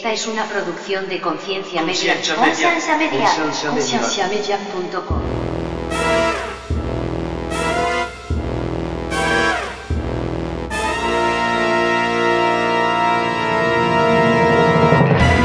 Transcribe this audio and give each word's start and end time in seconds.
Esta 0.00 0.14
es 0.14 0.26
una 0.28 0.46
producción 0.46 1.10
de 1.10 1.20
Conciencia 1.20 1.82
Media. 1.82 2.14
Conciencia 2.14 2.36
Media. 2.38 2.46
Conciencia 2.46 2.96
Media. 2.96 3.28
Conciencia 3.36 3.70
Media. 3.70 4.00
Concienciamedia.com. 4.00 5.20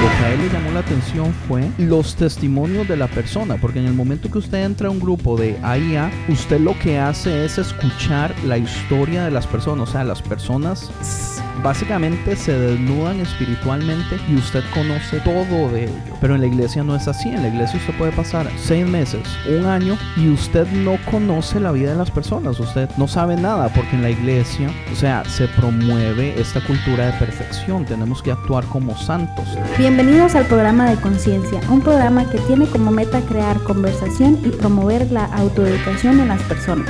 Lo 0.01 0.17
que 0.17 0.23
a 0.23 0.31
él 0.31 0.39
le 0.41 0.49
llamó 0.49 0.71
la 0.71 0.79
atención 0.79 1.33
fue 1.49 1.69
los 1.77 2.15
testimonios 2.15 2.87
de 2.87 2.95
la 2.95 3.07
persona, 3.07 3.57
porque 3.57 3.79
en 3.79 3.87
el 3.87 3.93
momento 3.93 4.31
que 4.31 4.37
usted 4.37 4.63
entra 4.63 4.87
a 4.87 4.91
un 4.91 5.01
grupo 5.01 5.35
de 5.35 5.59
AIA, 5.63 6.09
usted 6.29 6.61
lo 6.61 6.79
que 6.79 6.97
hace 6.97 7.43
es 7.43 7.57
escuchar 7.57 8.33
la 8.45 8.57
historia 8.57 9.25
de 9.25 9.31
las 9.31 9.47
personas, 9.47 9.89
o 9.89 9.91
sea, 9.91 10.05
las 10.05 10.21
personas 10.21 11.34
básicamente 11.63 12.35
se 12.35 12.57
desnudan 12.57 13.19
espiritualmente 13.19 14.19
y 14.29 14.35
usted 14.35 14.63
conoce 14.73 15.19
todo 15.21 15.69
de 15.71 15.85
ello. 15.85 15.93
Pero 16.21 16.35
en 16.35 16.41
la 16.41 16.47
iglesia 16.47 16.83
no 16.83 16.95
es 16.95 17.07
así, 17.07 17.29
en 17.29 17.41
la 17.41 17.47
iglesia 17.49 17.79
usted 17.79 17.97
puede 17.97 18.11
pasar 18.11 18.49
seis 18.57 18.87
meses, 18.87 19.21
un 19.49 19.65
año 19.65 19.97
y 20.17 20.29
usted 20.29 20.67
no 20.71 20.97
conoce 21.09 21.59
la 21.59 21.71
vida 21.71 21.91
de 21.91 21.97
las 21.97 22.11
personas, 22.11 22.59
usted 22.59 22.89
no 22.97 23.07
sabe 23.07 23.35
nada, 23.35 23.69
porque 23.69 23.95
en 23.95 24.01
la 24.01 24.09
iglesia, 24.09 24.69
o 24.91 24.95
sea, 24.95 25.23
se 25.25 25.47
promueve 25.47 26.39
esta 26.39 26.61
cultura 26.61 27.07
de 27.07 27.13
perfección, 27.13 27.85
tenemos 27.85 28.21
que 28.21 28.31
actuar 28.31 28.65
como 28.65 28.97
santos. 28.97 29.45
Bienvenidos 29.77 30.35
al 30.35 30.45
programa 30.45 30.89
de 30.89 30.95
Conciencia, 30.97 31.59
un 31.69 31.81
programa 31.81 32.29
que 32.29 32.39
tiene 32.39 32.67
como 32.67 32.91
meta 32.91 33.21
crear 33.21 33.59
conversación 33.59 34.39
y 34.43 34.49
promover 34.49 35.11
la 35.11 35.25
autoeducación 35.25 36.19
en 36.19 36.29
las 36.29 36.41
personas, 36.43 36.89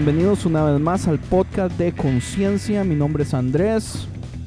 Bienvenidos 0.00 0.46
una 0.46 0.62
vez 0.62 0.80
más 0.80 1.08
al 1.08 1.18
podcast 1.18 1.76
de 1.76 1.90
Conciencia. 1.90 2.84
Mi 2.84 2.94
nombre 2.94 3.24
es 3.24 3.34
Andrés 3.34 4.06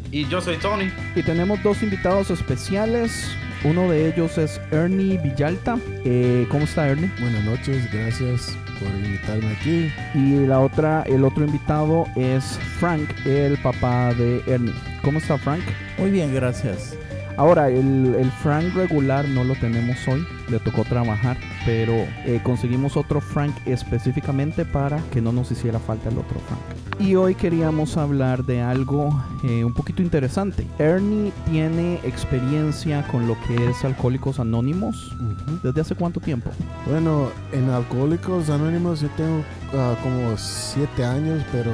Y 0.10 0.26
yo 0.30 0.40
soy 0.40 0.56
Tony. 0.56 0.90
y 1.14 1.24
tenemos 1.24 1.62
dos 1.62 1.84
invitados 1.84 2.30
especiales. 2.30 3.30
Uno 3.66 3.92
de 3.92 4.08
ellos 4.08 4.38
es 4.38 4.62
Ernie 4.72 5.18
Villalta. 5.18 5.78
Eh, 6.06 6.48
¿Cómo 6.50 6.64
está 6.64 6.88
Ernie? 6.88 7.12
Buenas 7.20 7.44
noches, 7.44 7.92
gracias 7.92 8.58
por 8.80 8.88
invitarme 8.92 9.52
aquí. 9.52 9.92
Y 10.16 10.48
la 10.48 10.62
otra, 10.62 11.04
el 11.06 11.26
otro 11.26 11.44
invitado 11.44 12.06
es 12.16 12.58
Frank, 12.80 13.10
el 13.26 13.58
papá 13.58 14.14
de 14.14 14.42
Ernie. 14.48 14.74
¿Cómo 15.04 15.18
está 15.18 15.38
Frank? 15.38 15.64
Muy 15.98 16.12
bien, 16.12 16.34
gracias. 16.34 16.96
Ahora, 17.36 17.68
el, 17.70 18.16
el 18.18 18.32
Frank 18.42 18.74
regular 18.74 19.28
no 19.28 19.44
lo 19.44 19.56
tenemos 19.56 19.98
hoy, 20.08 20.26
le 20.50 20.60
tocó 20.60 20.86
trabajar, 20.86 21.36
pero 21.66 21.94
eh, 22.26 22.40
conseguimos 22.44 22.98
otro 22.98 23.22
Frank 23.22 23.56
específicamente 23.66 24.66
para 24.66 25.00
que 25.12 25.22
no 25.22 25.32
nos 25.32 25.52
hiciera 25.52 25.80
falta 25.80 26.10
el 26.10 26.18
otro 26.18 26.40
Frank. 26.48 26.82
Y 27.00 27.16
hoy 27.16 27.34
queríamos 27.34 27.98
hablar 27.98 28.46
de 28.46 28.62
algo 28.62 29.10
eh, 29.44 29.64
un 29.64 29.74
poquito 29.74 30.04
interesante. 30.04 30.68
Ernie 30.78 31.32
tiene 31.50 31.96
experiencia 32.04 33.08
con 33.08 33.28
lo 33.28 33.36
que 33.48 33.70
es 33.70 33.84
Alcohólicos 33.84 34.40
Anónimos. 34.40 35.16
¿Desde 35.64 35.82
hace 35.82 35.96
cuánto 35.96 36.20
tiempo? 36.20 36.52
Bueno, 36.88 37.30
en 37.52 37.70
Alcohólicos 37.70 38.50
Anónimos 38.50 39.02
yo 39.02 39.10
tengo 39.18 39.44
ah, 39.74 39.96
como 40.04 40.38
siete 40.38 41.04
años, 41.04 41.44
pero 41.52 41.72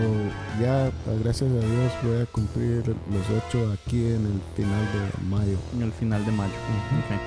ya, 0.60 0.88
ah, 0.88 0.92
gracias 1.24 1.50
a 1.50 1.54
Dios, 1.54 1.92
voy 2.04 2.22
a 2.22 2.26
cumplir 2.26 2.84
los 2.88 3.30
ocho 3.30 3.72
aquí 3.72 4.06
en 4.06 4.26
el 4.26 4.42
final 4.56 4.86
de 4.94 5.30
mayo. 5.30 5.58
En 5.76 5.82
el 5.84 5.92
final 5.92 6.26
de 6.26 6.32
mayo. 6.32 6.54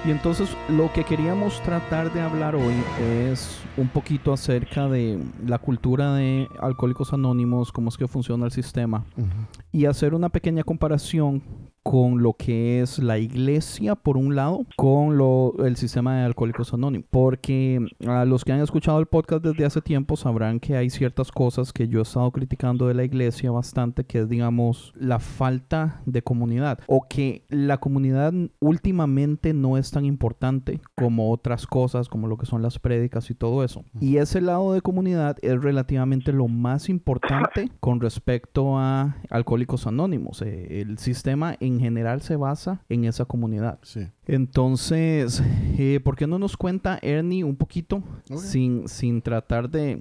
Y 0.06 0.10
entonces 0.10 0.48
lo 0.68 0.92
que 0.92 1.04
queríamos 1.04 1.60
tratar 1.62 2.12
de 2.12 2.20
hablar 2.20 2.54
hoy 2.54 2.74
es 3.00 3.60
un 3.76 3.88
poquito 3.88 4.32
acerca 4.32 4.88
de 4.88 5.22
la 5.46 5.58
cultura 5.58 6.14
de 6.14 6.48
Alcohólicos 6.60 7.12
Anónimos, 7.12 7.72
cómo 7.72 7.88
es 7.88 7.96
que 7.96 8.08
funciona 8.08 8.46
el 8.46 8.52
sistema, 8.52 9.04
y 9.72 9.86
hacer 9.86 10.14
una 10.14 10.28
pequeña 10.28 10.62
comparación 10.62 11.42
con 11.82 12.22
lo 12.22 12.34
que 12.34 12.80
es 12.80 12.98
la 12.98 13.18
iglesia 13.18 13.94
por 13.94 14.16
un 14.16 14.36
lado 14.36 14.66
con 14.76 15.16
lo, 15.16 15.54
el 15.64 15.76
sistema 15.76 16.18
de 16.18 16.24
alcohólicos 16.24 16.74
anónimos 16.74 17.06
porque 17.10 17.84
a 18.06 18.24
los 18.24 18.44
que 18.44 18.52
han 18.52 18.60
escuchado 18.60 18.98
el 18.98 19.06
podcast 19.06 19.44
desde 19.44 19.64
hace 19.64 19.80
tiempo 19.80 20.16
sabrán 20.16 20.60
que 20.60 20.76
hay 20.76 20.90
ciertas 20.90 21.32
cosas 21.32 21.72
que 21.72 21.88
yo 21.88 22.00
he 22.00 22.02
estado 22.02 22.30
criticando 22.32 22.86
de 22.86 22.94
la 22.94 23.04
iglesia 23.04 23.50
bastante 23.50 24.04
que 24.04 24.20
es 24.20 24.28
digamos 24.28 24.92
la 24.96 25.18
falta 25.18 26.02
de 26.06 26.22
comunidad 26.22 26.80
o 26.86 27.06
que 27.08 27.44
la 27.48 27.78
comunidad 27.78 28.32
últimamente 28.60 29.54
no 29.54 29.76
es 29.76 29.90
tan 29.90 30.04
importante 30.04 30.80
como 30.94 31.30
otras 31.30 31.66
cosas 31.66 32.08
como 32.08 32.28
lo 32.28 32.36
que 32.36 32.46
son 32.46 32.62
las 32.62 32.78
prédicas 32.78 33.30
y 33.30 33.34
todo 33.34 33.64
eso. 33.64 33.84
Y 34.00 34.16
ese 34.16 34.40
lado 34.40 34.72
de 34.72 34.80
comunidad 34.80 35.36
es 35.42 35.60
relativamente 35.60 36.32
lo 36.32 36.48
más 36.48 36.88
importante 36.88 37.70
con 37.80 38.00
respecto 38.00 38.78
a 38.78 39.16
alcohólicos 39.30 39.86
anónimos. 39.86 40.42
Eh, 40.42 40.80
el 40.80 40.98
sistema 40.98 41.56
en 41.60 41.69
general 41.78 42.22
se 42.22 42.34
basa 42.36 42.82
en 42.88 43.04
esa 43.04 43.24
comunidad 43.26 43.78
Sí. 43.82 44.08
entonces, 44.26 45.42
eh, 45.78 46.00
¿por 46.02 46.16
qué 46.16 46.26
no 46.26 46.38
nos 46.38 46.56
cuenta 46.56 46.98
Ernie 47.02 47.44
un 47.44 47.56
poquito 47.56 48.02
sin, 48.36 48.88
sin 48.88 49.22
tratar 49.22 49.70
de, 49.70 49.98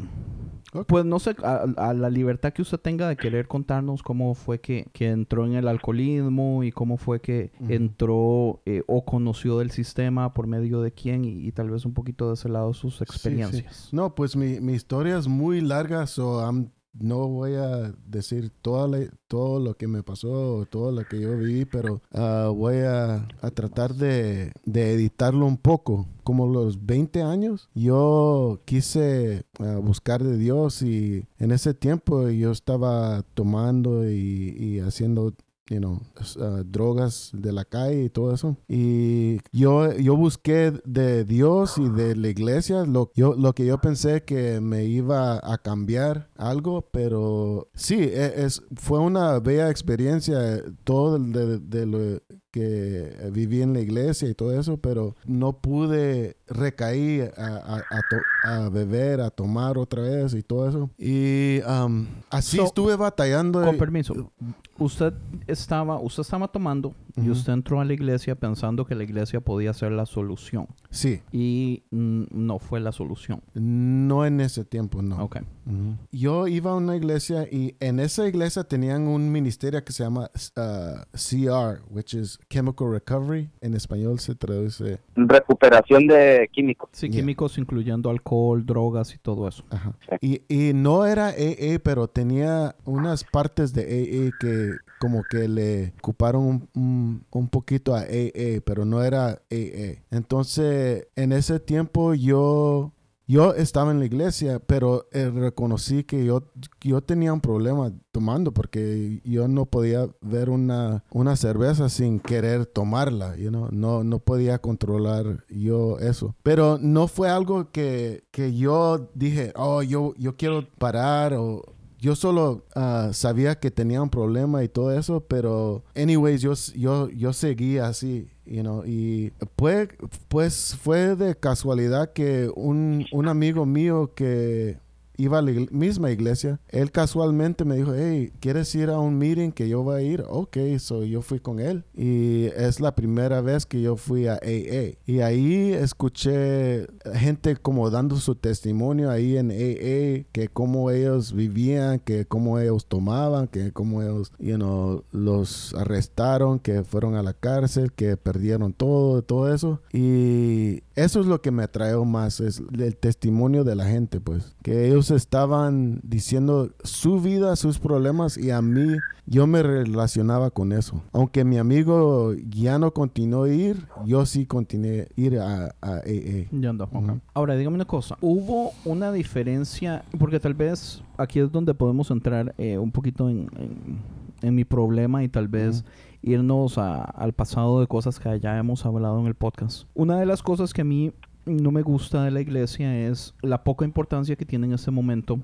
pues 0.87 1.03
no 1.05 1.19
sé, 1.19 1.35
a, 1.43 1.65
a 1.77 1.93
la 1.93 2.09
libertad 2.09 2.53
que 2.53 2.61
usted 2.61 2.79
tenga 2.79 3.07
de 3.07 3.15
querer 3.17 3.47
contarnos 3.47 4.03
cómo 4.03 4.33
fue 4.35 4.59
que, 4.61 4.87
que 4.93 5.09
entró 5.09 5.45
en 5.45 5.53
el 5.53 5.67
alcoholismo 5.67 6.63
y 6.63 6.71
cómo 6.71 6.97
fue 6.97 7.21
que 7.21 7.51
entró 7.67 8.61
eh, 8.65 8.83
o 8.87 9.03
conoció 9.05 9.57
del 9.59 9.71
sistema, 9.71 10.33
por 10.33 10.47
medio 10.47 10.81
de 10.81 10.91
quién 10.91 11.25
y, 11.25 11.45
y 11.47 11.51
tal 11.51 11.69
vez 11.71 11.85
un 11.85 11.93
poquito 11.93 12.27
de 12.27 12.35
ese 12.35 12.49
lado 12.49 12.73
sus 12.73 12.93
Sí, 12.93 12.97
sí. 12.99 13.03
experiencias. 13.03 13.89
No, 13.91 14.13
pues 14.15 14.35
mi, 14.35 14.59
mi 14.59 14.73
historia 14.73 15.17
es 15.17 15.27
muy 15.27 15.61
larga, 15.61 16.05
so 16.07 16.39
I'm- 16.41 16.69
no 16.93 17.27
voy 17.27 17.55
a 17.55 17.93
decir 18.05 18.51
toda 18.61 18.89
todo 19.27 19.59
lo 19.59 19.75
que 19.75 19.87
me 19.87 20.03
pasó, 20.03 20.65
todo 20.69 20.91
lo 20.91 21.03
que 21.05 21.19
yo 21.21 21.37
viví, 21.37 21.65
pero 21.65 22.01
ah, 22.11 22.51
voy 22.53 22.77
a, 22.77 23.27
a 23.41 23.51
tratar 23.51 23.93
de, 23.93 24.51
de 24.65 24.93
editarlo 24.93 25.45
un 25.45 25.57
poco. 25.57 26.07
Como 26.23 26.47
los 26.47 26.85
20 26.85 27.21
años, 27.23 27.69
yo 27.73 28.61
quise 28.65 29.43
ah, 29.59 29.79
buscar 29.81 30.23
de 30.23 30.37
Dios 30.37 30.81
y 30.81 31.25
en 31.37 31.51
ese 31.51 31.73
tiempo 31.73 32.29
yo 32.29 32.51
estaba 32.51 33.23
tomando 33.33 34.09
y, 34.09 34.55
y 34.57 34.79
haciendo 34.79 35.33
you 35.69 35.79
know, 35.79 36.01
ah, 36.41 36.63
drogas 36.65 37.31
de 37.33 37.51
la 37.51 37.65
calle 37.65 38.05
y 38.05 38.09
todo 38.09 38.33
eso. 38.33 38.57
Y 38.67 39.39
yo, 39.51 39.93
yo 39.93 40.15
busqué 40.15 40.73
de 40.85 41.23
Dios 41.23 41.77
y 41.77 41.89
de 41.89 42.15
la 42.15 42.29
iglesia 42.29 42.85
lo, 42.85 43.11
yo, 43.15 43.35
lo 43.35 43.53
que 43.53 43.65
yo 43.65 43.79
pensé 43.79 44.23
que 44.23 44.59
me 44.61 44.85
iba 44.85 45.39
a 45.43 45.57
cambiar 45.57 46.29
algo, 46.35 46.81
pero 46.91 47.69
sí, 47.73 47.95
e- 47.95 48.45
es, 48.45 48.61
fue 48.75 48.99
una 48.99 49.39
bella 49.39 49.69
experiencia 49.69 50.63
todo 50.83 51.17
de, 51.19 51.59
de 51.59 52.21
que 52.51 53.29
viví 53.31 53.61
en 53.61 53.73
la 53.73 53.79
iglesia 53.81 54.27
y 54.29 54.33
todo 54.33 54.57
eso, 54.59 54.77
pero 54.77 55.15
no 55.25 55.53
pude 55.53 56.37
recaer 56.47 57.33
a, 57.37 57.77
a- 57.77 58.63
a 58.65 58.69
beber, 58.69 59.21
a 59.21 59.29
tomar 59.29 59.77
otra 59.77 60.01
vez 60.01 60.33
y 60.33 60.41
todo 60.41 60.67
eso. 60.67 60.89
Y 60.97 61.59
um, 61.67 62.07
así 62.29 62.57
So, 62.57 62.63
estuve 62.65 62.95
batallando. 62.95 63.61
Con 63.63 63.77
permiso, 63.77 64.31
usted 64.77 65.13
estaba, 65.47 65.99
usted 65.99 66.21
estaba 66.21 66.47
tomando 66.47 66.93
y 67.15 67.21
Ujú. 67.21 67.31
usted 67.31 67.53
entró 67.53 67.81
a 67.81 67.85
la 67.85 67.93
iglesia 67.93 68.35
pensando 68.35 68.85
que 68.85 68.95
la 68.95 69.03
iglesia 69.03 69.41
podía 69.41 69.73
ser 69.73 69.91
la 69.91 70.05
solución 70.05 70.67
Sí, 70.89 71.21
y 71.31 71.83
no 71.91 72.59
fue 72.59 72.79
la 72.79 72.91
solución. 72.91 73.41
no 73.53 74.25
en 74.25 74.39
ese 74.41 74.65
tiempo, 74.65 75.01
no. 75.01 75.23
Ok. 75.23 75.37
Ujú. 75.65 75.95
Yo 76.11 76.47
iba 76.47 76.71
a 76.71 76.75
una 76.75 76.95
iglesia 76.95 77.43
y 77.51 77.75
en 77.79 77.99
esa 77.99 78.27
iglesia 78.27 78.63
tenían 78.63 79.07
un 79.07 79.31
ministerio 79.31 79.83
que 79.83 79.91
se 79.93 80.03
llama 80.03 80.29
uh, 80.57 81.01
CR, 81.13 81.81
which 81.89 82.13
is 82.15 82.39
chemical 82.49 82.91
recovery. 82.91 83.49
En 83.61 83.73
español 83.75 84.19
se 84.19 84.33
traduce. 84.35 84.99
Recuperación 85.15 86.07
de 86.07 86.49
químicos. 86.51 86.89
Sí, 86.93 87.07
Yeah. 87.09 87.21
químicos 87.21 87.57
incluyendo 87.57 88.09
alcohol, 88.09 88.65
drogas 88.65 89.13
y 89.13 89.17
todo 89.17 89.47
eso. 89.47 89.63
Ajá. 89.69 89.93
Y, 90.21 90.41
y 90.47 90.73
no 90.73 91.05
era 91.05 91.27
AA, 91.29 91.79
pero 91.83 92.07
tenía 92.07 92.75
unas 92.85 93.23
partes 93.23 93.73
de 93.73 93.81
AA 93.83 94.37
que 94.39 94.71
como 94.99 95.23
que 95.23 95.47
le 95.47 95.93
ocuparon 95.99 96.43
un, 96.45 96.69
un- 96.75 96.98
un 97.31 97.49
poquito 97.49 97.95
a 97.95 98.01
AA, 98.01 98.61
pero 98.65 98.85
no 98.85 99.03
era 99.03 99.41
AA. 99.51 100.03
Entonces, 100.11 101.07
en 101.15 101.31
ese 101.31 101.59
tiempo 101.59 102.13
yo... 102.13 102.93
Yo 103.31 103.53
estaba 103.53 103.91
en 103.91 103.99
la 103.99 104.05
iglesia, 104.05 104.57
pero 104.57 105.07
eh, 105.11 105.29
reconocí 105.29 106.03
que 106.03 106.25
yo, 106.25 106.51
yo 106.81 107.01
tenía 107.01 107.31
un 107.31 107.41
problema 107.41 107.93
tomando 108.11 108.51
porque 108.51 109.21
yo 109.23 109.47
no 109.47 109.67
podía 109.67 110.09
ver 110.19 110.49
una, 110.49 111.03
una 111.11 111.35
cerveza 111.35 111.89
sin 111.89 112.19
querer 112.19 112.65
tomarla, 112.65 113.35
you 113.37 113.49
know? 113.49 113.69
no, 113.71 114.03
no 114.03 114.17
podía 114.17 114.57
controlar 114.57 115.45
yo 115.47 115.99
eso. 115.99 116.35
Pero 116.41 116.79
no 116.81 117.07
fue 117.07 117.29
algo 117.29 117.69
que, 117.69 118.23
que 118.31 118.55
yo 118.55 119.11
dije, 119.13 119.53
oh, 119.55 119.83
yo, 119.83 120.15
yo 120.17 120.35
quiero 120.35 120.67
parar 120.79 121.35
o... 121.35 121.61
Yo 121.99 122.15
solo 122.15 122.65
ah, 122.75 123.09
sabía 123.11 123.59
que 123.59 123.71
tenía 123.71 124.01
un 124.01 124.09
problema 124.09 124.63
y 124.63 124.69
todo 124.69 124.97
eso, 124.97 125.21
pero 125.21 125.83
anyways, 125.95 126.41
yo, 126.41 126.53
yo, 126.75 127.09
yo 127.09 127.33
seguía 127.33 127.87
así, 127.87 128.29
you 128.45 128.61
know, 128.61 128.83
y 128.85 129.33
pues, 129.57 129.89
pues 130.29 130.77
fue 130.81 131.15
de 131.15 131.35
casualidad 131.35 132.13
que 132.13 132.49
un, 132.55 133.05
un 133.11 133.27
amigo 133.27 133.65
mío 133.65 134.13
que 134.15 134.77
iba 135.19 135.39
a 135.39 135.41
la 135.41 135.51
misma 135.71 136.11
iglesia, 136.11 136.59
él 136.69 136.91
casualmente 136.91 137.65
me 137.65 137.75
dijo, 137.75 137.93
hey, 137.93 138.31
¿quieres 138.39 138.73
ir 138.73 138.89
a 138.89 138.99
un 138.99 139.17
meeting 139.17 139.51
que 139.51 139.67
yo 139.67 139.83
voy 139.83 139.95
a 139.95 140.01
ir? 140.01 140.23
Ok, 140.27 140.57
so 140.79 141.03
yo 141.03 141.21
fui 141.21 141.39
con 141.39 141.59
él 141.59 141.83
y 141.93 142.45
es 142.55 142.79
la 142.79 142.95
primera 142.95 143.41
vez 143.41 143.65
que 143.65 143.81
yo 143.81 143.97
fui 143.97 144.27
a 144.27 144.33
AA 144.33 144.97
y 145.05 145.19
ahí 145.19 145.73
escuché 145.73 146.87
gente 147.13 147.55
como 147.57 147.89
dando 147.89 148.15
su 148.15 148.35
testimonio 148.35 149.11
ahí 149.11 149.37
en 149.37 149.51
AA, 149.51 150.25
que 150.31 150.49
cómo 150.51 150.89
ellos 150.89 151.33
vivían, 151.33 151.99
que 151.99 152.25
cómo 152.25 152.59
ellos 152.59 152.85
tomaban, 152.85 153.47
que 153.47 153.71
cómo 153.73 154.01
ellos, 154.01 154.31
you 154.39 154.55
know, 154.55 155.03
los 155.11 155.73
arrestaron, 155.75 156.59
que 156.59 156.83
fueron 156.83 157.15
a 157.15 157.23
la 157.23 157.33
cárcel, 157.33 157.91
que 157.91 158.15
perdieron 158.15 158.73
todo, 158.73 159.21
todo 159.21 159.53
eso. 159.53 159.81
Y 159.91 160.83
eso 160.95 161.19
es 161.19 161.25
lo 161.25 161.41
que 161.41 161.51
me 161.51 161.63
atrae 161.63 161.89
más, 162.05 162.39
es 162.39 162.61
el 162.77 162.95
testimonio 162.95 163.63
de 163.63 163.75
la 163.75 163.85
gente, 163.85 164.19
pues. 164.19 164.55
Que 164.61 164.87
ellos 164.87 165.08
estaban 165.15 165.99
diciendo 166.03 166.69
su 166.83 167.19
vida, 167.21 167.55
sus 167.55 167.79
problemas, 167.79 168.37
y 168.37 168.51
a 168.51 168.61
mí, 168.61 168.97
yo 169.25 169.45
me 169.47 169.61
relacionaba 169.63 170.49
con 170.49 170.71
eso. 170.71 171.01
Aunque 171.11 171.43
mi 171.43 171.57
amigo 171.57 172.33
ya 172.49 172.79
no 172.79 172.91
continuó 172.93 173.45
ir, 173.47 173.85
yo 174.05 174.25
sí 174.25 174.45
continué 174.45 175.07
ir 175.15 175.37
a, 175.39 175.75
a 175.81 175.93
AA. 175.97 176.47
Ya 176.51 176.69
ando, 176.69 176.85
ok. 176.85 176.93
Ujú. 176.95 177.19
Ahora, 177.33 177.55
dígame 177.55 177.75
una 177.75 177.85
cosa. 177.85 178.17
¿Hubo 178.21 178.71
una 178.85 179.11
diferencia? 179.11 180.03
Porque 180.17 180.39
tal 180.39 180.53
vez 180.55 181.03
aquí 181.17 181.39
es 181.39 181.51
donde 181.51 181.73
podemos 181.73 182.09
entrar 182.11 182.53
eh, 182.57 182.77
un 182.77 182.91
poquito 182.91 183.29
en, 183.29 183.49
en- 183.57 184.19
en 184.41 184.55
mi 184.55 184.63
problema 184.63 185.21
y 185.21 185.27
tal 185.27 185.49
vez 185.49 185.83
irnos 186.21 186.77
a- 186.77 187.03
al 187.03 187.33
pasado 187.33 187.81
de 187.81 187.87
cosas 187.87 188.19
que 188.19 188.39
ya 188.39 188.57
hemos 188.57 188.85
hablado 188.85 189.19
en 189.19 189.27
el 189.27 189.35
podcast. 189.35 189.83
Una 189.95 190.17
de 190.17 190.25
las 190.25 190.41
cosas 190.41 190.73
que 190.73 190.81
a 190.81 190.85
mí 190.85 191.11
no 191.49 191.71
me 191.71 191.81
gusta 191.81 192.23
de 192.23 192.31
la 192.31 192.41
iglesia 192.41 193.07
es 193.07 193.33
la 193.41 193.63
poca 193.63 193.85
importancia 193.85 194.35
que 194.35 194.45
tiene 194.45 194.67
en 194.67 194.73
este 194.73 194.91
momento 194.91 195.39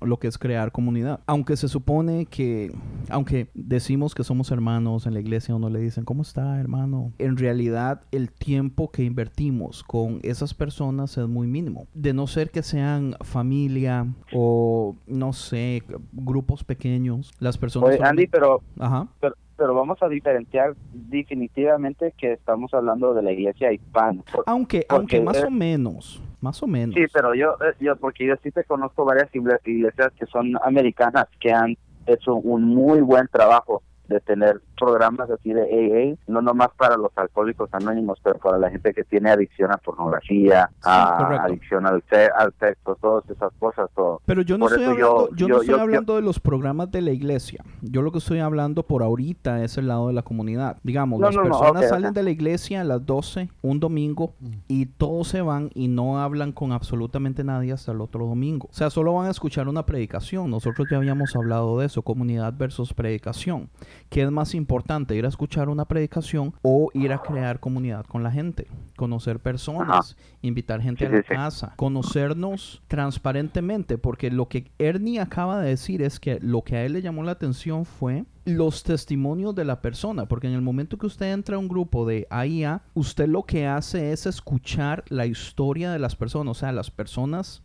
lo 0.00 0.18
que 0.18 0.28
es 0.28 0.38
crear 0.38 0.72
comunidad. 0.72 1.20
Aunque 1.26 1.56
se 1.56 1.68
supone 1.68 2.26
que, 2.26 2.72
aunque 3.10 3.50
decimos 3.54 4.14
que 4.14 4.24
somos 4.24 4.50
hermanos 4.50 5.06
en 5.06 5.14
la 5.14 5.20
iglesia, 5.20 5.54
uno 5.54 5.68
le 5.68 5.80
dicen, 5.80 6.04
¿cómo 6.04 6.22
está, 6.22 6.58
hermano? 6.58 7.12
En 7.18 7.36
realidad, 7.36 8.02
el 8.12 8.30
tiempo 8.30 8.90
que 8.90 9.02
invertimos 9.02 9.82
con 9.82 10.20
esas 10.22 10.54
personas 10.54 11.18
es 11.18 11.28
muy 11.28 11.46
mínimo. 11.46 11.86
De 11.94 12.14
no 12.14 12.26
ser 12.26 12.50
que 12.50 12.62
sean 12.62 13.16
familia 13.20 14.06
o, 14.32 14.96
no 15.06 15.32
sé, 15.32 15.82
grupos 16.12 16.64
pequeños, 16.64 17.32
las 17.38 17.58
personas... 17.58 17.90
Oye, 17.90 17.98
son- 17.98 18.06
Andy, 18.06 18.26
pero, 18.28 18.62
Ajá. 18.78 19.08
pero, 19.20 19.34
pero 19.62 19.74
vamos 19.74 20.02
a 20.02 20.08
diferenciar 20.08 20.74
definitivamente 20.92 22.12
que 22.18 22.32
estamos 22.32 22.74
hablando 22.74 23.14
de 23.14 23.22
la 23.22 23.30
iglesia 23.30 23.72
hispana. 23.72 24.20
Por- 24.32 24.42
Aunque, 24.48 24.84
aunque 24.88 25.20
más 25.20 25.44
o 25.44 25.50
menos, 25.52 26.20
más 26.40 26.60
o 26.64 26.66
menos. 26.66 26.96
Sí, 26.96 27.04
pero 27.12 27.32
yo, 27.32 27.52
eh, 27.60 27.74
yo 27.78 27.94
porque 27.94 28.26
yo 28.26 28.34
sí 28.42 28.50
te 28.50 28.64
conozco 28.64 29.04
varias 29.04 29.30
igle- 29.32 29.60
iglesias 29.64 30.12
que 30.18 30.26
son 30.26 30.54
americanas 30.64 31.26
que 31.38 31.52
han 31.52 31.76
hecho 32.06 32.34
un 32.34 32.64
muy 32.64 33.00
buen 33.02 33.28
trabajo 33.28 33.84
de 34.12 34.20
tener 34.20 34.60
programas 34.78 35.30
así 35.30 35.52
de 35.52 35.62
AA, 35.62 36.16
no 36.32 36.42
nomás 36.42 36.68
para 36.76 36.96
los 36.96 37.10
alcohólicos 37.16 37.68
anónimos, 37.72 38.18
pero 38.22 38.38
para 38.38 38.58
la 38.58 38.70
gente 38.70 38.92
que 38.92 39.04
tiene 39.04 39.30
adicción 39.30 39.70
a 39.72 39.76
pornografía, 39.78 40.70
a 40.82 41.16
correcto. 41.18 41.46
adicción 41.46 41.86
al, 41.86 42.02
se- 42.10 42.30
al 42.36 42.52
sexo, 42.60 42.96
todas 43.00 43.28
esas 43.30 43.52
cosas. 43.58 43.88
todo. 43.94 44.20
Pero 44.26 44.42
yo 44.42 44.58
no 44.58 44.66
Por 44.66 44.72
estoy 44.72 44.84
eso 44.84 44.98
yo- 44.98 45.06
hablando, 45.10 45.36
yo, 45.36 45.48
no 45.48 45.54
yo- 45.54 45.60
estoy 45.62 45.76
yo- 45.76 45.80
hablando 45.82 46.16
de 46.16 46.22
los 46.22 46.40
programas 46.40 46.90
de 46.90 47.00
la 47.02 47.10
iglesia. 47.12 47.64
Yo 47.82 48.02
lo 48.02 48.12
que 48.12 48.18
estoy 48.18 48.40
hablando 48.40 48.82
por 48.84 49.02
ahorita 49.02 49.62
es 49.64 49.78
el 49.78 49.88
lado 49.88 50.08
de 50.08 50.12
la 50.14 50.22
comunidad. 50.22 50.76
Digamos, 50.82 51.20
No, 51.20 51.26
las 51.26 51.36
no, 51.36 51.44
no, 51.44 51.48
personas 51.58 51.88
salen 51.88 52.12
de 52.12 52.22
la 52.22 52.30
iglesia 52.30 52.80
a 52.80 52.84
las 52.84 53.04
12 53.04 53.48
un 53.62 53.80
domingo 53.80 54.34
y 54.68 54.86
todos 54.86 55.28
se 55.28 55.42
van 55.42 55.70
y 55.74 55.88
no 55.88 56.20
hablan 56.20 56.52
con 56.52 56.72
absolutamente 56.72 57.44
nadie 57.44 57.72
hasta 57.72 57.92
el 57.92 58.00
otro 58.00 58.26
domingo. 58.26 58.68
O 58.70 58.74
sea, 58.74 58.90
solo 58.90 59.14
van 59.14 59.26
a 59.26 59.30
escuchar 59.30 59.68
una 59.68 59.84
predicación. 59.86 60.50
Nosotros 60.50 60.86
ya 60.90 60.96
habíamos 60.96 61.34
hablado 61.36 61.78
de 61.78 61.86
eso, 61.86 62.02
comunidad 62.02 62.54
versus 62.56 62.92
predicación. 62.94 63.68
¿Qué 64.08 64.22
es 64.22 64.30
más 64.30 64.54
importante, 64.54 65.16
ir 65.16 65.24
a 65.24 65.28
escuchar 65.28 65.68
una 65.68 65.84
predicación 65.86 66.54
o 66.62 66.90
ir 66.94 67.12
a 67.12 67.22
crear 67.22 67.60
comunidad 67.60 68.04
con 68.06 68.22
la 68.22 68.30
gente? 68.30 68.66
Conocer 68.96 69.40
personas, 69.40 70.16
invitar 70.42 70.80
gente 70.80 71.06
Sí, 71.06 71.06
a 71.06 71.16
la 71.16 71.22
sí, 71.22 71.24
sí. 71.28 71.34
casa, 71.34 71.72
conocernos 71.76 72.82
transparentemente, 72.88 73.98
porque 73.98 74.30
lo 74.30 74.48
que 74.48 74.70
Ernie 74.78 75.20
acaba 75.20 75.60
de 75.60 75.70
decir 75.70 76.02
es 76.02 76.20
que 76.20 76.38
lo 76.40 76.62
que 76.62 76.76
a 76.76 76.84
él 76.84 76.92
le 76.94 77.02
llamó 77.02 77.22
la 77.22 77.32
atención 77.32 77.84
fue 77.84 78.24
los 78.44 78.82
testimonios 78.82 79.54
de 79.54 79.64
la 79.64 79.80
persona, 79.80 80.26
porque 80.26 80.48
en 80.48 80.54
el 80.54 80.62
momento 80.62 80.98
que 80.98 81.06
usted 81.06 81.32
entra 81.32 81.56
a 81.56 81.58
un 81.60 81.68
grupo 81.68 82.04
de 82.06 82.26
AIA, 82.28 82.82
usted 82.94 83.28
lo 83.28 83.44
que 83.44 83.66
hace 83.66 84.12
es 84.12 84.26
escuchar 84.26 85.04
la 85.08 85.26
historia 85.26 85.92
de 85.92 86.00
las 86.00 86.16
personas, 86.16 86.56
o 86.56 86.60
sea, 86.60 86.72
las 86.72 86.90
personas 86.90 87.62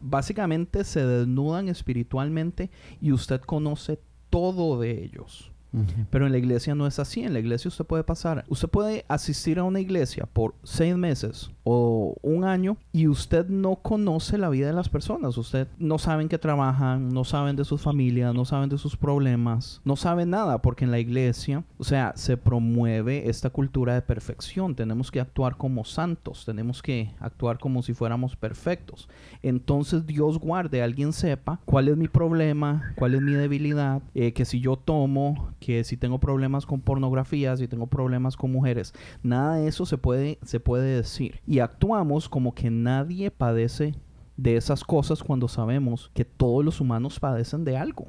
básicamente 0.00 0.84
se 0.84 1.04
desnudan 1.04 1.68
espiritualmente 1.68 2.70
y 3.00 3.12
usted 3.12 3.40
conoce 3.40 3.98
todo 4.30 4.80
de 4.80 5.02
ellos. 5.04 5.51
Ujú. 5.72 6.06
Pero 6.10 6.26
en 6.26 6.32
la 6.32 6.38
iglesia 6.38 6.74
no 6.74 6.86
es 6.86 6.98
así. 6.98 7.22
En 7.22 7.32
la 7.32 7.40
iglesia 7.40 7.68
usted 7.68 7.84
puede 7.84 8.04
pasar, 8.04 8.44
usted 8.48 8.68
puede 8.68 9.04
asistir 9.08 9.58
a 9.58 9.64
una 9.64 9.80
iglesia 9.80 10.26
por 10.32 10.54
seis 10.62 10.96
meses 10.96 11.50
o 11.64 12.16
un 12.22 12.44
año 12.44 12.76
y 12.92 13.08
usted 13.08 13.46
no 13.48 13.76
conoce 13.76 14.38
la 14.38 14.48
vida 14.48 14.66
de 14.66 14.72
las 14.72 14.88
personas. 14.88 15.36
Usted 15.38 15.68
no 15.78 15.98
saben 15.98 16.28
que 16.28 16.38
trabajan, 16.38 17.08
no 17.08 17.24
saben 17.24 17.56
de 17.56 17.64
sus 17.64 17.80
familias, 17.80 18.34
no 18.34 18.44
saben 18.44 18.68
de 18.68 18.78
sus 18.78 18.96
problemas, 18.96 19.80
no 19.84 19.96
saben 19.96 20.30
nada 20.30 20.60
porque 20.60 20.84
en 20.84 20.90
la 20.90 20.98
iglesia, 20.98 21.64
o 21.78 21.84
sea, 21.84 22.12
se 22.16 22.36
promueve 22.36 23.28
esta 23.28 23.50
cultura 23.50 23.94
de 23.94 24.02
perfección. 24.02 24.74
Tenemos 24.74 25.10
que 25.10 25.20
actuar 25.20 25.56
como 25.56 25.84
santos, 25.84 26.44
tenemos 26.44 26.82
que 26.82 27.10
actuar 27.18 27.58
como 27.58 27.82
si 27.82 27.94
fuéramos 27.94 28.36
perfectos. 28.36 29.08
Entonces 29.42 30.06
Dios 30.06 30.38
guarde, 30.38 30.82
alguien 30.82 31.12
sepa 31.12 31.60
cuál 31.64 31.88
es 31.88 31.96
mi 31.96 32.08
problema, 32.08 32.92
cuál 32.96 33.14
es 33.14 33.22
mi 33.22 33.32
debilidad, 33.32 34.02
eh, 34.14 34.32
que 34.32 34.44
si 34.44 34.60
yo 34.60 34.76
tomo, 34.76 35.52
que 35.62 35.84
si 35.84 35.96
tengo 35.96 36.18
problemas 36.18 36.66
con 36.66 36.80
pornografía, 36.80 37.56
si 37.56 37.68
tengo 37.68 37.86
problemas 37.86 38.36
con 38.36 38.50
mujeres, 38.50 38.92
nada 39.22 39.56
de 39.56 39.68
eso 39.68 39.86
se 39.86 39.96
puede, 39.96 40.38
se 40.42 40.60
puede 40.60 40.96
decir. 40.96 41.40
Y 41.46 41.60
actuamos 41.60 42.28
como 42.28 42.54
que 42.54 42.70
nadie 42.70 43.30
padece 43.30 43.94
de 44.36 44.56
esas 44.56 44.82
cosas 44.82 45.22
cuando 45.22 45.46
sabemos 45.46 46.10
que 46.14 46.24
todos 46.24 46.64
los 46.64 46.80
humanos 46.80 47.20
padecen 47.20 47.64
de 47.64 47.76
algo. 47.76 48.08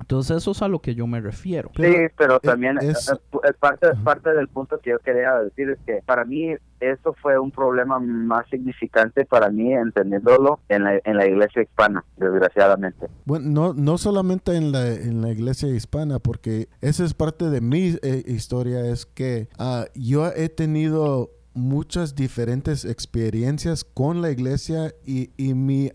Entonces 0.00 0.36
eso 0.38 0.50
es 0.52 0.62
a 0.62 0.68
lo 0.68 0.80
que 0.80 0.94
yo 0.94 1.06
me 1.06 1.20
refiero. 1.20 1.68
Sí, 1.76 1.82
Pero, 1.82 2.12
pero 2.16 2.36
eh, 2.36 2.40
también 2.42 2.78
es- 2.78 3.08
eh, 3.10 3.14
eh, 3.44 3.52
parte, 3.58 3.86
Ajá. 3.88 4.02
parte 4.04 4.30
del 4.32 4.48
punto 4.48 4.78
que 4.78 4.90
yo 4.90 4.98
quería 5.00 5.34
decir 5.40 5.70
es 5.70 5.78
que 5.86 6.00
para 6.06 6.24
mí 6.24 6.54
eso 6.80 7.14
fue 7.20 7.38
un 7.38 7.50
problema 7.50 7.98
más 7.98 8.46
significante 8.48 9.24
para 9.26 9.50
mí 9.50 9.72
entendiéndolo 9.72 10.60
en 10.68 10.84
la, 10.84 10.98
en 11.04 11.16
la 11.16 11.26
iglesia 11.26 11.62
hispana, 11.62 12.04
desgraciadamente. 12.16 13.06
Bueno, 13.26 13.48
no, 13.50 13.74
no 13.74 13.98
solamente 13.98 14.56
en 14.56 14.72
la, 14.72 14.86
en 14.88 15.20
la 15.20 15.30
iglesia 15.30 15.68
hispana, 15.68 16.18
porque 16.18 16.68
esa 16.80 17.04
es 17.04 17.12
parte 17.14 17.50
de 17.50 17.60
mi 17.60 17.96
eh, 18.02 18.22
historia, 18.26 18.86
es 18.86 19.04
que 19.06 19.48
ah, 19.58 19.84
yo 19.94 20.28
he 20.28 20.48
tenido 20.48 21.30
muchas 21.54 22.14
diferentes 22.14 22.84
experiencias 22.84 23.84
con 23.84 24.22
la 24.22 24.30
iglesia 24.30 24.94
y, 25.04 25.30
y 25.36 25.54
mi, 25.54 25.90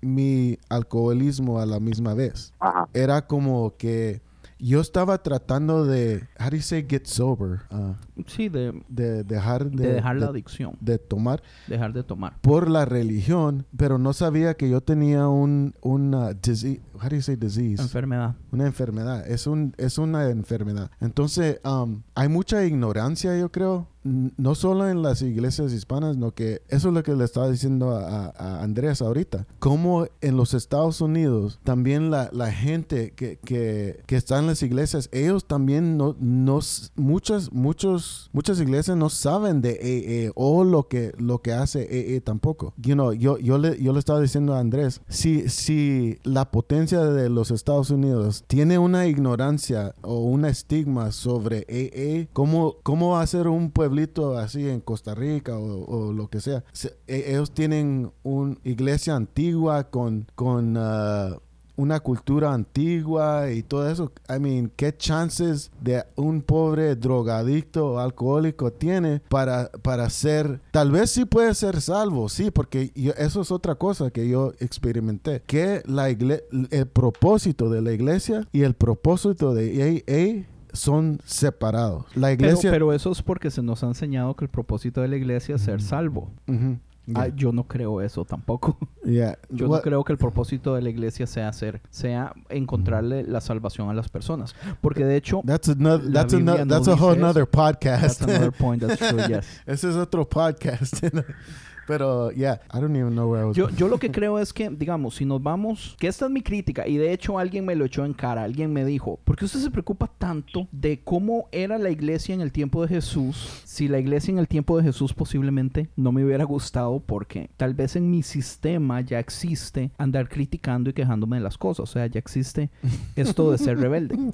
mi 0.00 0.58
alcoholismo 0.68 1.58
a 1.60 1.66
la 1.66 1.80
misma 1.80 2.14
vez. 2.14 2.52
Ajá. 2.60 2.88
Era 2.94 3.26
como 3.26 3.76
que 3.76 4.22
yo 4.62 4.80
estaba 4.82 5.22
tratando 5.22 5.86
de, 5.86 6.28
how 6.38 6.50
do 6.50 6.56
you 6.56 6.62
say 6.62 6.84
get 6.86 7.06
sober? 7.06 7.60
Ah, 7.70 7.94
Sí, 8.26 8.50
de, 8.50 8.78
de 8.90 9.24
dejar 9.24 9.70
de, 9.70 9.86
de 9.86 9.92
dejar 9.94 10.16
la 10.16 10.26
de- 10.26 10.30
adicción, 10.32 10.76
de 10.82 10.98
tomar 10.98 11.42
dejar 11.66 11.94
de 11.94 12.02
tomar. 12.02 12.38
por 12.42 12.68
la 12.68 12.84
religión, 12.84 13.64
pero 13.78 13.96
no 13.96 14.12
sabía 14.12 14.52
que 14.54 14.68
yo 14.68 14.82
tenía 14.82 15.26
un 15.28 15.74
una 15.80 16.34
disease, 16.34 16.82
how 16.92 17.08
do 17.08 17.16
you 17.16 17.22
say 17.22 17.36
disease? 17.36 17.82
Enfermedad. 17.82 18.34
una 18.52 18.66
enfermedad, 18.66 19.26
es 19.26 19.46
un 19.46 19.74
es 19.78 19.96
una 19.96 20.28
enfermedad. 20.28 20.90
Entonces, 21.00 21.58
um, 21.64 22.02
hay 22.14 22.28
mucha 22.28 22.62
ignorancia, 22.66 23.38
yo 23.38 23.50
creo, 23.50 23.88
no 24.02 24.54
solo 24.54 24.88
en 24.88 25.02
las 25.02 25.22
iglesias 25.22 25.72
hispanas, 25.72 26.16
no 26.16 26.32
que 26.32 26.62
eso 26.68 26.88
es 26.88 26.94
lo 26.94 27.02
que 27.02 27.14
le 27.14 27.24
estaba 27.24 27.50
diciendo 27.50 27.90
a, 27.90 28.30
Andrés 28.62 29.02
ahorita, 29.02 29.46
como 29.58 30.06
en 30.20 30.36
los 30.36 30.54
Estados 30.54 31.00
Unidos 31.00 31.58
también 31.64 32.10
la, 32.10 32.30
la 32.32 32.52
gente 32.52 33.12
que, 33.12 33.38
que, 33.38 34.00
que 34.06 34.16
está 34.16 34.38
en 34.38 34.46
las 34.46 34.62
iglesias, 34.62 35.08
ellos 35.12 35.46
también 35.46 35.96
no, 35.96 36.16
no 36.18 36.60
muchas 36.96 37.52
muchos 37.52 38.30
muchas 38.32 38.60
iglesias 38.60 38.96
no 38.96 39.08
saben 39.10 39.60
de 39.60 40.28
AA 40.28 40.32
o 40.34 40.64
lo 40.64 40.88
que 40.88 41.12
lo 41.18 41.40
que 41.40 41.52
hace 41.52 41.82
AA 41.82 42.24
tampoco. 42.24 42.74
You 42.76 42.94
know, 42.94 43.12
yo 43.12 43.38
yo 43.38 43.58
le 43.58 43.82
yo 43.82 43.92
le 43.92 43.98
estaba 43.98 44.20
diciendo 44.20 44.54
a 44.54 44.60
Andrés, 44.60 45.00
si 45.08 45.48
si 45.48 46.18
la 46.24 46.50
potencia 46.50 47.00
de 47.04 47.28
los 47.28 47.50
Estados 47.50 47.90
Unidos 47.90 48.44
tiene 48.46 48.78
una 48.78 49.06
ignorancia 49.06 49.94
o 50.02 50.20
un 50.20 50.44
estigma 50.44 51.12
sobre 51.12 51.66
AA, 51.68 52.28
¿cómo, 52.32 52.76
cómo 52.82 53.10
va 53.10 53.22
a 53.22 53.26
ser 53.26 53.48
un 53.48 53.70
pueblito 53.90 54.38
así 54.38 54.68
en 54.68 54.80
Costa 54.80 55.14
Rica 55.14 55.58
o, 55.58 55.84
o 55.84 56.12
lo 56.12 56.28
que 56.28 56.40
sea? 56.40 56.62
Se- 56.72 56.96
e- 57.06 57.30
ellos 57.32 57.50
tienen 57.52 58.12
una 58.22 58.56
iglesia 58.64 59.16
antigua 59.16 59.84
con, 59.90 60.26
con 60.36 60.76
ah, 60.78 61.36
una 61.76 61.98
cultura 62.00 62.52
antigua 62.52 63.50
y 63.50 63.62
todo 63.62 63.88
eso. 63.90 64.12
I 64.28 64.38
mean, 64.38 64.70
¿qué 64.76 64.94
chances 64.96 65.70
de 65.80 66.04
un 66.14 66.42
pobre 66.42 66.94
drogadicto 66.94 67.92
o 67.92 67.98
alcohólico 67.98 68.70
tiene 68.70 69.20
para, 69.28 69.70
para 69.82 70.08
ser, 70.10 70.60
tal 70.72 70.90
vez 70.92 71.10
sí 71.10 71.24
puede 71.24 71.54
ser 71.54 71.80
salvo, 71.80 72.28
sí, 72.28 72.50
porque 72.50 72.92
yo- 72.94 73.12
eso 73.16 73.40
es 73.40 73.50
otra 73.50 73.74
cosa 73.76 74.10
que 74.10 74.28
yo 74.28 74.52
experimenté, 74.60 75.42
que 75.46 75.82
la 75.86 76.10
igle- 76.10 76.44
el 76.70 76.86
propósito 76.86 77.70
de 77.70 77.80
la 77.82 77.92
iglesia 77.92 78.46
y 78.52 78.62
el 78.62 78.74
propósito 78.74 79.54
de 79.54 80.04
AA 80.06 80.59
son 80.72 81.20
separados. 81.24 82.04
La 82.14 82.28
Pero, 82.28 82.32
iglesia... 82.48 82.70
pero 82.70 82.92
eso 82.92 83.10
es 83.12 83.22
porque 83.22 83.50
se 83.50 83.62
nos 83.62 83.82
ha 83.84 83.86
enseñado 83.86 84.34
que 84.34 84.44
el 84.44 84.50
propósito 84.50 85.00
de 85.00 85.08
la 85.08 85.16
iglesia 85.16 85.56
es 85.56 85.62
ser 85.62 85.80
salvo. 85.82 86.30
Ujú. 86.46 86.78
Ah, 87.14 87.26
Yeah. 87.26 87.34
yo 87.34 87.50
no 87.52 87.64
creo 87.64 88.02
eso 88.02 88.24
tampoco. 88.24 88.76
Yeah. 89.04 89.36
Yo 89.48 89.66
What- 89.68 89.78
no 89.78 89.82
creo 89.82 90.04
que 90.04 90.12
el 90.12 90.18
propósito 90.18 90.74
de 90.76 90.82
la 90.82 90.90
iglesia 90.90 91.26
sea 91.26 91.48
hacer, 91.48 91.80
sea 91.90 92.32
encontrarle 92.50 93.24
la 93.24 93.40
salvación 93.40 93.88
a 93.90 93.94
las 93.94 94.08
personas. 94.08 94.54
Porque 94.80 95.04
de 95.04 95.16
hecho, 95.16 95.42
That's 95.44 95.68
another. 95.70 96.12
That's 96.12 96.34
no 96.34 96.92
a 96.92 96.96
whole 96.96 97.16
podcast. 97.46 98.02
that's 98.02 98.22
another 98.22 98.52
point, 98.52 98.82
that's 98.82 98.98
true, 98.98 99.18
yes. 99.28 99.60
Ese 99.66 99.88
es 99.88 99.96
otro 99.96 100.28
podcast. 100.28 101.02
Pero, 101.90 102.30
yeah, 102.30 102.60
I 102.72 102.78
don't 102.78 102.94
even 102.94 103.14
know 103.14 103.28
where 103.28 103.42
I 103.42 103.48
was. 103.48 103.56
Yo, 103.56 103.68
yo 103.70 103.88
lo 103.88 103.98
que 103.98 104.10
creo 104.12 104.38
es 104.38 104.52
que, 104.52 104.70
digamos, 104.70 105.16
si 105.16 105.24
nos 105.24 105.42
vamos, 105.42 105.96
que 105.98 106.06
esta 106.06 106.26
es 106.26 106.30
mi 106.30 106.40
crítica, 106.40 106.86
y 106.86 106.98
de 106.98 107.12
hecho 107.12 107.36
alguien 107.36 107.66
me 107.66 107.74
lo 107.74 107.84
echó 107.84 108.04
en 108.04 108.12
cara, 108.12 108.44
alguien 108.44 108.72
me 108.72 108.84
dijo, 108.84 109.18
¿por 109.24 109.34
qué 109.34 109.44
usted 109.44 109.58
se 109.58 109.72
preocupa 109.72 110.06
tanto 110.06 110.68
de 110.70 111.00
cómo 111.02 111.48
era 111.50 111.78
la 111.78 111.90
iglesia 111.90 112.32
en 112.32 112.42
el 112.42 112.52
tiempo 112.52 112.82
de 112.82 112.88
Jesús? 112.88 113.62
Si 113.64 113.88
la 113.88 113.98
iglesia 113.98 114.30
en 114.30 114.38
el 114.38 114.46
tiempo 114.46 114.76
de 114.78 114.84
Jesús 114.84 115.12
posiblemente 115.12 115.90
no 115.96 116.12
me 116.12 116.24
hubiera 116.24 116.44
gustado 116.44 117.00
porque 117.00 117.50
tal 117.56 117.74
vez 117.74 117.96
en 117.96 118.08
mi 118.08 118.22
sistema 118.22 119.00
ya 119.00 119.18
existe 119.18 119.90
andar 119.98 120.28
criticando 120.28 120.90
y 120.90 120.92
quejándome 120.92 121.38
de 121.38 121.42
las 121.42 121.58
cosas, 121.58 121.80
o 121.80 121.92
sea, 121.92 122.06
ya 122.06 122.20
existe 122.20 122.70
esto 123.16 123.50
de 123.50 123.58
ser 123.58 123.78
rebelde. 123.78 124.16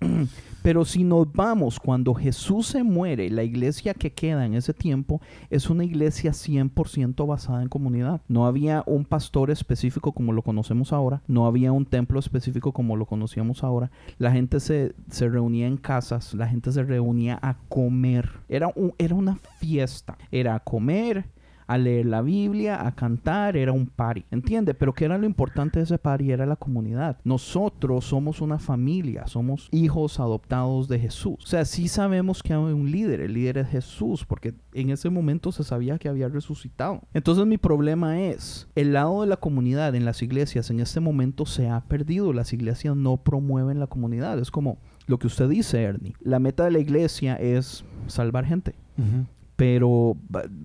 Pero 0.62 0.84
si 0.84 1.02
nos 1.02 1.32
vamos 1.32 1.80
cuando 1.80 2.14
Jesús 2.14 2.68
se 2.68 2.84
muere, 2.84 3.28
la 3.30 3.42
iglesia 3.42 3.94
que 3.94 4.12
queda 4.12 4.46
en 4.46 4.54
ese 4.54 4.74
tiempo 4.74 5.20
es 5.48 5.70
una 5.70 5.84
iglesia 5.84 6.32
100% 6.60 7.26
basada 7.26 7.62
en 7.62 7.68
comunidad. 7.68 8.20
No 8.28 8.46
había 8.46 8.82
un 8.86 9.04
pastor 9.04 9.50
específico 9.50 10.12
como 10.12 10.32
lo 10.32 10.42
conocemos 10.42 10.92
ahora, 10.92 11.22
no 11.26 11.46
había 11.46 11.72
un 11.72 11.86
templo 11.86 12.18
específico 12.18 12.72
como 12.72 12.96
lo 12.96 13.06
conocíamos 13.06 13.64
ahora. 13.64 13.90
La 14.18 14.32
gente 14.32 14.60
se, 14.60 14.94
se 15.10 15.28
reunía 15.28 15.66
en 15.66 15.76
casas, 15.76 16.34
la 16.34 16.46
gente 16.48 16.72
se 16.72 16.82
reunía 16.82 17.38
a 17.42 17.56
comer. 17.68 18.30
Era, 18.48 18.68
un- 18.74 18.94
era 18.98 19.14
una 19.14 19.36
fiesta, 19.58 20.16
era 20.30 20.58
comer 20.60 21.24
a 21.70 21.78
leer 21.78 22.06
la 22.06 22.20
Biblia, 22.20 22.84
a 22.84 22.96
cantar, 22.96 23.56
era 23.56 23.70
un 23.70 23.86
party, 23.86 24.24
¿entiende? 24.32 24.74
Pero 24.74 24.92
¿qué 24.92 25.04
era 25.04 25.18
lo 25.18 25.24
importante 25.24 25.78
de 25.78 25.84
ese 25.84 25.98
party? 25.98 26.32
Era 26.32 26.44
la 26.44 26.56
comunidad. 26.56 27.18
Nosotros 27.22 28.06
somos 28.06 28.40
una 28.40 28.58
familia, 28.58 29.28
somos 29.28 29.68
hijos 29.70 30.18
adoptados 30.18 30.88
de 30.88 30.98
Jesús. 30.98 31.36
O 31.38 31.46
sea, 31.46 31.64
sí 31.64 31.86
sabemos 31.86 32.42
que 32.42 32.54
hay 32.54 32.58
un 32.58 32.90
líder, 32.90 33.20
el 33.20 33.34
líder 33.34 33.58
es 33.58 33.68
Jesús, 33.68 34.24
porque 34.24 34.52
en 34.72 34.90
ese 34.90 35.10
momento 35.10 35.52
se 35.52 35.62
sabía 35.62 35.96
que 35.96 36.08
había 36.08 36.28
resucitado. 36.28 37.02
Entonces 37.14 37.46
mi 37.46 37.56
problema 37.56 38.20
es, 38.20 38.66
el 38.74 38.92
lado 38.92 39.20
de 39.20 39.28
la 39.28 39.36
comunidad 39.36 39.94
en 39.94 40.04
las 40.04 40.22
iglesias 40.22 40.70
en 40.70 40.80
este 40.80 40.98
momento 40.98 41.46
se 41.46 41.68
ha 41.68 41.82
perdido, 41.82 42.32
las 42.32 42.52
iglesias 42.52 42.96
no 42.96 43.18
promueven 43.18 43.78
la 43.78 43.86
comunidad, 43.86 44.40
es 44.40 44.50
como 44.50 44.78
lo 45.06 45.20
que 45.20 45.28
usted 45.28 45.48
dice, 45.48 45.80
Ernie. 45.82 46.14
La 46.18 46.40
meta 46.40 46.64
de 46.64 46.72
la 46.72 46.80
iglesia 46.80 47.36
es 47.36 47.84
salvar 48.08 48.44
gente. 48.44 48.74
Ujú. 48.98 49.26
Pero 49.60 50.16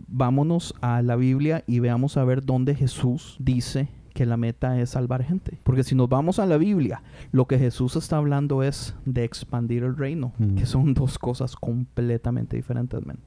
vámonos 0.08 0.74
a 0.80 1.02
la 1.02 1.18
Biblia 1.18 1.66
y 1.68 1.80
veamos 1.82 2.16
a 2.16 2.24
ver 2.24 2.46
dónde 2.46 2.76
Jesús 2.76 3.36
dice 3.42 3.90
que 4.14 4.26
la 4.26 4.38
meta 4.38 4.80
es 4.80 4.92
salvar 4.92 5.22
gente. 5.22 5.60
Porque 5.64 5.84
si 5.84 5.96
nos 5.96 6.08
vamos 6.08 6.40
a 6.40 6.46
la 6.46 6.56
Biblia, 6.56 7.04
lo 7.34 7.46
que 7.46 7.60
Jesús 7.60 7.98
está 7.98 8.16
hablando 8.16 8.64
es 8.64 8.96
de 9.04 9.26
expandir 9.26 9.84
el 9.84 9.98
reino, 9.98 10.32
Mm. 10.38 10.56
que 10.56 10.66
son 10.66 10.94
dos 10.94 11.20
cosas 11.20 11.58
completamente 11.58 12.56
diferentes, 12.56 13.06
man. 13.06 13.18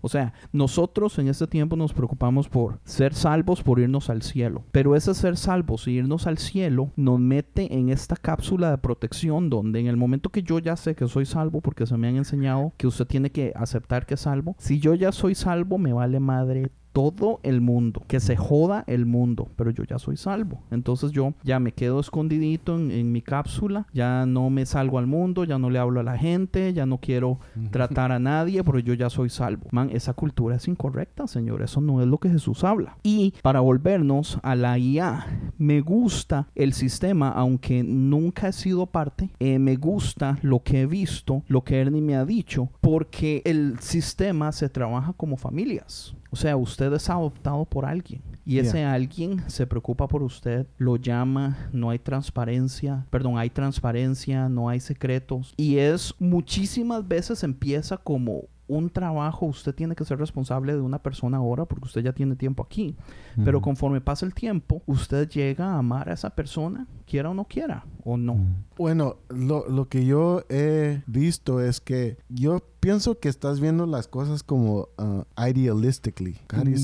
O 0.00 0.08
sea, 0.08 0.32
nosotros 0.52 1.18
en 1.18 1.28
este 1.28 1.46
tiempo 1.46 1.76
nos 1.76 1.92
preocupamos 1.92 2.48
por 2.48 2.78
ser 2.84 3.14
salvos, 3.14 3.62
por 3.62 3.80
irnos 3.80 4.10
al 4.10 4.22
cielo. 4.22 4.64
Pero 4.72 4.94
ese 4.94 5.14
ser 5.14 5.36
salvos 5.36 5.88
y 5.88 5.92
irnos 5.92 6.26
al 6.26 6.38
cielo 6.38 6.90
nos 6.96 7.18
mete 7.18 7.74
en 7.74 7.88
esta 7.88 8.16
cápsula 8.16 8.70
de 8.70 8.78
protección 8.78 9.50
donde 9.50 9.80
en 9.80 9.86
el 9.86 9.96
momento 9.96 10.30
que 10.30 10.42
yo 10.42 10.58
ya 10.58 10.76
sé 10.76 10.94
que 10.94 11.08
soy 11.08 11.26
salvo, 11.26 11.60
porque 11.60 11.86
se 11.86 11.96
me 11.96 12.08
han 12.08 12.16
enseñado 12.16 12.72
que 12.76 12.86
usted 12.86 13.06
tiene 13.06 13.30
que 13.30 13.52
aceptar 13.56 14.06
que 14.06 14.14
es 14.14 14.20
salvo, 14.20 14.56
si 14.58 14.80
yo 14.80 14.94
ya 14.94 15.12
soy 15.12 15.34
salvo, 15.34 15.78
me 15.78 15.92
vale 15.92 16.20
madre 16.20 16.70
todo 16.94 17.40
el 17.42 17.60
mundo, 17.60 18.04
que 18.06 18.20
se 18.20 18.36
joda 18.36 18.84
el 18.86 19.04
mundo, 19.04 19.48
pero 19.56 19.72
yo 19.72 19.82
ya 19.82 19.98
soy 19.98 20.16
salvo. 20.16 20.62
Entonces 20.70 21.10
yo 21.10 21.34
ya 21.42 21.58
me 21.58 21.72
quedo 21.72 21.98
escondidito 21.98 22.76
en, 22.76 22.92
en 22.92 23.10
mi 23.10 23.20
cápsula, 23.20 23.86
ya 23.92 24.26
no 24.26 24.48
me 24.48 24.64
salgo 24.64 24.98
al 24.98 25.08
mundo, 25.08 25.42
ya 25.42 25.58
no 25.58 25.70
le 25.70 25.80
hablo 25.80 25.98
a 25.98 26.04
la 26.04 26.16
gente, 26.16 26.72
ya 26.72 26.86
no 26.86 26.98
quiero 26.98 27.40
tratar 27.72 28.12
a 28.12 28.20
nadie, 28.20 28.62
pero 28.62 28.78
yo 28.78 28.94
ya 28.94 29.10
soy 29.10 29.28
salvo. 29.28 29.66
Man, 29.72 29.90
esa 29.92 30.14
cultura 30.14 30.54
es 30.54 30.68
incorrecta, 30.68 31.26
señor, 31.26 31.62
eso 31.62 31.80
no 31.80 32.00
es 32.00 32.06
lo 32.06 32.18
que 32.18 32.30
Jesús 32.30 32.62
habla. 32.62 32.96
Y 33.02 33.34
para 33.42 33.58
volvernos 33.58 34.38
a 34.44 34.54
la 34.54 34.78
IA, 34.78 35.26
me 35.58 35.80
gusta 35.80 36.46
el 36.54 36.74
sistema, 36.74 37.30
aunque 37.30 37.82
nunca 37.82 38.48
he 38.48 38.52
sido 38.52 38.86
parte, 38.86 39.30
eh, 39.40 39.58
me 39.58 39.74
gusta 39.74 40.38
lo 40.42 40.62
que 40.62 40.82
he 40.82 40.86
visto, 40.86 41.42
lo 41.48 41.64
que 41.64 41.80
Ernie 41.80 42.00
me 42.00 42.14
ha 42.14 42.24
dicho, 42.24 42.70
porque 42.80 43.42
el 43.44 43.80
sistema 43.80 44.52
se 44.52 44.68
trabaja 44.68 45.12
como 45.12 45.36
familias. 45.36 46.14
O 46.34 46.36
sea, 46.36 46.56
usted 46.56 46.92
es 46.92 47.08
adoptado 47.08 47.64
por 47.64 47.86
alguien 47.86 48.20
y 48.44 48.58
ese 48.58 48.82
alguien 48.82 49.48
se 49.48 49.68
preocupa 49.68 50.08
por 50.08 50.24
usted, 50.24 50.66
lo 50.78 50.96
llama, 50.96 51.68
no 51.72 51.90
hay 51.90 52.00
transparencia, 52.00 53.06
perdón, 53.08 53.38
hay 53.38 53.50
transparencia, 53.50 54.48
no 54.48 54.68
hay 54.68 54.80
secretos 54.80 55.54
y 55.56 55.76
es 55.76 56.12
muchísimas 56.18 57.06
veces 57.06 57.44
empieza 57.44 57.96
como 57.96 58.48
un 58.66 58.88
trabajo, 58.90 59.46
usted 59.46 59.74
tiene 59.74 59.94
que 59.94 60.04
ser 60.04 60.18
responsable 60.18 60.72
de 60.74 60.80
una 60.80 60.98
persona 61.02 61.36
ahora 61.36 61.66
porque 61.66 61.84
usted 61.86 62.02
ya 62.02 62.12
tiene 62.12 62.34
tiempo 62.36 62.62
aquí. 62.62 62.96
Pero 63.44 63.60
conforme 63.60 64.00
pasa 64.00 64.24
el 64.24 64.32
tiempo, 64.34 64.82
usted 64.86 65.28
llega 65.28 65.74
a 65.74 65.78
amar 65.78 66.08
a 66.08 66.14
esa 66.14 66.30
persona, 66.30 66.86
quiera 67.06 67.30
o 67.30 67.34
no 67.34 67.44
quiera, 67.44 67.84
o 68.04 68.16
no. 68.16 68.38
Bueno, 68.76 69.16
lo, 69.28 69.68
lo 69.68 69.88
que 69.88 70.06
yo 70.06 70.44
he 70.48 71.02
visto 71.06 71.60
es 71.60 71.80
que 71.80 72.16
yo 72.28 72.62
pienso 72.80 73.18
que 73.18 73.28
estás 73.28 73.60
viendo 73.60 73.86
las 73.86 74.08
cosas 74.08 74.42
como 74.42 74.88
uh, 74.98 75.24
idealistically. 75.46 76.36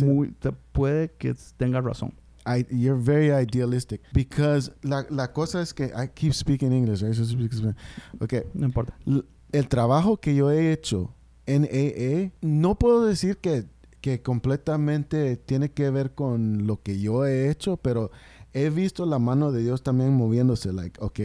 Muy- 0.07 0.33
te- 0.33 0.53
puede 0.73 1.11
que 1.13 1.35
tenga 1.57 1.81
razón. 1.81 2.13
I, 2.47 2.67
you're 2.71 3.01
very 3.01 3.31
idealistic 3.31 4.01
because 4.15 4.73
la, 4.83 5.05
la 5.11 5.33
cosa 5.33 5.61
es 5.61 5.75
que 5.75 5.87
I 5.87 6.09
keep 6.15 6.33
speaking 6.33 6.73
English. 6.73 7.03
right? 7.03 7.15
So 7.15 7.25
speak 7.25 7.53
Spanish. 7.53 7.77
Okay. 8.21 8.43
No 8.55 8.67
importa. 8.67 8.95
L- 9.07 9.25
el 9.53 9.69
trabajo 9.69 10.17
que 10.17 10.35
yo 10.35 10.51
he 10.51 10.73
hecho 10.73 11.15
en 11.47 11.65
AA, 11.65 12.33
no 12.41 12.79
puedo 12.79 13.05
decir 13.07 13.39
que, 13.39 13.65
que 14.01 14.23
completamente 14.23 15.37
tiene 15.37 15.71
que 15.73 15.91
ver 15.91 16.15
con 16.15 16.67
lo 16.67 16.83
que 16.83 17.01
yo 17.01 17.27
he 17.27 17.51
hecho, 17.51 17.77
pero 17.77 18.11
he 18.53 18.69
visto 18.71 19.07
la 19.07 19.19
mano 19.19 19.53
de 19.53 19.63
Dios 19.63 19.83
también 19.83 20.13
moviéndose, 20.15 20.73
like, 20.73 20.99
ok, 21.03 21.21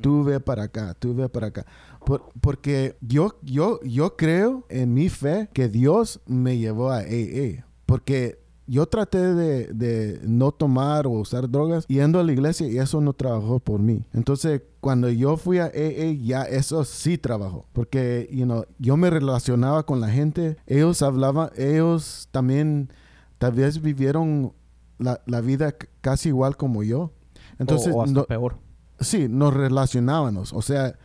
tú 0.00 0.24
ve 0.24 0.40
para 0.40 0.64
acá, 0.64 0.94
tú 0.94 1.14
ve 1.14 1.28
para 1.28 1.48
acá. 1.48 1.66
Por- 2.04 2.30
porque 2.40 2.96
yo, 3.00 3.38
yo, 3.42 3.80
yo 3.82 4.16
creo 4.16 4.64
en 4.68 4.94
mi 4.94 5.08
fe 5.08 5.48
que 5.52 5.68
Dios 5.68 6.20
me 6.26 6.56
llevó 6.58 6.90
a 6.90 6.98
AA, 7.00 7.66
porque 7.84 8.38
yo 8.66 8.86
traté 8.86 9.18
de, 9.18 9.66
de, 9.72 10.20
no 10.24 10.52
tomar 10.52 11.06
o 11.06 11.10
usar 11.10 11.48
drogas 11.48 11.86
yendo 11.86 12.18
a 12.18 12.24
la 12.24 12.32
iglesia 12.32 12.66
y 12.66 12.78
eso 12.78 13.00
no 13.00 13.12
trabajó 13.12 13.60
por 13.60 13.80
mí. 13.80 14.04
Entonces, 14.12 14.62
cuando 14.80 15.08
yo 15.08 15.36
fui 15.36 15.58
a 15.58 15.66
AA, 15.66 16.12
ya 16.22 16.42
eso 16.42 16.84
sí 16.84 17.18
trabajó. 17.18 17.66
Porque, 17.72 18.28
you 18.32 18.44
know, 18.44 18.64
yo 18.78 18.96
me 18.96 19.10
relacionaba 19.10 19.84
con 19.84 20.00
la 20.00 20.08
gente, 20.08 20.56
ellos 20.66 21.02
hablaban, 21.02 21.50
ellos 21.56 22.28
también 22.32 22.90
tal 23.38 23.52
vez 23.52 23.80
vivieron 23.80 24.52
la, 24.98 25.20
la 25.26 25.40
vida 25.40 25.74
casi 26.00 26.30
igual 26.30 26.56
como 26.56 26.82
yo. 26.82 27.12
Entonces, 27.58 27.92
o, 27.94 28.02
hasta 28.02 28.24
peor. 28.24 28.58
Sí, 29.00 29.28
nos 29.28 29.54
relacionábamos. 29.54 30.52
O 30.52 30.62
sea, 30.62 30.98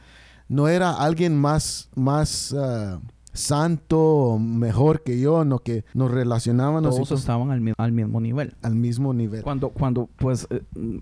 no 0.47 0.67
era 0.67 0.91
alguien 0.91 1.39
más, 1.39 1.89
más 1.95 2.51
uh, 2.53 2.99
santo 3.33 4.37
mejor 4.39 5.03
que 5.03 5.19
yo, 5.19 5.45
no 5.45 5.59
que 5.59 5.85
nos 5.93 6.11
relacionábamos. 6.11 6.95
Todos 6.95 7.11
estaban 7.11 7.51
al, 7.51 7.73
al, 7.77 7.91
mismo 7.91 8.19
nivel. 8.19 8.55
Al 8.61 8.75
mismo 8.75 9.13
nivel. 9.13 9.43
Cuando, 9.43 9.69
cuando 9.69 10.09
pues, 10.17 10.47
eh, 10.49 10.61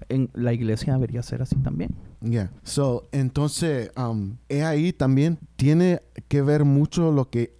en 0.09 0.29
la 0.33 0.53
iglesia 0.53 0.93
debería 0.93 1.23
ser 1.23 1.41
así 1.41 1.55
también. 1.57 1.95
Yeah. 2.21 2.51
So, 2.63 3.07
entonces, 3.11 3.91
um, 3.97 4.37
ahí 4.63 4.93
también 4.93 5.39
tiene 5.55 6.01
que 6.27 6.41
ver 6.41 6.65
mucho 6.65 7.11
lo 7.11 7.29
que 7.29 7.55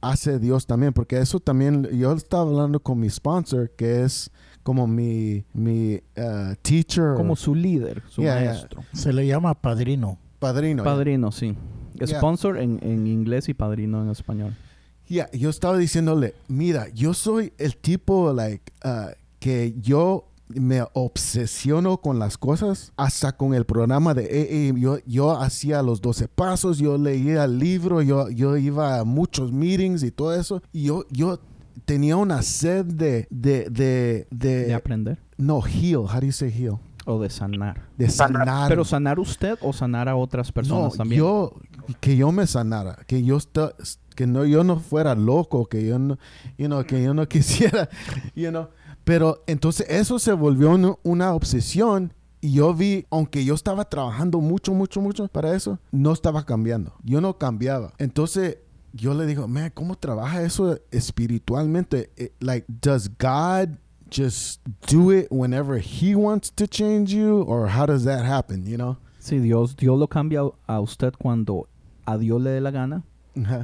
hace 0.00 0.38
Dios 0.38 0.66
también, 0.66 0.92
porque 0.92 1.18
eso 1.18 1.40
también, 1.40 1.84
yo 1.92 2.12
estaba 2.12 2.42
hablando 2.42 2.80
con 2.80 3.00
mi 3.00 3.08
sponsor, 3.08 3.70
que 3.70 4.02
es 4.02 4.30
como 4.62 4.86
mi, 4.86 5.44
mi 5.52 5.96
uh, 6.16 6.54
teacher. 6.62 7.14
Como 7.16 7.36
su 7.36 7.54
líder, 7.54 8.02
su 8.08 8.22
maestro. 8.22 8.82
Se 8.92 9.12
le 9.12 9.26
llama 9.26 9.54
padrino. 9.54 10.18
Padrino. 10.38 10.84
Padrino, 10.84 11.32
sí. 11.32 11.56
Sponsor 12.04 12.58
en, 12.58 12.78
en, 12.82 13.06
inglés 13.06 13.48
y 13.48 13.54
padrino 13.54 14.02
en 14.02 14.10
español. 14.10 14.54
Ya, 15.08 15.30
yo 15.32 15.50
estaba 15.50 15.76
diciéndole, 15.76 16.34
mira, 16.48 16.88
yo 16.90 17.14
soy 17.14 17.52
el 17.58 17.76
tipo, 17.76 18.32
like, 18.32 18.72
uh, 18.84 19.12
que 19.38 19.74
yo 19.80 20.28
me 20.48 20.82
obsesiono 20.92 21.98
con 21.98 22.18
las 22.18 22.38
cosas, 22.38 22.92
hasta 22.96 23.36
con 23.36 23.54
el 23.54 23.64
programa 23.64 24.14
de 24.14 24.24
AA. 24.24 24.78
Yo, 24.78 24.98
yo 25.06 25.32
hacía 25.32 25.82
los 25.82 26.00
12 26.00 26.28
pasos, 26.28 26.78
yo 26.78 26.98
leía 26.98 27.44
el 27.44 27.58
libro, 27.58 28.02
yo, 28.02 28.30
yo 28.30 28.56
iba 28.56 28.98
a 28.98 29.04
muchos 29.04 29.52
meetings 29.52 30.02
y 30.02 30.10
todo 30.10 30.34
eso. 30.34 30.62
Y 30.72 30.84
yo, 30.84 31.04
yo 31.10 31.40
tenía 31.84 32.16
una 32.16 32.42
sed 32.42 32.84
de, 32.84 33.26
de, 33.30 33.68
de, 33.70 34.26
de... 34.30 34.66
De 34.66 34.74
aprender. 34.74 35.18
No, 35.36 35.60
heal. 35.60 36.04
How 36.04 36.20
do 36.20 36.26
you 36.26 36.32
say 36.32 36.50
heal? 36.50 36.78
O 37.06 37.20
de 37.20 37.30
sanar. 37.30 37.82
De 37.96 38.08
sanar. 38.08 38.68
Pero 38.68 38.84
sanar 38.84 39.18
usted 39.18 39.58
o 39.60 39.72
sanar 39.72 40.08
a 40.08 40.16
otras 40.16 40.50
personas 40.50 40.92
no, 40.92 40.96
también. 40.96 41.20
Yo, 41.20 41.54
que 42.00 42.16
yo 42.16 42.32
me 42.32 42.46
sanara, 42.46 42.98
que 43.06 43.22
yo 43.22 43.38
que 44.14 44.26
no, 44.26 44.44
yo 44.44 44.64
no 44.64 44.78
fuera 44.78 45.14
loco, 45.14 45.66
que 45.66 45.84
yo 45.86 45.98
no, 45.98 46.18
you 46.56 46.66
know, 46.66 46.84
que 46.84 47.02
yo 47.02 47.14
no 47.14 47.28
quisiera, 47.28 47.88
you 48.34 48.50
know. 48.50 48.68
Pero 49.04 49.42
entonces 49.46 49.86
eso 49.90 50.18
se 50.18 50.32
volvió 50.32 50.98
una 51.02 51.34
obsesión 51.34 52.14
y 52.40 52.52
yo 52.52 52.74
vi, 52.74 53.06
aunque 53.10 53.44
yo 53.44 53.54
estaba 53.54 53.84
trabajando 53.86 54.38
mucho, 54.40 54.72
mucho, 54.72 55.00
mucho 55.00 55.28
para 55.28 55.54
eso, 55.54 55.78
no 55.90 56.12
estaba 56.12 56.44
cambiando. 56.44 56.94
Yo 57.02 57.20
no 57.20 57.38
cambiaba. 57.38 57.92
Entonces 57.98 58.58
yo 58.92 59.12
le 59.14 59.26
digo, 59.26 59.48
man, 59.48 59.70
¿cómo 59.74 59.96
trabaja 59.96 60.42
eso 60.42 60.78
espiritualmente? 60.90 62.10
It, 62.16 62.32
like, 62.40 62.66
does 62.68 63.10
God 63.18 63.78
just 64.10 64.60
do 64.86 65.10
it 65.10 65.30
whenever 65.30 65.78
He 65.78 66.14
wants 66.14 66.50
to 66.56 66.66
change 66.66 67.12
you, 67.12 67.42
or 67.42 67.68
how 67.68 67.86
does 67.86 68.04
that 68.04 68.24
happen? 68.24 68.66
You 68.66 68.76
know? 68.76 68.96
Sí, 69.18 69.40
Dios, 69.40 69.74
Dios 69.76 69.98
lo 69.98 70.06
cambia 70.06 70.42
a 70.66 70.80
usted 70.80 71.14
cuando 71.18 71.68
a 72.06 72.18
Dios 72.18 72.40
le 72.40 72.50
dé 72.50 72.60
la 72.60 72.70
gana. 72.70 73.04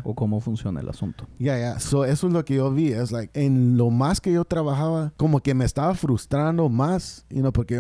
O 0.03 0.15
cómo 0.15 0.41
funciona 0.41 0.81
el 0.81 0.89
asunto. 0.89 1.29
Ya, 1.39 1.57
ya. 1.57 1.79
So, 1.79 2.05
eso 2.05 2.27
es 2.27 2.33
lo 2.33 2.45
que 2.45 2.57
yo 2.57 2.73
vi. 2.73 2.89
Es 2.89 3.13
like, 3.13 3.31
en 3.41 3.77
lo 3.77 3.91
más 3.91 4.21
que 4.21 4.33
yo 4.33 4.45
trabajaba, 4.45 5.13
como 5.17 5.41
que 5.41 5.55
me 5.55 5.65
estaba 5.65 5.95
frustrando 5.95 6.69
más, 6.69 7.25
you 7.31 7.41
know, 7.41 7.53
porque 7.53 7.79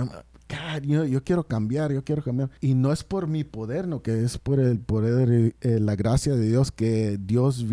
God, 0.50 0.82
yo, 0.82 1.04
yo, 1.04 1.22
quiero 1.22 1.44
cambiar, 1.44 1.92
yo 1.92 2.04
quiero 2.04 2.22
cambiar. 2.22 2.50
Y 2.60 2.74
no 2.74 2.92
es 2.92 3.04
por 3.04 3.26
mi 3.26 3.44
poder, 3.44 3.88
no, 3.88 4.02
que 4.02 4.22
es 4.22 4.38
por 4.38 4.60
el 4.60 4.80
poder, 4.80 5.54
eh, 5.60 5.80
la 5.80 5.96
gracia 5.96 6.34
de 6.34 6.48
Dios, 6.48 6.70
que 6.72 7.18
Dios 7.20 7.68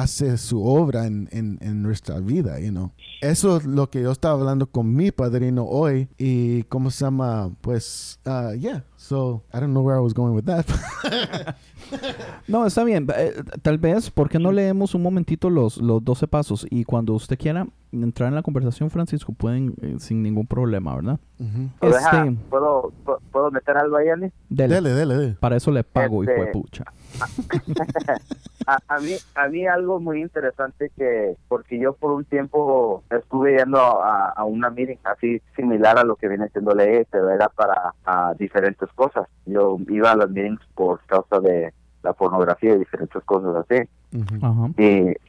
hace 0.00 0.38
su 0.38 0.64
obra 0.64 1.06
en, 1.06 1.28
en, 1.32 1.58
en, 1.60 1.82
nuestra 1.82 2.18
vida, 2.18 2.58
you 2.58 2.70
know. 2.70 2.90
Eso 3.20 3.58
es 3.58 3.64
lo 3.64 3.90
que 3.90 4.02
yo 4.02 4.10
estaba 4.10 4.34
hablando 4.34 4.66
con 4.66 4.94
mi 4.94 5.10
padrino 5.10 5.64
hoy 5.64 6.08
y 6.18 6.62
cómo 6.64 6.90
se 6.90 7.04
llama, 7.04 7.50
pues, 7.60 8.18
uh, 8.26 8.54
yeah. 8.54 8.84
So, 8.96 9.42
I 9.52 9.60
don't 9.60 9.72
know 9.72 9.82
where 9.82 9.98
I 9.98 10.02
was 10.02 10.14
going 10.14 10.32
with 10.32 10.44
that. 10.44 10.64
no, 12.48 12.64
está 12.64 12.84
bien. 12.84 13.06
Eh, 13.16 13.34
tal 13.60 13.78
vez, 13.78 14.10
¿por 14.10 14.28
qué 14.28 14.38
no 14.38 14.52
leemos 14.52 14.94
un 14.94 15.02
momentito 15.02 15.50
los, 15.50 15.76
los 15.76 16.02
12 16.04 16.28
pasos? 16.28 16.66
Y 16.70 16.84
cuando 16.84 17.12
usted 17.12 17.36
quiera 17.36 17.66
entrar 17.90 18.28
en 18.28 18.34
la 18.34 18.42
conversación, 18.42 18.90
Francisco, 18.90 19.32
pueden 19.32 19.74
eh, 19.82 19.96
sin 19.98 20.22
ningún 20.22 20.46
problema, 20.46 20.94
¿verdad? 20.94 21.18
este, 21.80 22.36
¿Puedo, 22.48 22.92
¿Puedo 23.30 23.50
meter 23.50 23.76
algo 23.76 23.96
ahí, 23.96 24.08
Ani? 24.08 24.30
Dele, 24.48 24.76
dele, 24.80 24.94
dele. 24.94 25.36
Para 25.38 25.56
eso 25.56 25.70
le 25.70 25.84
pago, 25.84 26.22
hijo 26.22 26.32
de 26.32 26.38
este, 26.40 26.52
pucha. 26.52 26.84
A, 28.66 29.00
mí, 29.00 29.12
a 29.34 29.48
mí 29.48 29.66
algo 29.66 30.00
muy 30.00 30.22
interesante 30.22 30.90
que, 30.96 31.36
porque 31.48 31.78
yo 31.78 31.92
por 31.94 32.12
un 32.12 32.24
tiempo 32.24 33.02
estuve 33.10 33.56
yendo 33.56 33.78
a, 33.78 34.30
a 34.30 34.44
una 34.44 34.70
meeting 34.70 34.98
así 35.04 35.40
similar 35.56 35.98
a 35.98 36.04
lo 36.04 36.16
que 36.16 36.28
viene 36.28 36.48
siendo 36.48 36.74
ley, 36.74 37.04
pero 37.10 37.30
era 37.30 37.48
para 37.48 37.94
diferentes 38.38 38.88
cosas. 38.94 39.26
Yo 39.46 39.78
iba 39.88 40.12
a 40.12 40.16
las 40.16 40.30
meetings 40.30 40.60
por 40.74 41.00
causa 41.06 41.40
de 41.40 41.72
la 42.02 42.12
pornografía 42.12 42.74
y 42.74 42.78
diferentes 42.78 43.22
cosas 43.24 43.56
así. 43.56 43.88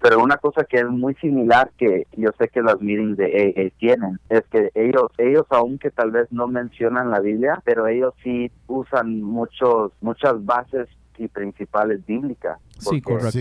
pero 0.01 0.21
una 0.21 0.37
cosa 0.37 0.65
que 0.65 0.77
es 0.77 0.89
muy 0.89 1.15
similar 1.15 1.71
que 1.77 2.05
yo 2.17 2.31
sé 2.37 2.49
que 2.49 2.61
las 2.61 2.81
meetings 2.81 3.17
de 3.17 3.25
AA 3.25 3.79
tienen 3.79 4.19
es 4.29 4.43
que 4.51 4.71
ellos, 4.73 5.11
ellos 5.17 5.45
aunque 5.49 5.91
tal 5.91 6.11
vez 6.11 6.31
no 6.31 6.47
mencionan 6.47 7.11
la 7.11 7.19
Biblia, 7.19 7.61
pero 7.63 7.87
ellos 7.87 8.13
sí 8.23 8.51
usan 8.67 9.21
muchos, 9.21 9.91
muchas 10.01 10.43
bases 10.43 10.89
y 11.17 11.27
principales 11.27 12.05
bíblicas. 12.05 12.59
Sí, 12.79 13.01
correcto. 13.01 13.39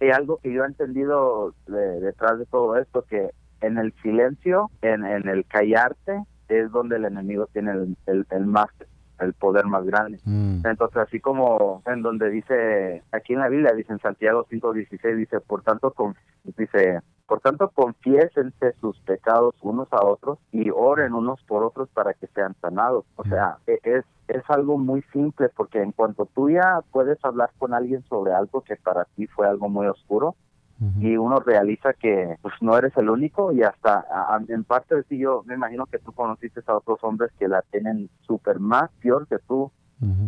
Y 0.00 0.10
algo 0.10 0.38
que 0.38 0.52
yo 0.52 0.64
he 0.64 0.66
entendido 0.66 1.54
detrás 1.66 2.38
de 2.38 2.46
todo 2.46 2.76
esto, 2.76 3.04
que 3.08 3.30
en 3.60 3.78
el 3.78 3.92
silencio, 4.02 4.70
en, 4.82 5.04
en 5.04 5.28
el 5.28 5.46
callarte, 5.46 6.24
es 6.48 6.70
donde 6.70 6.96
el 6.96 7.04
enemigo 7.06 7.48
tiene 7.52 7.72
el, 7.72 7.96
el, 8.06 8.26
el 8.30 8.46
más 8.46 8.68
el 9.22 9.34
poder 9.34 9.66
más 9.66 9.84
grande. 9.84 10.18
Mm. 10.24 10.66
Entonces, 10.66 10.96
así 10.96 11.20
como 11.20 11.82
en 11.86 12.02
donde 12.02 12.30
dice, 12.30 13.02
aquí 13.12 13.34
en 13.34 13.40
la 13.40 13.48
Biblia, 13.48 13.72
dice 13.72 13.92
en 13.92 14.00
Santiago 14.00 14.46
5.16, 14.50 15.16
dice, 15.16 15.40
por 15.40 15.62
tanto, 15.62 15.92
con, 15.92 16.14
dice, 16.56 17.00
por 17.32 17.40
tanto, 17.40 17.70
confiésense 17.70 18.74
sus 18.78 19.00
pecados 19.00 19.54
unos 19.62 19.90
a 19.90 20.04
otros 20.04 20.38
y 20.52 20.68
oren 20.68 21.14
unos 21.14 21.42
por 21.44 21.64
otros 21.64 21.88
para 21.88 22.12
que 22.12 22.26
sean 22.26 22.54
sanados. 22.60 23.06
O 23.16 23.24
sea, 23.24 23.56
e, 23.66 23.78
es, 23.84 24.04
es 24.28 24.42
algo 24.48 24.76
muy 24.76 25.00
simple 25.14 25.48
porque 25.48 25.80
en 25.80 25.92
cuanto 25.92 26.26
tú 26.26 26.50
ya 26.50 26.80
puedes 26.90 27.16
hablar 27.24 27.48
con 27.56 27.72
alguien 27.72 28.04
sobre 28.04 28.34
algo 28.34 28.60
que 28.60 28.76
para 28.76 29.06
ti 29.16 29.26
fue 29.28 29.48
algo 29.48 29.70
muy 29.70 29.86
oscuro, 29.86 30.36
y 31.00 31.16
uno 31.16 31.38
realiza 31.38 31.94
que 31.94 32.36
pues 32.42 32.52
no 32.60 32.76
eres 32.76 32.94
el 32.98 33.08
único 33.08 33.50
y 33.52 33.62
hasta 33.62 34.04
en 34.48 34.64
parte 34.64 34.96
de 34.96 35.04
ti 35.04 35.16
yo 35.16 35.42
me 35.46 35.54
imagino 35.54 35.86
que 35.86 36.00
tú 36.00 36.12
conociste 36.12 36.60
a 36.66 36.76
otros 36.76 36.98
hombres 37.02 37.30
que 37.38 37.48
la 37.48 37.62
tienen 37.70 38.10
súper 38.26 38.60
más 38.60 38.90
peor 39.00 39.26
que 39.26 39.38
tú 39.38 39.70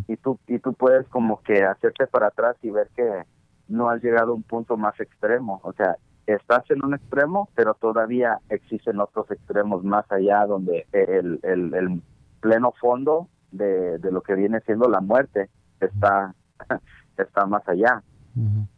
y 0.08 0.16
tú 0.16 0.38
y 0.46 0.58
tú 0.58 0.72
puedes 0.72 1.06
como 1.08 1.42
que 1.42 1.64
hacerte 1.64 2.06
para 2.06 2.28
atrás 2.28 2.56
y 2.62 2.70
ver 2.70 2.88
que 2.96 3.24
no 3.68 3.90
has 3.90 4.02
llegado 4.02 4.30
a 4.30 4.36
un 4.36 4.44
punto 4.44 4.78
más 4.78 4.98
extremo. 5.00 5.60
O 5.64 5.72
sea 5.74 5.96
estás 6.26 6.70
en 6.70 6.84
un 6.84 6.94
extremo 6.94 7.48
pero 7.54 7.74
todavía 7.74 8.38
existen 8.48 9.00
otros 9.00 9.30
extremos 9.30 9.84
más 9.84 10.10
allá 10.10 10.46
donde 10.46 10.86
el, 10.92 11.40
el, 11.42 11.74
el 11.74 12.02
pleno 12.40 12.72
fondo 12.80 13.28
de, 13.52 13.98
de 13.98 14.12
lo 14.12 14.22
que 14.22 14.34
viene 14.34 14.60
siendo 14.60 14.88
la 14.88 15.00
muerte 15.00 15.50
está 15.80 16.34
está 17.18 17.46
más 17.46 17.66
allá. 17.68 18.02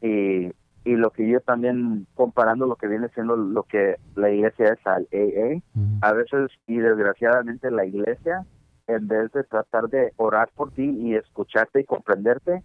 Y 0.03 0.53
y 0.87 0.95
lo 0.95 1.11
que 1.11 1.29
yo 1.29 1.41
también 1.41 2.07
comparando 2.15 2.65
lo 2.65 2.77
que 2.77 2.87
viene 2.87 3.09
siendo 3.09 3.37
lo 3.37 3.65
que 3.65 3.97
la 4.15 4.31
iglesia 4.31 4.73
es 4.73 4.87
al 4.87 5.09
AA, 5.13 5.61
a 6.01 6.13
veces 6.13 6.53
y 6.69 6.77
desgraciadamente 6.79 7.73
la 7.73 7.85
iglesia 7.85 8.47
en 8.87 9.09
vez 9.09 9.33
de 9.33 9.43
tratar 9.43 9.89
de 9.89 10.13
orar 10.17 10.49
por 10.55 10.71
ti 10.71 10.85
y 10.85 11.17
escucharte 11.17 11.81
y 11.81 11.85
comprenderte, 11.85 12.63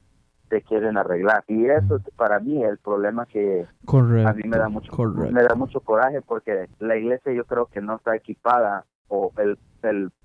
te 0.52 0.62
quieren 0.64 0.98
arreglar. 0.98 1.46
Y 1.48 1.66
eso 1.66 1.98
para 2.18 2.40
mí 2.42 2.62
el 2.62 2.78
problema 2.78 3.26
que 3.26 3.66
a 3.88 4.34
mí 4.34 4.44
me 4.46 4.58
da 4.58 4.68
mucho 4.68 4.92
me 5.32 5.44
da 5.44 5.56
mucho 5.56 5.80
coraje 5.80 6.22
porque 6.22 6.68
la 6.80 6.98
iglesia 6.98 7.32
yo 7.32 7.46
creo 7.46 7.68
que 7.68 7.80
no 7.80 7.96
está 7.96 8.18
equipada 8.18 8.84
o 9.08 9.32
el 9.38 9.58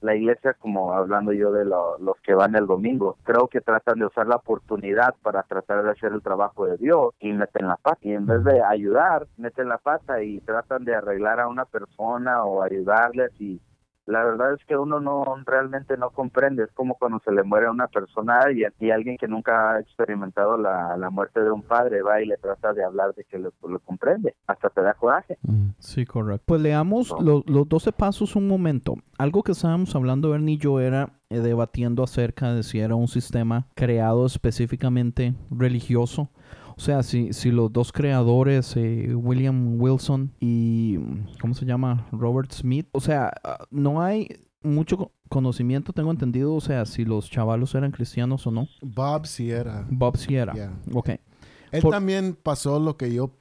la 0.03 0.15
iglesia, 0.15 0.53
como 0.53 0.93
hablando 0.93 1.33
yo 1.33 1.51
de 1.51 1.65
los 1.65 2.17
que 2.23 2.35
van 2.35 2.55
el 2.57 2.67
domingo, 2.67 3.17
creo 3.23 3.49
que 3.49 3.63
tratan 3.63 3.99
de 3.99 4.05
usar 4.05 4.27
la 4.27 4.37
oportunidad 4.37 5.15
para 5.23 5.43
tratar 5.45 5.83
de 5.83 5.93
hacer 5.93 6.13
el 6.13 6.21
trabajo 6.21 6.67
de 6.67 6.77
Dios 6.77 7.15
y 7.21 7.33
meten 7.33 7.67
la 7.67 7.77
pata. 7.77 7.99
Y 8.03 8.13
en 8.13 8.27
vez 8.27 8.45
de 8.45 8.63
ayudar, 8.63 9.27
meten 9.39 9.71
la 9.71 9.79
pata 9.79 10.23
y 10.23 10.41
tratan 10.41 10.85
de 10.85 10.95
arreglar 10.95 11.41
a 11.41 11.49
una 11.49 11.65
persona 11.65 12.45
o 12.45 12.63
ayudarles 12.63 13.31
y 13.41 13.59
la 14.07 14.25
verdad 14.25 14.55
es 14.55 14.65
que 14.65 14.77
uno 14.77 15.01
no 15.01 15.25
realmente 15.45 15.97
no 15.97 16.11
comprende, 16.11 16.65
es 16.65 16.73
como 16.73 16.95
cuando 16.95 17.21
se 17.25 17.33
le 17.33 17.43
muere 17.43 17.67
a 17.67 17.73
una 17.73 17.89
persona 17.89 18.41
y, 18.53 18.63
y 18.85 18.91
alguien 18.91 19.17
que 19.17 19.27
nunca 19.27 19.73
ha 19.73 19.81
experimentado 19.81 20.57
la, 20.57 20.97
la, 20.97 21.11
muerte 21.11 21.41
de 21.41 21.51
un 21.51 21.63
padre 21.63 22.03
va 22.03 22.23
y 22.23 22.27
le 22.27 22.37
trata 22.37 22.73
de 22.73 22.85
hablar 22.85 23.15
de 23.15 23.25
que 23.25 23.39
lo, 23.39 23.53
lo 23.69 23.79
comprende, 23.81 24.35
hasta 24.47 24.71
te 24.71 24.81
da 24.81 24.95
coraje. 24.95 25.39
Sí, 25.79 26.07
correcto. 26.07 26.45
Pues 26.47 26.61
leamos 26.61 27.15
los 27.21 27.69
12 27.69 27.93
pasos 27.93 28.37
un 28.37 28.47
momento. 28.47 28.95
Algo 29.19 29.43
que 29.43 29.53
estábamos 29.53 29.95
hablando 29.97 30.31
Bernie 30.31 30.55
y 30.55 30.59
yo 30.59 30.81
era 30.81 31.11
eh, 31.29 31.41
debatiendo 31.41 32.05
acerca 32.05 32.53
de 32.53 32.63
si 32.63 32.79
era 32.79 32.95
un 32.95 33.09
sistema 33.09 33.67
creado 33.75 34.27
específicamente 34.27 35.35
religioso 35.51 36.31
o 36.77 36.81
sea, 36.81 37.03
si, 37.03 37.33
si 37.33 37.51
los 37.51 37.73
dos 37.73 37.91
creadores, 37.91 38.77
eh, 38.77 39.15
William 39.15 39.81
Wilson 39.81 40.33
y, 40.41 40.99
¿cómo 41.41 41.55
se 41.55 41.65
llama? 41.65 42.07
Robert 42.13 42.53
Smith, 42.53 42.87
o 42.93 43.01
sea, 43.01 43.33
ah, 43.45 43.65
no 43.71 44.03
hay 44.03 44.29
mucho 44.63 45.13
conocimiento, 45.29 45.93
tengo 45.93 46.11
entendido, 46.11 46.55
o 46.55 46.61
sea, 46.61 46.85
si 46.85 47.05
los 47.05 47.31
chavalos 47.31 47.75
eran 47.75 47.93
cristianos 47.93 48.47
o 48.47 48.51
no. 48.51 48.69
Bob 48.83 49.27
sí 49.27 49.51
era. 49.51 49.87
Bob 49.89 50.17
sí 50.17 50.37
era. 50.37 50.53
Ok. 50.93 51.11
Él 51.73 51.83
también 51.91 52.37
pasó 52.41 52.79
lo 52.79 52.97
que 52.97 53.13
yo 53.13 53.39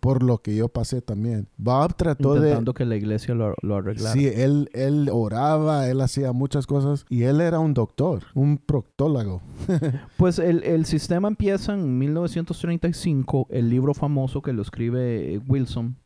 por 0.00 0.22
lo 0.22 0.38
que 0.38 0.54
yo 0.54 0.68
pasé 0.68 1.02
también. 1.02 1.48
Bob 1.56 1.94
trató 1.96 2.34
de... 2.34 2.40
Intentando 2.40 2.74
que 2.74 2.84
la 2.84 2.96
iglesia 2.96 3.34
lo, 3.34 3.54
lo, 3.62 3.76
arreglara. 3.76 4.12
Sí, 4.12 4.26
él, 4.26 4.70
él 4.72 5.08
oraba, 5.12 5.88
él 5.88 6.00
hacía 6.00 6.32
muchas 6.32 6.66
cosas 6.66 7.04
y 7.08 7.22
él 7.22 7.40
era 7.40 7.58
un 7.58 7.74
doctor, 7.74 8.24
un 8.34 8.58
proctólogo. 8.58 9.42
pues 10.16 10.38
el, 10.38 10.62
el, 10.64 10.86
sistema 10.86 11.28
empieza 11.28 11.74
en 11.74 11.98
1935, 11.98 13.48
el 13.50 13.70
libro 13.70 13.94
famoso 13.94 14.42
que 14.42 14.52
lo 14.52 14.62
escribe 14.62 15.40
Wilson. 15.46 15.96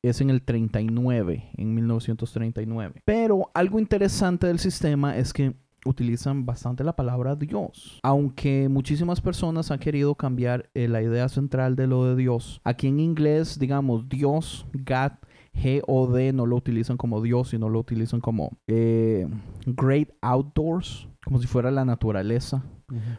Es 0.00 0.22
en 0.22 0.30
el 0.30 0.40
39, 0.42 1.50
en 1.58 1.74
1939. 1.74 3.02
Pero 3.04 3.50
algo 3.52 3.78
interesante 3.78 4.46
del 4.46 4.58
sistema 4.58 5.18
es 5.18 5.34
que 5.34 5.54
utilizan 5.84 6.46
bastante 6.46 6.84
la 6.84 6.94
palabra 6.94 7.36
Dios. 7.36 7.98
Aunque 8.02 8.68
muchísimas 8.68 9.20
personas 9.20 9.70
han 9.70 9.78
querido 9.78 10.14
cambiar 10.14 10.70
eh, 10.74 10.88
la 10.88 11.02
idea 11.02 11.28
central 11.28 11.76
de 11.76 11.86
lo 11.86 12.04
de 12.06 12.16
Dios. 12.16 12.60
Aquí 12.64 12.88
en 12.88 13.00
inglés, 13.00 13.58
digamos, 13.58 14.08
Dios, 14.08 14.66
God, 14.72 15.12
G-O-D, 15.54 16.32
no 16.32 16.46
lo 16.46 16.56
utilizan 16.56 16.96
como 16.96 17.20
Dios, 17.20 17.50
sino 17.50 17.68
lo 17.68 17.80
utilizan 17.80 18.20
como 18.20 18.58
eh, 18.66 19.28
Great 19.66 20.10
Outdoors, 20.22 21.08
como 21.24 21.38
si 21.38 21.46
fuera 21.46 21.70
la 21.70 21.84
naturaleza, 21.84 22.64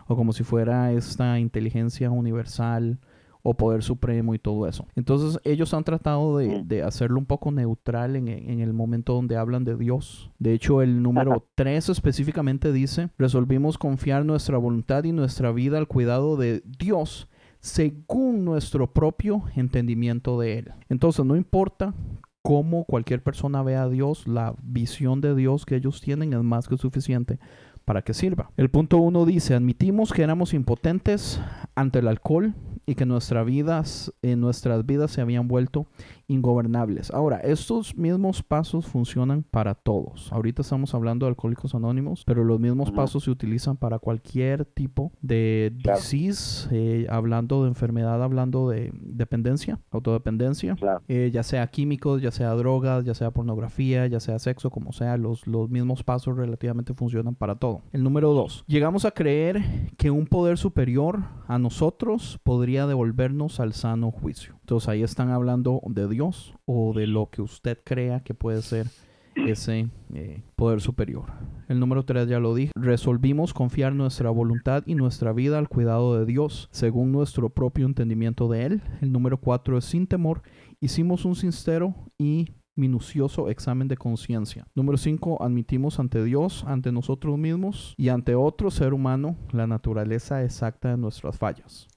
o 0.07 0.15
como 0.15 0.33
si 0.33 0.43
fuera 0.43 0.91
esta 0.91 1.39
inteligencia 1.39 2.11
universal 2.11 2.99
o 3.43 3.53
poder 3.53 3.83
supremo 3.83 4.33
y 4.33 4.39
todo 4.39 4.67
eso. 4.67 4.87
Entonces 4.95 5.39
ellos 5.43 5.73
han 5.73 5.83
tratado 5.83 6.37
de, 6.37 6.81
hacerlo 6.83 7.19
un 7.19 7.25
poco 7.25 7.51
neutral 7.51 8.15
en, 8.15 8.27
el 8.27 8.73
momento 8.73 9.13
donde 9.13 9.37
hablan 9.37 9.65
de 9.65 9.75
Dios. 9.75 10.31
De 10.39 10.53
hecho, 10.53 10.81
el 10.81 11.03
número 11.03 11.45
3 11.55 11.89
específicamente 11.89 12.71
dice, 12.71 13.09
resolvimos 13.17 13.77
confiar 13.77 14.25
nuestra 14.25 14.57
voluntad 14.57 15.03
y 15.03 15.11
nuestra 15.11 15.51
vida 15.51 15.77
al 15.77 15.87
cuidado 15.87 16.37
de 16.37 16.63
Dios 16.65 17.29
según 17.59 18.43
nuestro 18.43 18.91
propio 18.91 19.43
entendimiento 19.55 20.39
de 20.39 20.59
Él. 20.59 20.71
Entonces, 20.89 21.25
no 21.25 21.35
importa 21.35 21.93
cómo 22.41 22.83
cualquier 22.83 23.23
persona 23.23 23.63
vea 23.63 23.83
a 23.83 23.89
Dios, 23.89 24.27
la 24.27 24.53
visión 24.61 25.21
de 25.21 25.33
Dios 25.33 25.65
que 25.65 25.77
ellos 25.77 26.01
tienen 26.01 26.33
es 26.33 26.43
más 26.43 26.67
que 26.67 26.77
suficiente 26.77 27.39
para 27.85 28.01
que 28.01 28.13
sirva. 28.13 28.51
El 28.57 28.69
punto 28.69 28.97
1 28.97 29.25
dice, 29.25 29.53
admitimos 29.53 30.11
que 30.13 30.23
éramos 30.23 30.53
impotentes 30.53 31.41
ante 31.75 31.99
el 31.99 32.07
alcohol, 32.07 32.53
y 32.85 32.95
que 32.95 33.05
nuestras 33.05 33.45
vidas, 33.45 34.13
en 34.21 34.41
nuestras 34.41 34.85
vidas 34.85 35.11
se 35.11 35.21
habían 35.21 35.47
vuelto 35.47 35.87
ingobernables. 36.27 37.11
Ahora, 37.11 37.37
estos 37.37 37.95
mismos 37.95 38.43
pasos 38.43 38.85
funcionan 38.87 39.43
para 39.43 39.75
todos. 39.75 40.31
Ahorita 40.31 40.61
estamos 40.61 40.93
hablando 40.93 41.25
de 41.25 41.31
alcohólicos 41.31 41.75
anónimos, 41.75 42.23
pero 42.25 42.43
los 42.43 42.59
mismos 42.59 42.91
pasos 42.91 43.25
se 43.25 43.31
utilizan 43.31 43.77
para 43.77 43.99
cualquier 43.99 44.65
tipo 44.65 45.11
de 45.21 45.73
disease, 45.75 46.67
eh, 46.71 47.07
hablando 47.09 47.63
de 47.63 47.69
enfermedad, 47.69 48.23
hablando 48.23 48.69
de 48.69 48.91
dependencia, 48.93 49.79
autodependencia, 49.91 50.75
eh, 51.07 51.29
ya 51.33 51.43
sea 51.43 51.67
químicos, 51.67 52.21
ya 52.21 52.31
sea 52.31 52.51
drogas, 52.51 53.05
ya 53.05 53.13
sea 53.13 53.31
pornografía, 53.31 54.07
ya 54.07 54.19
sea 54.19 54.39
sexo, 54.39 54.69
como 54.69 54.91
sea, 54.91 55.17
los, 55.17 55.45
los 55.47 55.69
mismos 55.69 56.03
pasos 56.03 56.37
relativamente 56.37 56.93
funcionan 56.93 57.35
para 57.35 57.55
todo. 57.55 57.81
El 57.91 58.03
número 58.03 58.33
dos, 58.33 58.63
llegamos 58.67 59.05
a 59.05 59.11
creer 59.11 59.91
que 59.97 60.09
un 60.09 60.25
poder 60.25 60.57
superior 60.57 61.23
a 61.47 61.59
nosotros 61.59 62.39
podría 62.43 62.72
devolvernos 62.81 63.59
al 63.59 63.73
sano 63.73 64.11
juicio. 64.11 64.55
Entonces 64.61 64.89
ahí 64.89 65.03
están 65.03 65.29
hablando 65.29 65.81
de 65.85 66.07
Dios 66.07 66.55
o 66.65 66.93
de 66.93 67.07
lo 67.07 67.29
que 67.29 67.41
usted 67.41 67.79
crea 67.83 68.21
que 68.21 68.33
puede 68.33 68.61
ser 68.61 68.87
ese 69.35 69.89
eh, 70.13 70.43
poder 70.55 70.81
superior. 70.81 71.25
El 71.67 71.79
número 71.79 72.05
3 72.05 72.27
ya 72.27 72.39
lo 72.39 72.53
dije. 72.53 72.71
Resolvimos 72.75 73.53
confiar 73.53 73.93
nuestra 73.93 74.29
voluntad 74.29 74.83
y 74.85 74.95
nuestra 74.95 75.33
vida 75.33 75.57
al 75.57 75.69
cuidado 75.69 76.19
de 76.19 76.25
Dios, 76.25 76.69
según 76.71 77.11
nuestro 77.11 77.49
propio 77.49 77.85
entendimiento 77.85 78.47
de 78.47 78.65
Él. 78.65 78.81
El 79.01 79.11
número 79.11 79.37
4 79.37 79.77
es 79.77 79.85
sin 79.85 80.07
temor. 80.07 80.43
Hicimos 80.79 81.25
un 81.25 81.35
sincero 81.35 81.95
y 82.17 82.49
minucioso 82.75 83.49
examen 83.49 83.87
de 83.87 83.97
conciencia. 83.97 84.67
Número 84.75 84.97
5. 84.97 85.43
Admitimos 85.43 85.99
ante 85.99 86.23
Dios, 86.23 86.63
ante 86.67 86.91
nosotros 86.91 87.37
mismos 87.37 87.93
y 87.97 88.09
ante 88.09 88.35
otro 88.35 88.71
ser 88.71 88.93
humano 88.93 89.35
la 89.51 89.67
naturaleza 89.67 90.43
exacta 90.43 90.89
de 90.89 90.97
nuestras 90.97 91.37
fallas. 91.37 91.87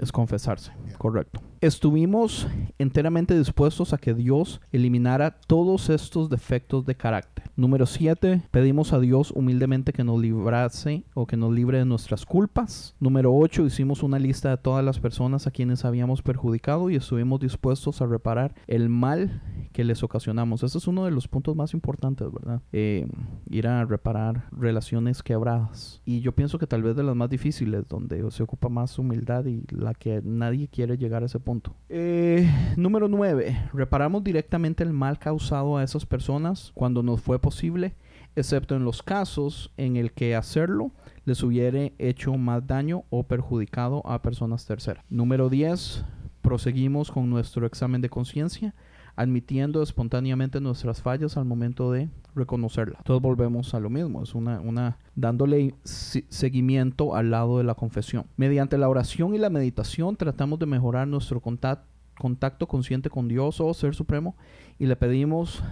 Es 0.00 0.12
confesarse, 0.12 0.72
correcto. 0.98 1.40
Estuvimos 1.60 2.46
enteramente 2.78 3.36
dispuestos 3.38 3.92
a 3.92 3.98
que 3.98 4.12
Dios 4.12 4.60
eliminara 4.72 5.38
todos 5.46 5.88
estos 5.88 6.28
defectos 6.28 6.84
de 6.84 6.96
carácter. 6.96 7.50
Número 7.56 7.86
7. 7.86 8.42
Pedimos 8.50 8.92
a 8.92 9.00
Dios 9.00 9.30
humildemente 9.30 9.92
que 9.92 10.04
nos 10.04 10.20
librase 10.20 11.04
o 11.14 11.26
que 11.26 11.36
nos 11.36 11.52
libre 11.52 11.78
de 11.78 11.84
nuestras 11.84 12.26
culpas. 12.26 12.94
Número 13.00 13.34
8. 13.34 13.66
Hicimos 13.66 14.02
una 14.02 14.18
lista 14.18 14.50
de 14.50 14.56
todas 14.56 14.84
las 14.84 15.00
personas 15.00 15.46
a 15.46 15.50
quienes 15.50 15.84
habíamos 15.84 16.22
perjudicado 16.22 16.90
y 16.90 16.96
estuvimos 16.96 17.40
dispuestos 17.40 18.00
a 18.02 18.06
reparar 18.06 18.54
el 18.66 18.88
mal 18.88 19.42
que 19.72 19.84
les 19.84 20.02
ocasionamos. 20.02 20.62
Ese 20.62 20.78
es 20.78 20.86
uno 20.86 21.04
de 21.04 21.10
los 21.10 21.28
puntos 21.28 21.56
más 21.56 21.72
importantes, 21.72 22.30
¿verdad? 22.32 22.62
Eh, 22.72 23.06
ir 23.48 23.68
a 23.68 23.84
reparar 23.84 24.48
relaciones 24.50 25.22
quebradas. 25.22 26.02
Y 26.04 26.20
yo 26.20 26.32
pienso 26.32 26.58
que 26.58 26.66
tal 26.66 26.82
vez 26.82 26.96
de 26.96 27.02
las 27.02 27.16
más 27.16 27.30
difíciles, 27.30 27.86
donde 27.88 28.30
se 28.30 28.42
ocupa 28.42 28.68
más 28.68 28.98
humildad 28.98 29.35
y 29.44 29.64
la 29.70 29.94
que 29.94 30.22
nadie 30.24 30.68
quiere 30.68 30.96
llegar 30.96 31.22
a 31.22 31.26
ese 31.26 31.40
punto. 31.40 31.74
Eh, 31.88 32.48
número 32.76 33.08
9. 33.08 33.70
Reparamos 33.72 34.22
directamente 34.22 34.84
el 34.84 34.92
mal 34.92 35.18
causado 35.18 35.76
a 35.76 35.82
esas 35.82 36.06
personas 36.06 36.72
cuando 36.74 37.02
nos 37.02 37.20
fue 37.20 37.38
posible, 37.38 37.94
excepto 38.36 38.76
en 38.76 38.84
los 38.84 39.02
casos 39.02 39.72
en 39.76 39.96
el 39.96 40.12
que 40.12 40.34
hacerlo 40.34 40.92
les 41.24 41.42
hubiere 41.42 41.94
hecho 41.98 42.36
más 42.36 42.66
daño 42.66 43.04
o 43.10 43.24
perjudicado 43.24 44.06
a 44.06 44.22
personas 44.22 44.64
terceras. 44.64 45.04
Número 45.10 45.48
10. 45.50 46.04
Proseguimos 46.40 47.10
con 47.10 47.28
nuestro 47.28 47.66
examen 47.66 48.00
de 48.00 48.08
conciencia 48.08 48.74
admitiendo 49.16 49.82
espontáneamente 49.82 50.60
nuestras 50.60 51.02
fallas 51.02 51.36
al 51.36 51.46
momento 51.46 51.90
de 51.90 52.10
reconocerlas. 52.34 52.98
Entonces 52.98 53.22
volvemos 53.22 53.74
a 53.74 53.80
lo 53.80 53.88
mismo, 53.88 54.22
es 54.22 54.34
una, 54.34 54.60
una 54.60 54.98
dándole 55.14 55.74
seguimiento 55.82 57.16
al 57.16 57.30
lado 57.30 57.58
de 57.58 57.64
la 57.64 57.74
confesión. 57.74 58.26
Mediante 58.36 58.76
la 58.76 58.88
oración 58.88 59.34
y 59.34 59.38
la 59.38 59.50
meditación 59.50 60.16
tratamos 60.16 60.58
de 60.58 60.66
mejorar 60.66 61.08
nuestro 61.08 61.40
contacto, 61.40 61.88
contacto 62.18 62.68
consciente 62.68 63.10
con 63.10 63.26
Dios 63.26 63.60
o 63.60 63.72
Ser 63.74 63.94
Supremo 63.94 64.36
y 64.78 64.86
le 64.86 64.96
pedimos 64.96 65.62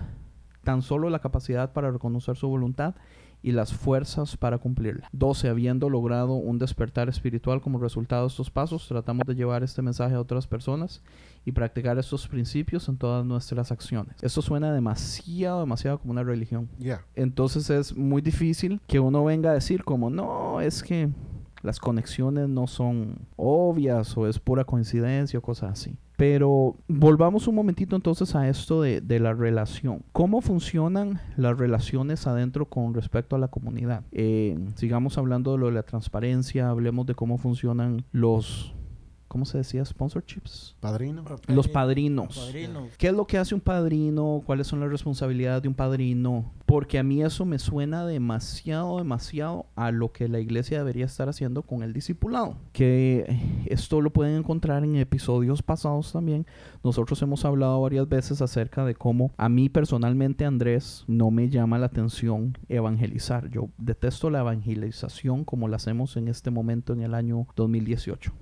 tan 0.62 0.82
solo 0.82 1.10
la 1.10 1.20
capacidad 1.20 1.72
para 1.72 1.90
reconocer 1.90 2.36
su 2.36 2.48
voluntad 2.48 2.94
y 3.42 3.52
las 3.52 3.74
fuerzas 3.74 4.38
para 4.38 4.56
cumplirla. 4.56 5.08
12. 5.12 5.50
Habiendo 5.50 5.90
logrado 5.90 6.32
un 6.32 6.58
despertar 6.58 7.10
espiritual 7.10 7.60
como 7.60 7.78
resultado 7.78 8.22
de 8.22 8.28
estos 8.28 8.50
pasos, 8.50 8.88
tratamos 8.88 9.26
de 9.26 9.34
llevar 9.34 9.62
este 9.62 9.82
mensaje 9.82 10.14
a 10.14 10.20
otras 10.20 10.46
personas 10.46 11.02
y 11.44 11.52
practicar 11.52 11.98
estos 11.98 12.26
principios 12.28 12.88
en 12.88 12.96
todas 12.96 13.24
nuestras 13.24 13.70
acciones. 13.70 14.16
Esto 14.22 14.42
suena 14.42 14.72
demasiado, 14.72 15.60
demasiado 15.60 15.98
como 15.98 16.12
una 16.12 16.22
religión. 16.22 16.68
Entonces 17.14 17.70
es 17.70 17.96
muy 17.96 18.22
difícil 18.22 18.80
que 18.86 19.00
uno 19.00 19.24
venga 19.24 19.50
a 19.50 19.54
decir 19.54 19.84
como, 19.84 20.10
no, 20.10 20.60
es 20.60 20.82
que 20.82 21.10
las 21.62 21.80
conexiones 21.80 22.48
no 22.48 22.66
son 22.66 23.26
obvias 23.36 24.16
o 24.16 24.28
es 24.28 24.38
pura 24.38 24.64
coincidencia 24.64 25.38
o 25.38 25.42
cosas 25.42 25.72
así. 25.72 25.96
Pero 26.16 26.76
volvamos 26.86 27.48
un 27.48 27.56
momentito 27.56 27.96
entonces 27.96 28.36
a 28.36 28.48
esto 28.48 28.82
de, 28.82 29.00
la 29.18 29.32
relación. 29.32 30.04
¿Cómo 30.12 30.42
funcionan 30.42 31.20
las 31.36 31.58
relaciones 31.58 32.26
adentro 32.26 32.66
con 32.66 32.94
respecto 32.94 33.34
a 33.34 33.38
la 33.38 33.48
comunidad? 33.48 34.04
Eh, 34.12 34.56
sigamos 34.76 35.18
hablando 35.18 35.52
de 35.52 35.58
lo 35.58 35.66
de 35.66 35.72
la 35.72 35.82
transparencia, 35.82 36.68
hablemos 36.68 37.06
de 37.06 37.14
cómo 37.14 37.38
funcionan 37.38 38.04
los 38.12 38.74
¿cómo 39.34 39.46
se 39.46 39.58
decía? 39.58 39.84
Sponsorships. 39.84 40.76
Padrino. 40.78 41.24
Los 41.48 41.66
padrinos. 41.66 42.38
padrinos. 42.38 42.92
¿Qué 42.96 43.08
es 43.08 43.12
lo 43.12 43.26
que 43.26 43.36
hace 43.36 43.52
un 43.52 43.60
padrino? 43.60 44.44
¿Cuáles 44.46 44.68
son 44.68 44.78
las 44.78 44.88
responsabilidades 44.88 45.60
de 45.60 45.66
un 45.66 45.74
padrino? 45.74 46.52
Porque 46.74 46.98
a 46.98 47.04
mí 47.04 47.22
eso 47.22 47.44
me 47.44 47.60
suena 47.60 48.04
demasiado, 48.04 48.98
demasiado 48.98 49.66
a 49.76 49.92
lo 49.92 50.10
que 50.10 50.26
la 50.26 50.40
iglesia 50.40 50.78
debería 50.78 51.04
estar 51.04 51.28
haciendo 51.28 51.62
con 51.62 51.84
el 51.84 51.92
discipulado. 51.92 52.56
Que 52.72 53.62
esto 53.66 54.00
lo 54.00 54.10
pueden 54.10 54.38
encontrar 54.38 54.82
en 54.82 54.96
episodios 54.96 55.62
pasados 55.62 56.10
también. 56.10 56.48
Nosotros 56.82 57.22
hemos 57.22 57.44
hablado 57.44 57.80
varias 57.80 58.08
veces 58.08 58.42
acerca 58.42 58.84
de 58.84 58.96
cómo 58.96 59.30
a 59.36 59.48
mí 59.48 59.68
personalmente, 59.68 60.46
Andrés, 60.46 61.04
no 61.06 61.30
me 61.30 61.48
llama 61.48 61.78
la 61.78 61.86
atención 61.86 62.58
evangelizar. 62.68 63.48
Yo 63.50 63.68
detesto 63.78 64.28
la 64.28 64.40
evangelización 64.40 65.44
como 65.44 65.68
la 65.68 65.76
hacemos 65.76 66.16
en 66.16 66.26
este 66.26 66.50
momento 66.50 66.92
en 66.92 67.02
el 67.02 67.14
año 67.14 67.46
2018. 67.54 68.32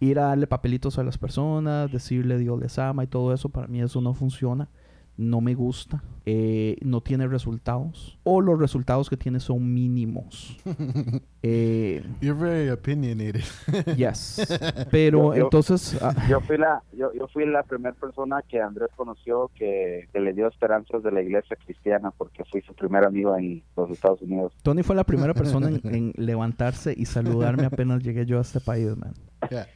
Ir 0.00 0.20
a 0.20 0.28
darle 0.28 0.46
papelitos 0.46 0.98
a 0.98 1.04
las 1.04 1.18
personas, 1.18 1.92
decirle 1.92 2.38
Dios 2.38 2.58
les 2.58 2.78
ama 2.78 3.04
y 3.04 3.08
todo 3.08 3.34
eso, 3.34 3.50
para 3.50 3.66
mí 3.66 3.82
eso 3.82 4.00
no 4.00 4.14
funciona 4.14 4.70
no 5.16 5.40
me 5.40 5.54
gusta, 5.54 6.02
eh, 6.26 6.76
no 6.82 7.00
tiene 7.02 7.28
resultados 7.28 8.18
o 8.24 8.40
los 8.40 8.58
resultados 8.58 9.08
que 9.08 9.16
tiene 9.16 9.38
son 9.40 9.72
mínimos. 9.72 10.56
eh, 11.42 12.02
You're 12.20 12.38
very 12.38 12.68
opinionated. 12.70 13.42
yes. 13.96 14.44
Pero 14.90 15.32
Yo- 15.32 15.36
yo- 15.36 15.44
entonces, 15.44 15.96
ah, 16.02 16.14
Yo 16.28 16.40
fui 16.40 16.56
la 16.58 16.82
yo, 16.96 17.12
yo 17.12 17.28
fui 17.28 17.46
la 17.46 17.62
primera 17.62 17.94
persona 17.94 18.42
que 18.48 18.60
Andrés 18.60 18.88
conoció 18.96 19.50
que, 19.54 20.08
que 20.12 20.20
le 20.20 20.32
dio 20.32 20.48
esperanzas 20.48 21.02
de 21.02 21.12
la 21.12 21.22
iglesia 21.22 21.56
cristiana 21.64 22.10
porque 22.16 22.42
fui 22.50 22.62
su 22.62 22.74
primer 22.74 23.04
amigo 23.04 23.36
en 23.36 23.62
los 23.76 23.90
Estados 23.90 24.22
Unidos. 24.22 24.52
Tony 24.62 24.82
fue 24.82 24.96
la 24.96 25.04
primera 25.04 25.34
persona 25.34 25.68
en, 25.68 25.80
en 25.94 26.12
levantarse 26.16 26.94
y 26.96 27.04
saludarme 27.06 27.66
apenas 27.66 28.02
llegué 28.02 28.26
yo 28.26 28.38
a 28.38 28.42
este 28.42 28.60
país, 28.60 28.96
man. 28.96 29.14
Yeah. 29.50 29.66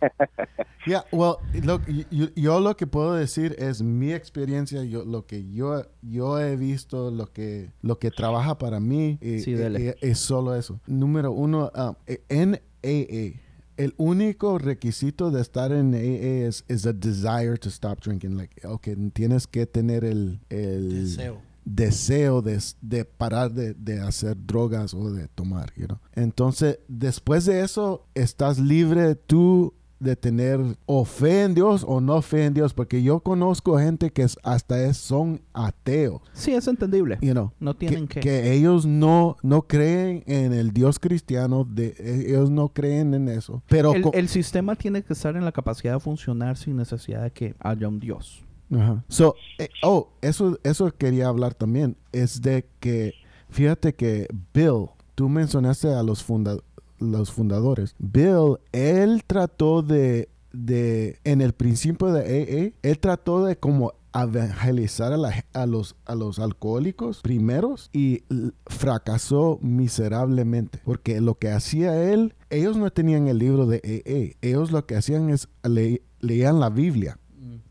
Yeah, 0.86 1.04
well, 1.12 1.36
lo- 1.62 1.80
yo, 2.10 2.28
yo 2.34 2.60
lo 2.60 2.76
que 2.76 2.86
puedo 2.86 3.14
decir 3.14 3.54
es 3.58 3.82
mi 3.82 4.12
experiencia, 4.12 4.82
yo, 4.84 5.04
lo 5.04 5.26
que 5.26 5.50
yo, 5.50 5.84
yo 6.02 6.38
he 6.40 6.56
visto, 6.56 7.10
lo 7.10 7.26
que, 7.32 7.70
lo 7.82 7.98
que 7.98 8.10
trabaja 8.10 8.56
para 8.56 8.80
mí, 8.80 9.18
y- 9.20 9.40
Sí, 9.40 9.50
y- 9.50 9.54
dele. 9.54 9.96
y- 10.00 10.06
es 10.06 10.18
solo 10.18 10.54
eso. 10.54 10.80
Número 10.86 11.32
uno, 11.32 11.70
um, 11.74 11.94
en 12.28 12.54
AA, 12.82 13.40
el 13.76 13.94
único 13.98 14.58
requisito 14.58 15.30
de 15.30 15.42
estar 15.42 15.72
en 15.72 15.94
AA 15.94 16.46
es, 16.48 16.64
is 16.68 16.86
a 16.86 16.92
desire 16.92 17.56
to 17.58 17.68
stop 17.68 18.00
drinking. 18.00 18.36
Like, 18.36 18.66
okay, 18.66 18.94
tienes 19.12 19.46
que 19.46 19.66
tener 19.66 20.04
el, 20.04 20.40
el 20.48 21.04
Deseo. 21.04 21.42
Deseo 21.74 22.40
de, 22.42 22.58
de 22.80 23.04
parar 23.04 23.52
de, 23.52 23.74
de 23.74 24.00
hacer 24.00 24.36
drogas 24.46 24.94
o 24.94 25.10
de 25.12 25.28
tomar, 25.28 25.72
you 25.76 25.86
know? 25.86 25.98
Entonces, 26.14 26.78
después 26.88 27.44
de 27.44 27.60
eso, 27.62 28.06
estás 28.14 28.58
libre 28.58 29.14
tú 29.14 29.74
de 30.00 30.14
tener 30.14 30.60
o 30.86 31.04
fe 31.04 31.42
en 31.42 31.54
Dios 31.56 31.84
o 31.86 32.00
no 32.00 32.22
fe 32.22 32.44
en 32.44 32.54
Dios, 32.54 32.72
porque 32.72 33.02
yo 33.02 33.18
conozco 33.18 33.76
gente 33.78 34.10
que 34.12 34.22
es- 34.22 34.38
hasta 34.44 34.80
es, 34.84 34.96
son 34.96 35.40
ateos, 35.52 36.22
Sí, 36.32 36.52
es 36.54 36.68
entendible. 36.68 37.18
you 37.20 37.32
know, 37.32 37.50
No 37.58 37.74
tienen 37.74 38.06
que. 38.06 38.20
que 38.20 38.52
ellos 38.54 38.86
no, 38.86 39.36
no 39.42 39.62
creen 39.62 40.22
en 40.28 40.52
el 40.52 40.70
Dios 40.72 41.00
cristiano, 41.00 41.64
de, 41.68 41.96
ellos 42.28 42.48
no 42.48 42.68
creen 42.68 43.12
en 43.12 43.28
eso, 43.28 43.60
pero 43.68 43.92
el 44.12 44.28
sistema 44.28 44.76
tiene 44.76 45.02
que 45.02 45.14
estar 45.14 45.34
en 45.36 45.44
la 45.44 45.50
capacidad 45.50 45.94
de 45.94 46.00
funcionar 46.00 46.56
sin 46.56 46.76
necesidad 46.76 47.24
de 47.24 47.32
que 47.32 47.56
haya 47.58 47.88
un 47.88 47.98
Dios. 47.98 48.44
Ajá. 48.70 49.04
So, 49.08 49.34
eh, 49.58 49.68
oh, 49.82 50.10
eso, 50.20 50.58
eso 50.62 50.90
quería 50.96 51.28
hablar 51.28 51.54
también. 51.54 51.96
Es 52.12 52.42
de 52.42 52.66
que, 52.80 53.14
fíjate 53.48 53.94
que 53.94 54.28
Bill, 54.52 54.86
tú 55.14 55.28
mencionaste 55.28 55.92
a 55.94 56.02
los, 56.02 56.22
funda- 56.24 56.62
los 56.98 57.32
fundadores. 57.32 57.94
Bill, 57.98 58.58
él 58.72 59.22
trató 59.26 59.82
de, 59.82 60.28
de, 60.52 61.18
en 61.24 61.40
el 61.40 61.52
principio 61.54 62.08
de 62.12 62.20
AA, 62.22 62.78
él 62.88 62.98
trató 62.98 63.44
de 63.44 63.56
como 63.56 63.92
evangelizar 64.14 65.12
a, 65.12 65.16
la- 65.16 65.44
a 65.52 65.66
los, 65.66 65.94
a 66.04 66.14
los 66.14 66.38
alcohólicos 66.38 67.20
primeros 67.22 67.88
y 67.92 68.24
fracasó 68.66 69.58
miserablemente. 69.62 70.80
Porque 70.84 71.20
lo 71.20 71.34
que 71.36 71.50
hacía 71.50 72.10
él, 72.12 72.34
ellos 72.50 72.76
no 72.76 72.90
tenían 72.90 73.28
el 73.28 73.38
libro 73.38 73.66
de 73.66 73.76
AA. 73.84 74.36
Ellos 74.46 74.72
lo 74.72 74.86
que 74.86 74.96
hacían 74.96 75.30
es 75.30 75.48
le- 75.62 76.02
leían 76.20 76.60
la 76.60 76.70
Biblia. 76.70 77.18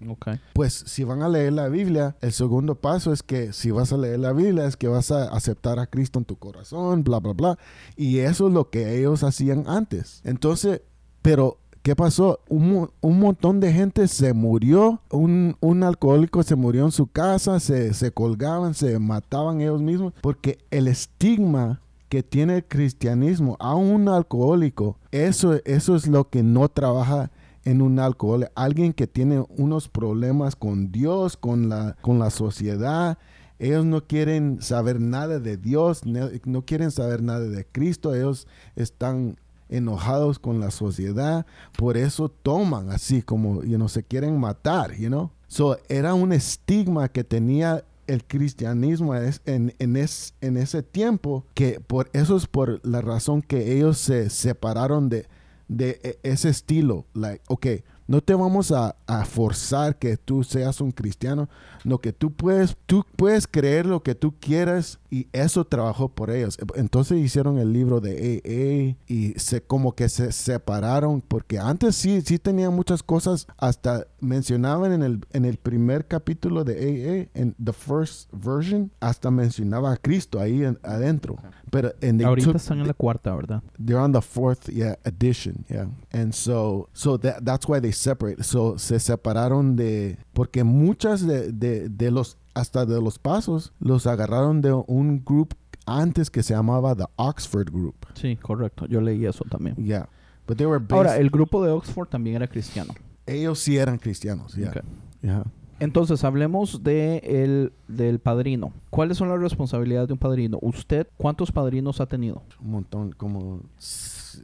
Ok. 0.08 0.30
Pues 0.54 0.74
si 0.74 1.04
van 1.04 1.22
a 1.22 1.30
leer 1.30 1.54
la 1.54 1.70
Biblia, 1.70 2.16
el 2.22 2.32
segundo 2.32 2.76
paso 2.76 3.14
es 3.14 3.24
que 3.24 3.54
si 3.54 3.72
vas 3.72 3.92
a 3.94 3.98
leer 3.98 4.20
la 4.20 4.34
Biblia 4.34 4.66
es 4.66 4.78
que 4.78 4.88
vas 4.88 5.12
a 5.12 5.30
aceptar 5.30 5.80
a 5.80 5.88
Cristo 5.88 6.20
en 6.20 6.26
tu 6.26 6.38
corazón, 6.38 7.04
bla, 7.04 7.20
bla, 7.20 7.34
bla. 7.34 7.60
Y 7.96 8.20
eso 8.20 8.48
es 8.48 8.54
lo 8.54 8.70
que 8.70 8.98
ellos 8.98 9.24
hacían 9.24 9.64
antes. 9.68 10.22
Entonces, 10.24 10.82
pero 11.22 11.58
¿qué 11.82 11.96
pasó? 11.96 12.42
Un, 12.50 12.90
un 13.02 13.20
montón 13.20 13.60
de 13.60 13.74
gente 13.74 14.08
se 14.08 14.34
murió, 14.34 15.02
un, 15.10 15.56
un 15.62 15.84
alcohólico 15.84 16.44
se 16.44 16.56
murió 16.56 16.86
en 16.86 16.92
su 16.92 17.08
casa, 17.08 17.60
se, 17.60 17.94
se 17.94 18.12
colgaban, 18.12 18.74
se 18.74 19.00
mataban 19.00 19.62
ellos 19.62 19.82
mismos, 19.82 20.14
porque 20.22 20.60
el 20.70 20.88
estigma 20.88 21.82
que 22.10 22.24
tiene 22.24 22.58
el 22.58 22.66
cristianismo 22.66 23.58
a 23.60 23.76
un 23.76 24.08
alcohólico, 24.10 24.98
eso, 25.12 25.60
eso 25.66 25.96
es 25.96 26.08
lo 26.08 26.30
que 26.30 26.44
no 26.44 26.70
trabaja 26.70 27.32
en 27.68 27.82
un 27.82 28.00
alcohol, 28.00 28.50
alguien 28.56 28.94
que 28.94 29.08
tiene 29.08 29.44
unos 29.58 29.90
problemas 29.90 30.56
con 30.56 30.90
Dios, 30.92 31.36
con 31.36 31.68
la, 31.68 31.98
con 32.02 32.18
la 32.18 32.30
sociedad. 32.30 33.18
Ellos 33.60 33.84
no 33.86 34.06
quieren 34.08 34.62
saber 34.62 35.02
nada 35.02 35.40
de 35.40 35.58
Dios, 35.58 36.04
no, 36.06 36.62
quieren 36.64 36.92
saber 36.92 37.22
nada 37.22 37.42
de 37.42 37.66
Cristo. 37.66 38.16
Ellos 38.16 38.48
están 38.78 39.38
enojados 39.68 40.40
con 40.40 40.62
la 40.62 40.72
sociedad, 40.72 41.46
por 41.78 41.98
eso 41.98 42.30
toman 42.30 42.90
así 42.90 43.22
como, 43.22 43.62
you 43.64 43.76
know, 43.76 43.90
se 43.90 44.02
quieren 44.02 44.40
matar, 44.40 44.96
you 44.96 45.10
know. 45.10 45.32
So, 45.50 45.78
era 45.90 46.14
un 46.14 46.32
estigma 46.32 47.10
que 47.10 47.26
tenía 47.26 47.84
el 48.06 48.24
cristianismo 48.24 49.14
en, 49.14 49.74
en, 49.78 49.98
es- 49.98 50.34
en 50.40 50.56
ese 50.56 50.84
tiempo, 50.84 51.44
que 51.54 51.82
por 51.82 52.10
eso 52.14 52.38
es 52.38 52.48
por 52.48 52.80
la 52.86 53.02
razón 53.02 53.42
que 53.42 53.76
ellos 53.76 53.98
se 53.98 54.30
separaron 54.30 55.10
de, 55.10 55.26
de 55.68 56.00
e- 56.04 56.20
ese 56.24 56.50
estilo. 56.50 57.06
Like, 57.14 57.44
ok, 57.48 57.68
no 58.08 58.22
te 58.22 58.34
vamos 58.34 58.72
a, 58.72 58.96
a 59.06 59.26
forzar 59.26 59.98
que 59.98 60.18
tú 60.18 60.44
seas 60.44 60.80
un 60.82 60.92
cristiano, 60.92 61.50
no 61.88 62.00
que 62.00 62.12
tú 62.14 62.32
puedes, 62.32 62.76
tú 62.86 63.06
puedes 63.16 63.48
creer 63.48 63.86
lo 63.86 64.04
que 64.04 64.14
tú 64.16 64.34
quieras 64.40 65.00
y 65.10 65.28
eso 65.32 65.66
trabajó 65.66 66.10
por 66.10 66.30
ellos. 66.30 66.58
Entonces 66.76 67.18
hicieron 67.20 67.58
el 67.58 67.72
libro 67.72 68.02
de 68.02 68.42
AA 68.44 68.98
y 69.08 69.34
se 69.38 69.62
como 69.62 69.96
que 69.96 70.10
se 70.10 70.32
separaron 70.32 71.22
porque 71.22 71.60
antes 71.60 71.96
sí, 71.96 72.22
sí 72.22 72.40
tenían 72.40 72.74
muchas 72.76 73.04
cosas, 73.04 73.48
hasta 73.58 74.06
mencionaban 74.20 74.92
en 74.92 75.04
el, 75.04 75.26
en 75.32 75.46
el 75.46 75.58
primer 75.58 76.08
capítulo 76.08 76.64
de 76.64 76.74
AA, 76.74 77.40
en 77.40 77.56
the 77.64 77.74
first 77.74 78.30
version, 78.34 78.92
hasta 79.00 79.32
mencionaba 79.32 79.94
a 79.94 79.98
Cristo 79.98 80.40
ahí 80.40 80.64
en- 80.64 80.80
adentro. 80.84 81.38
Pero 81.72 81.92
they 82.00 82.24
Ahorita 82.24 82.50
took- 82.52 82.56
están 82.58 82.80
en 82.80 82.88
la 82.88 82.94
cuarta, 82.94 83.34
¿verdad? 83.36 83.62
they're 83.84 84.02
on 84.02 84.12
the 84.12 84.22
fourth 84.22 84.68
yeah 84.70 84.96
edition 85.04 85.66
yeah 85.70 85.88
and 86.12 86.34
so 86.34 86.90
so 86.94 87.18
that 87.18 87.44
that's 87.44 87.68
why 87.68 87.80
they 87.80 87.92
separate 87.92 88.44
so 88.44 88.78
se 88.78 89.00
separaron 89.00 89.76
de 89.76 90.18
porque 90.34 90.64
muchas 90.64 91.26
de, 91.26 91.52
de, 91.52 91.77
de 91.90 92.12
los 92.12 92.38
hasta 92.54 92.86
de 92.86 93.02
los 93.02 93.20
pasos 93.20 93.74
los 93.80 94.08
agarraron 94.08 94.62
de 94.62 94.74
un 94.74 95.24
group 95.24 95.54
antes 95.86 96.30
que 96.30 96.44
se 96.44 96.54
llamaba 96.54 96.96
the 96.96 97.06
Oxford 97.16 97.70
Group 97.72 97.96
Sí, 98.16 98.36
correcto. 98.36 98.86
Yo 98.88 99.00
leí 99.02 99.26
eso 99.26 99.46
también. 99.50 99.76
yeah 99.78 100.08
but 100.48 100.58
they 100.58 100.66
were 100.66 100.80
based, 100.80 100.94
Ahora, 100.96 101.18
el 101.18 101.30
grupo 101.30 101.64
de 101.64 101.72
Oxford 101.72 102.08
también 102.10 102.38
era 102.38 102.48
cristiano. 102.48 102.94
ellos 103.26 103.60
sí 103.60 103.78
eran 103.78 103.98
cristianos 103.98 104.54
yeah 104.56 104.70
Ok. 104.70 104.78
yeah 105.22 105.44
Entonces, 105.80 106.24
hablemos 106.24 106.82
de 106.84 107.18
el, 107.24 107.72
del 107.88 108.18
padrino. 108.20 108.74
¿Cuáles 108.90 109.18
son 109.18 109.30
las 109.30 109.40
responsabilidades 109.40 110.08
de 110.08 110.14
un 110.14 110.18
padrino? 110.20 110.58
¿Usted 110.64 111.06
cuántos 111.18 111.52
padrinos 111.52 112.02
ha 112.02 112.08
tenido? 112.08 112.42
un 112.60 112.72
montón 112.72 113.12
como 113.12 113.62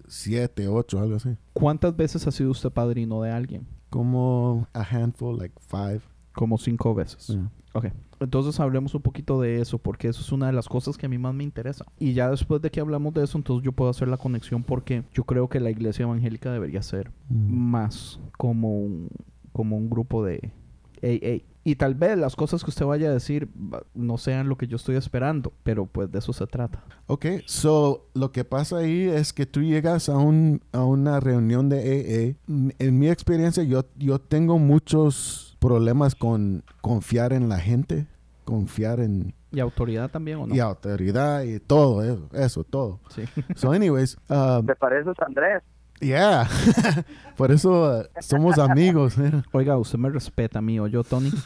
siete 0.07 0.67
ocho 0.67 0.99
algo 0.99 1.15
así 1.15 1.35
¿Cuántas 1.53 1.95
veces 1.95 2.25
ha 2.27 2.31
sido 2.31 2.51
usted 2.51 2.69
padrino 2.71 3.21
de 3.21 3.31
alguien? 3.31 3.65
como 3.89 4.67
a 4.73 4.81
handful 4.83 5.37
like 5.37 5.53
five 5.67 6.01
Como 6.33 6.57
cinco 6.57 6.93
veces. 6.95 7.27
Yeah. 7.27 7.49
Ok. 7.73 7.85
Entonces 8.19 8.59
hablemos 8.59 8.93
un 8.95 9.01
poquito 9.01 9.41
de 9.41 9.59
eso, 9.61 9.77
porque 9.77 10.07
eso 10.07 10.21
es 10.21 10.31
una 10.31 10.47
de 10.47 10.53
las 10.53 10.67
cosas 10.69 10.97
que 10.97 11.05
a 11.05 11.09
mí 11.09 11.17
más 11.17 11.33
me 11.33 11.43
interesa. 11.43 11.85
Y 11.99 12.13
ya 12.13 12.29
después 12.29 12.61
de 12.61 12.71
que 12.71 12.79
hablamos 12.79 13.13
de 13.13 13.23
eso, 13.23 13.37
entonces 13.37 13.65
yo 13.65 13.71
puedo 13.71 13.89
hacer 13.91 14.07
la 14.07 14.17
conexión 14.17 14.63
porque 14.63 15.03
yo 15.13 15.23
creo 15.25 15.49
que 15.49 15.59
la 15.59 15.69
iglesia 15.71 16.03
evangélica 16.03 16.51
debería 16.51 16.81
ser 16.81 17.11
Mm. 17.29 17.53
más 17.53 18.19
como 18.37 18.77
un, 18.79 19.09
como 19.51 19.75
un 19.77 19.89
grupo 19.89 20.23
de 20.23 20.51
AA. 21.01 21.43
Y 21.65 21.75
tal 21.75 21.95
vez 21.95 22.17
las 22.17 22.35
cosas 22.35 22.61
que 22.63 22.69
usted 22.69 22.85
vaya 22.85 23.09
a 23.09 23.13
decir 23.13 23.47
no 23.93 24.17
sean 24.17 24.49
lo 24.49 24.57
que 24.57 24.67
yo 24.67 24.75
estoy 24.75 24.95
esperando, 24.97 25.53
pero 25.63 25.85
pues 25.85 26.11
de 26.11 26.19
eso 26.19 26.33
se 26.33 26.45
trata. 26.45 26.83
Ok, 27.07 27.25
so 27.45 28.07
lo 28.13 28.31
que 28.33 28.43
pasa 28.43 28.77
ahí 28.79 29.03
es 29.03 29.31
que 29.31 29.45
tú 29.45 29.61
llegas 29.61 30.09
a, 30.09 30.17
un, 30.17 30.61
a 30.73 30.83
una 30.83 31.19
reunión 31.21 31.69
de 31.69 32.35
AA. 32.47 32.51
Mm, 32.53 32.69
En 32.79 32.99
mi 32.99 33.09
experiencia, 33.09 33.63
yo, 33.63 33.85
yo 33.97 34.19
tengo 34.19 34.59
muchos 34.59 35.52
problemas 35.63 36.13
con 36.13 36.63
confiar 36.81 37.31
en 37.31 37.47
la 37.47 37.57
gente, 37.57 38.05
confiar 38.43 38.99
en 38.99 39.33
¿Y 39.51 39.61
autoridad 39.61 40.11
también 40.11 40.39
o 40.39 40.47
no? 40.47 40.53
y 40.53 40.59
autoridad 40.59 41.43
y 41.43 41.59
todo 41.61 42.03
eso, 42.03 42.27
eso, 42.33 42.63
todo. 42.65 42.99
Sí. 43.09 43.23
So, 43.55 43.71
anyways, 43.71 44.17
um, 44.29 44.65
¿Te 44.65 44.75
pareces 44.75 45.17
a 45.19 45.25
Andrés? 45.25 45.63
Yeah. 45.99 46.47
Por 47.37 47.51
eso 47.51 48.01
uh, 48.01 48.03
somos 48.21 48.59
amigos. 48.59 49.17
eh. 49.17 49.31
Oiga, 49.53 49.77
usted 49.77 49.97
me 49.97 50.09
respeta 50.09 50.59
a 50.59 50.61
mí, 50.61 50.79
o 50.79 50.87
yo, 50.87 51.03
Tony. 51.03 51.31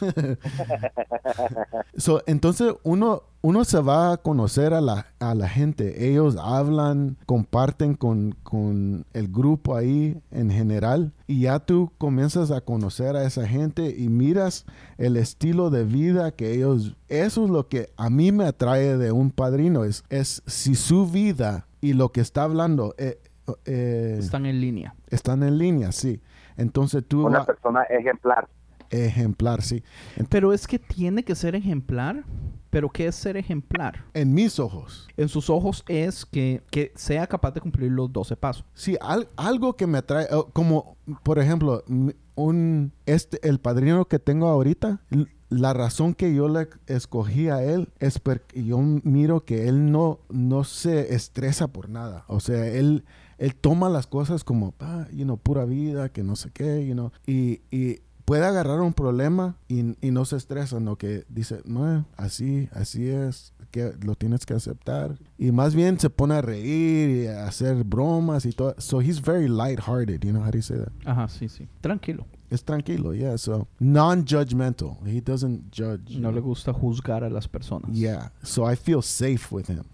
So, 1.96 2.22
entonces 2.26 2.74
uno, 2.84 3.24
uno 3.40 3.64
se 3.64 3.80
va 3.80 4.12
a 4.12 4.16
conocer 4.18 4.72
a 4.72 4.80
la, 4.80 5.06
a 5.18 5.34
la 5.34 5.48
gente. 5.48 6.08
Ellos 6.08 6.36
hablan, 6.36 7.16
comparten 7.26 7.94
con, 7.94 8.36
con 8.42 9.04
el 9.12 9.28
grupo 9.28 9.76
ahí 9.76 10.20
en 10.30 10.50
general. 10.50 11.12
Y 11.26 11.42
ya 11.42 11.58
tú 11.58 11.90
comienzas 11.98 12.50
a 12.50 12.60
conocer 12.60 13.16
a 13.16 13.24
esa 13.24 13.46
gente 13.46 13.94
y 13.96 14.08
miras 14.08 14.64
el 14.96 15.16
estilo 15.16 15.70
de 15.70 15.84
vida 15.84 16.30
que 16.30 16.54
ellos... 16.54 16.94
Eso 17.08 17.44
es 17.44 17.50
lo 17.50 17.68
que 17.68 17.90
a 17.96 18.10
mí 18.10 18.32
me 18.32 18.44
atrae 18.44 18.96
de 18.96 19.12
un 19.12 19.30
padrino. 19.30 19.84
Es, 19.84 20.04
es 20.08 20.42
si 20.46 20.74
su 20.74 21.06
vida 21.06 21.66
y 21.80 21.92
lo 21.94 22.10
que 22.12 22.20
está 22.20 22.42
hablando 22.42 22.94
eh, 22.98 23.18
eh, 23.64 24.16
Están 24.18 24.46
en 24.46 24.60
línea. 24.60 24.94
están 25.10 25.42
en 25.42 25.58
línea, 25.58 25.92
sí. 25.92 26.20
Entonces 26.56 27.04
tú... 27.06 27.26
Una 27.26 27.40
va- 27.40 27.46
persona 27.46 27.82
ejemplar. 27.84 28.48
ejemplar, 28.90 29.62
sí. 29.62 29.82
Pero 30.28 30.52
es 30.52 30.66
que 30.66 30.78
tiene 30.78 31.22
que 31.24 31.34
ser 31.34 31.54
ejemplar. 31.54 32.24
¿Pero 32.70 32.90
qué 32.90 33.06
es 33.06 33.14
ser 33.16 33.38
ejemplar? 33.38 34.04
En 34.12 34.34
mis 34.34 34.58
ojos. 34.58 35.08
En 35.16 35.28
sus 35.30 35.48
ojos 35.48 35.82
es 35.88 36.26
que, 36.26 36.62
que 36.70 36.92
sea 36.96 37.26
capaz 37.26 37.52
de 37.52 37.62
cumplir 37.62 37.90
los 37.90 38.12
12 38.12 38.36
pasos. 38.36 38.64
Sí, 38.74 38.94
al- 39.00 39.28
algo 39.36 39.74
que 39.74 39.86
me 39.86 39.96
atrae, 39.98 40.24
eh, 40.24 40.42
como 40.52 40.98
por 41.22 41.38
ejemplo, 41.38 41.82
un 42.34 42.92
este 43.06 43.46
el 43.48 43.58
padrino 43.58 44.04
que 44.06 44.18
tengo 44.18 44.48
ahorita, 44.48 45.00
la 45.48 45.72
razón 45.72 46.12
que 46.12 46.34
yo 46.34 46.46
le 46.48 46.68
escogí 46.86 47.48
a 47.48 47.62
él 47.62 47.88
es 48.00 48.18
porque 48.18 48.62
yo 48.62 48.78
miro 48.78 49.46
que 49.46 49.66
él 49.66 49.90
no 49.90 50.20
no 50.28 50.62
se 50.64 51.14
estresa 51.14 51.68
por 51.68 51.88
nada. 51.88 52.24
O 52.28 52.38
sea, 52.38 52.66
él 52.66 53.06
él 53.38 53.54
toma 53.54 53.88
las 53.88 54.06
cosas 54.06 54.44
como, 54.44 54.74
ah, 54.80 55.06
you 55.12 55.24
know, 55.24 55.36
pura 55.36 55.64
vida, 55.64 56.08
que 56.10 56.22
no 56.22 56.36
sé 56.36 56.50
qué, 56.52 56.86
you 56.86 56.94
know, 56.94 57.12
y, 57.26 57.62
y 57.70 58.00
puede 58.24 58.44
agarrar 58.44 58.80
un 58.80 58.92
problema 58.92 59.56
y, 59.68 59.96
y 60.06 60.10
no 60.10 60.24
se 60.26 60.36
estresa, 60.36 60.80
no 60.80 60.96
que 60.96 61.24
dice, 61.28 61.62
no, 61.64 62.04
así, 62.16 62.68
así 62.72 63.08
es, 63.08 63.54
que 63.70 63.92
lo 64.02 64.16
tienes 64.16 64.44
que 64.44 64.54
aceptar. 64.54 65.18
Y 65.38 65.50
más 65.50 65.74
bien 65.74 65.98
se 65.98 66.10
pone 66.10 66.34
a 66.34 66.42
reír 66.42 67.24
y 67.24 67.26
a 67.28 67.46
hacer 67.46 67.84
bromas 67.84 68.44
y 68.44 68.52
todo. 68.52 68.74
So 68.78 69.00
he's 69.00 69.20
very 69.20 69.48
lighthearted, 69.48 70.22
you 70.24 70.32
know 70.32 70.42
how 70.42 70.50
do 70.50 70.58
you 70.58 70.62
say 70.62 70.76
that? 70.78 70.92
Ajá, 71.06 71.28
sí, 71.28 71.48
sí. 71.48 71.68
Tranquilo. 71.80 72.26
Es 72.50 72.64
tranquilo, 72.64 73.12
yeah. 73.14 73.36
So 73.36 73.68
non-judgmental. 73.78 74.98
He 75.06 75.20
doesn't 75.20 75.70
judge. 75.70 76.18
No 76.18 76.32
le 76.32 76.40
gusta 76.40 76.72
juzgar 76.72 77.22
a 77.22 77.28
las 77.28 77.46
personas. 77.46 77.92
Yeah. 77.92 78.32
So 78.42 78.64
I 78.64 78.74
feel 78.74 79.02
safe 79.02 79.52
with 79.52 79.68
him. 79.68 79.84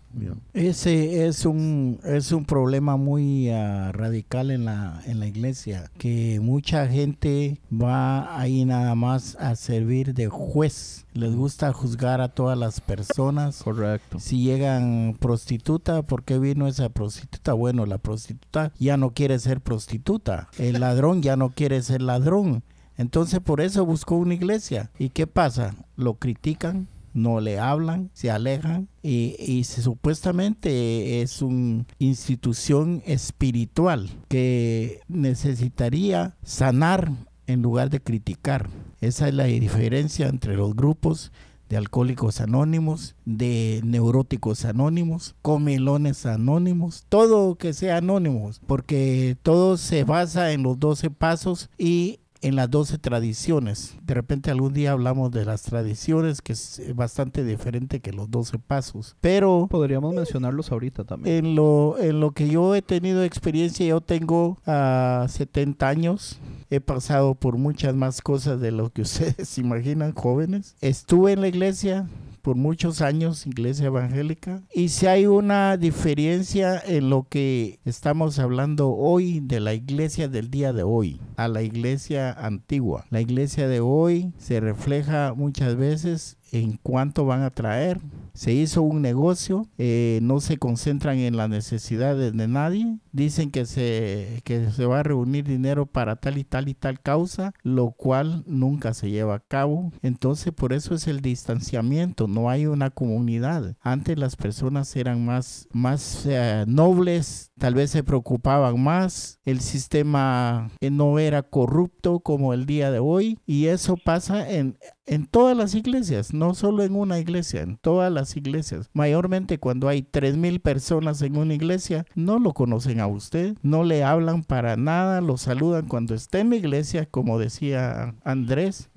Ese 0.53 1.27
es 1.27 1.45
un 1.45 1.99
es 2.05 2.33
un 2.33 2.45
problema 2.45 2.97
muy 2.97 3.51
ah, 3.51 3.91
radical 3.93 4.51
en 4.51 4.65
la 4.65 5.03
en 5.07 5.21
la 5.21 5.27
iglesia 5.27 5.91
que 5.99 6.41
mucha 6.41 6.87
gente 6.87 7.61
va 7.73 8.39
ahí 8.39 8.65
nada 8.65 8.95
más 8.95 9.37
a 9.37 9.57
servir 9.57 10.15
de 10.15 10.29
juez. 10.29 11.07
Les 11.13 11.35
gusta 11.35 11.73
juzgar 11.73 12.21
a 12.21 12.29
todas 12.29 12.59
las 12.59 12.81
personas. 12.81 13.63
Correcto. 13.63 14.19
Si 14.19 14.43
llegan 14.43 15.17
prostituta, 15.19 16.03
¿por 16.03 16.25
qué 16.25 16.39
vino 16.39 16.67
esa 16.67 16.89
prostituta? 16.89 17.53
Bueno, 17.53 17.87
la 17.87 17.99
prostituta 17.99 18.73
ya 18.79 18.97
no 18.97 19.11
quiere 19.11 19.39
ser 19.39 19.61
prostituta. 19.61 20.49
El 20.59 20.81
ladrón 20.81 21.23
ya 21.23 21.37
no 21.37 21.51
quiere 21.51 21.83
ser 21.83 22.03
ladrón. 22.03 22.63
Entonces 22.97 23.41
por 23.41 23.61
eso 23.61 23.85
buscó 23.85 24.17
una 24.17 24.35
iglesia. 24.35 24.91
¿Y 24.99 25.11
qué 25.11 25.27
pasa? 25.27 25.75
Lo 25.97 26.15
critican, 26.15 26.89
no 27.15 27.41
le 27.41 27.59
hablan, 27.59 28.11
se 28.13 28.31
alejan 28.31 28.89
y, 29.03 29.65
supuestamente 29.65 31.23
es 31.23 31.41
una 31.41 31.87
institución 31.99 33.03
espiritual 33.07 34.11
que 34.29 35.01
necesitaría 35.09 36.37
sanar 36.43 37.11
en 37.47 37.63
lugar 37.63 37.89
de 37.91 38.01
criticar. 38.01 38.69
Esa 39.01 39.29
es 39.29 39.35
la 39.35 39.45
diferencia 39.45 40.29
entre 40.29 40.57
los 40.57 40.75
grupos 40.75 41.33
de 41.69 41.77
alcohólicos 41.77 42.41
anónimos, 42.41 43.15
de 43.25 43.81
neuróticos 43.85 44.65
anónimos, 44.65 45.35
comelones 45.41 46.27
anónimos, 46.27 47.05
todo 47.09 47.57
que 47.57 47.73
sea 47.73 47.99
anónimos, 47.99 48.61
porque 48.67 49.37
todo 49.43 49.77
se 49.77 50.05
basa 50.05 50.53
en 50.53 50.63
los 50.63 50.79
12 50.79 51.11
pasos 51.11 51.71
y 51.79 52.21
en 52.45 52.57
las 52.57 52.71
12 52.71 52.99
tradiciones. 52.99 53.97
De 54.03 54.13
repente 54.13 54.51
algún 54.51 54.75
día 54.75 54.93
hablamos 54.93 55.31
de 55.31 55.47
las 55.47 55.63
tradiciones, 55.63 56.43
que 56.43 56.53
es 56.53 56.83
bastante 56.95 57.43
diferente 57.43 58.01
que 58.01 58.13
los 58.13 58.31
12 58.31 58.59
pasos. 58.59 59.17
Pero 59.23 59.67
Podríamos 59.71 60.15
mencionarlos 60.15 60.71
ahorita 60.71 61.05
también. 61.05 61.47
en 61.47 61.55
lo, 61.55 61.97
en 61.99 62.21
lo 62.21 62.33
que 62.33 62.49
yo 62.49 62.75
he 62.75 62.83
tenido 62.83 63.25
experiencia, 63.25 63.87
yo 63.87 64.03
tengo 64.03 64.59
ah, 64.67 65.27
70 65.27 65.89
años. 65.89 66.39
He 66.69 66.81
pasado 66.81 67.35
por 67.35 67.57
muchas 67.57 67.95
más 67.95 68.21
cosas 68.21 68.61
de 68.61 68.73
lo 68.73 68.91
que 68.91 69.03
ustedes 69.09 69.57
imaginan, 69.57 70.13
jóvenes. 70.13 70.77
Estuve 70.83 71.33
en 71.33 71.41
la 71.41 71.49
iglesia 71.49 72.07
por 72.45 72.57
muchos 72.57 73.01
años, 73.01 73.47
iglesia 73.47 73.87
evangélica. 73.87 74.63
Y 74.75 74.91
si 74.91 75.07
hay 75.07 75.25
una 75.25 75.79
diferencia 75.79 76.79
en 76.87 77.09
lo 77.09 77.27
que 77.27 77.81
estamos 77.87 78.39
hablando 78.39 78.91
hoy 78.91 79.41
de 79.41 79.61
la 79.61 79.73
iglesia 79.73 80.29
del 80.29 80.51
día 80.51 80.75
de 80.75 80.83
hoy 80.83 81.23
a 81.37 81.49
la 81.49 81.63
iglesia 81.63 82.33
antigua. 82.33 83.07
La 83.09 83.23
iglesia 83.23 83.67
de 83.67 83.81
hoy 83.81 84.35
se 84.37 84.61
refleja 84.61 85.33
muchas 85.35 85.75
veces 85.77 86.37
en 86.53 86.79
cuánto 86.83 87.25
van 87.25 87.41
a 87.41 87.51
traer. 87.51 87.99
Se 88.35 88.53
hizo 88.53 88.83
un 88.83 89.01
negocio, 89.01 89.69
eh, 89.79 90.19
no 90.23 90.41
se 90.41 90.59
concentran 90.59 91.19
en 91.19 91.37
las 91.37 91.49
necesidades 91.49 92.37
de 92.37 92.49
nadie. 92.49 92.99
Dicen 93.13 93.53
que 93.53 93.65
se, 93.65 94.41
que 94.45 94.71
se 94.71 94.87
va 94.87 95.01
a 95.01 95.03
reunir 95.05 95.45
dinero 95.45 95.87
para 95.87 96.17
tal 96.17 96.39
y 96.39 96.45
tal 96.45 96.69
y 96.69 96.75
tal 96.75 97.01
causa, 97.01 97.53
lo 97.63 97.93
cual 97.93 98.43
nunca 98.47 98.93
se 98.93 99.11
lleva 99.11 99.37
a 99.37 99.41
cabo. 99.41 99.93
Entonces 100.03 100.53
por 100.53 100.73
eso 100.73 100.95
es 100.95 101.07
el 101.07 101.21
distanciamiento, 101.21 102.27
no 102.27 102.51
hay 102.51 102.67
una 102.67 102.91
comunidad. 102.91 103.77
Antes 103.81 104.19
las 104.19 104.35
personas 104.35 104.95
eran 104.97 105.25
más, 105.25 105.69
más 105.73 106.27
eh, 106.27 106.65
nobles, 106.67 107.53
tal 107.59 107.75
vez 107.75 107.91
se 107.91 108.03
preocupaban 108.03 108.83
más, 108.83 109.39
el 109.45 109.61
sistema 109.61 110.71
eh, 110.81 110.91
no 110.91 111.19
era 111.19 111.43
corrupto 111.43 112.21
como 112.21 112.53
el 112.53 112.67
día 112.67 112.91
de 112.91 112.99
hoy 112.99 113.39
y 113.47 113.67
eso 113.67 113.97
pasa 113.97 114.51
en, 114.51 114.77
en 115.07 115.27
todas 115.27 115.57
las 115.57 115.75
iglesias, 115.75 116.33
no 116.33 116.55
solo 116.55 116.83
en 116.83 116.97
una 116.97 117.19
iglesia, 117.19 117.63
en 117.63 117.77
todas 117.77 118.11
las 118.13 118.37
iglesias. 118.37 118.89
Mayormente 118.93 119.59
cuando 119.59 119.89
hay 119.89 120.03
tres 120.03 120.37
mil 120.37 120.61
personas 120.61 121.21
en 121.23 121.37
una 121.37 121.55
iglesia, 121.55 122.07
no 122.15 122.39
lo 122.39 122.53
conocen 122.55 123.01
a 123.01 123.07
usted, 123.07 123.57
no 123.63 123.85
le 123.85 124.03
hablan 124.05 124.43
para 124.43 124.77
nada, 124.77 125.21
lo 125.21 125.37
saludan 125.37 125.87
cuando 125.87 126.15
está 126.15 126.41
en 126.41 126.51
la 126.51 126.57
iglesia, 126.57 127.07
como 127.07 127.39
decía 127.39 128.15
Andrés. 128.25 128.91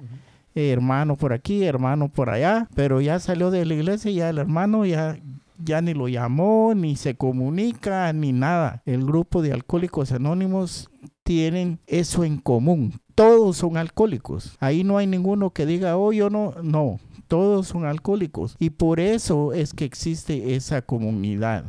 eh, 0.56 0.72
hermano 0.72 1.18
por 1.18 1.34
aquí, 1.34 1.64
hermano 1.64 2.10
por 2.10 2.30
allá, 2.30 2.68
pero 2.74 3.00
ya 3.02 3.20
salió 3.20 3.52
de 3.52 3.66
la 3.66 3.76
iglesia 3.76 4.10
y 4.10 4.16
ya 4.16 4.30
el 4.30 4.40
hermano 4.40 4.86
ya 4.86 5.18
ya 5.64 5.82
ni 5.82 5.94
lo 5.94 6.08
llamó, 6.08 6.74
ni 6.76 6.96
se 6.96 7.16
comunica, 7.16 8.12
ni 8.14 8.32
nada. 8.32 8.82
El 8.86 9.06
grupo 9.06 9.42
de 9.42 9.54
alcohólicos 9.54 10.12
anónimos 10.12 10.90
tienen 11.24 11.80
eso 11.88 12.24
en 12.24 12.38
común. 12.38 12.94
Todos 13.18 13.58
son 13.58 13.78
alcohólicos. 13.78 14.56
Ahí 14.60 14.84
no 14.84 15.00
hay 15.00 15.08
ninguno 15.08 15.50
que 15.50 15.66
diga, 15.66 15.98
oh, 15.98 16.14
yo 16.14 16.30
no, 16.30 16.54
no. 16.62 17.00
Todos 17.28 17.68
son 17.68 17.86
alcohólicos. 17.86 18.56
Y 18.60 18.70
por 18.70 19.00
eso 19.00 19.54
es 19.54 19.74
que 19.74 19.86
existe 19.86 20.54
esa 20.56 20.84
comunidad 20.84 21.66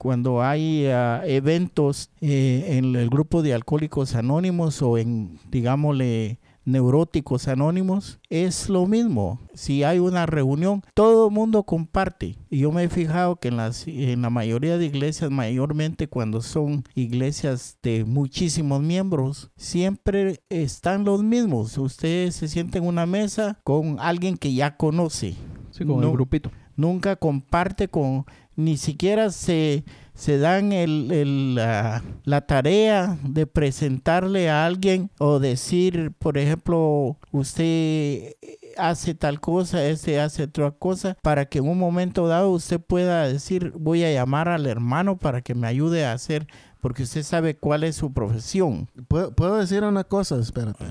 cuando 0.00 0.42
hay 0.42 0.86
ah, 0.86 1.22
eventos 1.26 2.08
eh, 2.22 2.78
en 2.78 2.96
el 2.96 3.10
grupo 3.10 3.42
de 3.42 3.52
alcohólicos 3.52 4.14
anónimos 4.14 4.80
o 4.80 4.96
en, 4.96 5.38
digámosle, 5.50 6.38
neuróticos 6.64 7.48
anónimos, 7.48 8.20
es 8.28 8.68
lo 8.68 8.86
mismo. 8.86 9.40
Si 9.54 9.82
hay 9.82 9.98
una 9.98 10.26
reunión, 10.26 10.82
todo 10.94 11.28
el 11.28 11.32
mundo 11.34 11.62
comparte. 11.64 12.36
Y 12.48 12.58
yo 12.58 12.72
me 12.72 12.84
he 12.84 12.88
fijado 12.88 13.36
que 13.36 13.48
en, 13.48 13.56
las, 13.56 13.86
en 13.88 14.22
la 14.22 14.30
mayoría 14.30 14.78
de 14.78 14.86
iglesias, 14.86 15.30
mayormente 15.30 16.08
cuando 16.08 16.40
son 16.42 16.84
iglesias 16.94 17.78
de 17.82 18.04
muchísimos 18.04 18.82
miembros, 18.82 19.50
siempre 19.56 20.40
están 20.48 21.04
los 21.04 21.22
mismos. 21.22 21.76
Usted 21.78 22.30
se 22.30 22.48
sienta 22.48 22.78
en 22.78 22.84
una 22.86 23.06
mesa 23.06 23.58
con 23.64 23.96
alguien 24.00 24.36
que 24.36 24.52
ya 24.54 24.76
conoce 24.76 25.34
Sí, 25.70 25.84
con 25.84 26.00
No. 26.00 26.08
el 26.08 26.12
grupito. 26.12 26.50
nunca 26.76 27.16
comparte 27.16 27.88
con, 27.88 28.24
ni 28.56 28.76
siquiera 28.76 29.30
se, 29.30 29.84
se 30.20 30.36
dan 30.36 30.72
el, 30.72 31.10
el, 31.10 31.54
la, 31.54 32.02
la 32.24 32.42
tarea 32.42 33.16
de 33.24 33.46
presentarle 33.46 34.50
a 34.50 34.66
alguien 34.66 35.10
o 35.18 35.38
decir, 35.38 36.12
por 36.18 36.36
ejemplo, 36.36 37.16
usted 37.32 38.34
hace 38.76 39.14
tal 39.14 39.40
cosa, 39.40 39.82
este 39.86 40.20
hace 40.20 40.42
otra 40.42 40.70
cosa, 40.72 41.16
para 41.22 41.46
que 41.46 41.58
en 41.58 41.68
un 41.68 41.78
momento 41.78 42.28
dado 42.28 42.50
usted 42.50 42.78
pueda 42.80 43.26
decir, 43.26 43.72
voy 43.78 44.04
a 44.04 44.12
llamar 44.12 44.48
al 44.50 44.66
hermano 44.66 45.16
para 45.16 45.40
que 45.40 45.54
me 45.54 45.66
ayude 45.66 46.04
a 46.04 46.12
hacer, 46.12 46.46
porque 46.82 47.04
usted 47.04 47.22
sabe 47.22 47.56
cuál 47.56 47.84
es 47.84 47.96
su 47.96 48.12
profesión. 48.12 48.88
¿Puedo, 49.08 49.34
puedo 49.34 49.56
decir 49.56 49.82
una 49.84 50.04
cosa? 50.04 50.38
Espérate. 50.38 50.84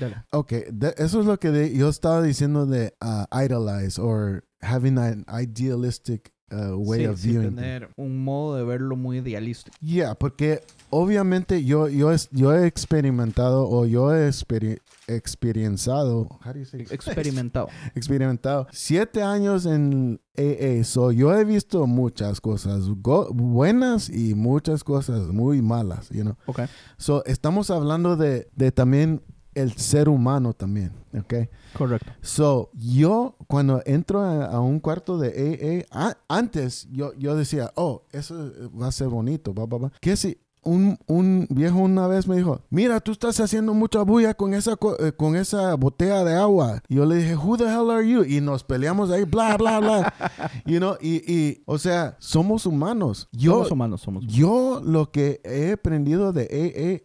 Dale. 0.00 0.16
Ok, 0.32 0.52
de- 0.72 0.94
eso 0.96 1.20
es 1.20 1.26
lo 1.26 1.38
que 1.38 1.50
de- 1.50 1.76
yo 1.76 1.88
estaba 1.90 2.22
diciendo 2.22 2.64
de 2.66 2.94
uh, 3.02 3.24
idolize 3.44 4.00
or 4.00 4.44
having 4.62 4.98
an 4.98 5.24
idealistic 5.30 6.32
uh, 6.52 6.74
way 6.76 7.00
Sí, 7.00 7.06
of 7.06 7.18
sí, 7.20 7.28
viewing. 7.30 7.54
tener 7.56 7.88
un 7.96 8.22
modo 8.24 8.56
de 8.56 8.64
verlo 8.64 8.96
muy 8.96 9.18
idealista. 9.18 9.70
Yeah, 9.80 10.14
porque 10.14 10.62
obviamente 10.90 11.64
yo, 11.64 11.88
yo, 11.88 12.12
es- 12.12 12.28
yo 12.32 12.52
he 12.54 12.66
experimentado 12.66 13.68
o 13.68 13.86
yo 13.86 14.14
he 14.14 14.28
experi- 14.28 14.80
experienciado, 15.08 16.28
how 16.44 16.52
do 16.52 16.58
you 16.58 16.64
say? 16.64 16.80
Experimentado. 16.90 17.68
experimentado 17.94 18.66
siete 18.72 19.22
años 19.22 19.66
en 19.66 20.20
AA. 20.36 20.84
So 20.84 21.12
yo 21.12 21.34
he 21.36 21.44
visto 21.44 21.86
muchas 21.86 22.40
cosas 22.40 22.88
buenas 23.32 24.08
y 24.08 24.34
muchas 24.34 24.84
cosas 24.84 25.28
muy 25.28 25.62
malas, 25.62 26.08
you 26.10 26.22
know. 26.22 26.36
Ok. 26.46 26.60
So 26.98 27.24
estamos 27.24 27.70
hablando 27.70 28.16
de, 28.16 28.48
de 28.54 28.72
también 28.72 29.22
el 29.54 29.72
ser 29.76 30.08
humano 30.08 30.52
también, 30.54 30.92
¿ok? 31.18 31.34
Correcto. 31.76 32.10
So, 32.20 32.70
yo 32.74 33.36
cuando 33.48 33.82
entro 33.84 34.20
a, 34.20 34.46
a 34.46 34.60
un 34.60 34.80
cuarto 34.80 35.18
de 35.18 35.86
AA, 35.92 36.08
a- 36.08 36.16
antes 36.28 36.88
yo, 36.90 37.12
yo 37.18 37.34
decía, 37.36 37.72
oh, 37.76 38.02
eso 38.12 38.52
va 38.80 38.88
a 38.88 38.92
ser 38.92 39.08
bonito, 39.08 39.52
va, 39.54 39.66
va, 39.66 39.78
va. 39.78 39.92
¿Qué 40.00 40.16
si 40.16 40.38
un, 40.62 40.98
un 41.06 41.46
viejo 41.48 41.78
una 41.78 42.06
vez 42.06 42.28
me 42.28 42.36
dijo, 42.36 42.60
mira, 42.68 43.00
tú 43.00 43.12
estás 43.12 43.40
haciendo 43.40 43.72
mucha 43.72 44.02
bulla 44.02 44.34
con 44.34 44.52
esa, 44.52 44.76
eh, 44.98 45.12
con 45.12 45.34
esa 45.34 45.74
botella 45.74 46.22
de 46.22 46.34
agua? 46.36 46.82
Y 46.86 46.96
yo 46.96 47.06
le 47.06 47.16
dije, 47.16 47.34
who 47.34 47.56
the 47.56 47.64
hell 47.64 47.90
are 47.90 48.06
you? 48.08 48.22
Y 48.24 48.40
nos 48.42 48.62
peleamos 48.62 49.10
ahí, 49.10 49.24
bla, 49.24 49.56
bla, 49.56 49.80
bla. 49.80 50.14
you 50.66 50.76
know, 50.78 50.96
y, 51.00 51.22
y, 51.32 51.62
o 51.66 51.78
sea, 51.78 52.16
somos 52.20 52.66
humanos. 52.66 53.28
Yo, 53.32 53.52
somos 53.54 53.70
humanos, 53.72 54.00
somos 54.02 54.22
humanos. 54.24 54.36
yo 54.38 54.82
lo 54.84 55.10
que 55.10 55.40
he 55.44 55.72
aprendido 55.72 56.32
de 56.34 56.42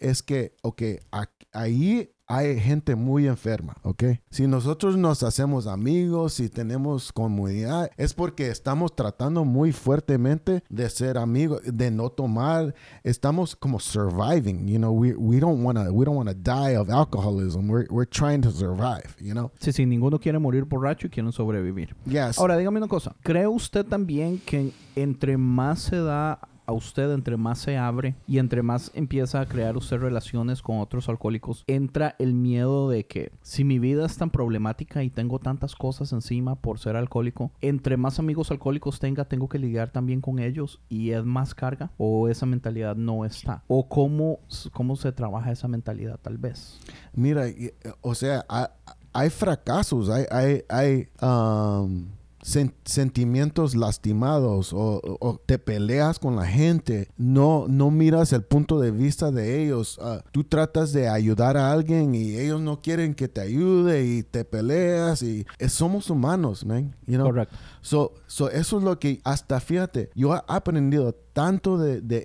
AA 0.02 0.06
es 0.06 0.22
que, 0.22 0.54
ok, 0.62 0.82
a- 1.14 1.30
ahí 1.54 2.12
hay 2.28 2.60
gente 2.60 2.96
muy 2.96 3.28
enferma, 3.28 3.76
¿ok? 3.84 4.04
Si 4.30 4.48
nosotros 4.48 4.98
nos 4.98 5.24
hacemos 5.24 5.68
amigos, 5.68 6.34
si 6.34 6.50
tenemos 6.50 7.12
comunidad, 7.12 7.92
es 7.98 8.14
porque 8.14 8.50
estamos 8.50 8.96
tratando 8.96 9.46
muy 9.46 9.72
fuertemente 9.72 10.64
de 10.70 10.90
ser 10.90 11.18
amigos, 11.18 11.62
de 11.66 11.92
no 11.92 12.10
tomar, 12.10 12.74
estamos 13.04 13.56
como 13.56 13.80
surviving, 13.80 14.68
you 14.68 14.78
know, 14.78 14.92
we, 14.92 15.14
we 15.16 15.40
don't 15.40 15.64
want 15.64 15.78
to 15.78 15.92
we 15.94 16.06
don't 16.06 16.18
want 16.18 16.30
to 16.30 16.36
die 16.36 16.76
of 16.76 16.90
alcoholism. 16.90 17.70
We're, 17.70 17.88
we're 17.90 18.10
trying 18.10 18.42
to 18.42 18.52
survive, 18.52 19.16
you 19.20 19.34
know? 19.34 19.52
Sí, 19.60 19.72
sí, 19.72 19.86
ninguno 19.86 20.20
quiere 20.20 20.40
morir 20.40 20.66
borracho 20.66 21.08
y 21.08 21.10
quieren 21.10 21.32
sobrevivir. 21.32 21.96
Yes. 22.06 22.40
Ahora, 22.40 22.58
dígame 22.58 22.78
una 22.78 22.88
cosa. 22.88 23.16
¿Cree 23.22 23.48
usted 23.48 23.86
también 23.86 24.40
que 24.40 24.72
entre 24.96 25.38
más 25.38 25.80
se 25.82 25.98
da 25.98 26.40
a 26.66 26.74
usted, 26.74 27.12
entre 27.12 27.38
más 27.38 27.60
se 27.60 27.78
abre 27.78 28.16
y 28.28 28.38
entre 28.40 28.62
más 28.64 28.92
empieza 28.94 29.42
a 29.42 29.46
crear 29.46 29.78
usted 29.78 29.98
relaciones 29.98 30.62
con 30.62 30.80
otros 30.80 31.10
alcohólicos, 31.10 31.64
entra 31.68 32.16
el 32.20 32.34
miedo 32.34 32.90
de 32.90 33.06
que 33.06 33.32
si 33.42 33.64
mi 33.64 33.80
vida 33.80 34.06
es 34.06 34.18
tan 34.18 34.30
problemática 34.30 35.04
y 35.04 35.10
tengo 35.10 35.40
tantas 35.40 35.76
cosas 35.76 36.12
encima 36.14 36.56
por 36.56 36.80
ser 36.80 36.96
alcohólico, 36.96 37.52
entre 37.62 37.98
más 37.98 38.20
amigos 38.20 38.52
alcohólicos 38.52 39.00
tenga, 39.00 39.26
tengo 39.26 39.50
que 39.50 39.60
lidiar 39.60 39.90
también 39.92 40.22
con 40.22 40.40
ellos 40.40 40.80
y 40.90 41.12
es 41.12 41.24
más 41.26 41.54
carga 41.56 41.92
o 41.98 42.28
esa 42.30 42.46
mentalidad 42.46 42.96
no 42.96 43.26
está? 43.26 43.64
¿O 43.68 43.88
cómo, 43.88 44.40
cómo 44.74 44.96
se 44.96 45.12
trabaja 45.12 45.52
esa 45.52 45.68
mentalidad 45.68 46.20
tal 46.22 46.38
vez? 46.38 46.80
Mira, 47.14 47.48
y- 47.50 47.72
o 48.02 48.16
sea, 48.16 48.46
hay, 48.50 48.66
hay 49.14 49.30
fracasos, 49.30 50.10
hay, 50.10 50.26
hay, 50.30 50.64
hay 50.70 51.08
um, 51.22 52.06
sen- 52.46 52.74
sentimientos 52.86 53.76
lastimados 53.76 54.72
o, 54.74 55.02
o 55.20 55.42
te 55.46 55.58
peleas 55.58 56.20
con 56.20 56.36
la 56.36 56.46
gente, 56.46 57.10
no, 57.18 57.66
no 57.68 57.90
miras 57.90 58.34
el 58.34 58.44
punto 58.44 58.80
de 58.80 58.92
vista 58.92 59.32
de 59.32 59.64
ellos. 59.64 59.98
Ah, 60.02 60.22
tú 60.32 60.44
tratas 60.44 60.94
de 60.94 61.08
ayudar 61.10 61.58
a 61.58 61.72
alguien 61.72 62.14
y 62.14 62.38
ellos 62.38 62.62
no 62.62 62.82
quieren 62.82 63.16
que 63.16 63.28
te 63.28 63.42
ayude 63.42 64.06
y 64.06 64.24
te 64.24 64.46
peleas 64.46 65.24
y 65.24 65.46
eh, 65.60 65.70
somos 65.70 66.10
humanos, 66.10 66.66
man. 66.66 66.96
You 67.08 67.16
know? 67.16 67.28
Correcto. 67.28 67.56
So, 67.82 68.14
so 68.28 68.50
eso 68.50 68.78
es 68.78 68.84
lo 68.84 69.00
que 69.00 69.22
hasta 69.24 69.60
fíjate, 69.60 70.10
yo 70.16 70.36
he 70.36 70.42
aprendido 70.48 71.14
tanto 71.34 71.78
de, 71.78 72.02
de 72.02 72.18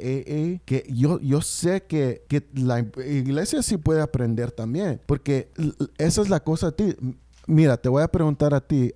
AA 0.60 0.64
que 0.64 0.86
yo, 0.92 1.18
yo 1.20 1.40
sé 1.42 1.82
que, 1.82 2.24
que 2.28 2.46
la 2.54 2.80
iglesia 3.06 3.62
sí 3.62 3.76
puede 3.76 4.00
aprender 4.02 4.52
también, 4.52 5.00
porque 5.06 5.50
esa 5.98 6.22
es 6.22 6.28
la 6.28 6.40
cosa 6.40 6.68
a 6.68 6.72
ti. 6.72 6.94
Mira, 7.46 7.76
te 7.76 7.88
voy 7.88 8.02
a 8.02 8.08
preguntar 8.08 8.54
a 8.54 8.60
ti, 8.60 8.92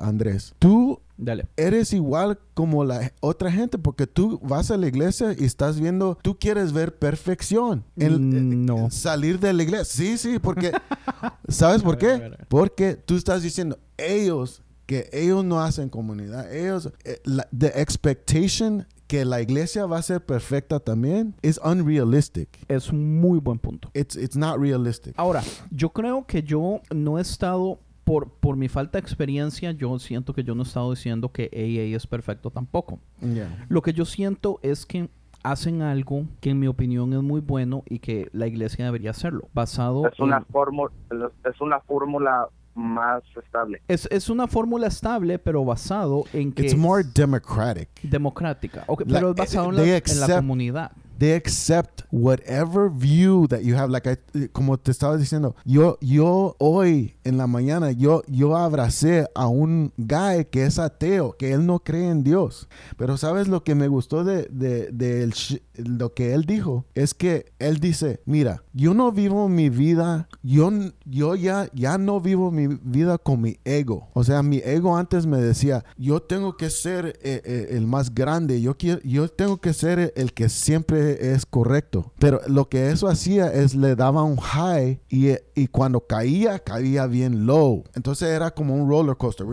Andrés, 0.00 0.54
tú 0.58 1.00
Dale. 1.16 1.46
eres 1.56 1.92
igual 1.92 2.38
como 2.54 2.84
la 2.84 3.12
otra 3.20 3.50
gente 3.52 3.78
porque 3.78 4.06
tú 4.06 4.40
vas 4.42 4.70
a 4.70 4.76
la 4.76 4.86
iglesia 4.88 5.34
y 5.38 5.44
estás 5.44 5.78
viendo, 5.80 6.18
tú 6.22 6.36
quieres 6.38 6.72
ver 6.72 6.96
perfección. 6.98 7.84
En- 7.96 8.64
Mm. 8.66 8.90
Salir 8.90 9.38
de 9.38 9.52
la 9.52 9.62
iglesia. 9.62 9.84
Sí, 9.84 10.18
sí, 10.18 10.38
porque 10.38 10.72
¿sabes 11.48 11.82
por 11.82 11.96
ver, 11.96 12.10
a 12.10 12.14
qué? 12.16 12.20
ver, 12.22 12.32
a 12.34 12.36
ver. 12.36 12.46
Porque 12.48 12.94
tú 12.94 13.16
estás 13.16 13.42
diciendo, 13.42 13.78
ellos, 13.96 14.62
que 14.86 15.08
ellos 15.12 15.44
no 15.44 15.60
hacen 15.62 15.88
comunidad, 15.88 16.52
ellos, 16.54 16.90
eh, 17.04 17.20
la, 17.24 17.46
the 17.56 17.72
expectation 17.80 18.86
que 19.06 19.24
la 19.24 19.40
iglesia 19.40 19.86
va 19.86 19.98
a 19.98 20.02
ser 20.02 20.24
perfecta 20.24 20.80
también 20.80 21.34
is 21.42 21.60
unrealistic. 21.64 22.48
Es 22.68 22.90
un 22.90 23.20
muy 23.20 23.38
buen 23.38 23.58
punto. 23.58 23.90
It's, 23.94 24.16
it's 24.16 24.36
not 24.36 24.58
realistic. 24.58 25.14
Ahora, 25.16 25.42
yo 25.70 25.90
creo 25.90 26.26
que 26.26 26.42
yo 26.42 26.80
no 26.94 27.18
he 27.18 27.22
estado, 27.22 27.78
por, 28.04 28.30
por 28.30 28.56
mi 28.56 28.68
falta 28.68 28.98
de 28.98 29.02
experiencia, 29.02 29.70
yo 29.72 29.98
siento 29.98 30.32
que 30.34 30.42
yo 30.44 30.54
no 30.54 30.62
he 30.62 30.66
estado 30.66 30.90
diciendo 30.90 31.30
que 31.30 31.44
AA 31.52 31.96
es 31.96 32.06
perfecto 32.06 32.50
tampoco. 32.50 32.98
Yeah. 33.20 33.66
Lo 33.68 33.82
que 33.82 33.92
yo 33.92 34.04
siento 34.04 34.58
es 34.62 34.86
que 34.86 35.08
hacen 35.42 35.82
algo 35.82 36.24
que 36.40 36.50
en 36.50 36.58
mi 36.58 36.66
opinión 36.66 37.12
es 37.12 37.22
muy 37.22 37.40
bueno 37.40 37.84
y 37.88 38.00
que 38.00 38.28
la 38.32 38.48
iglesia 38.48 38.84
debería 38.86 39.10
hacerlo, 39.10 39.48
basado 39.54 40.08
Es 40.08 40.18
una 40.18 40.38
en- 40.38 40.44
fórmula, 40.46 40.90
es 41.44 41.60
una 41.60 41.78
fórmula 41.80 42.48
más 42.76 43.22
estable. 43.42 43.82
Es, 43.88 44.06
es 44.10 44.28
una 44.28 44.46
fórmula 44.46 44.86
estable, 44.86 45.38
pero 45.38 45.64
basado 45.64 46.24
en 46.32 46.52
que 46.52 46.62
It's 46.66 46.76
more 46.76 47.00
es 47.02 47.12
democratic. 47.14 47.88
democrática. 48.02 48.84
Ok, 48.86 49.00
Like, 49.00 49.12
pero 49.14 49.30
es 49.30 49.36
basado 49.36 49.70
en 49.70 49.76
they 49.76 49.86
la, 49.90 49.96
en 49.96 50.20
la 50.20 50.26
accept- 50.26 50.36
comunidad. 50.36 50.92
they 51.18 51.32
accept 51.32 52.02
whatever 52.12 52.90
view 52.90 53.46
that 53.48 53.60
you 53.60 53.74
have. 53.76 53.90
Like 53.90 54.06
I, 54.34 54.48
como 54.48 54.76
te 54.78 54.90
estaba 54.90 55.16
diciendo, 55.16 55.56
yo, 55.64 55.96
yo 56.02 56.54
hoy 56.58 57.16
en 57.24 57.38
la 57.38 57.46
mañana, 57.46 57.90
yo, 57.92 58.22
yo 58.28 58.54
abracé 58.56 59.26
a 59.34 59.46
un 59.46 59.92
guy 59.96 60.44
que 60.50 60.66
es 60.66 60.78
ateo, 60.78 61.32
que 61.38 61.52
él 61.52 61.64
no 61.64 61.78
cree 61.80 62.10
en 62.10 62.22
Dios. 62.22 62.68
Pero 62.98 63.16
sabes 63.16 63.48
lo 63.48 63.64
que 63.64 63.74
me 63.74 63.88
gustó 63.88 64.24
de, 64.24 64.46
de, 64.50 64.90
de 64.92 65.22
el 65.22 65.32
lo 65.78 66.14
que 66.14 66.34
él 66.34 66.44
dijo 66.44 66.84
es 66.94 67.14
que 67.14 67.52
él 67.58 67.78
dice, 67.78 68.20
mira, 68.24 68.62
yo 68.72 68.94
no 68.94 69.12
vivo 69.12 69.48
mi 69.48 69.70
vida, 69.70 70.28
yo, 70.42 70.70
yo 71.04 71.34
ya, 71.34 71.68
ya 71.72 71.98
no 71.98 72.20
vivo 72.20 72.50
mi 72.50 72.66
vida 72.66 73.18
con 73.18 73.40
mi 73.40 73.58
ego. 73.64 74.08
O 74.12 74.24
sea, 74.24 74.42
mi 74.42 74.58
ego 74.58 74.96
antes 74.96 75.26
me 75.26 75.38
decía, 75.38 75.84
yo 75.96 76.20
tengo 76.20 76.56
que 76.56 76.70
ser 76.70 77.18
eh, 77.22 77.42
eh, 77.44 77.68
el 77.70 77.86
más 77.86 78.14
grande, 78.14 78.60
yo, 78.60 78.76
quiero, 78.76 79.00
yo 79.02 79.28
tengo 79.28 79.58
que 79.58 79.72
ser 79.72 80.12
el 80.16 80.32
que 80.32 80.48
siempre 80.48 81.32
es 81.32 81.46
correcto. 81.46 82.12
Pero 82.18 82.40
lo 82.46 82.68
que 82.68 82.90
eso 82.90 83.08
hacía 83.08 83.52
es 83.52 83.74
le 83.74 83.96
daba 83.96 84.22
un 84.22 84.36
high 84.36 85.00
y, 85.08 85.30
y 85.54 85.66
cuando 85.68 86.00
caía, 86.00 86.58
caía 86.58 87.06
bien 87.06 87.46
low. 87.46 87.84
Entonces 87.94 88.28
era 88.28 88.50
como 88.50 88.74
un 88.74 88.88
roller 88.88 89.16
coaster, 89.16 89.46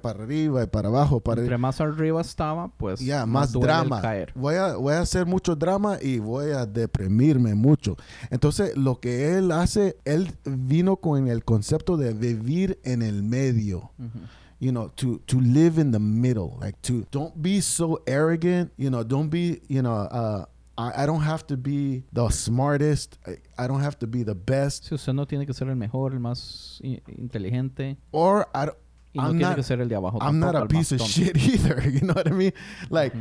para 0.00 0.22
arriba 0.22 0.62
y 0.62 0.66
para 0.66 0.88
abajo, 0.88 1.20
para 1.20 1.42
Entre 1.42 1.58
más 1.58 1.80
arriba 1.80 2.20
estaba, 2.20 2.68
pues 2.76 3.00
ya, 3.00 3.26
más 3.26 3.52
drama. 3.52 4.00
caer. 4.00 4.32
Voy 4.34 4.54
a, 4.54 4.76
voy 4.76 4.94
a 4.94 5.00
hacer 5.00 5.26
mucho 5.26 5.45
drama 5.54 5.98
y 6.02 6.18
voy 6.18 6.50
a 6.50 6.66
deprimirme 6.66 7.54
mucho. 7.54 7.96
Entonces, 8.30 8.76
lo 8.76 8.98
que 9.00 9.36
él 9.36 9.52
hace, 9.52 9.96
él 10.04 10.32
vino 10.44 10.96
con 10.96 11.28
el 11.28 11.44
concepto 11.44 11.96
de 11.96 12.12
vivir 12.14 12.78
en 12.82 13.02
el 13.02 13.22
medio. 13.22 13.92
Ujú. 13.98 14.20
You 14.58 14.72
know, 14.72 14.88
to 14.96 15.18
to 15.26 15.38
live 15.38 15.78
in 15.78 15.92
the 15.92 15.98
middle, 15.98 16.56
like 16.62 16.78
to 16.80 17.04
don't 17.10 17.34
be 17.36 17.60
so 17.60 18.00
arrogant. 18.06 18.72
You 18.78 18.88
know, 18.88 19.04
don't 19.04 19.28
be. 19.28 19.60
You 19.68 19.82
know, 19.82 20.08
uh, 20.10 20.46
I, 20.78 21.02
I 21.02 21.06
don't 21.06 21.22
have 21.22 21.46
to 21.48 21.56
be 21.58 22.04
the 22.12 22.30
smartest. 22.30 23.18
I, 23.26 23.36
I 23.58 23.66
don't 23.66 23.82
have 23.82 23.98
to 23.98 24.06
be 24.06 24.22
the 24.22 24.34
best. 24.34 24.84
Si 24.84 24.94
usted 24.94 25.12
no 25.12 25.26
tiene 25.26 25.44
que 25.44 25.52
ser 25.52 25.68
el 25.68 25.76
mejor, 25.76 26.12
el 26.12 26.20
más 26.20 26.80
inteligente, 26.82 27.98
Or 28.12 28.48
I, 28.54 28.68
no 29.16 29.22
I'm 29.22 29.30
tiene 29.38 29.44
not- 29.50 29.56
que 29.56 29.62
ser 29.62 29.80
el 29.80 29.88
de 29.88 29.96
abajo. 29.96 30.18
I'm 30.20 30.38
not 30.38 30.54
a 30.54 30.66
piece 30.66 30.92
of 30.92 31.00
shit 31.02 31.36
either. 31.36 31.80
You 31.90 32.00
know 32.02 32.14
what 32.14 32.26
I 32.28 32.32
mean? 32.32 32.52
Like, 32.90 33.14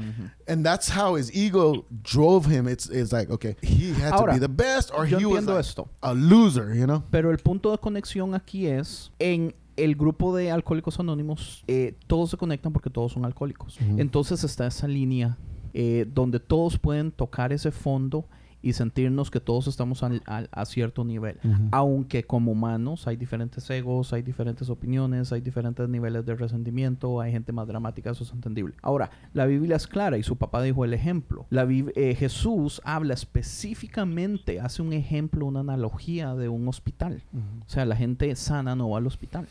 and 0.48 0.64
that's 0.66 0.90
how 0.90 1.16
his 1.16 1.34
ego 1.36 1.86
drove 2.04 2.46
him. 2.46 2.68
It's 2.68 2.90
it's 2.90 3.12
like 3.12 3.30
okay, 3.32 3.56
he 3.62 3.94
had 3.94 4.14
Ahora, 4.14 4.34
to 4.34 4.40
be 4.40 4.40
the 4.40 4.50
best, 4.54 4.92
or 4.94 5.06
he 5.06 5.26
was 5.26 5.46
like 5.46 5.60
esto. 5.60 5.90
a 6.04 6.14
loser. 6.14 6.74
You 6.76 6.86
know? 6.86 7.04
Pero 7.12 7.32
el 7.32 7.38
punto 7.38 7.72
de 7.72 7.78
conexión 7.78 8.36
aquí 8.36 8.68
es 8.68 9.12
en 9.20 9.54
el 9.78 9.96
grupo 9.96 10.36
de 10.36 10.52
alcohólicos 10.52 11.00
anónimos, 11.00 11.64
eh, 11.68 11.96
todos 12.08 12.30
se 12.32 12.38
conectan 12.38 12.72
porque 12.72 12.90
todos 12.90 13.12
son 13.12 13.26
alcohólicos. 13.26 13.78
Entonces 13.98 14.44
está 14.44 14.68
esa 14.68 14.88
línea 14.88 15.38
eh, 15.74 16.06
donde 16.14 16.40
todos 16.40 16.78
pueden 16.80 17.12
tocar 17.12 17.52
ese 17.52 17.72
fondo 17.72 18.26
y 18.66 18.74
sentirnos 18.74 19.30
que 19.32 19.40
todos 19.40 19.68
estamos 19.68 20.02
al- 20.04 20.24
al- 20.26 20.50
a 20.52 20.66
cierto 20.66 21.04
nivel. 21.06 21.38
Aunque 21.72 22.24
como 22.24 22.52
humanos 22.52 23.08
hay 23.08 23.16
diferentes 23.16 23.70
egos, 23.70 24.12
hay 24.12 24.24
diferentes 24.24 24.70
opiniones, 24.70 25.32
hay 25.32 25.42
diferentes 25.42 25.88
niveles 25.88 26.26
de 26.26 26.36
resentimiento, 26.36 27.22
hay 27.22 27.32
gente 27.32 27.52
más 27.54 27.68
dramática, 27.68 28.10
eso 28.10 28.24
es 28.24 28.32
entendible. 28.34 28.74
Ahora, 28.82 29.12
la 29.34 29.46
Biblia 29.46 29.76
es 29.76 29.86
clara 29.88 30.18
y 30.18 30.24
su 30.24 30.36
papá 30.38 30.62
dijo 30.64 30.84
el 30.84 30.94
ejemplo. 30.94 31.46
La 31.50 31.66
eh, 31.70 32.16
Jesús 32.18 32.82
habla 32.84 33.14
específicamente, 33.14 34.60
hace 34.60 34.82
un 34.82 34.94
ejemplo, 34.94 35.46
una 35.46 35.60
analogía 35.62 36.36
de 36.36 36.50
un 36.50 36.68
hospital. 36.68 37.24
O 37.66 37.70
sea, 37.70 37.86
la 37.86 37.96
gente 37.96 38.36
sana 38.36 38.76
no 38.76 38.90
va 38.90 38.98
al 38.98 39.08
hospital. 39.08 39.48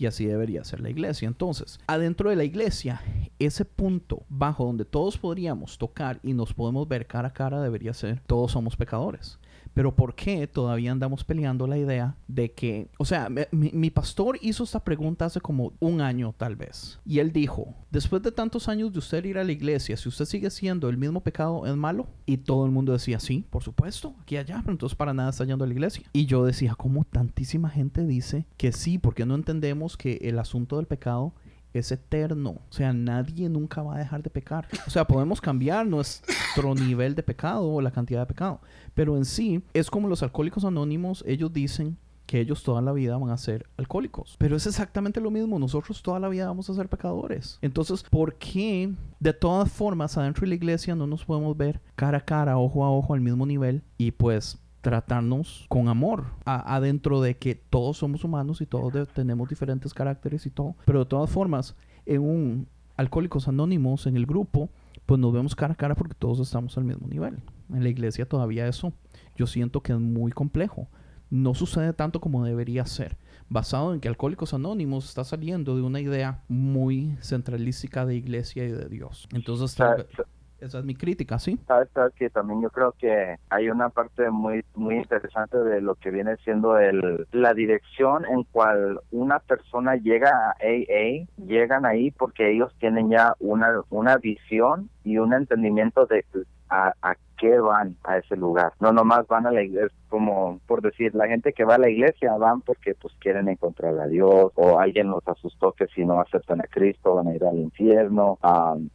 Y 0.00 0.06
así 0.06 0.24
debería 0.24 0.64
ser 0.64 0.80
la 0.80 0.88
iglesia. 0.88 1.28
Entonces, 1.28 1.78
adentro 1.86 2.30
de 2.30 2.36
la 2.36 2.44
iglesia, 2.44 3.02
ese 3.38 3.66
punto 3.66 4.24
bajo 4.30 4.64
donde 4.64 4.86
todos 4.86 5.18
podríamos 5.18 5.76
tocar 5.76 6.20
y 6.22 6.32
nos 6.32 6.54
podemos 6.54 6.88
ver 6.88 7.06
cara 7.06 7.28
a 7.28 7.32
cara 7.34 7.60
debería 7.60 7.92
ser 7.92 8.18
todos 8.20 8.52
somos 8.52 8.76
pecadores. 8.76 9.38
Pero 9.74 9.94
¿por 9.94 10.14
qué 10.14 10.46
todavía 10.46 10.92
andamos 10.92 11.24
peleando 11.24 11.66
la 11.66 11.78
idea 11.78 12.16
de 12.28 12.52
que, 12.52 12.88
o 12.98 13.04
sea, 13.04 13.28
mi, 13.28 13.70
mi, 13.72 13.90
pastor 13.90 14.38
hizo 14.42 14.64
esta 14.64 14.82
pregunta 14.82 15.26
hace 15.26 15.40
como 15.40 15.72
un 15.80 16.00
año 16.00 16.34
tal 16.36 16.56
vez. 16.56 16.98
Y 17.04 17.18
él 17.18 17.32
dijo, 17.32 17.74
después 17.90 18.22
de 18.22 18.32
tantos 18.32 18.68
años 18.68 18.92
de 18.92 18.98
usted 18.98 19.24
ir 19.24 19.38
a 19.38 19.44
la 19.44 19.52
iglesia, 19.52 19.96
si 19.96 20.08
usted 20.08 20.24
sigue 20.24 20.50
siendo 20.50 20.88
el 20.88 20.96
mismo 20.96 21.20
pecado, 21.22 21.66
¿es 21.66 21.76
malo? 21.76 22.08
Y 22.26 22.38
todo 22.38 22.64
el 22.64 22.72
mundo 22.72 22.92
decía, 22.92 23.20
sí, 23.20 23.44
por 23.50 23.62
supuesto, 23.62 24.14
aquí 24.22 24.34
y 24.34 24.38
allá, 24.38 24.60
pero 24.60 24.72
entonces 24.72 24.96
para 24.96 25.14
nada 25.14 25.30
está 25.30 25.44
yendo 25.44 25.64
a 25.64 25.66
la 25.66 25.74
iglesia. 25.74 26.04
Y 26.12 26.26
yo 26.26 26.44
decía, 26.44 26.74
¿cómo 26.76 27.04
tantísima 27.04 27.70
gente 27.70 28.06
dice 28.06 28.46
que 28.56 28.72
sí? 28.72 28.98
Porque 28.98 29.26
no 29.26 29.34
entendemos 29.34 29.96
que 29.96 30.18
el 30.22 30.38
asunto 30.38 30.76
del 30.76 30.86
pecado 30.86 31.34
es 31.72 31.92
eterno. 31.92 32.50
O 32.50 32.72
sea, 32.72 32.92
nadie 32.92 33.48
nunca 33.48 33.82
va 33.82 33.96
a 33.96 33.98
dejar 33.98 34.22
de 34.22 34.30
pecar. 34.30 34.68
O 34.86 34.90
sea, 34.90 35.06
podemos 35.06 35.40
cambiar 35.40 35.86
nuestro 35.86 36.74
nivel 36.74 37.14
de 37.14 37.22
pecado 37.22 37.68
o 37.68 37.80
la 37.80 37.90
cantidad 37.90 38.20
de 38.20 38.26
pecado. 38.26 38.60
Pero 38.94 39.16
en 39.16 39.24
sí, 39.24 39.62
es 39.74 39.90
como 39.90 40.08
los 40.08 40.22
alcohólicos 40.22 40.64
anónimos, 40.64 41.24
ellos 41.26 41.52
dicen 41.52 41.96
que 42.30 42.38
ellos 42.40 42.62
toda 42.62 42.80
la 42.80 42.92
vida 42.92 43.16
van 43.18 43.30
a 43.30 43.36
ser 43.36 43.66
alcohólicos. 43.76 44.36
Pero 44.38 44.54
es 44.56 44.64
exactamente 44.64 45.20
lo 45.20 45.32
mismo, 45.32 45.58
nosotros 45.58 46.00
toda 46.00 46.20
la 46.20 46.28
vida 46.28 46.46
vamos 46.46 46.70
a 46.70 46.74
ser 46.74 46.88
pecadores. 46.88 47.58
Entonces, 47.60 48.04
¿por 48.04 48.36
qué 48.36 48.94
de 49.18 49.32
todas 49.32 49.68
formas 49.72 50.16
adentro 50.16 50.42
de 50.42 50.50
la 50.50 50.54
iglesia 50.54 50.94
no 50.94 51.08
nos 51.08 51.24
podemos 51.24 51.56
ver 51.56 51.80
cara 51.96 52.18
a 52.18 52.24
cara, 52.24 52.56
ojo 52.56 52.84
a 52.84 52.90
ojo 52.92 53.14
al 53.14 53.20
mismo 53.20 53.46
nivel? 53.46 53.82
Y 53.98 54.12
pues 54.12 54.60
tratarnos 54.80 55.66
con 55.68 55.88
amor 55.88 56.26
adentro 56.44 57.20
de 57.20 57.36
que 57.36 57.54
todos 57.54 57.98
somos 57.98 58.24
humanos 58.24 58.60
y 58.60 58.66
todos 58.66 59.08
tenemos 59.08 59.48
diferentes 59.48 59.94
caracteres 59.94 60.46
y 60.46 60.50
todo. 60.50 60.76
Pero 60.84 61.00
de 61.00 61.06
todas 61.06 61.30
formas, 61.30 61.76
en 62.06 62.22
un 62.22 62.68
Alcohólicos 62.96 63.48
Anónimos, 63.48 64.06
en 64.06 64.16
el 64.16 64.26
grupo, 64.26 64.68
pues 65.06 65.18
nos 65.18 65.32
vemos 65.32 65.56
cara 65.56 65.72
a 65.72 65.76
cara 65.76 65.94
porque 65.94 66.14
todos 66.14 66.38
estamos 66.40 66.76
al 66.76 66.84
mismo 66.84 67.08
nivel. 67.08 67.42
En 67.72 67.82
la 67.82 67.88
iglesia 67.88 68.28
todavía 68.28 68.66
eso 68.66 68.92
yo 69.36 69.46
siento 69.46 69.80
que 69.82 69.92
es 69.92 69.98
muy 69.98 70.32
complejo. 70.32 70.88
No 71.30 71.54
sucede 71.54 71.92
tanto 71.92 72.20
como 72.20 72.44
debería 72.44 72.84
ser, 72.86 73.16
basado 73.48 73.94
en 73.94 74.00
que 74.00 74.08
Alcohólicos 74.08 74.52
Anónimos 74.52 75.08
está 75.08 75.24
saliendo 75.24 75.76
de 75.76 75.82
una 75.82 76.00
idea 76.00 76.42
muy 76.48 77.16
centralística 77.20 78.04
de 78.04 78.16
iglesia 78.16 78.64
y 78.64 78.70
de 78.70 78.88
Dios. 78.88 79.28
Entonces, 79.32 79.76
esa 80.60 80.78
es 80.78 80.84
mi 80.84 80.94
crítica, 80.94 81.38
¿sí? 81.38 81.58
Sabes, 81.66 81.88
que 82.16 82.30
también 82.30 82.62
yo 82.62 82.70
creo 82.70 82.92
que 82.98 83.36
hay 83.48 83.70
una 83.70 83.88
parte 83.88 84.30
muy 84.30 84.64
muy 84.74 84.96
interesante 84.96 85.58
de 85.58 85.80
lo 85.80 85.94
que 85.94 86.10
viene 86.10 86.36
siendo 86.44 86.78
el 86.78 87.26
la 87.32 87.54
dirección 87.54 88.24
en 88.26 88.44
cual 88.44 89.00
una 89.10 89.38
persona 89.38 89.96
llega 89.96 90.30
a 90.30 90.50
AA, 90.60 91.26
llegan 91.46 91.86
ahí 91.86 92.10
porque 92.10 92.52
ellos 92.52 92.72
tienen 92.78 93.10
ya 93.10 93.34
una 93.38 93.82
una 93.90 94.16
visión 94.18 94.90
y 95.04 95.18
un 95.18 95.32
entendimiento 95.32 96.06
de 96.06 96.24
a, 96.70 96.94
a 97.02 97.14
qué 97.40 97.58
van 97.58 97.96
a 98.04 98.18
ese 98.18 98.36
lugar. 98.36 98.72
No 98.80 98.92
nomás 98.92 99.26
van 99.26 99.46
a 99.46 99.50
la 99.50 99.62
iglesia, 99.62 99.96
como 100.08 100.60
por 100.66 100.82
decir, 100.82 101.14
la 101.14 101.26
gente 101.26 101.52
que 101.52 101.64
va 101.64 101.76
a 101.76 101.78
la 101.78 101.88
iglesia 101.88 102.36
van 102.36 102.60
porque 102.60 102.94
pues 102.94 103.14
quieren 103.18 103.48
encontrar 103.48 103.98
a 103.98 104.06
Dios 104.06 104.52
o 104.54 104.78
alguien 104.78 105.08
los 105.08 105.26
asustó 105.26 105.72
que 105.72 105.86
si 105.88 106.04
no 106.04 106.20
aceptan 106.20 106.60
a 106.60 106.64
Cristo 106.64 107.14
van 107.14 107.28
a 107.28 107.34
ir 107.34 107.44
al 107.44 107.56
infierno. 107.58 108.38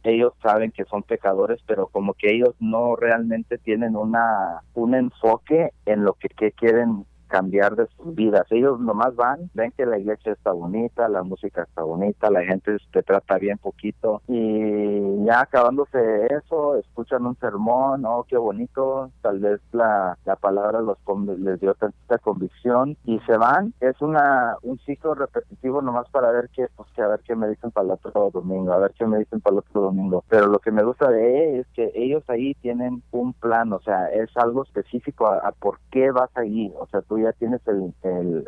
ellos 0.04 0.32
saben 0.42 0.70
que 0.70 0.84
son 0.84 1.02
pecadores, 1.02 1.60
pero 1.66 1.88
como 1.88 2.14
que 2.14 2.34
ellos 2.34 2.54
no 2.60 2.94
realmente 2.96 3.58
tienen 3.58 3.96
una 3.96 4.62
un 4.74 4.94
enfoque 4.94 5.70
en 5.84 6.04
lo 6.04 6.14
que, 6.14 6.28
que 6.28 6.52
quieren 6.52 7.04
cambiar 7.26 7.76
de 7.76 7.86
sus 7.96 8.14
vidas. 8.14 8.46
Ellos 8.50 8.80
nomás 8.80 9.14
van, 9.16 9.50
ven 9.54 9.72
que 9.76 9.86
la 9.86 9.98
iglesia 9.98 10.32
está 10.32 10.52
bonita, 10.52 11.08
la 11.08 11.22
música 11.22 11.62
está 11.62 11.82
bonita, 11.82 12.30
la 12.30 12.44
gente 12.44 12.76
te 12.92 13.02
trata 13.02 13.38
bien 13.38 13.58
poquito 13.58 14.22
y 14.28 15.24
ya 15.24 15.40
acabándose 15.40 16.26
eso, 16.26 16.76
escuchan 16.76 17.26
un 17.26 17.36
sermón, 17.36 18.04
oh, 18.04 18.24
qué 18.28 18.36
bonito, 18.36 19.10
tal 19.22 19.40
vez 19.40 19.60
la, 19.72 20.18
la 20.24 20.36
palabra 20.36 20.80
los 20.80 20.98
les 21.38 21.60
dio 21.60 21.74
tanta 21.74 22.18
convicción 22.18 22.96
y 23.04 23.18
se 23.20 23.36
van. 23.36 23.72
Es 23.80 24.00
una 24.00 24.56
un 24.62 24.78
ciclo 24.80 25.14
repetitivo 25.14 25.82
nomás 25.82 26.08
para 26.10 26.30
ver 26.30 26.50
qué, 26.54 26.66
pues 26.76 26.88
que 26.94 27.02
a 27.02 27.08
ver 27.08 27.20
qué 27.20 27.34
me 27.36 27.48
dicen 27.48 27.70
para 27.70 27.86
el 27.86 27.92
otro 27.92 28.30
domingo, 28.30 28.72
a 28.72 28.78
ver 28.78 28.92
qué 28.98 29.06
me 29.06 29.18
dicen 29.18 29.40
para 29.40 29.54
el 29.54 29.58
otro 29.58 29.82
domingo. 29.82 30.24
Pero 30.28 30.46
lo 30.46 30.58
que 30.58 30.70
me 30.70 30.82
gusta 30.82 31.10
de 31.10 31.60
es 31.60 31.66
que 31.68 31.90
ellos 31.94 32.24
ahí 32.28 32.54
tienen 32.54 33.02
un 33.12 33.32
plan, 33.32 33.72
o 33.72 33.80
sea, 33.80 34.08
es 34.08 34.30
algo 34.36 34.64
específico 34.64 35.26
a, 35.26 35.38
a 35.38 35.52
por 35.52 35.78
qué 35.90 36.10
vas 36.10 36.30
ahí, 36.36 36.72
o 36.78 36.86
sea, 36.86 37.02
tú 37.02 37.15
ya 37.18 37.32
tienes 37.32 37.60
el, 37.66 37.94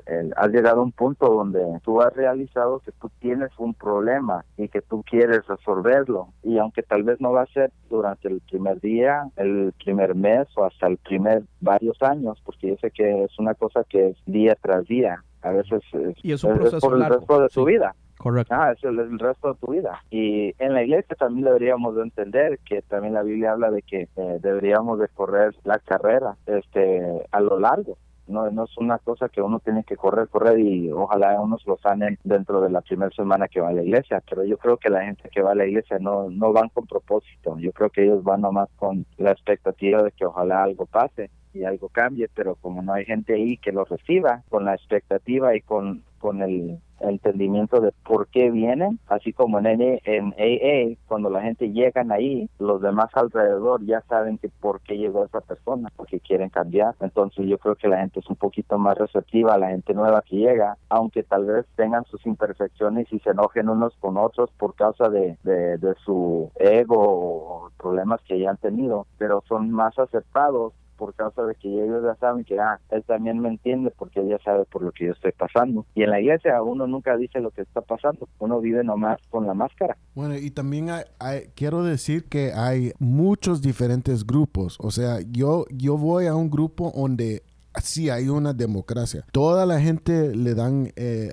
el, 0.07 0.33
has 0.37 0.49
llegado 0.49 0.81
a 0.81 0.85
un 0.85 0.93
punto 0.93 1.29
donde 1.29 1.61
tú 1.83 2.01
has 2.01 2.13
realizado 2.15 2.81
que 2.81 2.93
tú 2.93 3.11
tienes 3.21 3.51
un 3.59 3.75
problema 3.75 4.45
y 4.57 4.69
que 4.69 4.81
tú 4.83 5.03
quieres 5.03 5.47
resolverlo 5.47 6.29
y 6.43 6.59
aunque 6.59 6.83
tal 6.83 7.03
vez 7.03 7.21
no 7.21 7.33
va 7.33 7.43
a 7.43 7.47
ser 7.47 7.71
durante 7.91 8.29
el 8.29 8.41
primer 8.41 8.81
día, 8.81 9.29
el 9.37 9.73
primer 9.85 10.15
mes 10.15 10.49
o 10.57 10.65
hasta 10.65 10.87
el 10.87 10.99
primer 10.99 11.43
varios 11.61 12.01
años, 12.03 12.41
porque 12.45 12.69
yo 12.69 12.77
sé 12.81 12.91
que 12.91 13.25
es 13.25 13.39
una 13.39 13.55
cosa 13.55 13.85
que 13.89 14.09
es 14.09 14.17
día 14.27 14.57
tras 14.61 14.87
día, 14.87 15.23
a 15.43 15.51
veces 15.51 15.83
es, 15.93 16.17
y 16.23 16.33
es 16.33 16.45
un 16.45 16.55
proceso 16.55 16.87
por 16.87 16.97
el 16.97 17.07
resto 17.07 17.41
de 17.41 17.49
tu 17.49 17.65
vida. 17.65 17.95
Correcto. 18.19 18.53
Ah, 18.53 18.73
es 18.73 18.83
el, 18.83 19.19
resto 19.19 19.55
de 19.55 19.61
tu 19.61 19.73
vida. 19.73 20.03
Y 20.11 20.53
en 20.59 20.75
la 20.75 20.83
iglesia 20.83 21.15
también 21.17 21.45
deberíamos 21.45 21.95
de 21.95 22.03
entender 22.03 22.59
que 22.69 22.83
también 22.83 23.15
la 23.15 23.23
Biblia 23.23 23.53
habla 23.53 23.71
de 23.71 23.83
que 23.83 24.09
eh, 24.17 24.39
deberíamos 24.43 24.99
de 24.99 25.07
correr 25.09 25.55
la 25.63 25.79
carrera 25.79 26.37
este 26.47 27.25
a 27.31 27.41
lo 27.41 27.61
largo 27.61 27.97
no, 28.29 28.51
no 28.51 28.65
es 28.65 28.77
una 28.79 28.99
cosa 28.99 29.29
que 29.29 29.43
uno 29.43 29.61
tiene 29.61 29.85
que 29.85 29.97
correr, 29.97 30.29
correr 30.29 30.59
y 30.61 30.91
ojalá 30.93 31.41
unos 31.41 31.67
lo 31.67 31.79
sanen 31.79 32.19
dentro 32.25 32.61
de 32.61 32.71
la 32.71 32.81
primera 32.81 33.11
semana 33.13 33.49
que 33.49 33.61
va 33.61 33.69
a 33.69 33.73
la 33.73 33.83
iglesia, 33.83 34.23
pero 34.29 34.45
yo 34.45 34.59
creo 34.59 34.77
que 34.77 34.91
la 34.91 35.03
gente 35.03 35.29
que 35.31 35.43
va 35.43 35.53
a 35.53 35.55
la 35.55 35.67
iglesia 35.67 35.99
no, 35.99 36.31
no 36.31 36.53
van 36.53 36.69
con 36.69 36.87
propósito, 36.87 37.59
yo 37.59 37.73
creo 37.73 37.91
que 37.91 38.05
ellos 38.05 38.23
van 38.23 38.43
nomás 38.43 38.69
con 38.77 39.07
la 39.17 39.33
expectativa 39.33 40.03
de 40.03 40.13
que 40.13 40.27
ojalá 40.27 40.63
algo 40.63 40.87
pase 40.87 41.31
y 41.55 41.65
algo 41.65 41.89
cambie, 41.89 42.29
pero 42.35 42.55
como 42.57 42.83
no 42.83 42.93
hay 42.93 43.05
gente 43.05 43.35
ahí 43.35 43.57
que 43.57 43.73
lo 43.73 43.85
reciba 43.85 44.43
con 44.49 44.65
la 44.65 44.75
expectativa 44.75 45.57
y 45.57 45.61
con, 45.63 46.03
con 46.19 46.43
el 46.43 46.79
entendimiento 47.01 47.81
de 47.81 47.93
por 48.05 48.29
qué 48.29 48.51
vienen, 48.51 48.99
así 49.09 49.33
como 49.33 49.59
en, 49.59 50.01
en 50.05 50.35
AA, 50.39 50.97
cuando 51.07 51.31
la 51.31 51.43
gente 51.43 51.71
llegan 51.71 52.13
ahí, 52.13 52.49
los 52.59 52.81
demás 52.81 53.11
alrededor 53.15 53.85
ya 53.85 54.03
saben 54.09 54.39
que 54.39 54.49
por 54.49 54.81
qué 54.81 54.97
llegó 54.97 55.25
esa 55.25 55.41
persona, 55.41 55.91
porque 55.97 56.21
quieren 56.21 56.51
cambiar. 56.51 56.95
Entonces 57.01 57.47
yo 57.47 57.59
creo 57.59 57.75
que 57.77 57.89
la 57.89 57.99
gente 57.99 58.21
es 58.21 58.29
un 58.29 58.37
poquito 58.37 58.79
más 58.79 58.97
receptiva 58.99 59.55
a 59.55 59.59
la 59.59 59.71
gente 59.71 59.95
nueva 59.95 60.23
que 60.23 60.37
llega, 60.37 60.77
aunque 60.89 61.23
tal 61.23 61.47
vez 61.47 61.67
tengan 61.77 62.05
sus 62.05 62.25
imperfecciones 62.27 63.13
y 63.13 63.19
se 63.21 63.31
enojen 63.31 63.69
unos 63.69 63.95
con 63.99 64.17
otros 64.17 64.51
por 64.59 64.75
causa 64.75 65.09
de, 65.09 65.39
de, 65.43 65.79
de 65.79 65.95
su 66.05 66.51
ego 66.57 66.97
o 66.99 67.71
problemas 67.79 68.21
que 68.23 68.39
ya 68.39 68.51
han 68.51 68.57
tenido, 68.57 69.07
pero 69.19 69.43
son 69.49 69.71
más 69.71 69.99
aceptados 69.99 70.73
por 70.99 71.15
causa 71.15 71.43
de 71.45 71.55
que 71.55 71.69
ellos 71.69 72.03
ya 72.05 72.15
saben 72.17 72.45
que, 72.45 72.59
ah, 72.59 72.79
él 72.91 73.05
también 73.05 73.39
me 73.39 73.49
entiende 73.49 73.93
porque 73.97 74.21
él 74.21 74.29
ya 74.29 74.39
sabe 74.41 74.65
por 74.65 74.83
lo 74.83 74.93
que 74.93 75.07
yo 75.07 75.13
estoy 75.13 75.33
pasando. 75.33 75.87
Y 75.95 76.03
en 76.03 76.11
la 76.11 76.21
iglesia 76.21 76.61
uno 76.63 76.87
nunca 76.87 77.17
dice 77.17 77.41
lo 77.41 77.51
que 77.51 77.63
está 77.63 77.81
pasando, 77.81 78.29
uno 78.39 78.61
vive 78.61 78.85
nomás 78.85 79.19
con 79.31 79.47
la 79.47 79.55
máscara. 79.55 79.97
Bueno, 80.15 80.37
y 80.37 80.51
también 80.51 80.89
hay, 81.19 81.41
quiero 81.55 81.83
decir 81.83 82.29
que 82.29 82.53
hay 82.53 82.93
muchos 82.99 83.63
diferentes 83.63 84.27
grupos, 84.27 84.77
o 84.81 84.91
sea, 84.91 85.21
yo, 85.31 85.65
yo 85.71 85.97
voy 85.97 86.27
a 86.27 86.35
un 86.35 86.51
grupo 86.51 86.93
donde 86.95 87.43
sí 87.83 88.11
hay 88.11 88.29
una 88.29 88.53
democracia. 88.53 89.25
Toda 89.33 89.67
la 89.67 89.81
gente 89.81 90.35
le 90.35 90.55
dan 90.55 90.93
eh, 90.97 91.33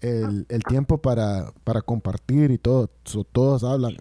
el, 0.00 0.46
el, 0.48 0.62
tiempo 0.64 0.98
para, 0.98 1.52
para 1.64 1.82
compartir 1.82 2.50
y 2.50 2.58
todo. 2.58 2.90
todos 3.32 3.64
hablan. 3.64 3.96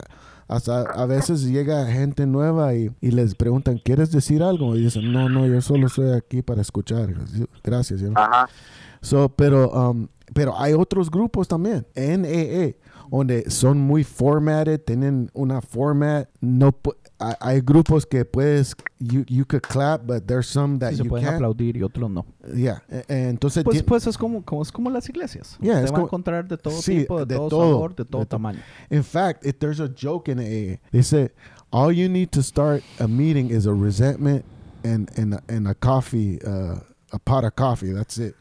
Hasta 0.47 0.81
a 0.81 1.05
veces 1.05 1.43
llega 1.43 1.85
gente 1.85 2.25
nueva 2.25 2.75
y, 2.75 2.91
y, 2.99 3.11
les 3.11 3.35
preguntan, 3.35 3.77
¿quieres 3.77 4.11
decir 4.11 4.43
algo? 4.43 4.75
Y 4.75 4.83
dicen, 4.83 5.13
no, 5.13 5.29
no, 5.29 5.47
yo 5.47 5.61
solo 5.61 5.87
estoy 5.87 6.11
aquí 6.11 6.41
para 6.41 6.61
escuchar. 6.61 7.13
Gracias. 7.63 8.01
Ajá. 8.15 8.49
So, 9.01 9.29
pero, 9.29 9.71
um, 9.71 10.07
pero 10.33 10.59
hay 10.59 10.73
otros 10.73 11.09
grupos 11.09 11.47
también, 11.47 11.87
NAA, 11.95 12.75
donde 13.09 13.49
son 13.49 13.79
muy 13.79 14.03
formatted, 14.03 14.79
tienen 14.81 15.29
una 15.33 15.61
format, 15.61 16.29
no 16.39 16.75
hay 17.39 17.61
grupos 17.61 18.05
que 18.05 18.25
puedes 18.25 18.75
you, 18.99 19.23
you 19.27 19.45
could 19.45 19.61
clap 19.61 20.05
but 20.05 20.27
there's 20.27 20.47
some 20.47 20.79
that 20.79 20.91
sí, 20.93 20.97
se 20.97 21.03
you 21.03 21.09
pueden 21.09 21.25
can't. 21.25 21.35
aplaudir 21.35 21.77
y 21.77 21.83
otros 21.83 22.09
no. 22.09 22.25
Yeah. 22.53 22.81
E, 22.89 23.03
e, 23.07 23.29
entonces 23.29 23.63
pues, 23.63 23.83
pues 23.83 24.07
es 24.07 24.17
como, 24.17 24.43
como 24.43 24.61
es 24.61 24.71
como 24.71 24.89
las 24.89 25.07
iglesias. 25.09 25.57
Yeah, 25.61 25.83
Te 25.85 25.91
van 25.91 26.01
a 26.01 26.03
encontrar 26.05 26.47
de 26.47 26.57
todo 26.57 26.81
sí, 26.81 27.01
tipo, 27.01 27.19
de, 27.19 27.25
de 27.25 27.35
todo, 27.35 27.49
todo, 27.49 27.71
sabor, 27.71 27.95
de 27.95 28.05
todo 28.05 28.21
de 28.21 28.25
tamaño. 28.27 28.59
In 28.89 29.03
fact, 29.03 29.45
if 29.45 29.59
there's 29.59 29.79
a 29.79 29.87
joke 29.87 30.29
in 30.31 30.39
AA, 30.39 30.79
they 30.91 31.03
say 31.03 31.29
all 31.71 31.91
you 31.91 32.09
need 32.09 32.31
to 32.31 32.41
start 32.41 32.83
a 32.99 33.07
meeting 33.07 33.49
is 33.49 33.65
a 33.65 33.73
resentment 33.73 34.43
and 34.83 35.09
and 35.17 35.39
and 35.47 35.67
a 35.67 35.75
coffee 35.75 36.39
uh, 36.43 36.79
a 37.11 37.19
pot 37.19 37.43
of 37.43 37.55
coffee. 37.55 37.91
That's 37.91 38.17
it. 38.17 38.35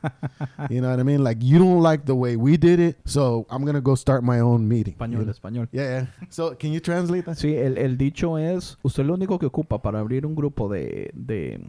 you 0.70 0.80
know 0.80 0.90
what 0.90 1.00
I 1.00 1.02
mean? 1.02 1.22
Like 1.22 1.38
you 1.40 1.58
don't 1.58 1.80
like 1.80 2.06
the 2.06 2.14
way 2.14 2.36
we 2.36 2.56
did 2.56 2.80
it, 2.80 2.98
so 3.04 3.46
I'm 3.50 3.64
gonna 3.64 3.80
go 3.80 3.94
start 3.94 4.22
my 4.22 4.40
own 4.40 4.68
meeting. 4.68 4.94
Español, 4.94 5.20
you 5.20 5.24
know? 5.26 5.32
español. 5.32 5.68
Yeah, 5.72 5.82
yeah. 5.82 6.06
So 6.28 6.54
can 6.54 6.72
you 6.72 6.80
translate 6.80 7.24
that? 7.26 7.36
Sí, 7.36 7.56
el, 7.56 7.78
el 7.78 7.96
dicho 7.96 8.38
es, 8.38 8.78
usted 8.82 9.04
lo 9.04 9.14
único 9.14 9.38
que 9.38 9.46
ocupa 9.46 9.82
para 9.82 10.00
abrir 10.00 10.26
un 10.26 10.34
grupo 10.34 10.68
de, 10.68 11.10
de 11.14 11.60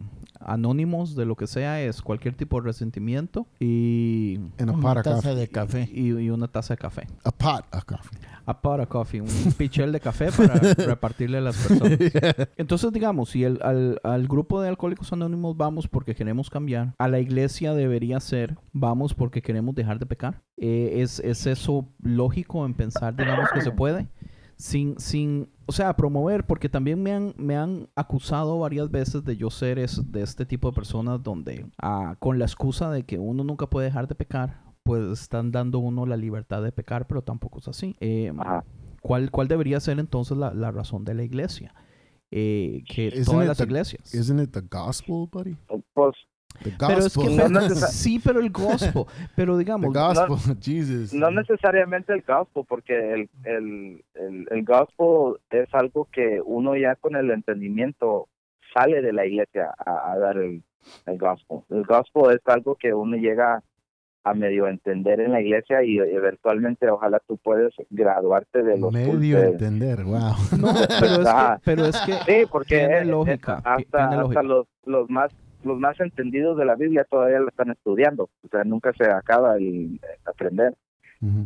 anónimos 0.46 1.14
de 1.16 1.24
lo 1.26 1.36
que 1.36 1.46
sea 1.46 1.80
es 1.82 2.02
cualquier 2.02 2.34
tipo 2.34 2.60
de 2.60 2.66
resentimiento 2.66 3.46
y, 3.60 4.38
En 4.58 4.68
a 4.68 4.72
pot 4.72 4.80
Una 4.82 4.90
of 4.92 5.02
taza 5.02 5.16
coffee. 5.16 5.34
de 5.34 5.48
café. 5.48 5.88
y, 5.92 6.08
y 6.18 6.30
una 6.30 6.48
taza 6.48 6.74
de 6.74 6.78
café. 6.78 7.06
A 7.24 7.30
pot 7.30 7.64
of 7.74 7.84
coffee. 7.84 8.18
A 8.44 8.60
pot 8.60 8.80
of 8.80 8.88
coffee, 8.88 9.20
un 9.20 9.28
pichel 9.56 9.92
de 9.92 10.00
café 10.00 10.30
para 10.32 10.54
repartirle 10.86 11.38
a 11.38 11.40
las 11.42 11.56
personas. 11.56 11.98
Entonces, 12.56 12.92
digamos, 12.92 13.30
si 13.30 13.44
el, 13.44 13.60
al, 13.62 14.00
al 14.02 14.26
grupo 14.26 14.60
de 14.60 14.68
alcohólicos 14.68 15.12
anónimos 15.12 15.56
vamos 15.56 15.86
porque 15.86 16.14
queremos 16.14 16.50
cambiar, 16.50 16.94
a 16.98 17.08
la 17.08 17.20
iglesia 17.20 17.72
debería 17.74 18.18
ser 18.20 18.56
vamos 18.72 19.14
porque 19.14 19.42
queremos 19.42 19.74
dejar 19.74 19.98
de 19.98 20.06
pecar. 20.06 20.42
Eh, 20.56 21.00
¿es, 21.02 21.18
¿Es 21.20 21.46
eso 21.46 21.88
lógico 22.02 22.66
en 22.66 22.74
pensar, 22.74 23.14
digamos, 23.16 23.48
que 23.54 23.60
se 23.60 23.70
puede? 23.70 24.08
Sin, 24.62 24.96
sin, 25.00 25.48
o 25.66 25.72
sea, 25.72 25.96
promover, 25.96 26.46
porque 26.46 26.68
también 26.68 27.02
me 27.02 27.12
han, 27.12 27.34
me 27.36 27.56
han 27.56 27.88
acusado 27.96 28.60
varias 28.60 28.88
veces 28.92 29.24
de 29.24 29.36
yo 29.36 29.50
ser 29.50 29.80
es, 29.80 30.12
de 30.12 30.22
este 30.22 30.46
tipo 30.46 30.70
de 30.70 30.74
personas 30.76 31.20
donde, 31.20 31.66
ah, 31.82 32.14
con 32.20 32.38
la 32.38 32.44
excusa 32.44 32.88
de 32.88 33.02
que 33.02 33.18
uno 33.18 33.42
nunca 33.42 33.66
puede 33.68 33.86
dejar 33.86 34.06
de 34.06 34.14
pecar, 34.14 34.62
pues 34.84 35.02
están 35.20 35.50
dando 35.50 35.80
uno 35.80 36.06
la 36.06 36.16
libertad 36.16 36.62
de 36.62 36.70
pecar, 36.70 37.08
pero 37.08 37.22
tampoco 37.22 37.58
es 37.58 37.66
así. 37.66 37.96
Eh, 37.98 38.32
Ajá. 38.38 38.64
¿cuál, 39.00 39.32
¿Cuál 39.32 39.48
debería 39.48 39.80
ser 39.80 39.98
entonces 39.98 40.36
la, 40.38 40.54
la 40.54 40.70
razón 40.70 41.04
de 41.04 41.14
la 41.14 41.24
iglesia? 41.24 41.74
Eh, 42.30 42.84
que 42.88 43.08
Isn't 43.08 43.24
todas 43.26 43.42
it 43.42 43.48
las 43.48 43.58
the- 43.58 43.64
iglesias. 43.64 44.14
Isn't 44.14 44.40
it 44.40 44.52
the 44.52 44.60
gospel, 44.62 45.28
buddy? 45.30 45.56
Pues 45.92 46.14
Pero 46.62 46.98
es 46.98 47.14
que 47.14 47.20
gospel. 47.20 47.52
No 47.52 47.60
sí, 47.70 48.20
pero 48.22 48.40
el 48.40 48.50
gospel, 48.50 49.04
pero 49.36 49.54
the 49.54 49.58
digamos, 49.60 49.92
gospel, 49.92 50.56
Jesus. 50.62 51.12
no 51.12 51.30
necesariamente 51.30 52.12
el 52.12 52.22
gospel, 52.22 52.64
porque 52.68 53.12
el, 53.14 53.30
el, 53.44 54.04
el, 54.14 54.48
el 54.50 54.64
gospel 54.64 55.40
es 55.50 55.68
algo 55.72 56.08
que 56.12 56.40
uno 56.44 56.76
ya 56.76 56.96
con 56.96 57.16
el 57.16 57.30
entendimiento 57.30 58.28
sale 58.74 59.02
de 59.02 59.12
la 59.12 59.26
iglesia 59.26 59.74
a, 59.78 60.12
a 60.12 60.18
dar 60.18 60.38
el, 60.38 60.62
el 61.06 61.18
gospel. 61.18 61.60
El 61.70 61.84
gospel 61.84 62.32
es 62.36 62.40
algo 62.46 62.74
que 62.76 62.94
uno 62.94 63.16
llega 63.16 63.62
a 64.24 64.34
medio 64.34 64.68
entender 64.68 65.20
en 65.20 65.32
la 65.32 65.40
iglesia 65.40 65.82
y 65.82 65.98
eventualmente 65.98 66.88
ojalá 66.88 67.20
tú 67.26 67.38
puedes 67.38 67.74
graduarte 67.90 68.62
de 68.62 68.78
los 68.78 68.92
Medio 68.92 69.10
cultos. 69.10 69.42
entender, 69.44 70.04
wow. 70.04 70.34
no, 70.58 70.72
pero 71.00 71.22
es 71.22 71.28
que, 71.28 71.60
pero 71.64 71.86
es 71.86 72.00
que 72.02 72.12
Sí, 72.12 72.46
porque 72.50 72.78
Tiene 72.78 73.04
lógica, 73.06 73.60
hasta, 73.64 74.20
hasta 74.20 74.42
los, 74.42 74.66
los 74.84 75.10
más 75.10 75.32
los 75.64 75.78
más 75.78 75.98
entendidos 76.00 76.56
de 76.56 76.64
la 76.64 76.74
Biblia 76.74 77.06
todavía 77.08 77.40
lo 77.40 77.48
están 77.48 77.70
estudiando, 77.70 78.24
o 78.24 78.48
sea, 78.48 78.64
nunca 78.64 78.92
se 78.92 79.04
acaba 79.04 79.56
el 79.56 80.00
aprender. 80.24 80.74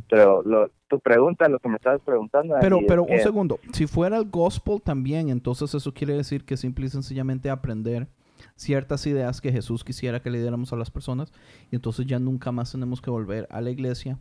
Pero 0.09 0.43
lo, 0.43 0.71
tu 0.89 0.99
pregunta, 1.01 1.51
lo 1.51 1.59
que 1.59 1.69
me 1.69 1.77
estabas 1.77 2.01
preguntando, 2.01 2.55
Pero, 2.63 2.79
pero 2.89 3.05
un 3.05 3.19
segundo, 3.19 3.59
si 3.73 3.87
fuera 3.87 4.17
el 4.17 4.25
gospel 4.25 4.81
también, 4.81 5.29
entonces 5.29 5.75
eso 5.75 5.93
quiere 5.93 6.15
decir 6.15 6.47
que 6.47 6.57
simple 6.57 6.87
y 6.87 6.89
sencillamente 6.89 7.51
aprender 7.51 8.07
ciertas 8.55 9.07
ideas 9.07 9.43
que 9.43 9.53
Jesús 9.53 9.85
quisiera 9.85 10.21
que 10.21 10.31
le 10.31 10.41
diéramos 10.41 10.73
a 10.73 10.77
las 10.77 10.91
personas 10.91 11.31
y 11.71 11.77
entonces 11.77 12.07
ya 12.07 12.19
nunca 12.19 12.53
más 12.53 12.73
tenemos 12.73 13.03
que 13.03 13.11
volver 13.11 13.47
a 13.51 13.61
la 13.61 13.71
iglesia 13.71 14.19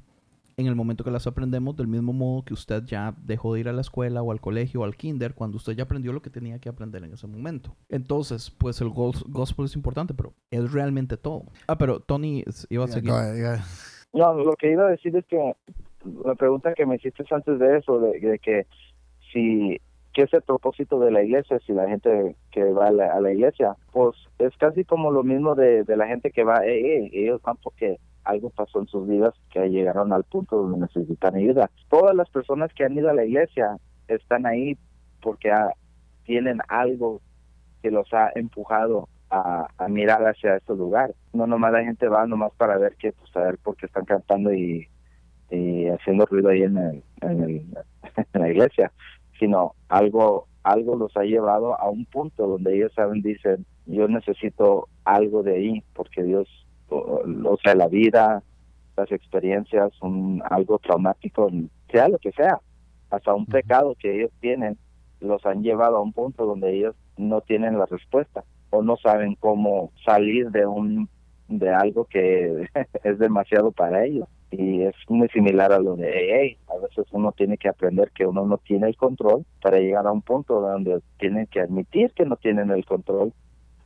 en 0.58 0.68
el 0.68 0.76
momento 0.76 1.04
que 1.04 1.12
las 1.12 1.28
aprendemos 1.28 1.76
del 1.76 1.88
mismo 1.88 2.14
modo 2.14 2.44
que 2.46 2.54
usted 2.54 2.84
ya 2.86 3.14
dejó 3.24 3.54
de 3.54 3.60
ir 3.62 3.68
a 3.70 3.74
la 3.74 3.82
escuela 3.82 4.22
o 4.24 4.32
al 4.32 4.40
colegio 4.40 4.82
o 4.82 4.84
al 4.86 4.96
kinder 4.96 5.34
cuando 5.34 5.58
usted 5.58 5.74
ya 5.74 5.84
aprendió 5.84 6.14
lo 6.14 6.22
que 6.22 6.30
tenía 6.30 6.60
que 6.60 6.70
aprender 6.70 7.04
en 7.04 7.14
ese 7.14 7.28
momento. 7.28 7.76
Entonces, 7.90 8.52
pues 8.52 8.80
el 8.82 8.90
gos- 8.90 9.24
gospel 9.28 9.66
es 9.66 9.76
importante, 9.76 10.14
pero 10.14 10.34
es 10.52 10.72
realmente 10.72 11.18
todo. 11.18 11.44
Ah, 11.68 11.78
pero 11.78 12.00
Tony 12.00 12.44
iba 12.70 12.84
a 12.84 12.88
Yeah, 12.88 12.94
seguir. 12.94 13.12
go 13.12 13.18
ahead, 13.18 13.36
yeah. 13.36 13.64
No, 14.14 14.34
lo 14.34 14.54
que 14.56 14.72
iba 14.72 14.88
a 14.88 14.92
decir 14.92 15.16
es 15.18 15.26
que 15.26 15.56
la 16.24 16.36
pregunta 16.36 16.74
que 16.74 16.86
me 16.86 16.96
hiciste 16.96 17.26
antes 17.32 17.60
de 17.60 17.78
eso, 17.78 18.00
de, 18.00 18.20
de 18.20 18.40
que 18.40 18.66
si, 19.34 19.78
¿qué 20.14 20.22
es 20.22 20.34
el 20.34 20.42
propósito 20.44 21.00
de 21.00 21.12
la 21.12 21.22
iglesia? 21.24 21.60
Si 21.66 21.74
la 21.74 21.90
gente 21.90 22.36
que 22.52 22.64
va 22.72 22.88
a 22.88 22.92
la, 22.92 23.14
a 23.14 23.20
la 23.20 23.34
iglesia, 23.34 23.76
pues 23.92 24.16
es 24.40 24.56
casi 24.58 24.86
como 24.86 25.12
lo 25.12 25.24
mismo 25.24 25.56
de, 25.56 25.84
de 25.84 25.98
la 25.98 26.08
gente 26.08 26.32
que 26.32 26.44
va, 26.46 26.66
eh, 26.66 26.80
eh, 27.06 27.10
ellos 27.12 27.42
van 27.42 27.58
porque 27.62 28.00
algo 28.26 28.50
pasó 28.50 28.80
en 28.80 28.88
sus 28.88 29.08
vidas 29.08 29.34
que 29.52 29.70
llegaron 29.70 30.12
al 30.14 30.24
punto 30.24 30.58
donde 30.58 30.80
necesitan 30.80 31.36
ayuda. 31.36 31.70
Todas 31.90 32.16
las 32.16 32.30
personas 32.30 32.74
que 32.74 32.84
han 32.84 32.98
ido 32.98 33.10
a 33.10 33.14
la 33.14 33.26
iglesia 33.26 33.78
están 34.08 34.46
ahí 34.46 34.78
porque 35.22 35.52
ah, 35.52 35.70
tienen 36.26 36.60
algo 36.68 37.22
que 37.82 37.92
los 37.92 38.12
ha 38.14 38.32
empujado 38.36 39.08
a, 39.30 39.68
mirar 39.90 40.26
hacia 40.28 40.58
este 40.58 40.74
lugar. 40.76 41.14
No 41.34 41.48
nomás 41.48 41.72
la 41.74 41.84
gente 41.84 42.08
va 42.08 42.26
nomás 42.26 42.52
para 42.58 42.78
ver 42.78 42.96
que, 42.96 43.12
pues 43.14 43.36
a 43.36 43.42
ver 43.42 43.58
por 43.58 43.76
qué 43.76 43.86
están 43.88 44.06
cantando 44.06 44.54
y, 44.54 44.88
y 45.50 45.88
haciendo 45.88 46.26
ruido 46.26 46.50
ahí 46.50 46.64
en, 46.64 46.78
el- 46.78 47.04
en, 47.22 47.44
el- 47.44 47.78
en 48.34 48.42
la 48.42 48.50
iglesia, 48.50 48.92
sino 49.40 49.74
algo 49.90 50.48
algo 50.64 50.96
los 50.96 51.16
ha 51.16 51.22
llevado 51.22 51.80
a 51.80 51.88
un 51.92 52.06
punto 52.06 52.48
donde 52.48 52.76
ellos 52.76 52.92
saben, 52.96 53.22
dicen, 53.22 53.68
yo 53.86 54.08
necesito 54.08 54.88
algo 55.04 55.44
de 55.44 55.54
ahí, 55.58 55.84
porque 55.94 56.24
Dios, 56.24 56.48
o, 56.90 57.24
o 57.46 57.58
sea, 57.64 57.76
la 57.76 57.88
vida, 57.88 58.44
las 58.98 59.12
experiencias, 59.12 59.92
un, 60.02 60.42
algo 60.50 60.80
traumático, 60.80 61.50
sea 61.92 62.08
lo 62.08 62.18
que 62.18 62.32
sea, 62.32 62.60
hasta 63.10 63.34
un 63.34 63.46
pecado 63.46 63.96
que 64.00 64.16
ellos 64.16 64.32
tienen, 64.40 64.78
los 65.20 65.46
han 65.46 65.64
llevado 65.64 65.98
a 65.98 66.02
un 66.02 66.14
punto 66.14 66.46
donde 66.46 66.76
ellos 66.76 66.96
no 67.18 67.42
tienen 67.42 67.78
la 67.78 67.86
respuesta 67.86 68.44
o 68.70 68.82
no 68.82 68.98
saben 68.98 69.36
cómo 69.36 69.92
salir 70.06 70.52
de 70.52 70.66
un 70.66 71.10
de 71.48 71.70
algo 71.70 72.06
que 72.06 72.68
es 73.04 73.20
demasiado 73.20 73.72
para 73.72 74.04
ellos 74.04 74.28
y 74.52 74.82
es 74.82 74.96
muy 75.10 75.28
similar 75.30 75.72
a 75.72 75.80
lo 75.80 75.96
de 75.96 76.58
AA. 76.68 76.74
A 76.74 76.80
veces 76.80 77.06
uno 77.12 77.32
tiene 77.32 77.58
que 77.58 77.70
aprender 77.70 78.12
que 78.12 78.26
uno 78.26 78.46
no 78.46 78.58
tiene 78.58 78.88
el 78.88 78.96
control 78.96 79.46
para 79.62 79.80
llegar 79.80 80.08
a 80.08 80.12
un 80.12 80.22
punto 80.22 80.62
donde 80.62 81.02
tienen 81.20 81.48
que 81.48 81.62
admitir 81.62 82.12
que 82.12 82.26
no 82.26 82.36
tienen 82.38 82.72
el 82.72 82.86
control 82.86 83.34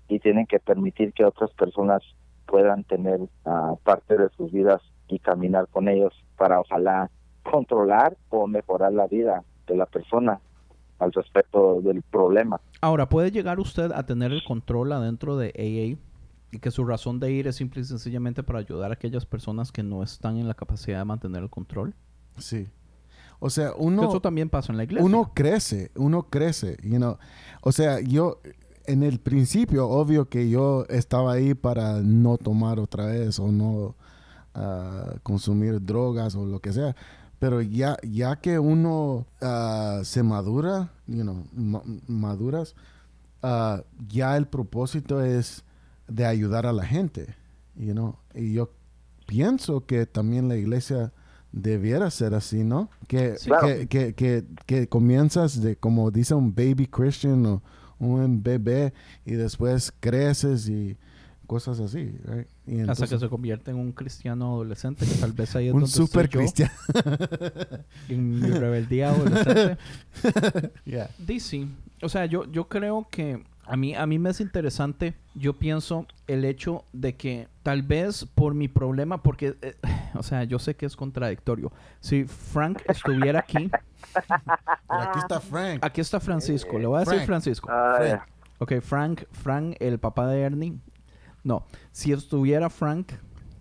y 0.08 0.20
tienen 0.20 0.46
que 0.46 0.60
permitir 0.60 1.14
que 1.14 1.26
otras 1.26 1.52
personas 1.52 2.02
puedan 2.50 2.84
tener 2.84 3.20
ah, 3.46 3.76
parte 3.84 4.18
de 4.18 4.30
sus 4.36 4.52
vidas 4.52 4.82
y 5.08 5.20
caminar 5.20 5.68
con 5.68 5.88
ellos 5.88 6.14
para 6.38 6.60
ojalá 6.60 7.10
controlar 7.44 8.18
o 8.30 8.48
mejorar 8.48 8.94
la 8.94 9.08
vida 9.08 9.44
de 9.68 9.78
la 9.78 9.86
persona 9.86 10.40
al 11.00 11.14
respecto 11.14 11.82
del 11.82 12.02
problema. 12.02 12.60
Ahora, 12.82 13.08
¿puede 13.08 13.32
llegar 13.32 13.60
usted 13.60 13.92
a 13.92 14.06
tener 14.06 14.32
el 14.32 14.44
control 14.44 14.92
adentro 14.92 15.38
de 15.38 15.48
AA 15.56 16.00
y 16.52 16.60
que 16.60 16.72
su 16.72 16.86
razón 16.86 17.20
de 17.20 17.32
ir 17.32 17.48
es 17.48 17.56
simple 17.56 17.82
y 17.82 17.86
sencillamente 17.86 18.44
para 18.44 18.60
ayudar 18.60 18.92
a 18.92 18.96
aquellas 18.96 19.26
personas 19.26 19.72
que 19.72 19.84
no 19.84 20.04
están 20.04 20.38
en 20.38 20.48
la 20.48 20.56
capacidad 20.56 21.00
de 21.00 21.06
mantener 21.06 21.44
el 21.44 21.50
control? 21.50 21.94
Sí. 22.38 22.68
O 23.40 23.50
sea, 23.50 23.72
uno... 23.78 24.10
Eso 24.10 24.20
también 24.20 24.50
pasa 24.50 24.74
en 24.74 24.78
la 24.78 24.84
iglesia. 24.84 25.06
uno 25.06 25.32
crece, 25.34 25.92
uno 25.96 26.24
crece, 26.24 26.78
you 26.84 26.98
know. 26.98 27.18
O 27.62 27.72
sea, 27.72 28.02
yo 28.02 28.42
en 28.92 29.04
el 29.04 29.20
principio, 29.20 29.88
obvio 29.88 30.30
que 30.30 30.50
yo 30.50 30.86
estaba 30.90 31.34
ahí 31.34 31.54
para 31.54 32.02
no 32.02 32.38
tomar 32.38 32.80
otra 32.80 33.06
vez 33.06 33.40
o 33.40 33.52
no 33.52 33.96
ah, 34.54 35.16
consumir 35.24 35.84
drogas 35.84 36.36
o 36.36 36.46
lo 36.46 36.60
que 36.60 36.74
sea. 36.74 36.96
Pero 37.40 37.62
ya, 37.62 37.98
ya 38.04 38.36
que 38.38 38.60
uno 38.60 39.26
ah, 39.42 40.02
se 40.04 40.24
madura, 40.24 40.92
you 41.08 41.22
know, 41.22 41.46
ma- 41.54 41.84
maduras, 42.08 42.76
ah, 43.42 43.82
ya 44.08 44.36
el 44.36 44.48
propósito 44.48 45.22
es 45.24 45.64
de 46.08 46.26
ayudar 46.26 46.66
a 46.66 46.74
la 46.74 46.86
gente, 46.86 47.36
you 47.76 47.94
know. 47.94 48.16
Y 48.34 48.54
yo 48.54 48.72
pienso 49.26 49.86
que 49.86 50.06
también 50.06 50.48
la 50.50 50.58
iglesia 50.58 51.14
debiera 51.52 52.12
ser 52.12 52.34
así, 52.34 52.64
¿no? 52.64 52.90
Que, 53.08 53.38
Sí. 53.38 53.48
Claro. 53.50 53.68
que, 53.68 53.88
que, 53.88 54.14
que, 54.16 54.46
que 54.66 54.88
comienzas 54.90 55.62
de, 55.62 55.76
como 55.78 56.12
dice 56.12 56.34
un 56.36 56.54
baby 56.54 56.88
Christian 56.88 57.46
o 57.46 57.64
un 58.00 58.42
bebé 58.42 58.94
y 59.26 59.34
después 59.34 59.94
creces 60.00 60.68
y 60.70 60.98
cosas 61.48 61.80
así, 61.80 62.12
right? 62.26 62.48
Y 62.68 62.72
hasta 62.82 62.82
entonces- 62.82 63.10
que 63.10 63.20
se 63.20 63.28
convierte 63.30 63.72
en 63.72 63.78
un 63.78 63.92
cristiano 63.92 64.54
adolescente, 64.54 65.06
que 65.06 65.16
tal 65.16 65.34
vez 65.34 65.56
ahí 65.56 65.68
es 65.68 65.74
un 65.74 65.82
donde 65.82 65.96
super 65.96 66.26
estoy 66.26 66.46
yo, 66.46 66.54
cristiano. 66.54 66.74
en 68.10 68.40
mi 68.40 68.50
rebeldía 68.52 69.10
adolescente. 69.10 69.78
Yeah. 70.86 71.10
Sí. 71.40 71.68
O 72.02 72.10
sea, 72.10 72.26
yo, 72.26 72.50
yo 72.52 72.68
creo 72.70 73.08
que 73.12 73.44
a 73.70 73.78
mí, 73.78 73.94
a 73.94 74.08
mí 74.08 74.18
me 74.18 74.32
es 74.32 74.42
interesante, 74.42 75.14
yo 75.36 75.54
pienso 75.54 76.08
el 76.26 76.44
hecho 76.44 76.86
de 76.92 77.16
que 77.16 77.48
tal 77.62 77.84
vez 77.84 78.26
por 78.26 78.56
mi 78.56 78.68
problema, 78.68 79.22
porque, 79.22 79.56
eh, 79.62 79.76
o 80.16 80.24
sea, 80.24 80.44
yo 80.44 80.58
sé 80.58 80.76
que 80.76 80.88
es 80.88 80.96
contradictorio. 80.96 81.72
Si 82.00 82.26
Frank 82.26 82.82
estuviera 82.88 83.40
aquí, 83.40 83.70
Pero 84.14 85.02
aquí 85.02 85.20
está 85.20 85.40
Frank. 85.40 85.86
aquí 85.86 86.02
está 86.02 86.20
Francisco, 86.20 86.80
le 86.80 86.88
voy 86.88 86.98
a 86.98 87.06
decir. 87.06 87.26
Francisco. 87.28 87.70
Ah, 87.72 87.98
Frank. 87.98 88.22
Ok, 88.58 88.74
Frank, 88.82 89.24
Frank, 89.32 89.76
el 89.80 90.00
papá 90.00 90.28
de 90.28 90.42
Ernie. 90.42 90.80
No, 91.44 91.66
si 91.92 92.12
estuviera 92.12 92.72
Frank 92.72 93.14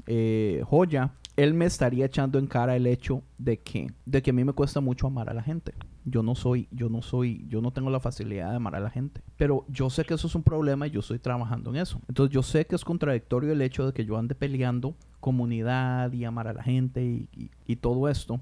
eh, 0.07 0.65
Joya, 0.67 1.13
él 1.37 1.53
me 1.53 1.67
estaría 1.67 2.07
echando 2.07 2.39
en 2.39 2.47
cara 2.47 2.77
el 2.77 2.87
hecho 2.87 3.23
de 3.37 3.61
que, 3.61 3.93
de 4.07 4.23
que 4.23 4.31
a 4.31 4.33
mí 4.33 4.43
me 4.43 4.55
cuesta 4.55 4.81
mucho 4.81 5.07
amar 5.07 5.29
a 5.29 5.35
la 5.35 5.43
gente. 5.43 5.75
Yo 6.05 6.23
no 6.23 6.35
soy, 6.35 6.69
yo 6.71 6.89
no 6.89 7.03
soy, 7.03 7.45
yo 7.49 7.61
no 7.61 7.71
tengo 7.71 7.91
la 7.91 8.01
facilidad 8.01 8.51
de 8.51 8.57
amar 8.57 8.77
a 8.77 8.81
la 8.81 8.91
gente. 8.91 9.23
Pero 9.37 9.65
yo 9.69 9.91
sé 9.91 10.05
que 10.05 10.15
eso 10.15 10.27
es 10.27 10.35
un 10.35 10.43
problema 10.43 10.87
y 10.87 10.91
yo 10.91 11.01
estoy 11.01 11.19
trabajando 11.19 11.71
en 11.71 11.77
eso. 11.77 12.01
Entonces 12.09 12.35
yo 12.35 12.43
sé 12.43 12.67
que 12.67 12.77
es 12.77 12.85
contradictorio 12.85 13.53
el 13.53 13.63
hecho 13.63 13.87
de 13.87 13.93
que 13.93 14.05
yo 14.05 14.17
ande 14.17 14.35
peleando 14.35 14.95
comunidad 15.21 16.13
y 16.13 16.25
amar 16.25 16.49
a 16.49 16.53
la 16.53 16.63
gente 16.63 17.03
y, 17.05 17.77
todo 17.77 18.09
esto. 18.09 18.41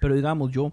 Pero 0.00 0.14
digamos, 0.14 0.50
yo 0.50 0.72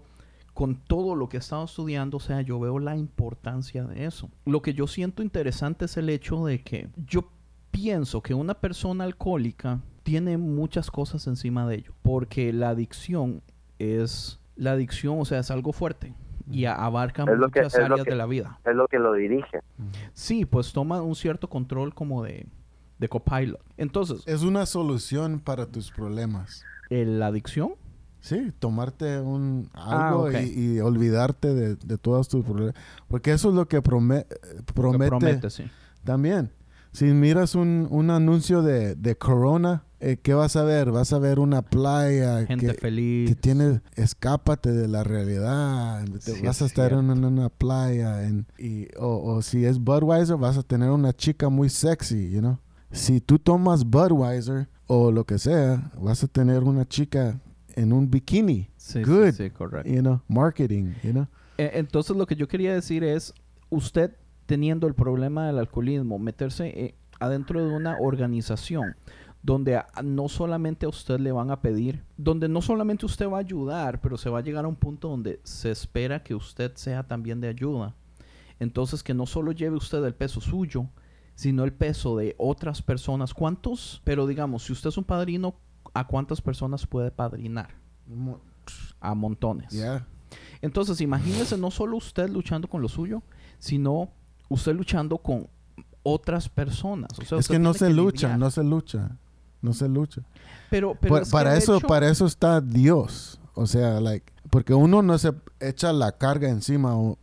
con 0.54 0.76
todo 0.76 1.14
lo 1.14 1.28
que 1.28 1.36
he 1.36 1.40
estado 1.40 1.64
estudiando, 1.64 2.16
o 2.16 2.20
sea, 2.20 2.40
yo 2.40 2.58
veo 2.58 2.78
la 2.78 2.96
importancia 2.96 3.84
de 3.84 4.06
eso. 4.06 4.30
Lo 4.44 4.62
que 4.62 4.74
yo 4.74 4.86
siento 4.86 5.22
interesante 5.22 5.84
es 5.84 5.96
el 5.96 6.08
hecho 6.08 6.46
de 6.46 6.62
que 6.62 6.88
yo 6.96 7.28
pienso 7.70 8.22
que 8.22 8.32
una 8.32 8.54
persona 8.54 9.04
alcohólica 9.04 9.82
tiene 10.02 10.38
muchas 10.38 10.90
cosas 10.90 11.26
encima 11.26 11.66
de 11.66 11.76
ello, 11.76 11.92
porque 12.02 12.52
la 12.52 12.70
adicción 12.70 13.42
es 13.78 14.40
la 14.56 14.72
adicción, 14.72 15.20
o 15.20 15.24
sea, 15.24 15.38
es 15.40 15.50
algo 15.50 15.72
fuerte 15.72 16.14
y 16.50 16.64
abarca 16.66 17.22
Es 17.24 17.38
lo 17.38 17.48
que- 17.50 17.60
muchas 17.62 17.74
áreas 17.76 18.02
que- 18.04 18.10
de 18.10 18.16
la 18.16 18.26
vida. 18.26 18.58
Es 18.64 18.74
lo 18.74 18.86
que 18.88 18.98
lo 18.98 19.12
dirige. 19.14 19.60
Sí, 20.14 20.44
pues 20.44 20.72
toma 20.72 21.02
un 21.02 21.14
cierto 21.14 21.48
control 21.48 21.94
como 21.94 22.22
de, 22.24 22.46
de 22.98 23.08
copilot. 23.08 23.60
Entonces, 23.76 24.22
Es 24.26 24.42
una 24.42 24.64
solución 24.66 25.40
para 25.40 25.66
tus 25.66 25.90
problemas. 25.90 26.62
el- 26.90 27.18
la 27.18 27.26
adicción, 27.28 27.74
Sí, 28.20 28.50
tomarte 28.58 29.20
un 29.20 29.70
Ah, 29.72 30.08
algo 30.08 30.32
y, 30.32 30.48
y 30.48 30.80
olvidarte 30.80 31.54
de, 31.54 31.76
de 31.76 31.96
todos 31.96 32.26
tus 32.28 32.44
problemas. 32.44 32.74
Porque 33.06 33.30
eso 33.30 33.50
es 33.50 33.54
lo 33.54 33.68
que 33.68 33.80
prome- 33.80 34.26
lo 34.56 34.64
promete, 34.74 35.08
promete, 35.10 35.50
sí. 35.50 35.70
también. 36.02 36.50
Si 36.90 37.04
miras 37.04 37.54
un, 37.54 37.86
un 37.88 38.10
anuncio 38.10 38.62
de, 38.62 38.96
de 38.96 39.16
Corona, 39.16 39.84
eh, 40.00 40.18
¿qué 40.22 40.34
vas 40.34 40.56
a 40.56 40.62
ver? 40.64 40.90
Vas 40.90 41.12
a 41.12 41.18
ver 41.18 41.38
una 41.38 41.62
playa 41.62 42.44
Gente 42.46 42.66
que, 42.66 42.74
feliz. 42.74 43.28
que 43.30 43.34
tiene, 43.34 43.80
escápate 43.94 44.72
de 44.72 44.88
la 44.88 45.04
realidad. 45.04 46.04
Te 46.24 46.32
Sí, 46.32 46.42
vas 46.46 46.60
a 46.62 46.66
es 46.66 46.70
estar 46.72 46.92
en, 46.92 47.10
una 47.10 47.48
playa. 47.48 48.24
en- 48.26 48.46
y, 48.58 48.88
o, 48.98 49.34
o 49.36 49.42
si 49.42 49.64
es 49.64 49.78
Budweiser, 49.78 50.36
vas 50.36 50.58
a 50.58 50.62
tener 50.62 50.90
una 50.90 51.12
chica 51.12 51.48
muy 51.48 51.68
sexy, 51.70 52.30
you 52.30 52.40
know. 52.40 52.58
Si 52.92 53.20
tú 53.20 53.38
tomas 53.38 53.84
Budweiser 53.84 54.68
o 54.86 55.10
lo 55.10 55.24
que 55.24 55.38
sea, 55.38 55.90
vas 56.00 56.22
a 56.22 56.28
tener 56.28 56.62
una 56.62 56.86
chica 56.86 57.40
en 57.74 57.92
un 57.92 58.10
bikini. 58.10 58.70
Sí, 58.76 59.02
Good. 59.02 59.32
sí, 59.32 59.50
correcto. 59.50 59.90
You 59.90 60.00
know, 60.00 60.20
marketing, 60.28 60.92
you 61.02 61.10
know. 61.12 61.26
E- 61.58 61.72
Entonces 61.74 62.16
lo 62.16 62.26
que 62.26 62.36
yo 62.36 62.46
quería 62.48 62.72
decir 62.72 63.02
es, 63.02 63.34
usted 63.70 64.12
teniendo 64.46 64.86
el 64.86 64.94
problema 64.94 65.46
del 65.48 65.58
alcoholismo, 65.58 66.18
meterse 66.20 66.66
eh, 66.68 66.94
adentro 67.18 67.66
de 67.66 67.74
una 67.74 67.96
organización 67.98 68.94
donde 69.46 69.76
a- 69.76 69.86
no 70.02 70.28
solamente 70.28 70.86
a 70.86 70.88
usted 70.88 71.20
le 71.20 71.30
van 71.30 71.52
a 71.52 71.60
pedir, 71.62 72.02
donde 72.16 72.48
no 72.48 72.60
solamente 72.60 73.06
usted 73.06 73.28
va 73.30 73.36
a 73.36 73.40
ayudar, 73.40 74.00
pero 74.00 74.16
se 74.18 74.28
va 74.28 74.40
a 74.40 74.42
llegar 74.42 74.64
a 74.64 74.68
un 74.68 74.74
punto 74.74 75.08
donde 75.08 75.38
se 75.44 75.70
espera 75.70 76.24
que 76.24 76.34
usted 76.34 76.72
sea 76.74 77.04
también 77.06 77.40
de 77.40 77.46
ayuda. 77.48 77.94
Entonces 78.58 79.04
que 79.04 79.14
no 79.14 79.24
solo 79.24 79.52
lleve 79.52 79.76
usted 79.76 80.04
el 80.04 80.14
peso 80.16 80.40
suyo, 80.40 80.88
sino 81.36 81.62
el 81.62 81.72
peso 81.72 82.16
de 82.16 82.34
otras 82.38 82.82
personas. 82.82 83.34
¿Cuántos? 83.34 84.00
Pero 84.02 84.26
digamos, 84.26 84.64
si 84.64 84.72
usted 84.72 84.88
es 84.88 84.98
un 84.98 85.04
padrino, 85.04 85.54
¿a 85.94 86.08
cuántas 86.08 86.40
personas 86.40 86.84
puede 86.86 87.12
padrinar? 87.12 87.68
A 89.00 89.14
montones. 89.14 89.70
Yeah. 89.72 90.06
Entonces, 90.60 91.00
imagínese 91.00 91.56
no 91.56 91.70
solo 91.70 91.98
usted 91.98 92.28
luchando 92.30 92.66
con 92.68 92.82
lo 92.82 92.88
suyo, 92.88 93.22
sino 93.60 94.10
usted 94.48 94.74
luchando 94.74 95.18
con 95.18 95.48
otras 96.02 96.48
personas. 96.48 97.10
O 97.18 97.24
sea, 97.24 97.38
Es 97.38 97.46
que 97.48 97.58
no 97.58 97.74
se 97.74 97.90
lucha, 97.90 98.26
lidiar. 98.28 98.38
no 98.40 98.50
se 98.50 98.64
lucha. 98.64 99.18
No 99.66 99.72
se 99.74 99.88
lucha. 99.88 100.22
Pero, 100.70 100.94
pero 101.00 101.14
Pa- 101.16 101.20
es 101.22 101.28
que 101.28 101.32
para 101.32 101.56
eso, 101.56 101.76
hecho- 101.76 101.86
para 101.86 102.08
eso 102.08 102.24
está 102.26 102.60
Dios. 102.60 103.40
O 103.54 103.66
sea, 103.66 104.00
like, 104.00 104.32
porque 104.50 104.72
uno 104.74 105.02
no 105.02 105.18
se 105.18 105.32
echa 105.60 105.92
la 105.92 106.12
carga 106.12 106.48
encima. 106.48 106.96
O, 106.96 107.18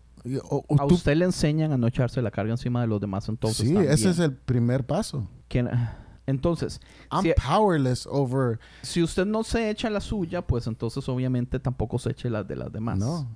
o- 0.49 0.65
o 0.67 0.81
a 0.81 0.87
tú- 0.87 0.95
usted 0.95 1.15
le 1.15 1.25
enseñan 1.25 1.71
a 1.71 1.77
no 1.77 1.87
echarse 1.87 2.21
la 2.21 2.31
carga 2.31 2.51
encima 2.51 2.81
de 2.81 2.87
los 2.87 2.99
demás, 3.01 3.27
entonces 3.29 3.67
sí, 3.67 3.73
también. 3.73 3.93
ese 3.93 4.09
es 4.09 4.19
el 4.19 4.33
primer 4.33 4.85
paso. 4.85 5.27
Entonces, 6.25 6.79
I'm 7.11 7.21
si, 7.23 7.33
powerless 7.33 8.07
over. 8.07 8.57
si 8.81 9.03
usted 9.03 9.25
no 9.25 9.43
se 9.43 9.69
echa 9.69 9.89
la 9.89 9.99
suya, 9.99 10.41
pues 10.41 10.67
entonces 10.67 11.07
obviamente 11.09 11.59
tampoco 11.59 11.99
se 11.99 12.11
eche 12.11 12.29
las 12.29 12.47
de 12.47 12.55
las 12.55 12.71
demás. 12.71 12.97
No. 12.97 13.27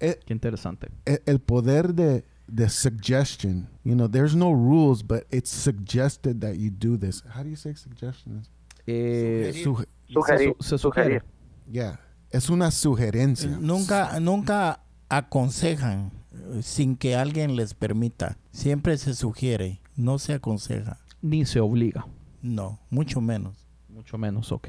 Eh, 0.00 0.18
Qué 0.24 0.32
interesante. 0.32 0.88
eh, 1.04 1.22
el 1.26 1.40
poder 1.40 1.94
de, 1.94 2.24
de 2.48 2.68
suggestion. 2.68 3.68
You 3.84 3.94
know, 3.94 4.08
there's 4.08 4.34
no 4.34 4.52
rules, 4.52 5.02
but 5.02 5.24
it's 5.30 5.50
suggested 5.50 6.40
that 6.40 6.56
you 6.56 6.70
do 6.70 6.96
this. 6.96 7.22
How 7.34 7.42
do 7.42 7.48
you 7.48 7.56
say 7.56 7.74
suggestion? 7.74 8.42
Eh, 8.86 9.52
Suge- 9.64 9.86
Sugerir. 10.08 10.54
se, 10.60 10.68
se 10.68 10.78
sugiere. 10.78 11.20
sugerir. 11.20 11.22
yeah. 11.70 11.98
Es 12.30 12.50
una 12.50 12.70
sugerencia. 12.70 13.48
Nunca, 13.60 14.18
nunca 14.20 14.80
aconsejan 15.08 16.12
eh, 16.32 16.62
sin 16.62 16.96
que 16.96 17.14
alguien 17.16 17.56
les 17.56 17.72
permita. 17.74 18.36
Siempre 18.52 18.96
se 18.98 19.14
sugiere, 19.14 19.80
no 19.96 20.18
se 20.18 20.34
aconseja. 20.34 20.98
Ni 21.22 21.44
se 21.44 21.60
obliga. 21.60 22.06
No, 22.42 22.78
mucho 22.90 23.20
menos. 23.20 23.66
Mucho 23.88 24.18
menos, 24.18 24.52
ok. 24.52 24.68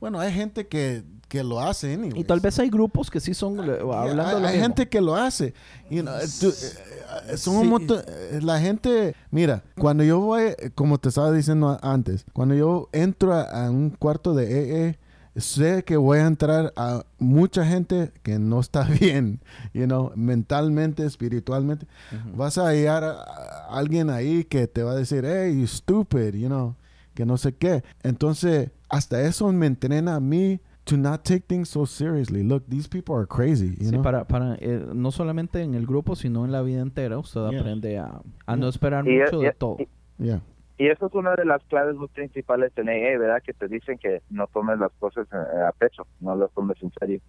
Bueno, 0.00 0.18
hay 0.20 0.32
gente 0.32 0.66
que, 0.66 1.04
que 1.34 1.42
lo 1.44 1.60
hace 1.60 1.92
anyways. 1.94 2.16
Y 2.16 2.24
tal 2.24 2.38
vez 2.40 2.58
hay 2.60 2.70
grupos 2.70 3.10
que 3.10 3.18
sí 3.20 3.34
son, 3.34 3.56
Yeah, 3.56 3.74
hablando 3.74 4.22
hay, 4.36 4.40
lo 4.40 4.46
hay 4.48 4.52
mismo. 4.54 4.62
gente 4.62 4.88
que 4.88 5.00
lo 5.00 5.16
hace. 5.16 5.52
You 5.90 6.02
know, 6.02 6.14
tú- 6.40 6.48
eh, 6.48 7.32
eh, 7.32 7.36
son 7.36 7.56
un 7.56 7.62
Sí. 7.64 7.68
montón- 7.68 8.02
eh, 8.06 8.38
la 8.42 8.60
gente, 8.60 9.14
mira, 9.30 9.62
cuando 9.78 10.04
yo 10.04 10.20
voy, 10.20 10.42
eh, 10.58 10.70
como 10.74 10.98
te 10.98 11.08
estaba 11.08 11.32
diciendo 11.32 11.68
a- 11.70 11.80
antes, 11.82 12.24
cuando 12.32 12.54
yo 12.54 12.88
entro 12.92 13.34
a, 13.34 13.42
a 13.42 13.70
un 13.70 13.90
cuarto 13.90 14.32
de 14.34 14.44
EE, 14.88 14.98
sé 15.36 15.82
que 15.82 15.96
voy 15.96 16.18
a 16.18 16.26
entrar 16.26 16.72
a 16.76 17.04
mucha 17.18 17.66
gente 17.66 18.12
que 18.22 18.38
no 18.38 18.60
está 18.60 18.84
bien, 19.00 19.40
you 19.72 19.86
know, 19.86 20.12
mentalmente, 20.14 21.04
espiritualmente. 21.04 21.86
Ujú. 22.12 22.36
Vas 22.36 22.58
a 22.58 22.66
hallar 22.68 23.02
a, 23.02 23.10
a 23.22 23.76
alguien 23.76 24.08
ahí 24.10 24.44
que 24.44 24.68
te 24.68 24.84
va 24.84 24.92
a 24.92 24.96
decir, 24.96 25.24
hey, 25.26 25.58
you 25.60 25.66
stupid, 25.66 26.34
you 26.34 26.46
know, 26.46 26.76
que 27.14 27.26
no 27.26 27.36
sé 27.36 27.52
qué. 27.54 27.82
Entonces, 28.04 28.70
hasta 28.88 29.22
eso 29.22 29.52
me 29.52 29.66
entrena 29.66 30.14
a 30.16 30.20
mí 30.20 30.60
to 30.84 30.96
not 30.96 31.22
take 31.24 31.46
things 31.46 31.68
so 31.70 31.86
seriously. 31.86 32.42
Look, 32.42 32.64
these 32.68 32.88
people 32.88 33.14
are 33.16 33.26
crazy, 33.26 33.74
you 33.78 33.86
Sí, 33.88 33.90
know. 33.92 34.02
para, 34.02 34.24
para 34.26 34.56
eh, 34.60 34.84
no 34.94 35.10
solamente 35.10 35.62
en 35.62 35.74
el 35.74 35.86
grupo, 35.86 36.14
sino 36.16 36.44
en 36.44 36.52
la 36.52 36.62
vida 36.62 36.80
entera, 36.82 37.18
usted 37.18 37.40
Yeah. 37.50 37.60
aprende 37.60 37.98
a, 37.98 38.20
a 38.46 38.56
no 38.56 38.68
esperar 38.68 39.06
Y, 39.08 39.18
mucho 39.18 39.40
y- 39.42 39.44
de 39.46 39.52
todo. 39.52 39.76
y- 39.78 39.88
Yeah. 40.18 40.42
y 40.78 40.86
eso 40.88 41.06
es 41.06 41.14
una 41.14 41.34
de 41.36 41.44
las 41.44 41.62
claves 41.64 41.96
muy 41.96 42.08
principales 42.08 42.70
en 42.76 42.88
AA, 42.88 43.18
¿verdad? 43.18 43.42
Que 43.42 43.52
te 43.54 43.66
dicen 43.68 43.96
que 43.98 44.20
no 44.30 44.46
tomes 44.48 44.78
las 44.78 44.92
cosas 44.98 45.26
eh, 45.32 45.36
a 45.66 45.72
pecho, 45.72 46.06
no 46.20 46.36
las 46.36 46.50
tomes 46.52 46.76
en 46.82 46.92
serio. 47.00 47.20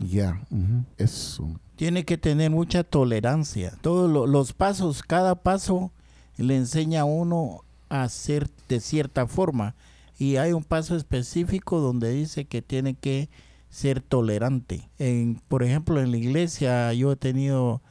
Yeah. 0.00 0.40
ujú. 0.50 0.84
Eso. 0.98 1.48
Tiene 1.76 2.04
que 2.04 2.18
tener 2.18 2.50
mucha 2.50 2.82
tolerancia. 2.84 3.72
Todos 3.82 4.10
lo- 4.10 4.26
los 4.26 4.52
pasos, 4.52 5.02
cada 5.02 5.34
paso 5.36 5.92
le 6.38 6.56
enseña 6.56 7.02
a 7.02 7.04
uno 7.04 7.60
a 7.88 8.02
hacer 8.02 8.48
de 8.68 8.80
cierta 8.80 9.26
forma. 9.26 9.74
Y 10.18 10.36
hay 10.36 10.52
un 10.52 10.64
paso 10.64 10.96
específico 10.96 11.80
donde 11.80 12.10
dice 12.12 12.46
que 12.46 12.62
tiene 12.62 12.94
que 12.94 13.28
ser 13.68 14.00
tolerante. 14.00 14.88
En, 14.98 15.40
por 15.48 15.62
ejemplo, 15.62 16.00
en 16.00 16.10
la 16.10 16.16
iglesia 16.16 16.92
yo 16.94 17.12
he 17.12 17.16
tenido 17.16 17.82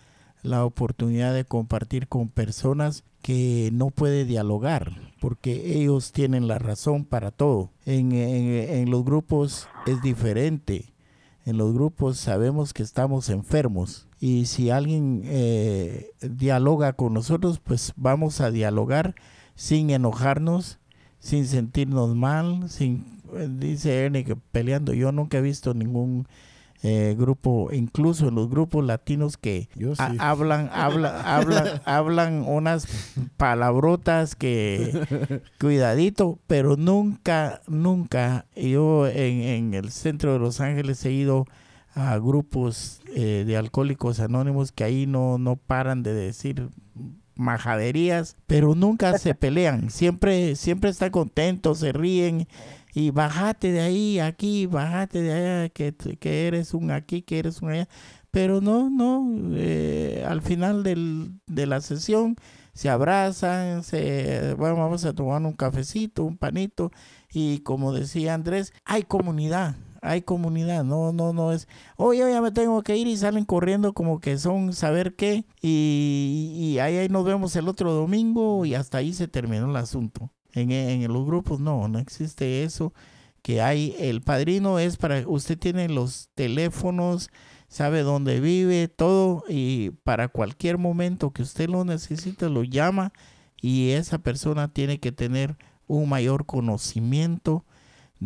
la 0.41 0.63
oportunidad 0.65 1.34
de 1.34 1.45
compartir 1.45 2.07
con 2.07 2.30
personas 2.30 3.03
que 3.21 3.69
no 3.73 3.89
puede 3.89 4.26
dialogar 4.26 4.91
porque 5.19 5.80
ellos 5.82 6.11
tienen 6.11 6.47
la 6.47 6.59
razón 6.59 7.05
para 7.05 7.32
todo. 7.32 7.71
En, 7.86 8.11
en- 8.11 8.69
en 8.69 8.91
los 8.91 9.03
grupos 9.03 9.67
es 9.88 10.01
diferente. 10.03 10.93
En 11.45 11.57
los 11.57 11.73
grupos 11.73 12.17
sabemos 12.17 12.73
que 12.73 12.82
estamos 12.84 13.30
enfermos 13.30 14.07
y 14.19 14.45
si 14.45 14.71
alguien 14.71 15.21
eh, 15.26 16.11
dialoga 16.21 16.93
con 16.93 17.13
nosotros, 17.13 17.59
pues 17.59 17.93
vamos 17.95 18.41
a 18.41 18.49
dialogar 18.49 19.13
sin 19.55 19.91
enojarnos, 19.91 20.80
sin 21.26 21.47
sentirnos 21.47 22.15
mal, 22.15 22.69
sin 22.69 23.03
eh, 23.36 23.47
dice 23.49 24.05
Ernie 24.05 24.23
que 24.23 24.36
peleando. 24.36 24.93
Yo 24.93 25.11
nunca 25.11 25.39
he 25.39 25.41
visto 25.41 25.73
ningún 25.73 26.28
eh, 26.84 27.15
grupo, 27.17 27.69
incluso 27.73 28.28
en 28.28 28.36
los 28.36 28.47
grupos 28.47 28.86
latinos 28.86 29.36
que 29.38 29.67
Yo 29.76 29.95
sí. 29.95 30.03
ha- 30.03 30.30
hablan, 30.30 30.69
hablan, 30.71 31.15
hablan, 31.26 31.82
hablan 31.86 32.43
unas 32.47 32.86
palabrotas 33.38 34.36
que 34.36 35.41
cuidadito, 35.59 36.38
pero 36.45 36.78
nunca, 36.78 37.61
nunca, 37.67 38.45
yo 38.55 39.07
en, 39.07 39.41
en 39.41 39.73
el 39.73 39.89
centro 39.89 40.34
de 40.34 40.39
Los 40.39 40.61
Ángeles 40.61 41.03
he 41.05 41.11
ido 41.11 41.45
a 41.95 42.17
grupos 42.19 43.01
eh, 43.15 43.45
de 43.47 43.57
alcohólicos 43.57 44.19
anónimos 44.19 44.71
que 44.71 44.84
ahí 44.84 45.07
no, 45.07 45.38
no 45.39 45.55
paran 45.55 46.03
de 46.03 46.13
decir 46.13 46.67
majaderías, 47.36 48.38
pero 48.47 48.75
nunca 48.75 49.17
se 49.17 49.36
pelean, 49.36 49.89
siempre, 49.89 50.55
siempre 50.55 50.89
están 50.89 51.11
contentos, 51.11 51.79
se 51.79 51.91
ríen 51.91 52.47
y 52.93 53.11
bájate 53.11 53.71
de 53.71 53.81
ahí, 53.81 54.19
aquí, 54.19 54.65
bájate 54.67 55.21
de 55.21 55.33
allá, 55.33 55.69
que, 55.69 55.93
que 55.93 56.47
eres 56.47 56.73
un 56.73 56.91
aquí, 56.91 57.21
que 57.21 57.39
eres 57.39 57.61
un 57.61 57.71
allá, 57.71 57.89
pero 58.31 58.61
no, 58.61 58.89
no, 58.89 59.27
eh, 59.55 60.23
al 60.27 60.41
final 60.41 60.83
del, 60.83 61.31
de 61.47 61.65
la 61.65 61.81
sesión 61.81 62.36
se 62.73 62.89
abrazan, 62.89 63.83
se, 63.83 64.53
bueno, 64.55 64.75
vamos 64.75 65.05
a 65.05 65.13
tomar 65.13 65.41
un 65.41 65.53
cafecito, 65.53 66.25
un 66.25 66.38
panito 66.38 66.91
y 67.31 67.59
como 67.59 67.93
decía 67.93 68.33
Andrés, 68.33 68.73
hay 68.83 69.03
comunidad, 69.03 69.75
hay 70.06 70.22
comunidad, 70.22 70.84
no, 70.84 71.12
no, 71.12 71.34
no 71.34 71.51
es, 71.51 71.68
oye, 71.97 72.20
ya 72.20 72.41
me 72.41 72.51
tengo 72.51 72.82
que 72.84 72.95
ir 72.97 73.08
y 73.08 73.18
salen 73.18 73.45
corriendo 73.45 73.93
como 73.93 74.20
que 74.20 74.38
son 74.38 74.74
saber 74.74 75.16
qué 75.16 75.45
y, 75.62 76.53
y 76.56 76.80
ahí, 76.80 76.97
ahí 76.97 77.10
nos 77.10 77.26
vemos 77.26 77.56
el 77.56 77.68
otro 77.68 77.93
domingo 77.93 78.66
y 78.66 78.76
hasta 78.76 78.99
ahí 78.99 79.14
se 79.14 79.28
terminó 79.28 79.70
el 79.70 79.76
asunto. 79.76 80.32
En, 80.53 80.72
en 80.72 81.12
los 81.12 81.26
grupos 81.26 81.60
no, 81.60 81.88
no 81.88 81.99
existe 81.99 82.64
eso 82.64 82.93
que 83.45 83.62
hay, 83.62 83.95
el 83.99 84.22
padrino 84.22 84.80
es 84.80 84.97
para, 84.97 85.22
usted 85.28 85.56
tiene 85.60 85.88
los 85.88 86.30
teléfonos, 86.34 87.30
sabe 87.68 88.01
dónde 88.01 88.39
vive, 88.39 88.88
todo, 88.88 89.43
y 89.47 89.91
para 90.03 90.30
cualquier 90.30 90.80
momento 90.80 91.30
que 91.30 91.43
usted 91.43 91.70
lo 91.70 91.86
necesite, 91.86 92.49
lo 92.49 92.64
llama 92.64 93.14
y 93.62 93.91
esa 93.91 94.18
persona 94.18 94.74
tiene 94.74 94.99
que 94.99 95.12
tener 95.12 95.58
un 95.86 96.10
mayor 96.10 96.47
conocimiento 96.47 97.66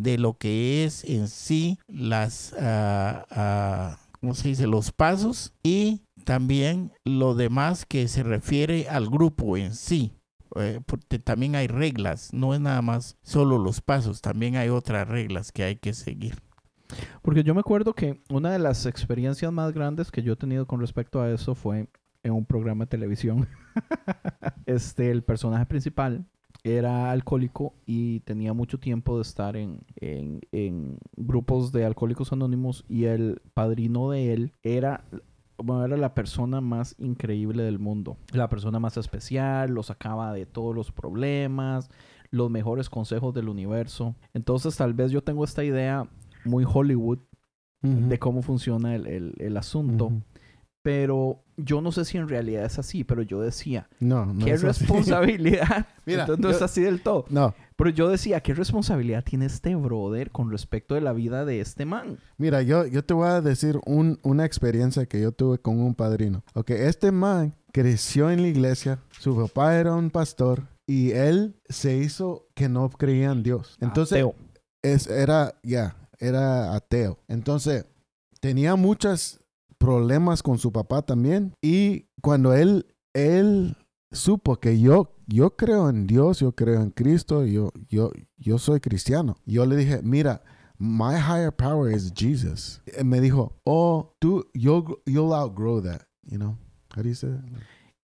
de 0.04 0.18
lo 0.18 0.38
que 0.38 0.86
es 0.86 1.04
en 1.04 1.28
sí 1.28 1.80
las, 1.88 2.54
ah, 2.60 3.98
¿cómo 4.20 4.34
se 4.36 4.50
dice? 4.50 4.68
Los 4.68 4.92
pasos 4.92 5.54
y 5.64 6.02
también 6.26 6.92
lo 7.06 7.36
demás 7.36 7.86
que 7.86 8.08
se 8.08 8.24
refiere 8.24 8.88
al 8.90 9.10
grupo 9.10 9.58
en 9.58 9.74
sí. 9.74 10.14
Eh, 10.56 10.80
porque 10.86 11.20
también 11.20 11.56
hay 11.56 11.68
reglas, 11.68 12.34
no 12.34 12.56
es 12.56 12.60
nada 12.60 12.82
más 12.82 13.18
solo 13.22 13.60
los 13.60 13.82
pasos, 13.82 14.22
también 14.22 14.56
hay 14.56 14.70
otras 14.70 15.08
reglas 15.08 15.52
que 15.52 15.64
hay 15.64 15.76
que 15.76 15.94
seguir. 15.94 16.42
Porque 17.22 17.44
yo 17.44 17.54
me 17.54 17.60
acuerdo 17.60 17.94
que 17.94 18.24
una 18.30 18.52
de 18.52 18.58
las 18.60 18.88
experiencias 18.88 19.52
más 19.52 19.74
grandes 19.74 20.10
que 20.10 20.24
yo 20.24 20.34
he 20.34 20.38
tenido 20.38 20.66
con 20.66 20.80
respecto 20.80 21.22
a 21.22 21.30
eso 21.30 21.54
fue 21.54 21.88
en 22.24 22.32
un 22.34 22.46
programa 22.46 22.86
de 22.86 22.90
televisión. 22.90 23.48
este, 24.66 25.12
el 25.12 25.24
personaje 25.24 25.68
principal 25.68 26.26
era 26.64 27.12
alcohólico 27.12 27.74
y 27.86 28.20
tenía 28.22 28.54
mucho 28.54 28.80
tiempo 28.80 29.16
de 29.18 29.22
estar 29.22 29.56
en, 29.56 29.86
en, 29.96 30.42
en 30.52 30.98
grupos 31.16 31.72
de 31.72 31.86
alcohólicos 31.86 32.32
anónimos 32.34 32.86
y 32.90 33.06
el 33.06 33.42
padrino 33.54 34.12
de 34.12 34.34
él 34.34 34.54
era 34.64 35.06
bueno, 35.62 35.86
era 35.86 35.98
la 35.98 36.14
persona 36.14 36.62
más 36.62 36.96
increíble 37.00 37.64
del 37.64 37.80
mundo, 37.80 38.18
la 38.32 38.50
persona 38.50 38.80
más 38.80 38.98
especial, 38.98 39.72
lo 39.72 39.84
sacaba 39.84 40.34
de 40.34 40.46
todos 40.46 40.74
los 40.74 40.92
problemas, 40.92 41.90
los 42.32 42.50
mejores 42.50 42.90
consejos 42.90 43.34
del 43.34 43.50
universo. 43.50 44.16
Entonces 44.34 44.78
tal 44.78 44.94
vez 44.94 45.12
yo 45.12 45.22
tengo 45.22 45.44
esta 45.44 45.64
idea 45.64 46.08
muy 46.46 46.66
Hollywood 46.68 47.20
de 47.82 48.20
cómo 48.20 48.42
funciona 48.42 48.96
el, 48.96 49.08
el, 49.08 49.36
el 49.40 49.56
asunto. 49.58 50.12
Pero 50.82 51.44
yo 51.58 51.82
no 51.82 51.92
sé 51.92 52.06
si 52.06 52.18
en 52.18 52.30
realidad 52.30 52.64
es 52.66 52.80
así, 52.80 53.04
pero 53.04 53.22
yo 53.22 53.42
decía, 53.42 53.90
No, 54.00 54.26
no 54.28 54.46
¿qué 54.46 54.52
es 54.52 54.62
responsabilidad? 54.62 55.88
Mira, 56.06 56.22
Entonces 56.22 56.44
no 56.44 56.50
yo- 56.52 56.56
es 56.56 56.62
así 56.62 56.82
del 56.82 57.02
todo. 57.02 57.26
No, 57.30 57.54
Pero 57.76 57.90
yo 57.90 58.10
decía, 58.10 58.40
¿qué 58.42 58.54
responsabilidad 58.54 59.24
tiene 59.24 59.46
este 59.46 59.76
brother 59.76 60.32
con 60.32 60.50
respecto 60.52 60.96
de 60.96 61.02
la 61.02 61.12
vida 61.14 61.44
de 61.46 61.60
este 61.60 61.86
man? 61.86 62.18
Mira, 62.38 62.62
yo, 62.62 62.86
yo 62.86 63.04
te 63.04 63.14
voy 63.14 63.28
a 63.28 63.42
decir 63.42 63.80
un- 63.86 64.20
una 64.24 64.46
experiencia 64.46 65.06
que 65.06 65.20
yo 65.22 65.32
tuve 65.34 65.58
con 65.60 65.80
un 65.82 65.96
padrino. 65.96 66.44
Ok, 66.54 66.70
este 66.72 67.12
man 67.12 67.54
creció 67.74 68.32
en 68.32 68.42
la 68.42 68.48
iglesia, 68.48 69.00
su 69.20 69.36
papá 69.36 69.76
era 69.78 69.94
un 69.94 70.10
pastor 70.10 70.64
y 70.88 71.12
él 71.12 71.56
se 71.68 71.98
hizo 71.98 72.48
que 72.56 72.70
no 72.70 72.90
creía 72.90 73.32
en 73.32 73.44
Dios. 73.44 73.78
Entonces, 73.82 74.14
Ateo. 74.18 74.34
es, 74.82 75.08
era, 75.08 75.56
ya, 75.62 75.98
era 76.20 76.74
ateo. 76.74 77.20
Entonces, 77.28 77.86
tenía 78.40 78.76
muchos 78.76 79.39
problemas 79.80 80.44
con 80.44 80.60
su 80.60 80.72
papá 80.72 81.02
también. 81.02 81.54
Y 81.62 82.06
cuando 82.22 82.54
él, 82.54 82.86
él 83.14 83.76
supo 84.12 84.58
que 84.58 84.80
yo, 84.80 85.16
yo 85.26 85.56
creo 85.56 85.90
en 85.90 86.06
Dios, 86.06 86.40
yo 86.40 86.52
creo 86.52 86.82
en 86.82 86.92
Cristo, 86.92 87.46
yo, 87.46 87.72
yo, 87.88 88.12
yo 88.38 88.60
soy 88.60 88.80
cristiano. 88.80 89.36
Yo 89.46 89.66
le 89.66 89.76
dije, 89.76 90.02
mira, 90.04 90.44
my 90.78 91.16
higher 91.16 91.52
power 91.52 91.92
is 91.92 92.14
Jesus. 92.14 92.82
Y 93.00 93.04
me 93.04 93.20
dijo, 93.22 93.56
oh, 93.64 94.14
tú, 94.20 94.46
you'll, 94.54 95.02
you'll 95.06 95.34
outgrow 95.34 95.82
that, 95.82 96.04
you 96.24 96.38
know? 96.38 96.56
How 96.96 97.02
do 97.02 97.10
you 97.10 97.16
say 97.16 97.30
that? 97.30 97.44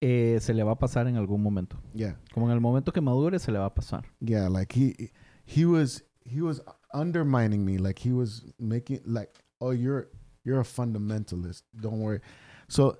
Eh, 0.02 0.40
se 0.40 0.54
le 0.54 0.64
va 0.64 0.74
a 0.74 0.78
pasar 0.78 1.08
en 1.08 1.18
algún 1.18 1.42
momento. 1.42 1.78
Yeah. 1.94 2.20
Como 2.34 2.48
en 2.48 2.54
el 2.54 2.62
momento 2.62 2.92
que 2.92 3.02
madure, 3.02 3.40
se 3.40 3.52
le 3.52 3.60
va 3.60 3.66
a 3.66 3.74
pasar. 3.74 4.04
Yeah, 4.20 4.50
like 4.50 4.72
he 4.72 5.12
he 5.46 5.66
was 5.66 6.04
he 6.26 6.42
was 6.42 6.62
undermining 6.94 7.66
me. 7.66 7.78
Like 7.80 7.98
he 7.98 8.12
was 8.12 8.46
making 8.60 9.00
like, 9.06 9.32
oh, 9.60 9.72
you're 9.72 10.10
you're 10.46 10.60
a 10.62 10.64
fundamentalist. 10.64 11.64
Don't 11.74 12.00
worry. 12.00 12.22
So 12.70 12.98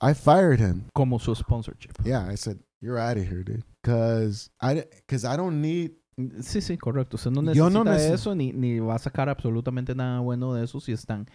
I 0.00 0.14
fired 0.14 0.58
him. 0.60 0.86
Como 0.94 1.18
su 1.18 1.34
sponsorship. 1.34 1.92
Yeah, 2.04 2.26
I 2.26 2.36
said 2.36 2.58
you're 2.80 2.98
out 2.98 3.16
of 3.18 3.24
here, 3.28 3.42
dude. 3.44 3.62
Cause 3.84 4.50
I 4.60 4.84
cause 5.06 5.24
I 5.24 5.36
don't 5.36 5.60
need. 5.60 5.92
Sí, 6.40 6.60
sí, 6.60 6.76
correcto. 6.76 7.16
Usted 7.16 7.30
no 7.30 7.42
necesita 7.42 7.54
Yo 7.64 7.70
no 7.70 7.84
neces- 7.84 8.12
eso 8.12 8.34
ni, 8.34 8.52
ni 8.52 8.80
va 8.80 8.96
a 8.96 8.98
sacar 8.98 9.28
absolutamente 9.28 9.94
nada 9.94 10.18
bueno 10.20 10.52
de 10.54 10.64
eso 10.64 10.80
si 10.80 10.90
están 10.92 11.26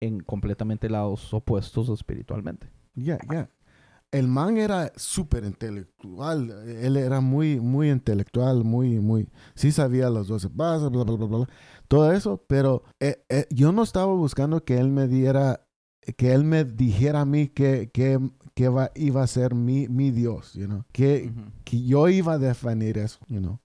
en 0.00 0.18
completamente 0.20 0.88
lados 0.90 1.32
opuestos 1.32 1.88
espiritualmente. 1.88 2.68
Yeah, 2.96 3.18
yeah. 3.30 3.48
El 4.12 4.28
man 4.28 4.58
era 4.58 4.92
súper 4.96 5.44
intelectual. 5.44 6.50
Él 6.68 6.96
era 6.96 7.20
muy, 7.20 7.58
muy 7.60 7.90
intelectual, 7.90 8.62
muy, 8.62 9.00
muy. 9.00 9.28
Sí 9.54 9.72
sabía 9.72 10.10
los 10.10 10.28
12 10.28 10.48
pasos, 10.50 10.90
bla, 10.92 11.02
bla, 11.04 11.16
bla, 11.16 11.26
bla. 11.26 11.48
Todo 11.88 12.12
eso, 12.12 12.44
pero 12.46 12.84
eh, 13.00 13.24
eh, 13.28 13.46
yo 13.50 13.72
no 13.72 13.82
estaba 13.82 14.12
buscando 14.14 14.64
que 14.64 14.78
él 14.78 14.88
me 14.90 15.08
diera, 15.08 15.66
que 16.16 16.32
él 16.34 16.44
me 16.44 16.64
dijera 16.64 17.22
a 17.22 17.24
mí 17.24 17.48
que, 17.48 17.90
que, 17.90 18.18
que 18.54 18.68
va- 18.68 18.90
iba 18.94 19.22
a 19.22 19.26
ser 19.26 19.54
mi, 19.54 19.88
mi 19.88 20.10
Dios, 20.10 20.52
you 20.54 20.66
know? 20.66 20.84
que, 20.92 21.32
que 21.64 21.82
yo 21.82 22.08
iba 22.08 22.34
a 22.34 22.38
definir 22.38 22.98
eso, 22.98 23.18
you 23.28 23.40
know? 23.40 23.60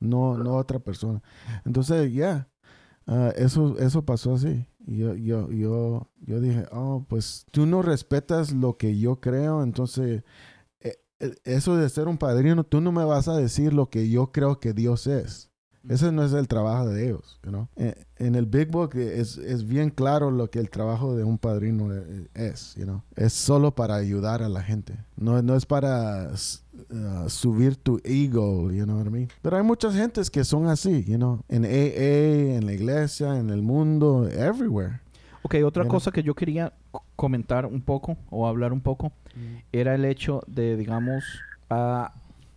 no, 0.00 0.36
no 0.36 0.56
otra 0.56 0.80
persona. 0.80 1.22
Entonces, 1.64 2.12
ya, 2.12 2.48
ah, 3.06 3.32
eso, 3.36 3.78
eso 3.78 4.04
pasó 4.04 4.34
así. 4.34 4.66
Yo, 4.86 5.14
yo, 5.14 5.50
yo, 5.52 6.10
yo 6.20 6.40
dije, 6.40 6.66
oh, 6.72 7.06
pues 7.08 7.46
tú 7.52 7.66
no 7.66 7.82
respetas 7.82 8.52
lo 8.52 8.76
que 8.76 8.98
yo 8.98 9.20
creo, 9.20 9.62
entonces 9.62 10.24
eh, 10.80 10.96
eh, 11.20 11.34
eso 11.44 11.76
de 11.76 11.88
ser 11.88 12.08
un 12.08 12.18
padrino, 12.18 12.64
tú 12.64 12.80
no 12.80 12.90
me 12.90 13.04
vas 13.04 13.28
a 13.28 13.36
decir 13.36 13.72
lo 13.72 13.90
que 13.90 14.08
yo 14.08 14.32
creo 14.32 14.58
que 14.58 14.72
Dios 14.72 15.06
es. 15.06 15.51
Ese 15.88 16.12
no 16.12 16.24
es 16.24 16.32
el 16.32 16.46
trabajo 16.48 16.86
de 16.88 17.06
ellos, 17.08 17.38
you 17.42 17.50
know? 17.50 17.68
Eh, 17.76 17.94
En 18.18 18.34
el 18.36 18.46
Big 18.46 18.68
Book 18.70 18.94
es, 18.94 19.36
es 19.38 19.66
bien 19.66 19.90
claro 19.90 20.30
lo 20.30 20.48
que 20.48 20.60
el 20.60 20.70
trabajo 20.70 21.16
de 21.16 21.24
un 21.24 21.38
padrino 21.38 21.92
eh, 21.92 22.28
es, 22.34 22.74
you 22.76 22.84
know? 22.84 23.02
Es 23.16 23.32
solo 23.32 23.74
para 23.74 23.96
ayudar 23.96 24.42
a 24.42 24.48
la 24.48 24.62
gente. 24.62 24.94
No, 25.16 25.42
no 25.42 25.56
es 25.56 25.66
para 25.66 26.30
uh, 26.32 27.28
subir 27.28 27.76
tu 27.76 28.00
ego, 28.04 28.70
you 28.70 28.84
know 28.84 28.96
what 28.98 29.06
I 29.06 29.10
mean? 29.10 29.28
Pero 29.42 29.56
hay 29.56 29.62
muchas 29.64 29.94
gentes 29.94 30.30
que 30.30 30.44
son 30.44 30.66
así, 30.68 31.02
you 31.04 31.16
know? 31.16 31.40
En 31.48 31.64
AA, 31.64 32.56
en 32.56 32.66
la 32.66 32.72
iglesia, 32.72 33.38
en 33.38 33.50
el 33.50 33.62
mundo, 33.62 34.28
everywhere. 34.28 35.00
Ok, 35.42 35.56
otra 35.64 35.84
cosa 35.88 36.12
que 36.12 36.22
yo 36.22 36.34
quería 36.36 36.72
comentar 37.16 37.66
un 37.66 37.80
poco 37.82 38.16
o 38.30 38.46
hablar 38.46 38.72
un 38.72 38.80
poco 38.80 39.10
era 39.72 39.96
el 39.96 40.04
hecho 40.04 40.42
de, 40.46 40.76
digamos, 40.76 41.24
a- 41.68 42.12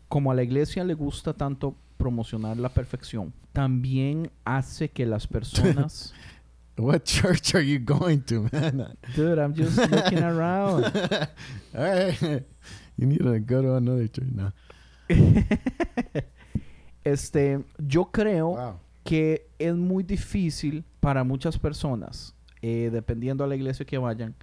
como 0.08 0.32
a 0.32 0.36
la 0.36 0.44
iglesia 0.44 0.84
le 0.84 0.94
gusta 0.94 1.34
tanto 1.34 1.74
promocionar 2.06 2.58
la 2.58 2.70
perfección, 2.70 3.34
también 3.52 4.30
hace 4.46 4.90
que 4.90 5.08
las 5.08 5.26
personas... 5.26 6.14
What 6.78 7.04
church 7.06 7.56
are 7.56 7.64
you 7.66 7.80
going 7.80 8.20
to, 8.28 8.48
man? 8.52 8.96
Dude, 9.16 9.40
I'm 9.40 9.56
just 9.56 9.78
looking 9.90 10.20
around. 10.22 10.84
All 11.74 11.84
right. 11.84 12.44
You 12.98 13.08
need 13.08 13.20
to 13.24 13.40
go 13.40 13.62
to 13.62 13.76
another 13.76 14.08
church 14.08 14.28
now. 14.34 14.52
este, 17.04 17.64
yo 17.78 18.06
creo 18.12 18.50
Wow. 18.52 18.80
que 19.04 19.48
es 19.60 19.74
muy 19.76 20.04
difícil 20.04 20.84
para 21.00 21.24
muchas 21.24 21.58
personas, 21.58 22.36
eh, 22.62 22.90
dependiendo 22.92 23.44
a 23.44 23.48
la 23.48 23.56
iglesia 23.56 23.86
que 23.86 23.98
vayan, 23.98 24.36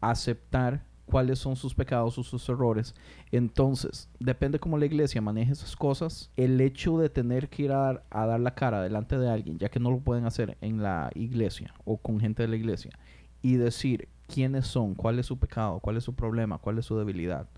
aceptar 0.00 0.84
cuáles 1.06 1.38
son 1.38 1.56
sus 1.56 1.74
pecados 1.74 2.18
o 2.18 2.22
sus 2.22 2.48
errores. 2.48 2.94
Entonces, 3.30 4.08
depende 4.18 4.58
cómo 4.58 4.78
la 4.78 4.86
iglesia 4.86 5.20
maneje 5.20 5.52
esas 5.52 5.76
cosas. 5.76 6.30
El 6.36 6.60
hecho 6.60 6.98
de 6.98 7.08
tener 7.08 7.48
que 7.48 7.64
ir 7.64 7.72
a 7.72 8.02
dar, 8.10 8.40
la 8.40 8.54
cara 8.54 8.82
delante 8.82 9.18
de 9.18 9.28
alguien, 9.28 9.58
ya 9.58 9.68
que 9.68 9.80
no 9.80 9.90
lo 9.90 10.00
pueden 10.00 10.24
hacer 10.24 10.56
en 10.60 10.82
la 10.82 11.10
iglesia 11.14 11.74
o 11.84 11.96
con 11.96 12.20
gente 12.20 12.42
de 12.42 12.48
la 12.48 12.56
iglesia, 12.56 12.98
y 13.42 13.56
decir 13.56 14.08
quiénes 14.26 14.66
son, 14.66 14.94
cuál 14.94 15.18
es 15.18 15.26
su 15.26 15.38
pecado, 15.38 15.80
cuál 15.80 15.96
es 15.96 16.04
su 16.04 16.14
problema, 16.14 16.58
cuál 16.58 16.78
es 16.78 16.86
su 16.86 16.96
debilidad, 16.96 17.48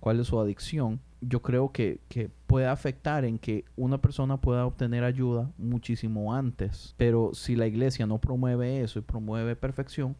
cuál 0.00 0.20
es 0.20 0.26
su 0.26 0.40
adicción, 0.40 1.00
yo 1.20 1.40
creo 1.40 1.72
que 1.72 2.00
puede 2.46 2.66
afectar 2.66 3.24
en 3.24 3.38
que 3.38 3.64
una 3.76 3.98
persona 3.98 4.40
pueda 4.40 4.66
obtener 4.66 5.02
ayuda 5.04 5.50
muchísimo 5.56 6.34
antes. 6.34 6.94
Pero 6.96 7.30
si 7.32 7.56
la 7.56 7.66
iglesia 7.66 8.06
no 8.06 8.18
promueve 8.18 8.82
eso 8.82 8.98
y 8.98 9.02
promueve 9.02 9.56
perfección, 9.56 10.16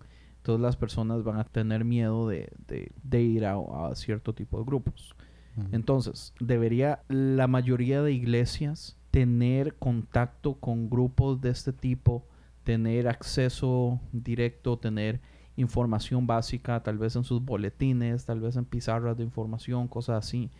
entonces 0.47 0.63
las 0.63 0.77
personas 0.77 1.25
van 1.25 1.39
a 1.41 1.45
tener 1.45 1.85
miedo 1.85 2.29
de, 2.29 2.53
de- 2.69 2.93
de 3.03 3.23
ir 3.23 3.45
a, 3.47 3.55
a 3.57 3.95
cierto 3.97 4.33
tipo 4.33 4.59
de 4.59 4.65
grupos. 4.65 5.15
Entonces, 5.73 6.35
debería 6.39 7.01
la 7.09 7.47
mayoría 7.49 8.01
de 8.03 8.13
iglesias 8.13 8.97
tener 9.11 9.75
contacto 9.77 10.55
con 10.55 10.89
grupos 10.91 11.41
de 11.41 11.49
este 11.51 11.73
tipo, 11.73 12.25
tener 12.63 13.09
acceso 13.09 13.99
directo, 14.13 14.79
tener 14.79 15.21
información 15.57 16.27
básica, 16.27 16.83
tal 16.83 16.99
vez 16.99 17.17
en 17.17 17.25
sus 17.25 17.43
boletines, 17.45 18.27
tal 18.27 18.41
vez 18.41 18.57
en 18.57 18.67
pizarras 18.67 19.17
de 19.17 19.25
información, 19.25 19.89
cosas 19.89 20.25
así, 20.27 20.51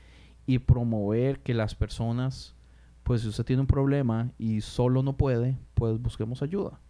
y 0.47 0.59
promover 0.59 1.41
que 1.41 1.53
las 1.55 1.75
personas, 1.75 2.55
pues 3.03 3.21
si 3.21 3.29
usted 3.29 3.45
tiene 3.45 3.61
un 3.61 3.67
problema 3.69 4.31
y 4.39 4.63
solo 4.63 5.03
no 5.03 5.17
puede, 5.17 5.59
pues 5.75 6.01
busquemos 6.01 6.43
ayuda. 6.43 6.81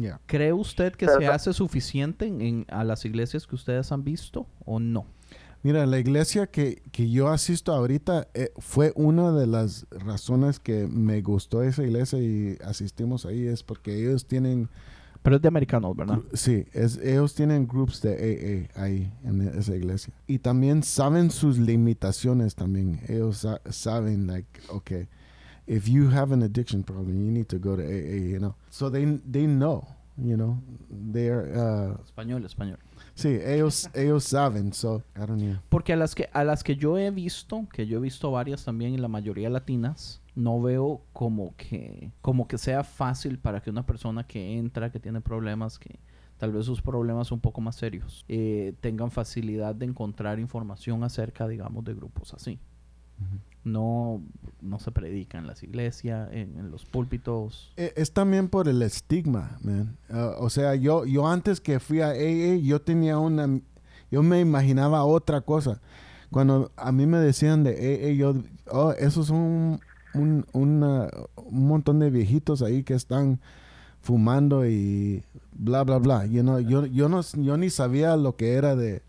Yeah. 0.00 0.20
¿Cree 0.26 0.52
usted 0.52 0.92
que 0.94 1.06
Pero 1.06 1.18
se 1.20 1.26
hace 1.26 1.52
suficiente 1.52 2.26
en, 2.26 2.40
en- 2.40 2.66
a 2.68 2.84
las 2.84 3.04
iglesias 3.04 3.46
que 3.46 3.54
ustedes 3.54 3.92
han 3.92 4.02
visto 4.04 4.46
o 4.64 4.78
no? 4.80 5.06
Mira, 5.62 5.84
la 5.84 5.98
iglesia 5.98 6.46
que, 6.46 6.80
que 6.90 7.10
yo 7.10 7.28
asisto 7.28 7.74
ahorita 7.74 8.28
eh, 8.32 8.50
fue 8.58 8.92
una 8.96 9.30
de 9.32 9.46
las 9.46 9.86
razones 9.90 10.58
que 10.58 10.86
me 10.86 11.20
gustó 11.20 11.62
esa 11.62 11.82
iglesia 11.82 12.18
y 12.18 12.56
asistimos 12.64 13.26
ahí 13.26 13.46
es 13.46 13.62
porque 13.62 13.94
ellos 14.00 14.24
tienen 14.26 14.70
Pero 15.22 15.36
es 15.36 15.42
de 15.42 15.48
americanos, 15.48 15.94
¿verdad? 15.94 16.20
Sí, 16.32 16.64
es, 16.72 16.96
ellos 16.96 17.34
tienen 17.34 17.66
groups 17.68 18.00
de 18.00 18.68
AA 18.74 18.82
ahí 18.82 19.12
en 19.22 19.42
esa 19.42 19.76
iglesia. 19.76 20.14
Y 20.26 20.38
también 20.38 20.82
saben 20.82 21.30
sus 21.30 21.58
limitaciones 21.58 22.54
también. 22.54 22.98
Ellos 23.06 23.36
sa- 23.38 23.60
saben, 23.68 24.26
like, 24.28 24.48
okay, 24.70 25.08
if 25.70 25.88
you 25.88 26.08
have 26.08 26.32
an 26.32 26.42
addiction 26.42 26.82
problem, 26.82 27.24
you 27.24 27.30
need 27.30 27.48
to 27.48 27.58
go 27.58 27.76
to 27.76 27.82
AA, 27.82 28.32
you 28.32 28.40
know. 28.40 28.56
So 28.70 28.90
they, 28.90 29.04
they 29.04 29.46
know, 29.46 29.86
you 30.18 30.36
know. 30.36 30.58
They're, 30.90 31.46
uh, 31.54 31.96
Español, 32.02 32.44
español. 32.44 32.78
sí, 33.14 33.38
ellos, 33.44 33.88
ellos 33.94 34.24
saben, 34.24 34.72
so, 34.74 35.02
I 35.14 35.20
don't 35.20 35.38
know. 35.38 35.58
Porque 35.68 35.92
a 35.92 35.96
las 35.96 36.16
que 36.16 36.28
a 36.32 36.42
las 36.42 36.64
que 36.64 36.74
yo 36.74 36.98
he 36.98 37.10
visto, 37.12 37.68
que 37.72 37.86
yo 37.86 37.98
he 37.98 38.00
visto 38.00 38.32
varias 38.32 38.64
también 38.64 38.94
y 38.94 38.98
la 38.98 39.06
mayoría 39.06 39.48
latinas, 39.48 40.20
no 40.34 40.60
veo 40.60 41.02
como 41.12 41.54
que 41.56 42.10
como 42.20 42.48
que 42.48 42.58
sea 42.58 42.82
fácil 42.82 43.38
para 43.38 43.60
que 43.60 43.70
una 43.70 43.86
persona 43.86 44.26
que 44.26 44.58
entra, 44.58 44.90
que 44.90 44.98
tiene 44.98 45.20
problemas, 45.20 45.78
que 45.78 46.00
tal 46.36 46.50
vez 46.50 46.66
sus 46.66 46.82
problemas 46.82 47.28
son 47.28 47.36
un 47.36 47.42
poco 47.42 47.60
más 47.60 47.76
serios, 47.76 48.24
eh, 48.28 48.74
tengan 48.80 49.12
facilidad 49.12 49.76
de 49.76 49.86
encontrar 49.86 50.40
información 50.40 51.04
acerca, 51.04 51.46
digamos, 51.46 51.84
de 51.84 51.94
grupos 51.94 52.34
así. 52.34 52.58
No, 53.62 54.22
no 54.62 54.78
se 54.78 54.90
predica 54.90 55.38
en 55.38 55.46
las 55.46 55.62
iglesias, 55.62 56.28
en, 56.32 56.70
los 56.70 56.86
púlpitos. 56.86 57.72
Eh, 57.76 57.92
Es 57.96 58.12
también 58.12 58.48
por 58.48 58.68
el 58.68 58.80
estigma, 58.82 59.58
man. 59.62 59.96
Uh, 60.08 60.42
o 60.42 60.50
sea, 60.50 60.74
yo, 60.74 61.04
yo 61.04 61.28
antes 61.28 61.60
que 61.60 61.78
fui 61.78 62.00
a 62.00 62.08
AA, 62.08 62.56
yo 62.62 62.80
tenía 62.80 63.18
una, 63.18 63.60
yo 64.10 64.22
me 64.22 64.40
imaginaba 64.40 65.04
otra 65.04 65.42
cosa. 65.42 65.80
Cuando 66.30 66.72
a 66.76 66.90
mí 66.92 67.06
me 67.06 67.18
decían 67.18 67.64
de 67.64 67.72
AA, 67.72 68.12
yo, 68.12 68.34
oh, 68.70 68.92
esos 68.92 69.26
son 69.26 69.80
un, 70.14 70.46
un 70.52 71.66
montón 71.66 71.98
de 71.98 72.10
viejitos 72.10 72.62
ahí 72.62 72.82
que 72.82 72.94
están 72.94 73.40
fumando 74.00 74.66
y 74.66 75.22
bla, 75.52 75.84
bla, 75.84 75.98
bla. 75.98 76.26
Yo, 76.26 76.60
yo, 76.60 77.08
no, 77.08 77.20
yo 77.22 77.56
ni 77.56 77.70
sabía 77.70 78.16
lo 78.16 78.36
que 78.36 78.54
era 78.54 78.76
de 78.76 79.02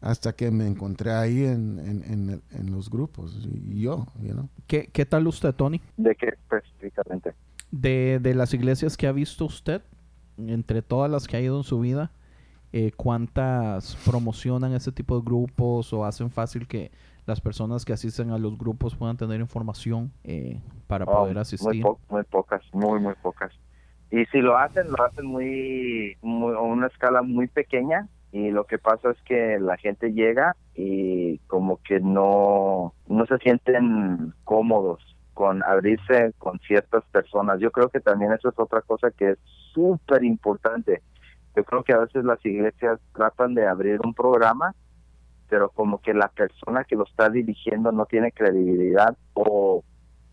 Hasta 0.00 0.34
que 0.34 0.50
me 0.50 0.66
encontré 0.66 1.12
ahí 1.12 1.44
en, 1.44 1.78
en, 1.78 2.02
en, 2.12 2.30
el- 2.30 2.42
en 2.50 2.70
los 2.72 2.90
grupos. 2.90 3.46
Y 3.46 3.80
yo, 3.82 4.06
you 4.20 4.32
know. 4.32 4.48
¿Qué, 4.66 4.88
qué 4.92 5.06
tal 5.06 5.26
usted, 5.26 5.54
Tony? 5.54 5.80
¿De 5.96 6.14
qué 6.16 6.28
específicamente? 6.28 7.32
De, 7.70 8.18
de 8.20 8.34
las 8.34 8.54
iglesias 8.54 8.96
que 8.96 9.06
ha 9.06 9.12
visto 9.12 9.44
usted, 9.44 9.82
entre 10.38 10.82
todas 10.82 11.10
las 11.10 11.26
que 11.28 11.36
ha 11.36 11.40
ido 11.40 11.56
en 11.58 11.64
su 11.64 11.78
vida, 11.80 12.10
eh, 12.72 12.90
¿cuántas 12.96 13.96
promocionan 14.04 14.72
ese 14.72 14.90
tipo 14.92 15.16
de 15.18 15.24
grupos 15.24 15.92
o 15.92 16.04
hacen 16.04 16.30
fácil 16.30 16.66
que 16.66 16.90
las 17.26 17.40
personas 17.40 17.84
que 17.84 17.92
asisten 17.92 18.30
a 18.30 18.38
los 18.38 18.56
grupos 18.58 18.94
puedan 18.94 19.16
tener 19.16 19.40
información 19.40 20.12
eh, 20.24 20.60
para 20.86 21.06
Oh, 21.06 21.20
poder 21.20 21.34
muy, 21.34 21.42
asistir? 21.42 21.82
po- 21.82 22.00
muy 22.08 22.22
pocas, 22.24 22.62
muy, 22.72 23.00
muy 23.00 23.14
pocas. 23.22 23.52
Y 24.10 24.24
si 24.26 24.38
lo 24.38 24.56
hacen, 24.56 24.88
lo 24.90 25.02
hacen 25.04 25.26
muy, 25.26 26.16
muy, 26.22 26.54
a 26.54 26.60
una 26.60 26.86
escala 26.88 27.22
muy 27.22 27.48
pequeña. 27.48 28.08
Y 28.32 28.50
lo 28.50 28.64
que 28.64 28.78
pasa 28.78 29.10
es 29.10 29.16
que 29.22 29.58
la 29.60 29.76
gente 29.76 30.12
llega 30.12 30.56
y 30.74 31.38
como 31.46 31.80
que 31.82 32.00
no, 32.00 32.92
no 33.08 33.26
se 33.26 33.38
sienten 33.38 34.34
cómodos 34.44 35.16
con 35.32 35.62
abrirse 35.62 36.32
con 36.38 36.58
ciertas 36.60 37.04
personas. 37.12 37.60
Yo 37.60 37.70
creo 37.70 37.88
que 37.88 38.00
también 38.00 38.32
eso 38.32 38.48
es 38.48 38.58
otra 38.58 38.80
cosa 38.82 39.10
que 39.10 39.32
es 39.32 39.38
súper 39.72 40.24
importante. 40.24 41.02
Yo 41.54 41.64
creo 41.64 41.84
que 41.84 41.92
a 41.92 41.98
veces 41.98 42.24
las 42.24 42.44
iglesias 42.44 43.00
tratan 43.14 43.54
de 43.54 43.66
abrir 43.66 44.00
un 44.04 44.14
programa, 44.14 44.74
pero 45.48 45.70
como 45.70 46.00
que 46.00 46.14
la 46.14 46.28
persona 46.28 46.84
que 46.84 46.96
lo 46.96 47.04
está 47.04 47.30
dirigiendo 47.30 47.92
no 47.92 48.06
tiene 48.06 48.32
credibilidad 48.32 49.16
o 49.34 49.84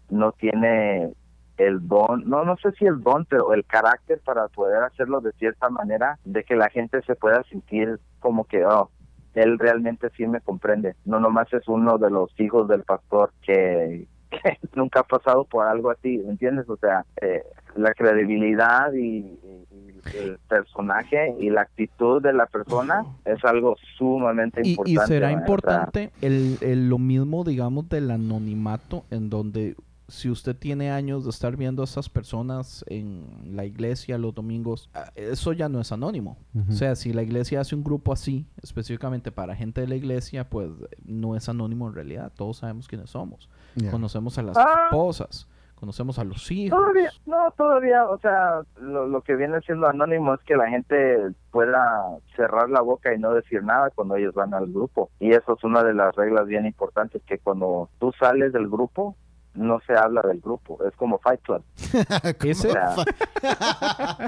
no 0.09 0.31
tiene 0.33 1.13
el 1.57 1.87
don, 1.87 2.23
no 2.27 2.43
no 2.45 2.57
sé 2.57 2.71
si 2.73 2.85
el 2.85 3.01
don, 3.03 3.25
pero 3.25 3.53
el 3.53 3.63
carácter 3.65 4.19
para 4.25 4.47
poder 4.47 4.83
hacerlo 4.83 5.21
de 5.21 5.31
cierta 5.33 5.69
manera, 5.69 6.17
de 6.25 6.43
que 6.43 6.55
la 6.55 6.69
gente 6.69 7.01
se 7.03 7.15
pueda 7.15 7.43
sentir 7.43 7.99
como 8.19 8.45
que, 8.45 8.65
oh, 8.65 8.89
él 9.35 9.57
realmente 9.59 10.09
sí 10.15 10.27
me 10.27 10.41
comprende. 10.41 10.95
No 11.05 11.19
nomás 11.19 11.51
es 11.53 11.67
uno 11.67 11.97
de 11.97 12.09
los 12.09 12.29
hijos 12.39 12.67
del 12.67 12.83
pastor 12.83 13.31
que, 13.41 14.07
que 14.31 14.57
nunca 14.75 15.01
ha 15.01 15.03
pasado 15.03 15.45
por 15.45 15.67
algo 15.67 15.89
así, 15.91 16.17
¿me 16.19 16.31
entiendes? 16.31 16.67
O 16.69 16.77
sea, 16.77 17.05
eh, 17.21 17.43
la 17.75 17.93
credibilidad 17.93 18.91
y, 18.93 19.17
y- 19.17 19.65
y 19.71 20.17
el 20.17 20.37
personaje 20.47 21.33
y 21.39 21.49
la 21.49 21.61
actitud 21.61 22.21
de 22.21 22.33
la 22.33 22.45
persona 22.45 23.03
es 23.25 23.43
algo 23.45 23.75
sumamente 23.97 24.61
Y, 24.63 24.67
y 24.67 24.69
importante. 24.71 25.07
será 25.07 25.31
importante 25.31 26.11
el, 26.21 26.57
el- 26.61 26.87
lo 26.89 26.99
mismo, 26.99 27.43
digamos, 27.43 27.89
del 27.89 28.11
anonimato, 28.11 29.03
en 29.09 29.29
donde 29.31 29.75
si 30.07 30.29
usted 30.29 30.55
tiene 30.55 30.91
años 30.91 31.23
de 31.23 31.29
estar 31.29 31.55
viendo 31.55 31.81
a 31.81 31.85
esas 31.85 32.09
personas 32.09 32.83
en 32.87 33.55
la 33.55 33.65
iglesia 33.65 34.17
los 34.17 34.35
domingos, 34.35 34.89
ah, 34.93 35.11
eso 35.15 35.53
ya 35.53 35.69
no 35.69 35.79
es 35.79 35.91
anónimo. 35.91 36.37
O 36.69 36.71
sea, 36.73 36.95
si 36.95 37.13
la 37.13 37.23
iglesia 37.23 37.61
hace 37.61 37.75
un 37.75 37.83
grupo 37.83 38.11
así, 38.13 38.45
específicamente 38.61 39.31
para 39.31 39.55
gente 39.55 39.81
de 39.81 39.87
la 39.87 39.95
iglesia, 39.95 40.49
pues 40.49 40.69
no 41.05 41.35
es 41.35 41.47
anónimo 41.49 41.87
en 41.87 41.95
realidad. 41.95 42.31
Todos 42.35 42.57
sabemos 42.57 42.87
quiénes 42.87 43.09
somos. 43.09 43.49
Yeah. 43.75 43.91
Conocemos 43.91 44.37
a 44.37 44.43
las 44.43 44.57
Ah. 44.57 44.87
esposas, 44.91 45.47
conocemos 45.75 46.19
a 46.19 46.23
los 46.23 46.49
hijos. 46.51 46.77
Todavía, 46.79 47.09
no, 47.25 47.51
todavía, 47.57 48.05
o 48.07 48.19
sea, 48.19 48.61
lo, 48.81 49.07
lo 49.07 49.21
que 49.21 49.35
viene 49.35 49.59
siendo 49.61 49.87
anónimo 49.87 50.33
es 50.33 50.41
que 50.41 50.55
la 50.55 50.69
gente 50.69 51.31
pueda 51.51 52.03
cerrar 52.35 52.69
la 52.69 52.81
boca 52.81 53.13
y 53.13 53.19
no 53.19 53.33
decir 53.33 53.63
nada 53.63 53.89
cuando 53.95 54.15
ellos 54.15 54.33
van 54.33 54.53
al 54.53 54.67
grupo. 54.71 55.09
Y 55.19 55.31
eso 55.31 55.55
es 55.57 55.63
una 55.63 55.83
de 55.83 55.93
las 55.93 56.15
reglas 56.15 56.47
bien 56.47 56.65
importantes, 56.65 57.21
que 57.25 57.39
cuando 57.39 57.89
tú 57.99 58.11
sales 58.19 58.53
del 58.53 58.67
grupo, 58.69 59.15
no 59.55 59.79
se 59.85 59.93
habla 59.93 60.21
del 60.21 60.39
grupo. 60.41 60.83
Es 60.85 60.95
como 60.95 61.19
Fight 61.19 61.41
Club. 61.41 61.63
Sea, 61.75 62.95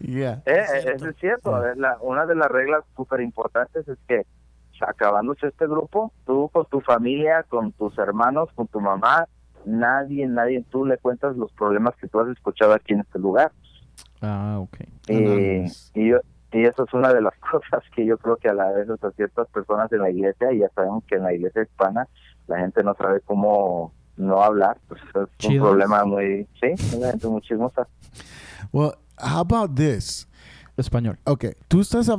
Yeah. 0.00 0.42
eh, 0.46 0.64
eh, 0.74 0.92
eso 0.94 1.08
es 1.08 1.16
cierto. 1.16 1.64
es 1.66 1.76
la- 1.76 1.98
una 2.00 2.26
de 2.26 2.34
las 2.34 2.48
reglas 2.50 2.84
súper 2.96 3.20
importantes 3.20 3.86
es 3.88 3.98
que 4.08 4.22
acabándose 4.80 5.46
este 5.48 5.66
grupo, 5.66 6.10
tú 6.24 6.48
con 6.52 6.64
tu 6.66 6.80
familia, 6.80 7.42
con 7.48 7.72
tus 7.72 7.96
hermanos, 7.98 8.48
con 8.54 8.66
tu 8.66 8.80
mamá, 8.80 9.26
nadie, 9.66 10.26
nadie, 10.26 10.64
tú 10.70 10.86
le 10.86 10.96
cuentas 10.96 11.36
los 11.36 11.52
problemas 11.52 11.94
que 11.96 12.08
tú 12.08 12.18
has 12.18 12.28
escuchado 12.28 12.72
aquí 12.72 12.94
en 12.94 13.00
este 13.00 13.18
lugar. 13.18 13.52
Ah, 14.22 14.56
ok. 14.58 14.76
Y, 15.08 16.08
yo- 16.08 16.20
y 16.52 16.64
eso 16.64 16.84
es 16.84 16.94
una 16.94 17.12
de 17.12 17.20
las 17.20 17.34
cosas 17.52 17.82
que 17.94 18.06
yo 18.06 18.16
creo 18.16 18.36
que 18.36 18.48
a 18.48 18.54
la 18.54 18.70
vez 18.70 18.88
a 18.88 19.10
ciertas 19.12 19.48
personas 19.48 19.92
en 19.92 19.98
la 20.00 20.10
iglesia, 20.10 20.50
y 20.52 20.60
ya 20.60 20.68
sabemos 20.74 21.04
que 21.04 21.16
en 21.16 21.24
la 21.24 21.34
iglesia 21.34 21.62
hispana 21.62 22.08
la 22.46 22.58
gente 22.58 22.82
no 22.82 22.94
sabe 22.94 23.20
cómo 23.20 23.92
no 24.16 24.42
hablar, 24.42 24.78
pues 24.88 25.00
es 25.02 25.46
un 25.46 25.58
problema 25.58 26.04
muy, 26.04 26.46
sí, 26.60 26.96
una 26.96 27.10
gente 27.10 27.26
muy 27.28 27.40
chismosa. 27.42 27.88
Well, 28.72 28.92
how 29.18 29.40
about 29.40 29.74
this? 29.74 30.28
Español. 30.76 31.18
Okay, 31.24 31.52
tú 31.68 31.80
estás 31.80 32.10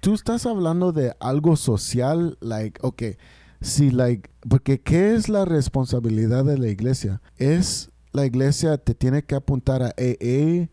tú 0.00 0.14
estás 0.14 0.46
hablando 0.46 0.92
de 0.92 1.14
algo 1.20 1.56
social, 1.56 2.36
like, 2.40 2.78
okay, 2.82 3.16
si 3.60 3.90
like, 3.90 4.30
porque 4.48 4.80
qué 4.80 5.14
es 5.14 5.28
la 5.28 5.44
responsabilidad 5.44 6.44
de 6.44 6.58
la 6.58 6.68
iglesia? 6.68 7.20
Es 7.36 7.90
la 8.12 8.26
iglesia 8.26 8.78
te 8.78 8.94
tiene 8.94 9.24
que 9.24 9.34
apuntar 9.34 9.82
a 9.82 9.94
AA 9.98 10.68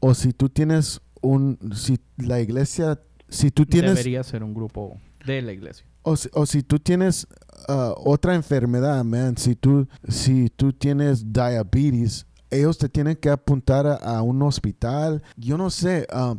o 0.00 0.14
si 0.14 0.32
tú 0.32 0.48
tienes 0.48 1.00
un, 1.20 1.58
si 1.74 1.98
la 2.16 2.40
iglesia, 2.40 3.00
si 3.28 3.50
tú 3.50 3.66
tienes 3.66 3.92
Debería 3.94 4.22
ser 4.22 4.44
un 4.44 4.54
grupo 4.54 5.00
de 5.24 5.42
la 5.42 5.52
iglesia. 5.52 5.86
O 6.04 6.16
si, 6.16 6.28
o 6.32 6.46
si 6.46 6.62
tú 6.62 6.78
tienes 6.78 7.26
uh, 7.68 7.92
otra 7.96 8.34
enfermedad, 8.36 9.02
man, 9.04 9.36
si 9.36 9.56
tú, 9.56 9.88
si 10.08 10.48
tú 10.50 10.72
tienes 10.72 11.32
diabetes, 11.32 12.26
ellos 12.50 12.78
te 12.78 12.88
tienen 12.88 13.16
que 13.16 13.30
apuntar 13.30 13.86
a, 13.86 13.94
a 13.96 14.22
un 14.22 14.40
hospital. 14.42 15.22
Yo 15.36 15.58
no 15.58 15.70
sé 15.70 16.06
um, 16.14 16.38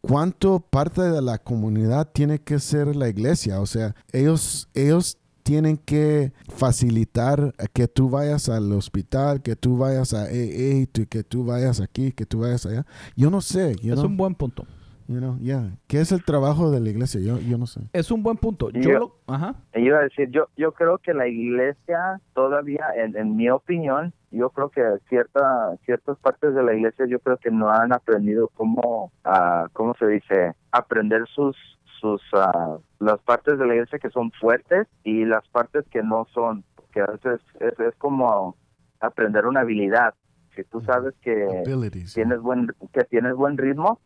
cuánto 0.00 0.60
parte 0.60 1.02
de 1.02 1.20
la 1.20 1.36
comunidad 1.38 2.08
tiene 2.12 2.38
que 2.38 2.58
ser 2.58 2.96
la 2.96 3.08
iglesia. 3.08 3.60
O 3.60 3.66
sea, 3.66 3.94
ellos, 4.12 4.68
ellos 4.74 5.18
tienen 5.42 5.76
que 5.76 6.32
facilitar 6.48 7.54
que 7.72 7.88
tú 7.88 8.08
vayas 8.08 8.48
al 8.48 8.72
hospital, 8.72 9.42
que 9.42 9.56
tú 9.56 9.76
vayas 9.76 10.14
a 10.14 10.22
AA, 10.22 10.86
tú- 10.92 11.06
que 11.08 11.24
tú 11.24 11.44
vayas 11.44 11.80
aquí, 11.80 12.12
que 12.12 12.24
tú 12.24 12.40
vayas 12.40 12.64
allá. 12.66 12.86
Yo 13.16 13.30
no 13.30 13.40
sé. 13.40 13.74
You 13.82 13.92
es 13.92 13.98
know? 13.98 14.06
un 14.06 14.16
buen 14.16 14.34
punto. 14.34 14.64
You 15.10 15.18
know, 15.18 15.36
yeah. 15.40 15.70
¿Qué 15.88 16.00
es 16.00 16.12
el 16.12 16.22
trabajo 16.24 16.70
de 16.70 16.78
la 16.78 16.88
iglesia? 16.88 17.20
Yo, 17.20 17.40
yo 17.40 17.58
no 17.58 17.66
sé. 17.66 17.80
Es 17.92 18.12
un 18.12 18.22
buen 18.22 18.36
punto. 18.36 18.70
Yo 18.70 18.80
Yo- 18.80 18.98
lo- 19.00 19.16
Ajá. 19.26 19.56
Iba 19.74 19.98
a 19.98 20.02
decir, 20.02 20.30
yo, 20.30 20.46
yo 20.56 20.70
creo 20.70 20.98
que 20.98 21.12
la 21.14 21.26
iglesia 21.26 22.20
todavía, 22.32 22.86
en, 22.96 23.16
en 23.16 23.34
mi 23.34 23.50
opinión, 23.50 24.12
yo 24.30 24.50
creo 24.50 24.68
que 24.68 24.82
cierta, 25.08 25.76
ciertas 25.84 26.16
partes 26.18 26.54
de 26.54 26.62
la 26.62 26.74
iglesia, 26.74 27.06
yo 27.06 27.18
creo 27.18 27.38
que 27.38 27.50
no 27.50 27.68
han 27.70 27.92
aprendido 27.92 28.52
cómo, 28.54 29.10
ah, 29.24 29.66
¿cómo 29.72 29.94
se 29.98 30.06
dice? 30.06 30.52
Aprender 30.70 31.26
sus, 31.34 31.56
sus, 32.00 32.22
ah, 32.34 32.78
las 33.00 33.18
partes 33.22 33.58
de 33.58 33.66
la 33.66 33.74
iglesia 33.74 33.98
que 33.98 34.10
son 34.10 34.30
fuertes 34.40 34.86
y 35.02 35.24
las 35.24 35.46
partes 35.48 35.84
que 35.90 36.04
no 36.04 36.28
son, 36.32 36.62
que 36.92 37.00
a 37.00 37.06
veces 37.06 37.40
es, 37.58 37.76
es 37.80 37.96
como 37.96 38.54
aprender 39.00 39.44
una 39.46 39.60
habilidad, 39.62 40.14
que 40.54 40.62
tú 40.62 40.80
sabes 40.82 41.14
que 41.20 41.62
Abilities. 41.66 42.14
tienes 42.14 42.38
buen, 42.40 42.68
que 42.92 43.02
tienes 43.04 43.34
buen 43.34 43.58
ritmo, 43.58 43.98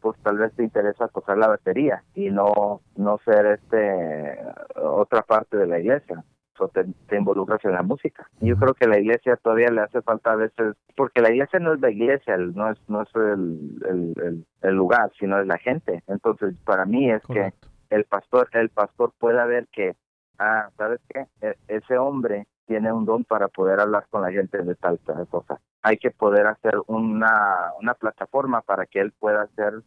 pues 0.00 0.18
tal 0.22 0.38
vez 0.38 0.52
te 0.54 0.62
interesa 0.64 1.08
tocar 1.08 1.36
la 1.38 1.48
batería 1.48 2.02
y 2.14 2.30
no 2.30 2.80
no 2.96 3.18
ser 3.24 3.46
este 3.46 4.38
otra 4.76 5.22
parte 5.22 5.56
de 5.56 5.66
la 5.66 5.78
iglesia. 5.80 6.24
o 6.60 6.66
te, 6.68 6.84
te 7.08 7.16
involucras 7.16 7.64
en 7.64 7.72
la 7.72 7.82
música. 7.82 8.26
Yo 8.40 8.56
creo 8.56 8.74
que 8.74 8.88
la 8.88 8.98
iglesia 8.98 9.36
todavía 9.36 9.68
le 9.70 9.80
hace 9.82 10.02
falta 10.02 10.32
a 10.32 10.36
veces, 10.36 10.74
porque 10.96 11.20
la 11.22 11.30
iglesia 11.30 11.60
no 11.60 11.72
es 11.74 11.80
la 11.80 11.90
iglesia, 11.90 12.36
no 12.36 12.70
es 12.72 12.78
no 12.88 13.02
es 13.02 13.08
el, 13.14 13.78
el, 13.88 14.14
el- 14.24 14.46
el 14.62 14.74
lugar, 14.74 15.12
sino 15.20 15.38
es 15.40 15.46
la 15.46 15.58
gente. 15.58 16.02
Entonces, 16.08 16.56
para 16.64 16.84
mí 16.84 17.10
es 17.12 17.22
que 17.32 17.52
el 17.90 18.04
pastor 18.06 18.48
el 18.54 18.70
pastor 18.70 19.12
pueda 19.20 19.46
ver 19.46 19.68
que 19.68 19.94
ah 20.40 20.68
sabes 20.76 21.00
qué 21.08 21.26
E- 21.40 21.56
ese 21.68 21.96
hombre 21.96 22.46
tiene 22.66 22.92
un 22.92 23.04
don 23.06 23.22
para 23.24 23.46
poder 23.48 23.78
hablar 23.80 24.06
con 24.10 24.22
la 24.22 24.32
gente 24.32 24.58
de 24.58 24.74
tal, 24.74 24.98
tal 24.98 25.26
cosa 25.28 25.60
hay 25.88 25.96
que 25.96 26.10
poder 26.10 26.46
hacer 26.46 26.74
una 26.86 27.72
una 27.80 27.94
plataforma 27.94 28.60
para 28.60 28.84
que 28.86 29.00
él 29.00 29.12
pueda 29.12 29.46
ser 29.56 29.82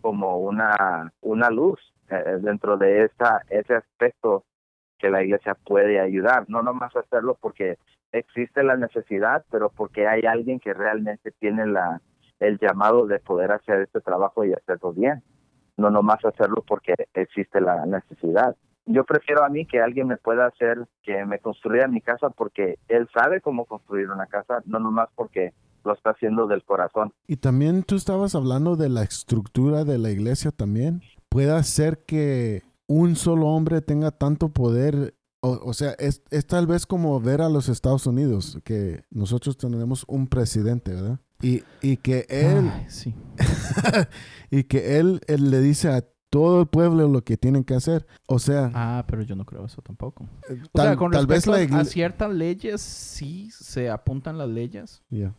como 0.00 0.38
una 0.38 1.12
una 1.20 1.50
luz 1.50 1.78
eh, 2.08 2.38
dentro 2.40 2.78
de 2.78 3.04
esa 3.04 3.42
ese 3.50 3.74
aspecto 3.74 4.44
que 4.98 5.10
la 5.10 5.22
iglesia 5.22 5.54
puede 5.54 6.00
ayudar 6.00 6.48
no 6.48 6.62
nomás 6.62 6.96
hacerlo 6.96 7.36
porque 7.38 7.76
existe 8.12 8.62
la 8.62 8.76
necesidad 8.76 9.44
pero 9.50 9.68
porque 9.70 10.06
hay 10.06 10.22
alguien 10.22 10.58
que 10.58 10.72
realmente 10.72 11.32
tiene 11.32 11.66
la 11.66 12.00
el 12.40 12.58
llamado 12.58 13.06
de 13.06 13.20
poder 13.20 13.52
hacer 13.52 13.82
este 13.82 14.00
trabajo 14.00 14.44
y 14.44 14.54
hacerlo 14.54 14.94
bien 14.94 15.22
no 15.76 15.90
nomás 15.90 16.24
hacerlo 16.24 16.62
porque 16.66 16.94
existe 17.14 17.60
la 17.60 17.86
necesidad. 17.86 18.56
Yo 18.86 19.04
prefiero 19.04 19.44
a 19.44 19.48
mí 19.48 19.64
que 19.66 19.80
alguien 19.80 20.08
me 20.08 20.16
pueda 20.16 20.46
hacer 20.46 20.86
que 21.02 21.24
me 21.24 21.38
construya 21.38 21.86
mi 21.86 22.00
casa 22.00 22.30
porque 22.30 22.78
él 22.88 23.08
sabe 23.14 23.40
cómo 23.40 23.64
construir 23.64 24.10
una 24.10 24.26
casa, 24.26 24.62
no 24.66 24.80
nomás 24.80 25.08
porque 25.14 25.52
lo 25.84 25.94
está 25.94 26.10
haciendo 26.10 26.46
del 26.46 26.64
corazón. 26.64 27.12
Y 27.26 27.36
también 27.36 27.82
tú 27.82 27.96
estabas 27.96 28.34
hablando 28.34 28.76
de 28.76 28.88
la 28.88 29.02
estructura 29.02 29.84
de 29.84 29.98
la 29.98 30.10
iglesia 30.10 30.50
también. 30.50 31.02
Puede 31.28 31.62
ser 31.64 32.04
que 32.04 32.62
un 32.86 33.16
solo 33.16 33.46
hombre 33.48 33.80
tenga 33.80 34.10
tanto 34.10 34.50
poder. 34.50 35.14
O, 35.40 35.58
o 35.64 35.72
sea, 35.72 35.92
es, 35.98 36.22
es 36.30 36.46
tal 36.46 36.66
vez 36.66 36.86
como 36.86 37.20
ver 37.20 37.40
a 37.40 37.48
los 37.48 37.68
Estados 37.68 38.06
Unidos, 38.06 38.60
que 38.64 39.02
nosotros 39.10 39.56
tenemos 39.56 40.04
un 40.06 40.28
presidente, 40.28 40.94
¿verdad? 40.94 41.18
Y, 41.40 41.64
y 41.80 41.96
que 41.96 42.26
él, 42.28 42.70
Ay, 42.72 42.86
sí. 42.88 43.14
y 44.50 44.62
que 44.64 44.98
él, 44.98 45.20
él 45.26 45.50
le 45.50 45.60
dice 45.60 45.88
a 45.88 46.04
todo 46.32 46.62
el 46.62 46.66
pueblo 46.66 47.06
lo 47.08 47.22
que 47.22 47.36
tienen 47.36 47.62
que 47.62 47.74
hacer. 47.74 48.06
O 48.26 48.38
sea, 48.38 48.70
Ah, 48.72 49.04
pero 49.06 49.20
yo 49.20 49.36
no 49.36 49.44
creo 49.44 49.66
eso 49.66 49.82
tampoco. 49.82 50.26
tal, 50.48 50.60
O 50.72 50.82
sea, 50.82 50.96
con 50.96 51.10
tal 51.12 51.26
vez 51.26 51.46
la 51.46 51.56
a- 51.80 51.84
ciertas 51.84 52.32
leyes 52.32 52.80
sí 52.80 53.50
se 53.50 53.90
apuntan 53.90 54.38
las 54.38 54.48
leyes, 54.48 55.02
Ya. 55.10 55.34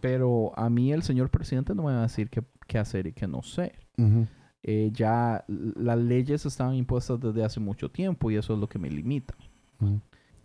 pero 0.00 0.50
a 0.56 0.68
mí 0.68 0.92
el 0.92 1.04
señor 1.04 1.30
presidente 1.30 1.76
no 1.76 1.84
me 1.84 1.92
va 1.92 2.00
a 2.00 2.02
decir 2.02 2.28
qué, 2.28 2.42
qué 2.66 2.78
hacer 2.78 3.06
y 3.06 3.12
qué 3.12 3.28
no 3.28 3.38
hacer. 3.38 3.78
Eh, 4.64 4.90
ya 4.92 5.44
las 5.48 5.98
leyes 5.98 6.44
estaban 6.44 6.74
impuestas 6.74 7.20
desde 7.20 7.44
hace 7.44 7.60
mucho 7.60 7.88
tiempo 7.90 8.28
y 8.30 8.36
eso 8.36 8.54
es 8.54 8.58
lo 8.58 8.68
que 8.68 8.80
me 8.80 8.90
limita. 8.90 9.34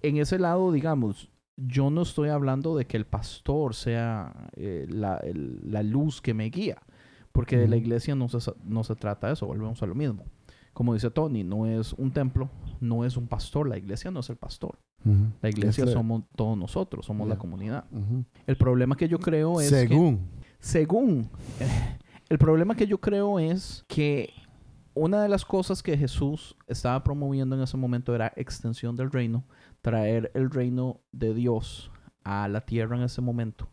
En 0.03 0.17
ese 0.17 0.37
lado, 0.37 0.71
digamos, 0.71 1.29
yo 1.55 1.89
no 1.89 2.03
estoy 2.03 2.29
hablando 2.29 2.77
de 2.77 2.85
que 2.85 2.97
el 2.97 3.05
pastor 3.07 3.73
sea 3.73 4.31
eh, 4.55 4.85
la, 4.89 5.17
el- 5.17 5.59
la 5.71 5.81
luz 5.81 6.21
que 6.21 6.35
me 6.35 6.49
guía, 6.51 6.77
porque 7.37 7.55
de 7.55 7.67
la 7.67 7.77
iglesia 7.77 8.15
no 8.15 8.27
se, 8.29 8.51
no 8.63 8.83
se 8.83 8.95
trata 8.95 9.27
de 9.27 9.33
eso, 9.33 9.45
volvemos 9.45 9.83
a 9.83 9.85
lo 9.85 9.93
mismo. 9.93 10.25
Como 10.73 10.95
dice 10.95 11.11
Tony, 11.11 11.43
no 11.43 11.67
es 11.67 11.93
un 11.93 12.09
templo, 12.09 12.49
no 12.79 13.05
es 13.05 13.15
un 13.15 13.27
pastor, 13.27 13.69
la 13.69 13.77
iglesia 13.77 14.09
no 14.09 14.21
es 14.21 14.29
el 14.31 14.37
pastor. 14.37 14.79
La 15.43 15.47
iglesia 15.47 15.83
Es 15.83 15.91
somos 15.91 16.23
todos 16.35 16.57
nosotros, 16.57 17.05
somos 17.05 17.27
la 17.27 17.37
comunidad. 17.37 17.85
El 18.47 18.57
problema 18.57 18.97
que 18.97 19.07
yo 19.07 19.19
creo 19.19 19.61
es 19.61 19.69
que, 19.69 19.87
Según. 19.87 20.27
según, 20.57 21.29
el 22.29 22.39
problema 22.39 22.73
que 22.73 22.87
yo 22.87 22.99
creo 22.99 23.37
es 23.37 23.85
que 23.87 24.33
una 24.95 25.21
de 25.21 25.29
las 25.29 25.45
cosas 25.45 25.83
que 25.83 25.95
Jesús 25.95 26.57
estaba 26.65 27.03
promoviendo 27.03 27.55
en 27.55 27.61
ese 27.61 27.77
momento 27.77 28.15
era 28.15 28.33
extensión 28.35 28.95
del 28.95 29.11
reino, 29.11 29.45
traer 29.83 30.31
el 30.33 30.49
reino 30.49 31.01
de 31.11 31.35
Dios 31.35 31.91
a 32.23 32.47
la 32.47 32.61
tierra 32.61 32.97
en 32.97 33.03
ese 33.03 33.21
momento. 33.21 33.69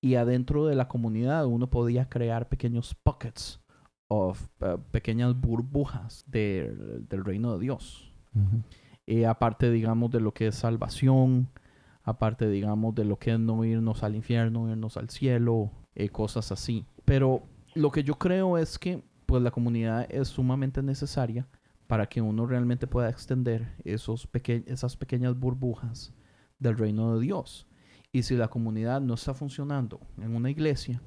Y 0.00 0.14
adentro 0.16 0.66
de 0.66 0.74
la 0.74 0.88
comunidad 0.88 1.46
uno 1.46 1.68
podía 1.70 2.08
crear 2.08 2.48
pequeños 2.48 2.94
pockets 2.94 3.60
of 4.08 4.46
uh, 4.60 4.78
pequeñas 4.92 5.34
burbujas 5.40 6.24
de- 6.28 7.02
del 7.08 7.24
reino 7.24 7.54
de 7.54 7.60
Dios. 7.60 8.12
Eh, 9.06 9.26
aparte, 9.26 9.70
digamos, 9.70 10.10
de 10.10 10.20
lo 10.20 10.32
que 10.34 10.48
es 10.48 10.54
salvación, 10.56 11.48
aparte, 12.02 12.48
digamos, 12.48 12.94
de 12.94 13.04
lo 13.04 13.18
que 13.18 13.32
es 13.32 13.38
no 13.40 13.64
irnos 13.64 14.02
al 14.02 14.14
infierno, 14.14 14.68
irnos 14.70 14.96
al 14.96 15.10
cielo, 15.10 15.70
eh, 15.94 16.08
cosas 16.10 16.52
así. 16.52 16.84
Pero 17.04 17.42
lo 17.74 17.90
que 17.90 18.04
yo 18.04 18.14
creo 18.16 18.58
es 18.58 18.78
que, 18.78 19.02
pues, 19.26 19.42
la 19.42 19.50
comunidad 19.50 20.06
es 20.10 20.28
sumamente 20.28 20.82
necesaria 20.82 21.48
para 21.86 22.08
que 22.08 22.20
uno 22.20 22.46
realmente 22.46 22.86
pueda 22.86 23.08
extender 23.08 23.74
esos 23.84 24.26
peque- 24.26 24.64
esas 24.66 24.96
pequeñas 24.96 25.38
burbujas 25.38 26.12
del 26.58 26.76
reino 26.76 27.14
de 27.16 27.22
Dios. 27.22 27.65
Y 28.16 28.22
si 28.22 28.34
la 28.34 28.48
comunidad 28.48 29.00
no 29.02 29.12
está 29.14 29.34
funcionando 29.34 30.00
en 30.18 30.34
una 30.34 30.50
iglesia 30.50 31.02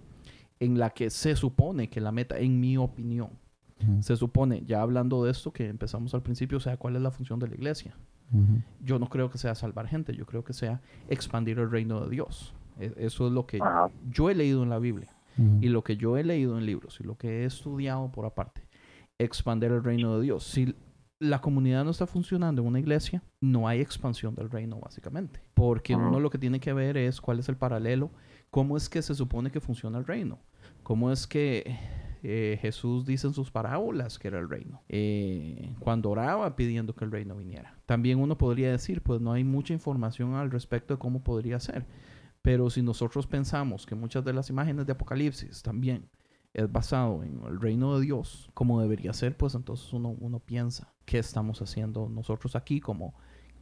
en 0.60 0.78
la 0.78 0.91
que 0.91 1.10
se 1.10 1.36
supone 1.36 1.89
que 1.89 2.01
la 2.01 2.12
meta, 2.12 2.38
en 2.38 2.60
mi 2.60 2.78
opinión, 2.78 3.30
se 4.01 4.16
supone, 4.18 4.64
ya 4.68 4.82
hablando 4.82 5.24
de 5.24 5.32
esto 5.32 5.51
que 5.53 5.70
empezamos 5.70 6.14
al 6.14 6.22
principio, 6.22 6.57
o 6.57 6.62
sea, 6.62 6.76
¿cuál 6.78 6.95
es 6.97 7.01
la 7.01 7.12
función 7.12 7.39
de 7.39 7.47
la 7.47 7.55
iglesia? 7.55 7.95
Yo 8.84 8.99
no 8.99 9.07
creo 9.10 9.30
que 9.32 9.38
sea 9.39 9.55
salvar 9.55 9.88
gente, 9.88 10.14
yo 10.16 10.26
creo 10.26 10.43
que 10.43 10.53
sea 10.53 10.82
expandir 11.07 11.57
el 11.60 11.72
reino 11.72 12.01
de 12.01 12.10
Dios. 12.12 12.53
E- 12.80 12.93
Eso 12.97 13.26
es 13.28 13.34
lo 13.34 13.45
que 13.47 13.57
yo 14.12 14.30
he 14.30 14.36
leído 14.36 14.62
en 14.64 14.70
la 14.70 14.78
Biblia 14.80 15.16
y 15.64 15.70
lo 15.70 15.84
que 15.84 15.95
yo 15.97 16.16
he 16.18 16.24
leído 16.24 16.57
en 16.60 16.66
libros 16.66 16.99
y 16.99 17.03
lo 17.05 17.18
que 17.18 17.41
he 17.41 17.45
estudiado 17.45 18.12
por 18.12 18.26
aparte. 18.26 18.62
Expandir 19.18 19.72
el 19.72 19.84
reino 19.84 20.18
de 20.18 20.24
Dios. 20.26 20.43
Si 20.43 20.76
la 21.20 21.41
comunidad 21.41 21.84
no 21.84 21.91
está 21.91 22.07
funcionando 22.07 22.61
en 22.61 22.67
una 22.67 22.80
iglesia, 22.80 23.22
no 23.41 23.67
hay 23.67 23.82
expansión 23.82 24.36
del 24.36 24.49
reino, 24.49 24.80
básicamente. 24.80 25.41
Porque 25.53 25.95
uno 25.95 26.20
lo 26.20 26.30
que 26.30 26.38
tiene 26.38 26.59
que 26.59 26.74
ver 26.74 26.97
es 26.97 27.20
cuál 27.20 27.39
es 27.39 27.49
el 27.49 27.57
paralelo, 27.57 28.11
cómo 28.49 28.78
es 28.78 28.89
que 28.89 29.01
se 29.01 29.13
supone 29.13 29.51
que 29.51 29.59
funciona 29.59 29.97
el 29.97 30.05
reino, 30.05 30.39
cómo 30.82 31.11
es 31.11 31.28
que 31.28 31.78
eh, 32.24 32.57
Jesús 32.61 33.05
dice 33.05 33.28
en 33.28 33.34
sus 33.34 33.51
parábolas 33.51 34.17
que 34.17 34.30
era 34.30 34.39
el 34.39 34.49
reino, 34.49 34.82
eh, 34.88 35.76
cuando 35.80 36.09
oraba 36.09 36.55
pidiendo 36.55 36.95
que 36.95 37.03
el 37.03 37.11
reino 37.11 37.36
viniera. 37.36 37.78
También 37.86 38.20
uno 38.20 38.38
podría 38.38 38.72
decir, 38.72 39.01
pues 39.01 39.20
no 39.20 39.34
hay 39.34 39.43
mucha 39.43 39.74
información 39.74 40.36
al 40.36 40.51
respecto 40.51 40.93
de 40.93 40.99
cómo 40.99 41.24
podría 41.24 41.59
ser. 41.59 41.86
Pero 42.41 42.70
si 42.70 42.82
nosotros 42.82 43.28
pensamos 43.28 43.86
que 43.86 43.95
muchas 43.95 44.24
de 44.24 44.32
las 44.32 44.49
imágenes 44.49 44.86
de 44.86 44.93
Apocalipsis 44.93 45.61
también 45.61 46.09
es 46.53 46.71
basado 46.71 47.23
en 47.23 47.41
el 47.47 47.59
reino 47.59 47.97
de 47.97 48.05
Dios, 48.05 48.49
como 48.53 48.81
debería 48.81 49.13
ser, 49.13 49.37
pues 49.37 49.55
entonces 49.55 49.91
uno, 49.93 50.15
uno 50.19 50.39
piensa 50.39 50.93
qué 51.05 51.19
estamos 51.19 51.61
haciendo 51.61 52.09
nosotros 52.09 52.55
aquí 52.55 52.79
como 52.79 53.13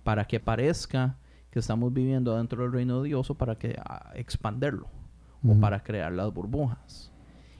para 0.04 0.26
que 0.26 0.40
parezca 0.40 1.18
que 1.50 1.60
estamos 1.60 1.94
viviendo 1.94 2.36
dentro 2.36 2.64
del 2.64 2.72
reino 2.72 3.02
de 3.02 3.10
Dios 3.10 3.30
o 3.30 3.36
para 3.36 3.58
que 3.58 3.80
expanderlo 4.16 4.88
o 5.48 5.56
para 5.60 5.82
crear 5.84 6.12
las 6.12 6.34
burbujas. 6.34 7.12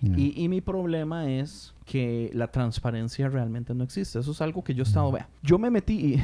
Y, 0.02 0.44
y 0.44 0.48
mi 0.48 0.62
problema 0.62 1.30
es 1.30 1.74
que 1.86 2.30
la 2.34 2.52
transparencia 2.52 3.30
realmente 3.30 3.74
no 3.74 3.84
existe. 3.84 4.20
Eso 4.20 4.32
es 4.32 4.42
algo 4.42 4.64
que 4.64 4.76
yo 4.76 4.84
he 4.84 4.88
estado... 4.88 5.12
Vea, 5.12 5.28
yo 5.42 5.58
me 5.58 5.72
metí 5.72 6.16
y... 6.16 6.24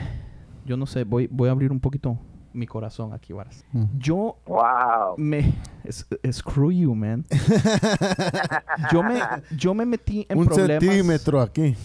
Yo 0.65 0.77
no 0.77 0.85
sé, 0.85 1.03
voy, 1.03 1.27
voy 1.29 1.49
a 1.49 1.51
abrir 1.51 1.71
un 1.71 1.79
poquito 1.79 2.17
mi 2.53 2.65
corazón 2.67 3.13
aquí, 3.13 3.33
varas. 3.33 3.65
Yo 3.97 4.37
Wow. 4.45 5.15
me... 5.17 5.53
es- 5.83 6.05
screw 6.31 6.71
you, 6.71 6.93
man. 6.95 7.25
Yo 8.91 9.03
me, 9.03 9.19
yo 9.57 9.73
me 9.73 9.85
metí 9.85 10.25
en 10.29 10.37
Un 10.37 10.45
problemas... 10.45 10.83
centímetro 10.83 11.41
aquí. 11.41 11.75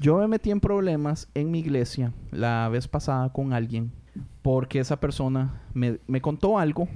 Yo 0.00 0.18
me 0.18 0.28
metí 0.28 0.50
en 0.50 0.60
problemas 0.60 1.28
en 1.34 1.50
mi 1.50 1.58
iglesia 1.60 2.12
la 2.30 2.68
vez 2.68 2.86
pasada 2.88 3.32
con 3.32 3.52
alguien 3.52 3.90
porque 4.42 4.78
esa 4.80 4.98
persona 5.00 5.62
me, 5.74 5.98
me 6.06 6.20
contó 6.20 6.58
algo 6.58 6.88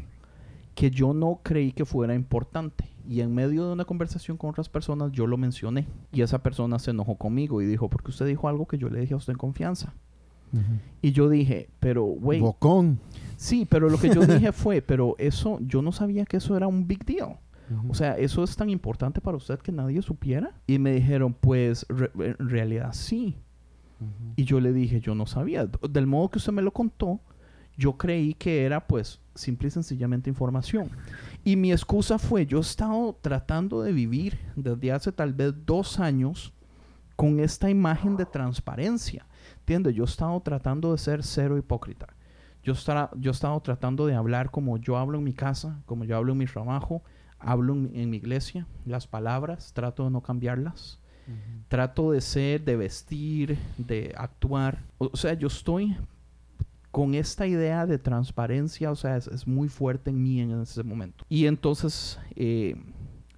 que 0.74 0.90
yo 0.90 1.12
no 1.12 1.40
creí 1.42 1.72
que 1.72 1.84
fuera 1.84 2.14
importante. 2.14 2.88
Y 3.08 3.20
en 3.20 3.34
medio 3.34 3.66
de 3.66 3.72
una 3.72 3.84
conversación 3.84 4.36
con 4.36 4.50
otras 4.50 4.68
personas 4.68 5.10
yo 5.12 5.26
lo 5.26 5.36
mencioné. 5.36 5.88
Y 6.12 6.22
esa 6.22 6.42
persona 6.42 6.78
se 6.78 6.92
enojó 6.92 7.16
conmigo 7.16 7.60
y 7.60 7.66
dijo, 7.66 7.88
porque 7.90 8.10
usted 8.10 8.26
dijo 8.26 8.48
algo 8.48 8.66
que 8.66 8.78
yo 8.78 8.88
le 8.88 9.00
dije 9.00 9.14
a 9.14 9.16
usted 9.18 9.32
en 9.32 9.38
confianza. 9.38 9.92
Y 11.00 11.12
yo 11.12 11.28
dije, 11.28 11.70
pero, 11.80 12.04
güey, 12.04 12.40
Bocón. 12.40 12.98
sí, 13.36 13.66
pero 13.68 13.88
lo 13.88 13.98
que 13.98 14.14
yo 14.14 14.20
dije 14.26 14.52
fue, 14.52 14.82
pero 14.82 15.14
eso, 15.18 15.58
yo 15.62 15.80
no 15.82 15.92
sabía 15.92 16.24
que 16.26 16.36
eso 16.36 16.56
era 16.56 16.66
un 16.66 16.86
big 16.86 17.04
deal. 17.04 17.36
O 17.88 17.94
sea, 17.94 18.18
¿eso 18.18 18.44
es 18.44 18.54
tan 18.54 18.68
importante 18.68 19.22
para 19.22 19.36
usted 19.38 19.58
que 19.60 19.72
nadie 19.72 20.02
supiera? 20.02 20.52
Y 20.66 20.78
me 20.78 20.92
dijeron, 20.92 21.32
pues, 21.32 21.86
re- 21.88 22.10
en 22.38 22.48
realidad 22.50 22.90
sí. 22.92 23.38
Y 24.36 24.44
yo 24.44 24.60
le 24.60 24.72
dije, 24.74 25.00
yo 25.00 25.14
no 25.14 25.24
sabía. 25.26 25.66
Del 25.88 26.06
modo 26.06 26.28
que 26.30 26.38
usted 26.38 26.52
me 26.52 26.60
lo 26.60 26.72
contó, 26.72 27.20
yo 27.78 27.96
creí 27.96 28.34
que 28.34 28.64
era 28.64 28.86
pues 28.86 29.20
simple 29.34 29.68
y 29.68 29.70
sencillamente 29.70 30.28
información. 30.28 30.90
Y 31.44 31.56
mi 31.56 31.72
excusa 31.72 32.18
fue, 32.18 32.44
yo 32.44 32.58
he 32.58 32.60
estado 32.60 33.16
tratando 33.22 33.80
de 33.80 33.92
vivir 33.92 34.38
desde 34.56 34.92
hace 34.92 35.10
tal 35.12 35.32
vez 35.32 35.54
dos 35.64 35.98
años 35.98 36.52
con 37.16 37.40
esta 37.40 37.70
imagen 37.70 38.16
de 38.16 38.26
transparencia. 38.26 39.24
¿Entiendes? 39.62 39.94
Yo 39.94 40.02
he 40.04 40.06
estado 40.06 40.40
tratando 40.40 40.92
de 40.92 40.98
ser 40.98 41.22
cero 41.22 41.56
hipócrita. 41.56 42.08
Yo, 42.64 42.72
estará- 42.74 43.10
yo 43.16 43.30
he 43.30 43.32
estado 43.34 43.60
tratando 43.60 44.06
de 44.06 44.14
hablar 44.14 44.50
como 44.50 44.76
yo 44.76 44.96
hablo 44.96 45.18
en 45.18 45.24
mi 45.24 45.32
casa, 45.32 45.80
como 45.86 46.04
yo 46.04 46.16
hablo 46.16 46.32
en 46.32 46.38
mi 46.38 46.46
trabajo, 46.46 47.02
hablo 47.38 47.72
en, 47.74 47.82
mi- 47.92 48.00
en 48.00 48.10
mi 48.10 48.16
iglesia, 48.18 48.66
las 48.86 49.06
palabras, 49.06 49.72
trato 49.72 50.04
de 50.04 50.10
no 50.10 50.20
cambiarlas 50.22 50.98
trato 51.68 52.10
de 52.10 52.20
ser, 52.20 52.64
de 52.64 52.76
vestir, 52.76 53.56
de 53.78 54.12
actuar. 54.18 54.82
O 54.98 55.08
o 55.12 55.16
sea, 55.16 55.34
yo 55.34 55.46
estoy 55.46 55.96
con 56.90 57.14
esta 57.14 57.46
idea 57.46 57.86
de 57.86 57.98
transparencia, 57.98 58.90
o 58.90 58.96
sea, 58.96 59.16
es, 59.16 59.28
es 59.28 59.46
muy 59.46 59.68
fuerte 59.68 60.10
en 60.10 60.22
mí 60.22 60.40
en 60.40 60.60
ese 60.60 60.82
momento. 60.82 61.24
Y 61.28 61.46
entonces 61.46 62.18
eh, 62.36 62.76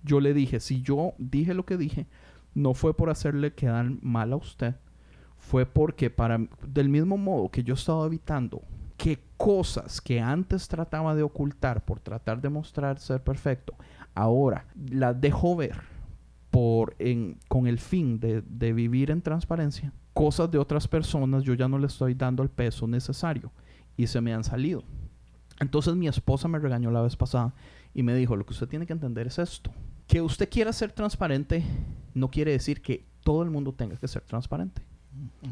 yo 0.02 0.18
le 0.20 0.34
dije, 0.34 0.58
si 0.60 0.82
yo 0.82 1.12
dije 1.18 1.54
lo 1.54 1.64
que 1.64 1.76
dije, 1.76 2.06
no 2.54 2.74
fue 2.74 2.96
por 2.96 3.10
hacerle 3.10 3.52
quedar 3.52 3.90
mal 4.02 4.32
a 4.32 4.36
usted, 4.36 4.74
fue 5.46 5.66
porque 5.66 6.10
para 6.10 6.40
del 6.66 6.88
mismo 6.88 7.16
modo 7.16 7.50
que 7.50 7.62
yo 7.62 7.74
estaba 7.74 8.06
evitando 8.06 8.62
que 8.96 9.18
cosas 9.36 10.00
que 10.00 10.20
antes 10.20 10.68
trataba 10.68 11.14
de 11.14 11.22
ocultar 11.22 11.84
por 11.84 12.00
tratar 12.00 12.40
de 12.40 12.48
mostrar 12.48 12.98
ser 12.98 13.22
perfecto, 13.22 13.74
ahora 14.14 14.66
las 14.90 15.20
dejo 15.20 15.56
ver 15.56 15.76
por 16.50 16.96
con 17.48 17.66
el 17.66 17.78
fin 17.78 18.18
de, 18.20 18.42
de 18.42 18.72
vivir 18.72 19.10
en 19.10 19.20
transparencia, 19.20 19.92
cosas 20.12 20.50
de 20.50 20.58
otras 20.58 20.88
personas 20.88 21.42
yo 21.42 21.54
ya 21.54 21.68
no 21.68 21.78
le 21.78 21.88
estoy 21.88 22.14
dando 22.14 22.42
el 22.42 22.48
peso 22.48 22.86
necesario 22.86 23.52
y 23.96 24.06
se 24.06 24.20
me 24.20 24.32
han 24.32 24.44
salido. 24.44 24.82
Entonces 25.60 25.94
mi 25.94 26.08
esposa 26.08 26.48
me 26.48 26.58
regañó 26.58 26.90
la 26.90 27.02
vez 27.02 27.16
pasada 27.16 27.54
y 27.92 28.02
me 28.02 28.14
dijo, 28.14 28.36
lo 28.36 28.46
que 28.46 28.52
usted 28.52 28.68
tiene 28.68 28.86
que 28.86 28.92
entender 28.92 29.26
es 29.26 29.38
esto. 29.38 29.70
Que 30.06 30.20
usted 30.20 30.48
quiera 30.48 30.72
ser 30.72 30.92
transparente 30.92 31.64
no 32.14 32.30
quiere 32.30 32.52
decir 32.52 32.80
que 32.80 33.04
todo 33.22 33.42
el 33.42 33.50
mundo 33.50 33.72
tenga 33.72 33.96
que 33.96 34.08
ser 34.08 34.22
transparente. 34.22 34.82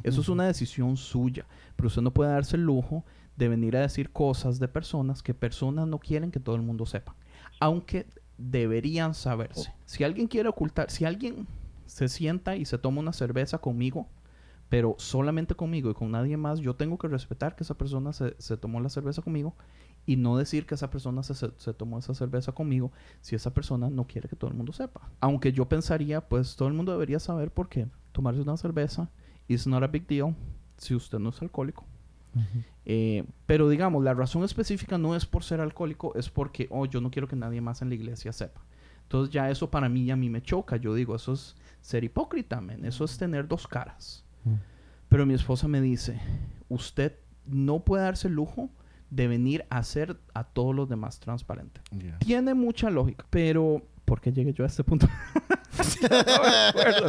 Eso 0.03 0.21
es 0.21 0.29
una 0.29 0.47
decisión 0.47 0.97
suya, 0.97 1.47
pero 1.77 1.89
usted 1.89 2.03
no 2.03 2.13
puede 2.13 2.31
darse 2.31 2.57
el 2.57 2.63
lujo 2.63 3.05
de 3.37 3.49
venir 3.49 3.77
a 3.77 3.81
decir 3.81 4.11
cosas 4.11 4.59
de 4.59 4.69
personas 4.69 5.23
que 5.23 5.35
personas 5.35 5.87
no 5.87 5.99
quieren 5.99 6.31
que 6.31 6.41
todo 6.41 6.57
el 6.57 6.63
mundo 6.63 6.87
sepa, 6.87 7.15
aunque 7.61 8.07
deberían 8.39 9.15
saberse. 9.15 9.73
Si 9.87 10.05
alguien 10.05 10.27
quiere 10.27 10.49
ocultar, 10.49 10.91
si 10.91 11.05
alguien 11.05 11.47
se 11.87 12.09
sienta 12.09 12.57
y 12.57 12.65
se 12.65 12.79
toma 12.79 13.01
una 13.01 13.13
cerveza 13.13 13.59
conmigo, 13.59 14.09
pero 14.69 14.95
solamente 14.99 15.55
conmigo 15.55 15.91
y 15.91 15.95
con 15.95 16.11
nadie 16.11 16.37
más, 16.37 16.59
yo 16.61 16.75
tengo 16.75 16.97
que 16.99 17.09
respetar 17.09 17.55
que 17.55 17.63
esa 17.63 17.77
persona 17.77 18.13
se, 18.13 18.35
se 18.39 18.57
tomó 18.57 18.81
la 18.81 18.89
cerveza 18.89 19.21
conmigo 19.21 19.55
y 20.07 20.17
no 20.17 20.37
decir 20.37 20.67
que 20.67 20.75
esa 20.75 20.91
persona 20.91 21.23
se, 21.23 21.35
se, 21.35 21.51
se 21.57 21.75
tomó 21.75 21.99
esa 21.99 22.15
cerveza 22.15 22.53
conmigo 22.53 22.91
si 23.21 23.37
esa 23.37 23.53
persona 23.53 23.91
no 23.91 24.07
quiere 24.07 24.29
que 24.29 24.37
todo 24.37 24.51
el 24.51 24.57
mundo 24.57 24.73
sepa. 24.73 25.11
Aunque 25.21 25.53
yo 25.53 25.69
pensaría, 25.69 26.27
pues 26.27 26.57
todo 26.57 26.69
el 26.69 26.75
mundo 26.75 26.93
debería 26.93 27.21
saber 27.21 27.51
por 27.51 27.69
qué 27.69 27.87
tomarse 28.13 28.41
una 28.41 28.57
cerveza 28.57 29.11
is 29.53 29.67
not 29.67 29.83
a 29.83 29.87
big 29.87 30.07
deal 30.07 30.35
si 30.77 30.95
usted 30.95 31.19
no 31.19 31.31
es 31.31 31.41
alcohólico. 31.43 31.85
Eh, 32.85 33.25
pero 33.47 33.69
digamos, 33.69 34.03
la 34.03 34.15
razón 34.15 34.43
específica 34.43 34.97
no 34.99 35.15
es 35.15 35.27
por 35.27 35.45
ser 35.45 35.61
alcohólico, 35.61 36.15
es 36.15 36.31
porque, 36.31 36.67
oh, 36.71 36.87
yo 36.87 37.01
no 37.01 37.11
quiero 37.11 37.29
que 37.29 37.37
nadie 37.37 37.61
más 37.61 37.83
en 37.83 37.89
la 37.91 37.95
iglesia 37.95 38.33
sepa. 38.33 38.63
Entonces 39.03 39.33
ya 39.33 39.51
eso 39.51 39.71
para 39.71 39.89
mí 39.89 40.11
a 40.11 40.17
mí 40.17 40.31
me 40.31 40.43
choca. 40.43 40.77
Yo 40.77 40.95
digo, 40.95 41.15
eso 41.15 41.35
es 41.35 41.55
ser 41.83 42.03
hipócrita, 42.05 42.61
men. 42.61 42.85
Eso 42.85 43.05
es 43.05 43.19
tener 43.19 43.47
dos 43.47 43.69
caras. 43.69 44.25
Pero 45.09 45.27
mi 45.27 45.35
esposa 45.35 45.69
me 45.69 45.83
dice, 45.83 46.19
usted 46.71 47.19
no 47.45 47.81
puede 47.81 48.05
darse 48.05 48.29
el 48.29 48.35
lujo 48.35 48.71
de 49.11 49.29
venir 49.29 49.67
a 49.69 49.79
hacer 49.79 50.19
a 50.33 50.45
todos 50.45 50.75
los 50.75 50.89
demás 50.89 51.21
transparente. 51.21 51.83
Yeah. 51.91 52.19
Tiene 52.19 52.55
mucha 52.55 52.89
lógica, 52.89 53.27
pero 53.29 53.87
¿por 54.07 54.23
qué 54.23 54.33
llegué 54.33 54.55
yo 54.55 54.65
a 54.65 54.69
este 54.69 54.83
punto? 54.83 55.07
No 56.03 56.43
me 56.43 56.69
acuerdo. 56.69 57.09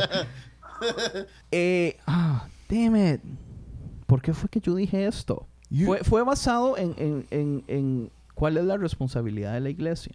eh, 1.51 1.97
ah, 2.07 2.47
damn 2.69 2.95
it. 2.95 3.21
¿Por 4.07 4.21
qué 4.21 4.33
fue 4.33 4.49
que 4.49 4.59
yo 4.59 4.75
dije 4.75 5.05
esto? 5.07 5.47
You- 5.69 5.85
Fue, 5.87 6.03
fue 6.03 6.23
basado 6.23 6.77
en, 6.77 6.93
en- 6.97 7.25
en- 7.31 7.63
en 7.67 8.11
cuál 8.35 8.57
es 8.57 8.65
la 8.65 8.77
responsabilidad 8.77 9.53
de 9.53 9.59
la 9.61 9.69
iglesia. 9.69 10.13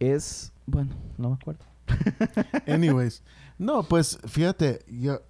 Es, 0.00 0.52
bueno, 0.66 0.94
no 1.18 1.30
me 1.30 1.34
acuerdo. 1.36 1.64
Anyways, 2.66 3.22
no, 3.58 3.82
pues 3.84 4.18
fíjate, 4.26 4.84
yo, 4.88 5.20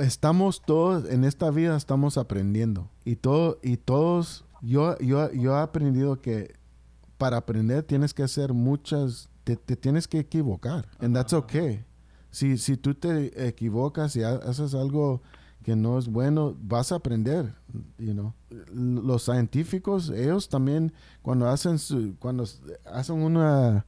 estamos 0.00 0.62
todos 0.62 1.08
en 1.10 1.24
esta 1.24 1.50
vida 1.50 1.76
estamos 1.76 2.16
aprendiendo 2.16 2.88
y 3.04 3.16
todo 3.16 3.58
y 3.62 3.76
todos 3.76 4.44
yo 4.62 4.96
yo 4.98 5.32
yo 5.32 5.56
he 5.58 5.60
aprendido 5.60 6.20
que 6.20 6.54
para 7.18 7.38
aprender 7.38 7.82
tienes 7.82 8.14
que 8.14 8.22
hacer 8.22 8.52
muchas 8.52 9.28
te, 9.42 9.56
te 9.56 9.74
tienes 9.74 10.06
que 10.06 10.20
equivocar 10.20 10.86
and 11.00 11.12
that's 11.16 11.32
okay. 11.32 11.84
Si 12.30 12.58
si 12.58 12.76
tú 12.76 12.94
te 12.94 13.46
equivocas 13.48 14.14
y 14.16 14.22
ha- 14.22 14.36
haces 14.36 14.74
algo 14.74 15.22
que 15.64 15.76
no 15.76 15.98
es 15.98 16.08
bueno, 16.08 16.56
vas 16.62 16.90
a 16.92 16.96
aprender, 16.96 17.52
you 17.98 18.12
know. 18.12 18.32
Los 18.72 19.24
científicos, 19.24 20.10
ellos 20.10 20.48
también 20.48 20.92
cuando 21.22 21.48
hacen 21.48 21.78
su, 21.78 22.14
cuando 22.18 22.44
hacen 22.86 23.22
una 23.22 23.84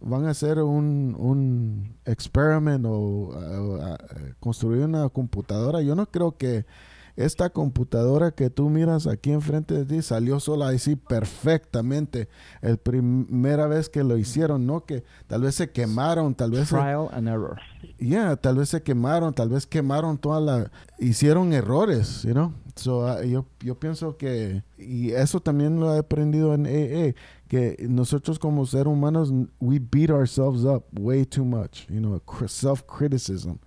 van 0.00 0.26
a 0.26 0.30
hacer 0.30 0.58
un, 0.60 1.14
un 1.18 1.96
experiment 2.04 2.84
o, 2.86 2.90
o, 2.92 3.76
a 3.82 3.98
construir 4.40 4.82
una 4.84 5.08
computadora, 5.08 5.82
yo 5.82 5.94
no 5.94 6.06
creo 6.06 6.36
que 6.36 6.66
esta 7.16 7.50
computadora 7.50 8.32
que 8.32 8.50
tú 8.50 8.68
miras 8.70 9.06
aquí 9.06 9.30
enfrente 9.32 9.74
de 9.74 9.84
ti 9.84 10.02
salió 10.02 10.40
sola 10.40 10.68
así 10.68 10.96
perfectamente 10.96 12.28
el 12.62 12.78
primera 12.78 13.66
vez 13.66 13.88
que 13.88 14.02
lo 14.04 14.16
hicieron, 14.18 14.66
no 14.66 14.84
que 14.84 15.04
tal 15.26 15.42
vez 15.42 15.54
se 15.54 15.70
quemaron, 15.70 16.34
tal 16.34 16.50
vez 16.50 16.68
se- 16.68 16.74
Trial 16.76 17.08
and 17.12 17.28
error. 17.28 17.58
Yeah, 17.98 18.36
tal 18.36 18.56
vez 18.56 18.70
se 18.70 18.82
quemaron, 18.82 19.34
tal 19.34 19.48
vez 19.48 19.66
quemaron 19.66 20.18
toda 20.18 20.40
la... 20.40 20.70
Hicieron 20.98 21.52
errores, 21.52 22.22
you 22.22 22.32
know? 22.32 22.52
So, 22.76 23.06
ah, 23.06 23.22
yo, 23.22 23.46
yo 23.60 23.78
pienso 23.78 24.16
que... 24.16 24.62
Y 24.78 25.12
eso 25.12 25.40
también 25.40 25.78
lo 25.78 25.94
he 25.94 25.98
aprendido 25.98 26.54
en 26.54 26.66
AA, 26.66 27.14
que 27.54 27.76
nosotros 27.88 28.38
como 28.38 28.64
seres 28.66 28.86
humanos, 28.92 29.30
we 29.60 29.78
beat 29.78 30.10
ourselves 30.10 30.64
up 30.64 30.84
way 30.98 31.24
too 31.24 31.44
much, 31.44 31.86
you 31.88 32.00
know, 32.00 32.18
cr- 32.26 32.48
self-criticism. 32.48 33.58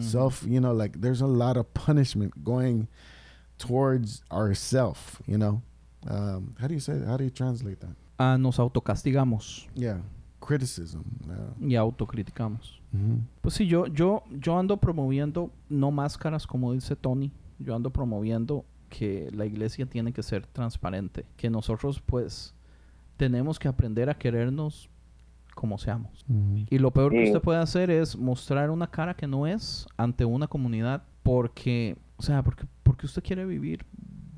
Self, 0.00 0.44
you 0.46 0.60
know, 0.60 0.72
like 0.72 1.00
there's 1.00 1.20
a 1.22 1.26
lot 1.26 1.56
of 1.56 1.66
punishment 1.74 2.32
going 2.44 2.86
towards 3.58 4.22
ourself, 4.30 5.20
you 5.26 5.38
know? 5.38 5.62
Um, 6.08 6.54
how 6.60 6.66
do 6.66 6.74
you 6.74 6.80
say, 6.80 6.98
how 7.06 7.16
do 7.16 7.24
you 7.24 7.30
translate 7.30 7.80
that? 7.80 7.94
Ah, 8.18 8.36
nos 8.36 8.58
autocastigamos 8.58 9.66
Yeah, 9.74 9.98
criticism. 10.40 11.02
uh, 11.28 11.54
y 11.64 11.74
autocriticamos. 11.76 12.80
mhm. 12.92 13.26
Pues 13.40 13.54
sí, 13.54 13.66
yo, 13.66 13.86
yo, 13.86 14.22
yo 14.30 14.58
ando 14.58 14.76
promoviendo 14.76 15.50
no 15.68 15.90
máscaras, 15.90 16.46
como 16.46 16.72
dice 16.72 16.96
Tony. 16.96 17.32
Yo 17.58 17.74
ando 17.74 17.90
promoviendo 17.90 18.64
que 18.88 19.30
la 19.32 19.46
iglesia 19.46 19.86
tiene 19.86 20.12
que 20.12 20.22
ser 20.22 20.46
transparente. 20.46 21.24
Que 21.36 21.48
nosotros, 21.50 22.00
pues, 22.04 22.54
tenemos 23.16 23.58
que 23.58 23.68
aprender 23.68 24.08
a 24.10 24.14
querernos 24.14 24.88
como 25.54 25.76
seamos. 25.78 26.24
Mhm. 26.28 26.66
Y 26.70 26.78
lo 26.78 26.90
peor 26.92 27.12
que 27.12 27.24
usted 27.24 27.40
puede 27.40 27.58
hacer 27.60 27.90
es 27.90 28.16
mostrar 28.16 28.70
una 28.70 28.86
cara 28.90 29.14
que 29.14 29.26
no 29.26 29.46
es 29.46 29.86
ante 29.96 30.24
una 30.24 30.46
comunidad 30.48 31.02
porque, 31.22 31.96
o 32.16 32.22
sea, 32.22 32.42
porque, 32.42 32.64
porque 32.82 33.06
usted 33.06 33.22
quiere 33.22 33.44
vivir 33.44 33.84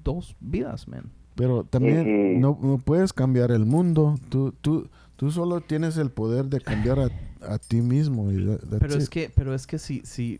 dos 0.02 0.36
vidas, 0.40 0.88
man. 0.88 1.10
Pero 1.36 1.64
también 1.64 2.40
no, 2.40 2.58
no 2.62 2.78
puedes 2.78 3.12
cambiar 3.12 3.50
el 3.50 3.64
mundo. 3.64 4.16
Tú, 4.28 4.52
tú, 4.60 4.88
tú 5.16 5.30
solo 5.30 5.60
tienes 5.60 5.96
el 5.96 6.10
poder 6.10 6.46
de 6.46 6.60
cambiar 6.60 6.98
a, 7.00 7.08
a 7.48 7.58
ti 7.58 7.80
mismo. 7.80 8.30
Y 8.30 8.44
that- 8.44 8.58
that's 8.60 8.78
Pero 8.80 8.94
es 8.96 9.08
que, 9.08 9.30
pero 9.34 9.54
es 9.54 9.66
que 9.66 9.78
si, 9.78 10.00
si 10.04 10.38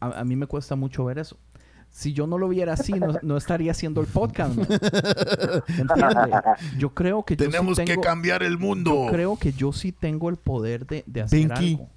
a, 0.00 0.20
a 0.20 0.24
mí 0.24 0.36
me 0.36 0.46
cuesta 0.46 0.76
mucho 0.76 1.04
ver 1.06 1.18
eso. 1.18 1.36
Si 1.90 2.12
yo 2.12 2.26
no 2.26 2.38
lo 2.38 2.48
viera 2.48 2.74
así, 2.74 2.92
no, 2.92 3.14
no 3.22 3.36
estaría 3.36 3.72
haciendo 3.72 4.00
el 4.00 4.06
podcast. 4.06 4.56
man. 4.56 4.66
¿Entiende? 5.68 6.40
Yo 6.78 6.94
creo 6.94 7.24
que 7.24 7.36
yo 7.36 7.50
sí 7.74 7.84
tengo, 7.84 8.00
cambiar 8.00 8.42
el 8.42 8.58
mundo. 8.58 9.06
yo 9.06 9.10
creo 9.12 9.36
que 9.36 9.52
yo 9.52 9.72
sí 9.72 9.92
tengo 9.92 10.28
el 10.30 10.36
poder 10.36 10.86
de, 10.86 11.02
de 11.06 11.20
hacer 11.22 11.48
Pinky. 11.48 11.72
algo. 11.74 11.88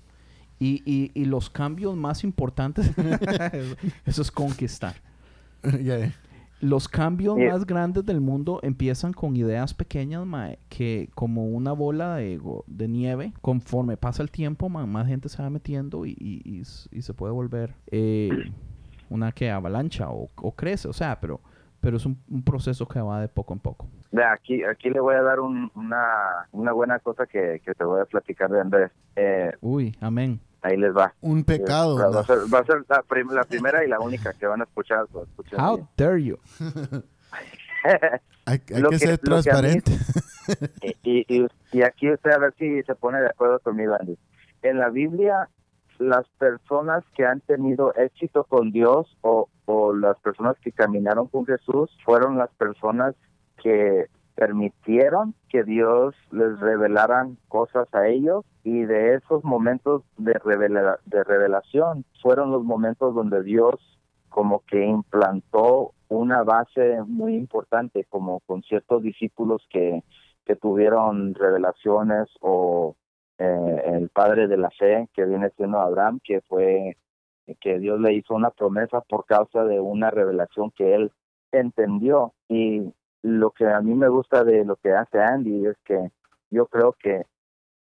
Y, 0.59 0.81
y, 0.85 1.11
y 1.13 1.25
los 1.25 1.49
cambios 1.49 1.95
más 1.95 2.23
importantes, 2.23 2.89
eso, 4.05 4.21
es 4.21 4.31
conquistar. 4.31 4.95
Yeah. 5.81 6.13
Los 6.59 6.87
cambios 6.87 7.37
Yeah. 7.37 7.51
más 7.53 7.65
grandes 7.65 8.05
del 8.05 8.19
mundo 8.21 8.59
empiezan 8.63 9.11
con 9.13 9.35
ideas 9.35 9.73
pequeñas, 9.73 10.25
mae, 10.25 10.59
que 10.69 11.09
como 11.15 11.45
una 11.47 11.71
bola 11.73 12.15
de, 12.15 12.39
de 12.67 12.87
nieve, 12.87 13.33
conforme 13.41 13.95
pasa 13.97 14.23
el 14.23 14.31
tiempo, 14.31 14.69
más 14.69 15.07
gente 15.07 15.27
se 15.29 15.41
va 15.41 15.49
metiendo 15.49 16.05
y, 16.05 16.11
y- 16.19 16.41
y 16.45 16.61
s- 16.61 16.87
y 16.91 17.01
se 17.01 17.13
puede 17.13 17.33
volver 17.33 17.75
eh, 17.91 18.29
una 19.13 19.31
que 19.31 19.51
avalancha 19.51 20.09
o, 20.09 20.29
o 20.35 20.51
crece, 20.55 20.87
o 20.87 20.93
sea, 20.93 21.19
pero, 21.19 21.39
pero 21.79 21.97
es 21.97 22.05
un, 22.05 22.17
un 22.29 22.43
proceso 22.43 22.87
que 22.87 22.99
va 22.99 23.21
de 23.21 23.27
poco 23.27 23.53
en 23.53 23.59
poco. 23.59 23.87
Aquí, 24.31 24.63
aquí 24.63 24.89
le 24.89 24.99
voy 24.99 25.15
a 25.15 25.21
dar 25.21 25.39
un- 25.39 25.71
una, 25.75 26.47
una 26.51 26.71
buena 26.71 26.99
cosa 26.99 27.25
que, 27.25 27.61
que 27.65 27.73
te 27.73 27.83
voy 27.83 28.01
a 28.01 28.05
platicar 28.05 28.49
de 28.49 28.61
Andrés. 28.61 28.91
Eh, 29.15 29.51
Uy, 29.61 29.95
amén. 30.01 30.39
ahí 30.61 30.77
les 30.77 30.95
va. 30.95 31.13
Un 31.21 31.43
pecado. 31.43 31.97
Va, 31.97 32.09
va 32.09 32.19
a 32.21 32.23
ser, 32.25 32.37
va 32.53 32.59
a 32.59 32.65
ser 32.65 32.83
la, 32.89 33.01
prim- 33.03 33.31
la 33.31 33.43
primera 33.43 33.83
y 33.83 33.87
la 33.87 33.99
única 33.99 34.33
que 34.33 34.45
van 34.47 34.61
a 34.61 34.65
escuchar. 34.65 35.05
pues, 35.11 35.27
escuchen 35.29 35.59
How 35.59 35.75
bien. 35.77 35.87
dare 35.97 36.23
you? 36.23 36.37
Hay, 37.83 37.91
hay 38.45 38.59
que, 38.59 38.81
que- 38.89 38.99
ser 38.99 39.19
lo 39.23 39.41
que 39.41 39.49
a 39.51 39.61
mí- 39.61 39.81
transparente. 39.81 39.91
y, 41.03 41.25
y, 41.37 41.47
y 41.71 41.81
aquí 41.83 42.11
usted 42.11 42.31
a 42.31 42.37
ver 42.37 42.53
si 42.57 42.83
se 42.83 42.95
pone 42.95 43.19
de 43.21 43.27
acuerdo 43.27 43.59
conmigo, 43.59 43.95
Andy. 43.99 44.17
En 44.61 44.77
la 44.79 44.89
Biblia, 44.89 45.49
las 45.99 46.27
personas 46.37 47.03
que 47.15 47.25
han 47.25 47.41
tenido 47.41 47.93
éxito 47.95 48.43
con 48.45 48.71
Dios 48.71 49.17
o, 49.21 49.49
o 49.65 49.93
las 49.93 50.17
personas 50.19 50.57
que 50.59 50.71
caminaron 50.71 51.27
con 51.27 51.45
Jesús 51.45 51.89
fueron 52.05 52.37
las 52.37 52.49
personas 52.51 53.15
que 53.61 54.07
permitieron 54.35 55.35
que 55.49 55.63
Dios 55.63 56.15
les 56.31 56.59
revelaran 56.59 57.37
cosas 57.47 57.87
a 57.93 58.07
ellos 58.07 58.45
y 58.63 58.83
de 58.85 59.15
esos 59.15 59.43
momentos 59.43 60.01
de, 60.17 60.33
revela- 60.33 60.99
de 61.05 61.23
revelación 61.23 62.05
fueron 62.21 62.51
los 62.51 62.63
momentos 62.63 63.13
donde 63.13 63.43
Dios 63.43 63.75
como 64.29 64.63
que 64.65 64.83
implantó 64.85 65.93
una 66.09 66.43
base 66.43 67.01
muy 67.05 67.35
importante 67.35 68.05
como 68.09 68.39
con 68.41 68.63
ciertos 68.63 69.03
discípulos 69.03 69.61
que, 69.69 70.03
que 70.45 70.55
tuvieron 70.55 71.35
revelaciones 71.35 72.27
o 72.41 72.95
eh, 73.43 73.83
el 73.97 74.09
padre 74.09 74.47
de 74.47 74.55
la 74.55 74.69
fe 74.71 75.09
que 75.13 75.25
viene 75.25 75.49
siendo 75.57 75.79
Abraham 75.79 76.21
que 76.23 76.39
fue 76.41 76.95
que 77.59 77.77
Dios 77.77 77.99
le 77.99 78.13
hizo 78.13 78.33
una 78.33 78.51
promesa 78.51 79.01
por 79.01 79.25
causa 79.25 79.65
de 79.65 79.81
una 79.81 80.09
revelación 80.11 80.71
que 80.71 80.95
él 80.95 81.11
entendió. 81.51 82.33
Y 82.47 82.93
lo 83.21 83.51
que 83.51 83.65
a 83.65 83.81
mí 83.81 83.95
me 83.95 84.07
gusta 84.07 84.45
de 84.45 84.63
lo 84.63 84.77
que 84.77 84.93
hace 84.93 85.19
Andy 85.19 85.65
es 85.65 85.77
que 85.83 86.09
yo 86.51 86.67
creo 86.67 86.93
que 86.93 87.25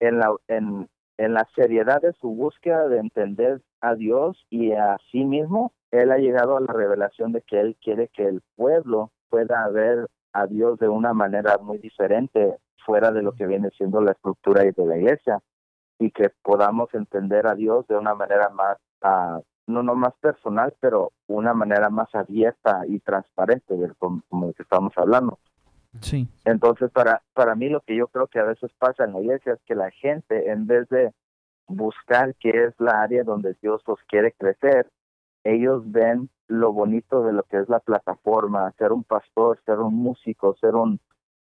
en 0.01 0.19
la 0.19 0.35
en, 0.49 0.89
en 1.19 1.35
la 1.35 1.47
seriedad 1.55 2.01
de 2.01 2.15
su 2.15 2.29
búsqueda 2.31 2.89
de 2.89 2.99
entender 2.99 3.61
a 3.83 3.95
Dios 3.95 4.47
y 4.49 4.73
a 4.73 4.97
sí 5.13 5.25
mismo, 5.25 5.73
él 5.91 6.11
ha 6.11 6.17
llegado 6.17 6.57
a 6.57 6.61
la 6.61 6.73
revelación 6.73 7.33
de 7.33 7.43
que 7.43 7.61
él 7.61 7.77
quiere 7.83 8.09
que 8.09 8.27
el 8.27 8.41
pueblo 8.57 9.11
pueda 9.29 9.69
ver 9.69 10.09
a 10.33 10.47
Dios 10.47 10.79
de 10.79 10.89
una 10.89 11.13
manera 11.13 11.59
muy 11.59 11.77
diferente 11.77 12.57
fuera 12.87 13.13
de 13.13 13.23
lo 13.23 13.33
que 13.33 13.47
viene 13.47 13.69
siendo 13.77 14.01
la 14.01 14.13
estructura 14.13 14.63
de 14.63 14.87
la 14.87 14.97
iglesia 14.97 15.43
y 16.01 16.11
que 16.11 16.31
podamos 16.43 16.93
entender 16.95 17.47
a 17.47 17.55
Dios 17.55 17.87
de 17.87 17.97
una 17.97 18.15
manera 18.15 18.49
más 18.49 18.79
uh, 19.05 19.43
no 19.67 19.83
no 19.85 19.95
más 19.95 20.15
personal, 20.21 20.75
pero 20.81 21.13
una 21.29 21.55
manera 21.55 21.91
más 21.91 22.13
abierta 22.15 22.83
y 22.89 22.99
transparente, 22.99 23.77
de 23.77 23.95
como, 23.99 24.23
como 24.29 24.53
que 24.53 24.65
estamos 24.65 24.93
hablando. 24.97 25.39
Sí. 26.01 26.29
Entonces, 26.45 26.91
para, 26.91 27.23
para 27.35 27.55
mí 27.55 27.69
lo 27.69 27.81
que 27.81 27.95
yo 27.95 28.09
creo 28.09 28.27
que 28.27 28.41
a 28.41 28.45
veces 28.45 28.73
pasa 28.79 29.05
en 29.05 29.13
la 29.13 29.21
iglesia 29.21 29.53
es 29.53 29.61
que 29.67 29.75
la 29.75 29.91
gente, 29.91 30.51
en 30.51 30.67
vez 30.67 30.89
de 30.89 31.13
buscar 31.69 32.35
qué 32.37 32.65
es 32.65 32.75
la 32.79 33.03
área 33.03 33.23
donde 33.23 33.55
Dios 33.63 33.83
los 33.87 33.99
quiere 34.09 34.33
crecer, 34.33 34.91
ellos 35.45 35.83
ven 35.87 36.31
lo 36.49 36.73
bonito 36.73 37.23
de 37.23 37.33
lo 37.33 37.45
que 37.45 37.59
es 37.59 37.69
la 37.69 37.81
plataforma, 37.81 38.73
ser 38.79 38.93
un 38.93 39.05
pastor, 39.05 39.61
ser 39.65 39.79
un 39.79 39.95
músico, 39.95 40.57
ser 40.61 40.75
un, 40.75 41.01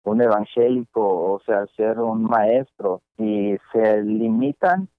un 0.03 0.21
evangélico, 0.21 1.33
o 1.33 1.41
sea, 1.45 1.65
ser 1.75 1.99
un 1.99 2.23
maestro, 2.23 3.01
y 3.17 3.55
se 3.71 4.03
limitan 4.03 4.89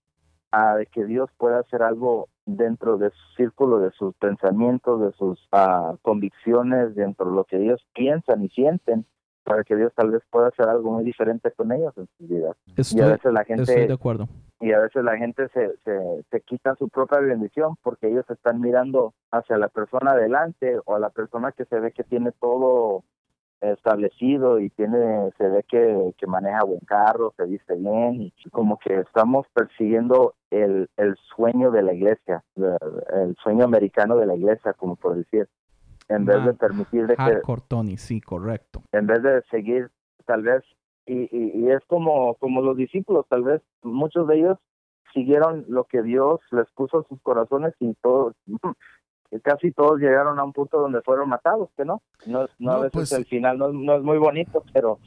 a 0.51 0.78
que 0.90 1.05
Dios 1.05 1.31
pueda 1.36 1.60
hacer 1.60 1.82
algo 1.82 2.28
dentro 2.47 2.98
de 2.98 3.10
su 3.10 3.35
círculo 3.36 3.81
de 3.81 3.90
sus 3.93 4.14
pensamientos, 4.16 5.01
de 5.01 5.12
sus 5.12 5.40
uh, 5.52 5.97
convicciones, 6.02 6.94
dentro 6.94 7.26
de 7.31 7.36
lo 7.36 7.44
que 7.44 7.56
ellos 7.56 7.85
piensan 7.94 8.44
y 8.44 8.48
sienten, 8.51 9.05
para 9.43 9.62
que 9.64 9.76
Dios 9.76 9.93
tal 9.94 10.10
vez 10.10 10.22
pueda 10.31 10.48
hacer 10.48 10.68
algo 10.68 10.93
muy 10.93 11.05
diferente 11.05 11.51
con 11.52 11.72
ellos 11.72 11.93
en 11.97 12.09
su 12.16 12.26
vida. 12.26 12.52
Estoy, 12.76 13.01
y 13.01 13.02
a 13.02 13.09
veces 13.09 13.32
la 13.32 13.44
gente 13.44 13.62
estoy 13.62 13.86
de 13.86 13.93
acuerdo. 13.93 14.28
y 14.60 14.72
a 14.72 14.78
veces 14.78 15.05
la 15.05 15.16
gente 15.18 15.48
se, 15.48 15.76
se, 15.85 16.24
se 16.31 16.40
quita 16.43 16.74
su 16.76 16.89
propia 16.89 17.18
bendición 17.18 17.76
porque 17.82 18.09
ellos 18.09 18.24
están 18.31 18.60
mirando 18.60 19.12
hacia 19.31 19.59
la 19.59 19.68
persona 19.68 20.12
adelante 20.12 20.78
o 20.86 20.94
a 20.94 20.98
la 20.98 21.10
persona 21.10 21.52
que 21.52 21.66
se 21.66 21.78
ve 21.78 21.93
que 21.93 22.05
tiene 22.05 22.32
todo 22.32 23.05
establecido 23.73 24.61
y 24.61 24.70
tiene 24.70 25.31
se 25.39 25.49
ve 25.49 25.65
que, 25.69 26.15
que 26.19 26.27
maneja 26.27 26.65
buen 26.65 26.81
carro, 26.81 27.32
se 27.36 27.45
viste 27.45 27.74
bien 27.74 28.23
y 28.23 28.32
como 28.51 28.78
que 28.78 29.01
estamos 29.01 29.47
persiguiendo 29.53 30.35
el, 30.51 30.89
el 30.97 31.16
sueño 31.35 31.70
de 31.70 31.82
la 31.82 31.95
iglesia, 31.95 32.45
el 32.57 33.36
sueño 33.43 33.65
americano 33.65 34.16
de 34.16 34.27
la 34.27 34.35
iglesia, 34.35 34.73
como 34.74 34.97
por 34.97 35.16
decir, 35.16 35.49
en 36.09 36.24
vez 36.24 36.45
de 36.45 36.53
permitir 36.55 37.07
de 37.07 37.16
que 37.16 37.41
Tony, 37.69 37.97
sí, 37.97 38.20
correcto. 38.20 38.82
en 38.93 39.07
vez 39.07 39.23
de 39.23 39.43
seguir 39.51 39.91
tal 40.27 40.43
vez 40.43 40.62
y, 41.07 41.23
y, 41.36 41.53
y 41.55 41.70
es 41.70 41.81
como 41.86 42.35
como 42.35 42.61
los 42.62 42.77
discípulos, 42.77 43.27
tal 43.28 43.43
vez 43.43 43.62
muchos 43.82 44.27
de 44.28 44.39
ellos 44.39 44.59
siguieron 45.15 45.65
lo 45.69 45.85
que 45.85 46.03
Dios 46.03 46.41
les 46.51 46.70
puso 46.73 46.99
en 46.99 47.09
sus 47.09 47.20
corazones 47.23 47.74
y 47.78 47.95
casi 49.43 49.73
todos 49.73 49.98
llegaron 50.01 50.39
a 50.39 50.44
un 50.44 50.52
punto 50.52 50.78
donde 50.81 51.01
fueron 51.02 51.28
matados, 51.28 51.70
que 51.77 51.85
no, 51.85 52.02
no, 52.27 52.43
no, 52.43 52.48
No, 52.59 52.73
a 52.73 52.77
veces 52.78 52.93
pues- 52.93 53.12
el 53.12 53.24
final 53.27 53.59
no, 53.59 53.73
no 53.73 53.97
es 53.97 54.02
muy 54.02 54.19
bonito, 54.19 54.62
pero 54.73 54.98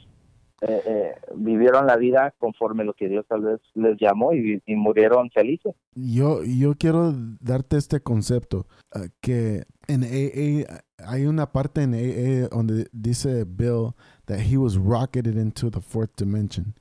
eh, 0.60 0.82
eh, 0.86 1.12
vivieron 1.36 1.86
la 1.86 1.96
vida 1.96 2.34
conforme 2.38 2.82
lo 2.84 2.92
que 2.92 3.08
Dios 3.08 3.24
tal 3.28 3.42
vez 3.42 3.60
les 3.74 3.96
llamó 4.00 4.32
y, 4.34 4.60
y 4.66 4.74
murieron 4.74 5.30
felices. 5.30 5.74
Yo, 5.94 6.42
yo 6.42 6.74
quiero 6.76 7.12
darte 7.40 7.76
este 7.76 8.00
concepto, 8.00 8.66
ah, 8.92 9.04
que 9.20 9.64
en 9.86 10.02
AA 10.02 10.80
hay 11.06 11.26
una 11.26 11.52
parte 11.52 11.82
en 11.82 11.94
AA 11.94 12.48
donde 12.48 12.88
dice 12.92 13.44
Bill 13.44 13.92
that 14.26 14.40
he 14.40 14.56
was 14.56 14.76
rocketed 14.76 15.36
into 15.36 15.70
the 15.70 15.80
fourth 15.80 16.10
dimension. 16.16 16.74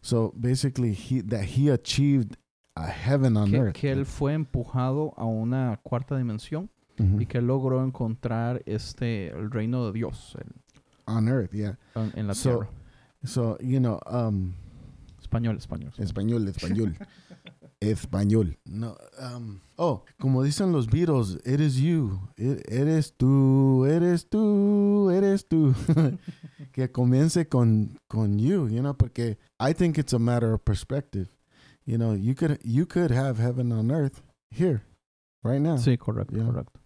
So 0.00 0.32
basically, 0.34 0.94
he, 0.94 1.20
that 1.22 1.42
he 1.56 1.70
achieved 1.70 2.36
a 2.76 2.86
heaven 2.86 3.36
on 3.36 3.50
Que, 3.50 3.58
earth. 3.58 3.72
que 3.74 3.90
él 3.92 4.06
fue 4.06 4.32
empujado 4.32 5.12
a 5.18 5.26
una 5.26 5.78
cuarta 5.82 6.16
dimensión 6.16 6.70
Mhm. 6.98 7.20
y 7.22 7.26
que 7.26 7.40
logró 7.40 7.84
encontrar 7.84 8.62
este 8.66 9.28
el 9.28 9.50
reino 9.50 9.86
de 9.86 9.92
Dios 9.92 10.36
el- 10.40 10.54
On 11.06 11.26
earth, 11.28 11.52
yeah. 11.52 11.78
en, 11.94 12.12
en 12.16 12.26
la 12.26 12.34
So, 12.34 12.50
tierra. 12.50 12.70
So, 13.24 13.58
you 13.60 13.78
know, 13.80 13.98
um, 14.10 14.52
Español, 15.20 15.56
español. 15.56 15.92
español, 15.98 16.48
español. 16.48 16.96
español. 17.80 18.58
No, 18.64 18.96
um, 19.20 19.60
oh, 19.76 20.04
como 20.20 20.42
dicen 20.42 20.72
los 20.72 20.86
Beatles, 20.88 21.38
it 21.44 21.60
is 21.60 21.76
you, 21.76 22.20
eres 22.36 23.14
tú, 23.16 23.84
eres 23.86 24.28
tú, 24.28 25.10
eres 25.10 25.46
tú. 25.48 25.74
que 26.72 26.90
comience 26.90 27.48
con, 27.48 27.98
con 28.08 28.38
you, 28.38 28.68
you 28.68 28.80
know, 28.80 28.94
porque 28.94 29.38
I 29.60 29.72
think 29.74 29.98
it's 29.98 30.12
a 30.12 30.18
matter 30.18 30.52
of 30.52 30.62
perspective. 30.64 31.28
You 31.84 31.96
know, 31.96 32.14
you 32.14 32.34
could, 32.34 32.58
you 32.64 32.84
could 32.86 33.10
have 33.10 33.38
heaven 33.38 33.72
on 33.72 33.90
earth 33.90 34.22
here, 34.50 34.82
right 35.42 35.60
now, 35.60 35.76
Sí, 35.78 35.96
correcto, 35.96 36.36
correcto. 36.44 36.80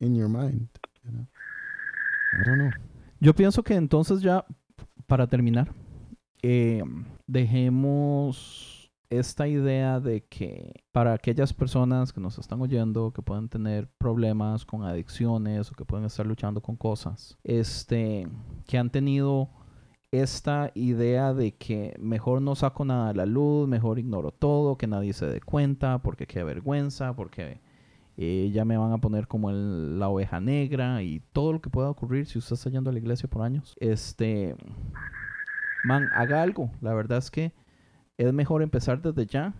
In 0.00 0.14
your 0.14 0.28
mind. 0.28 0.68
I 1.04 2.44
don't 2.44 2.58
know. 2.58 2.70
Yo 3.20 3.34
pienso 3.34 3.62
que 3.62 3.74
entonces 3.74 4.20
ya, 4.20 4.44
para 5.06 5.26
terminar, 5.26 5.72
eh, 6.42 6.82
dejemos 7.26 8.92
esta 9.08 9.46
idea 9.46 10.00
de 10.00 10.24
que 10.24 10.84
para 10.92 11.12
aquellas 11.12 11.52
personas 11.52 12.12
que 12.12 12.20
nos 12.20 12.38
están 12.38 12.60
oyendo, 12.60 13.12
que 13.12 13.22
pueden 13.22 13.48
tener 13.48 13.88
problemas 13.98 14.64
con 14.64 14.82
adicciones 14.82 15.70
o 15.70 15.74
que 15.74 15.84
pueden 15.84 16.06
estar 16.06 16.26
luchando 16.26 16.60
con 16.60 16.76
cosas, 16.76 17.38
este, 17.44 18.28
que 18.66 18.78
han 18.78 18.90
tenido 18.90 19.50
esta 20.10 20.70
idea 20.74 21.34
de 21.34 21.56
que 21.56 21.94
mejor 21.98 22.40
no 22.40 22.54
saco 22.54 22.84
nada 22.84 23.10
a 23.10 23.14
la 23.14 23.26
luz, 23.26 23.68
mejor 23.68 23.98
ignoro 23.98 24.30
todo, 24.30 24.76
que 24.76 24.86
nadie 24.86 25.12
se 25.12 25.26
dé 25.26 25.40
cuenta, 25.40 26.02
porque 26.02 26.26
qué 26.26 26.44
vergüenza, 26.44 27.14
porque 27.16 27.60
eh, 28.16 28.50
ya 28.52 28.64
me 28.64 28.76
van 28.76 28.92
a 28.92 28.98
poner 28.98 29.26
como 29.26 29.50
la 29.52 30.08
oveja 30.08 30.40
negra 30.40 31.02
y 31.02 31.20
todo 31.32 31.52
lo 31.52 31.60
que 31.60 31.70
pueda 31.70 31.90
ocurrir 31.90 32.26
si 32.26 32.38
usted 32.38 32.54
está 32.54 32.70
yendo 32.70 32.90
a 32.90 32.92
la 32.92 32.98
iglesia 32.98 33.28
por 33.28 33.42
años. 33.42 33.74
Este, 33.80 34.56
man, 35.84 36.08
haga 36.14 36.42
algo. 36.42 36.70
La 36.80 36.94
verdad 36.94 37.18
es 37.18 37.30
que 37.30 37.52
es 38.16 38.32
mejor 38.32 38.62
empezar 38.62 39.02
desde 39.02 39.26
ya 39.26 39.54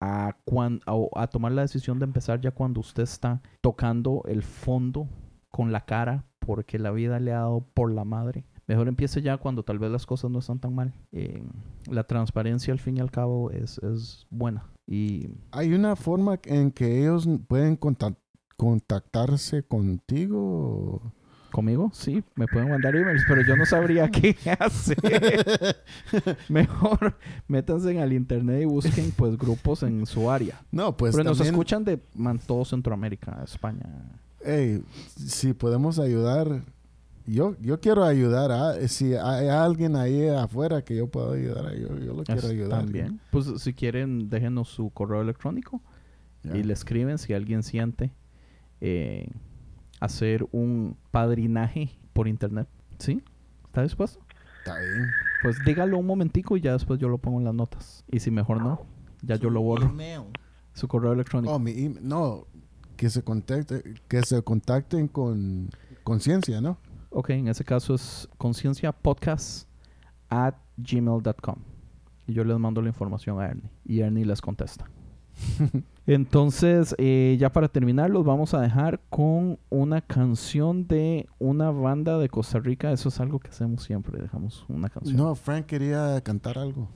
a, 0.00 0.36
cuan- 0.44 0.80
a 1.14 1.26
tomar 1.28 1.52
la 1.52 1.62
decisión 1.62 1.98
de 1.98 2.04
empezar 2.06 2.40
ya 2.40 2.50
cuando 2.50 2.80
usted 2.80 3.02
está 3.04 3.42
tocando 3.60 4.22
el 4.26 4.42
fondo 4.42 5.08
con 5.50 5.72
la 5.72 5.84
cara 5.84 6.24
porque 6.38 6.78
la 6.78 6.90
vida 6.90 7.20
le 7.20 7.32
ha 7.32 7.40
dado 7.40 7.60
por 7.74 7.92
la 7.92 8.04
madre. 8.04 8.44
Mejor 8.66 8.88
empiece 8.88 9.20
ya 9.20 9.36
cuando 9.36 9.64
tal 9.64 9.78
vez 9.78 9.90
las 9.90 10.06
cosas 10.06 10.30
no 10.30 10.38
están 10.38 10.60
tan 10.60 10.74
mal. 10.74 10.94
Eh, 11.12 11.42
la 11.90 12.04
transparencia 12.04 12.72
al 12.72 12.78
fin 12.78 12.96
y 12.96 13.00
al 13.00 13.10
cabo 13.10 13.50
es, 13.50 13.78
es 13.78 14.26
buena. 14.30 14.64
Y 14.90 15.28
¿Hay 15.52 15.72
una 15.72 15.94
forma 15.96 16.38
en 16.44 16.72
que 16.72 17.00
ellos 17.00 17.26
pueden 17.46 17.78
contac- 17.78 18.16
contactarse 18.56 19.62
contigo? 19.62 21.00
conmigo, 21.52 21.90
sí, 21.92 22.22
me 22.36 22.46
pueden 22.46 22.68
mandar 22.70 22.94
emails, 22.94 23.24
pero 23.26 23.42
yo 23.42 23.56
no 23.56 23.66
sabría 23.66 24.08
qué 24.08 24.36
hacer. 24.60 24.96
Mejor 26.48 27.16
métanse 27.48 28.00
al 28.00 28.12
internet 28.12 28.62
y 28.62 28.64
busquen 28.66 29.12
pues 29.16 29.36
grupos 29.36 29.82
en 29.82 30.06
su 30.06 30.30
área. 30.30 30.60
no, 30.70 30.96
pues 30.96 31.12
pero 31.16 31.24
nos 31.28 31.40
escuchan 31.40 31.84
de 31.84 32.00
man, 32.14 32.38
todo 32.38 32.64
Centroamérica, 32.64 33.40
España. 33.44 33.84
hey, 34.44 34.82
si 35.16 35.52
podemos 35.52 35.98
ayudar, 35.98 36.62
yo, 37.32 37.56
yo 37.60 37.80
quiero 37.80 38.04
ayudar 38.04 38.50
a, 38.50 38.88
si 38.88 39.14
hay 39.14 39.48
alguien 39.48 39.96
ahí 39.96 40.28
afuera 40.28 40.82
que 40.82 40.96
yo 40.96 41.06
pueda 41.08 41.34
ayudar, 41.34 41.74
yo, 41.76 41.98
yo 41.98 42.14
lo 42.14 42.24
quiero 42.24 42.48
ayudar. 42.48 42.80
También. 42.80 43.20
Pues 43.30 43.46
si 43.58 43.72
quieren, 43.74 44.28
déjenos 44.28 44.68
su 44.68 44.90
correo 44.90 45.20
electrónico 45.22 45.80
y 46.44 46.62
le 46.62 46.72
escriben 46.72 47.18
si 47.18 47.34
alguien 47.34 47.62
siente 47.62 48.12
eh, 48.80 49.28
hacer 50.00 50.46
un 50.52 50.96
padrinaje 51.10 51.90
por 52.12 52.28
internet. 52.28 52.68
¿Sí? 52.98 53.22
¿Está 53.66 53.82
dispuesto? 53.82 54.20
Está 54.58 54.78
bien. 54.78 55.10
Pues 55.42 55.56
dígalo 55.64 55.98
un 55.98 56.06
momentico 56.06 56.56
y 56.56 56.60
ya 56.60 56.72
después 56.72 56.98
yo 56.98 57.08
lo 57.08 57.18
pongo 57.18 57.38
en 57.38 57.44
las 57.44 57.54
notas. 57.54 58.04
Y 58.10 58.20
si 58.20 58.30
mejor 58.30 58.62
no, 58.62 58.86
ya 59.22 59.36
yo 59.36 59.50
lo 59.50 59.60
borro. 59.60 59.92
Su 60.74 60.88
correo 60.88 61.12
electrónico. 61.12 61.52
Oh, 61.52 61.58
mi 61.58 61.94
no, 62.00 62.46
que 62.96 63.10
se 63.10 63.22
contacte, 63.22 63.94
que 64.08 64.22
se 64.22 64.42
contacten 64.42 65.08
con 65.08 65.70
conciencia, 66.04 66.60
¿no? 66.60 66.78
Ok, 67.10 67.30
en 67.30 67.48
ese 67.48 67.64
caso 67.64 67.94
es 67.94 68.28
concienciapodcast 68.38 69.68
at 70.28 70.54
gmail.com. 70.76 71.56
Y 72.26 72.32
yo 72.32 72.44
les 72.44 72.58
mando 72.58 72.80
la 72.80 72.88
información 72.88 73.40
a 73.40 73.46
Ernie. 73.46 73.70
Y 73.84 74.00
Ernie 74.00 74.24
les 74.24 74.40
contesta. 74.40 74.88
Entonces, 76.06 76.94
eh, 76.98 77.36
ya 77.38 77.52
para 77.52 77.68
terminar, 77.68 78.10
los 78.10 78.24
vamos 78.24 78.54
a 78.54 78.60
dejar 78.60 79.00
con 79.10 79.58
una 79.68 80.00
canción 80.00 80.86
de 80.86 81.28
una 81.38 81.70
banda 81.70 82.18
de 82.18 82.28
Costa 82.28 82.58
Rica. 82.58 82.92
Eso 82.92 83.08
es 83.08 83.20
algo 83.20 83.38
que 83.38 83.50
hacemos 83.50 83.82
siempre, 83.82 84.20
dejamos 84.20 84.64
una 84.68 84.88
canción. 84.88 85.16
No, 85.16 85.34
Frank 85.34 85.66
quería 85.66 86.20
cantar 86.22 86.58
algo. 86.58 86.88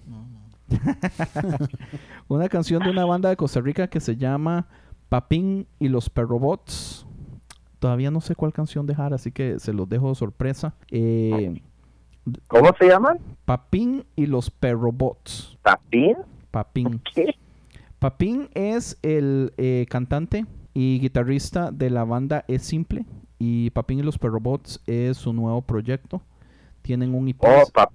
una 2.28 2.48
canción 2.48 2.82
de 2.82 2.90
una 2.90 3.04
banda 3.04 3.28
de 3.28 3.36
Costa 3.36 3.60
Rica 3.60 3.88
que 3.88 4.00
se 4.00 4.16
llama 4.16 4.66
Papín 5.08 5.66
y 5.78 5.88
los 5.88 6.10
Perrobots. 6.10 7.06
Todavía 7.84 8.10
no 8.10 8.22
sé 8.22 8.34
cuál 8.34 8.54
canción 8.54 8.86
dejar, 8.86 9.12
así 9.12 9.30
que 9.30 9.58
se 9.58 9.74
los 9.74 9.86
dejo 9.86 10.08
de 10.08 10.14
sorpresa. 10.14 10.74
Eh, 10.90 11.60
¿Cómo 12.46 12.70
se 12.78 12.88
llaman? 12.88 13.18
Papín 13.44 14.06
y 14.16 14.24
los 14.24 14.48
Perrobots. 14.50 15.58
¿Papín? 15.60 16.16
Papín. 16.50 17.02
¿Qué? 17.14 17.34
Papín 17.98 18.48
es 18.54 18.98
el 19.02 19.52
eh, 19.58 19.84
cantante 19.90 20.46
y 20.72 20.98
guitarrista 20.98 21.72
de 21.72 21.90
la 21.90 22.04
banda 22.04 22.46
Es 22.48 22.62
Simple. 22.62 23.04
Y 23.38 23.68
Papín 23.68 23.98
y 23.98 24.02
los 24.02 24.16
Perrobots 24.16 24.80
es 24.86 25.18
su 25.18 25.34
nuevo 25.34 25.60
proyecto. 25.60 26.22
Tienen 26.80 27.14
un 27.14 27.28
IP. 27.28 27.44
Oh, 27.44 27.64
pa- 27.70 27.90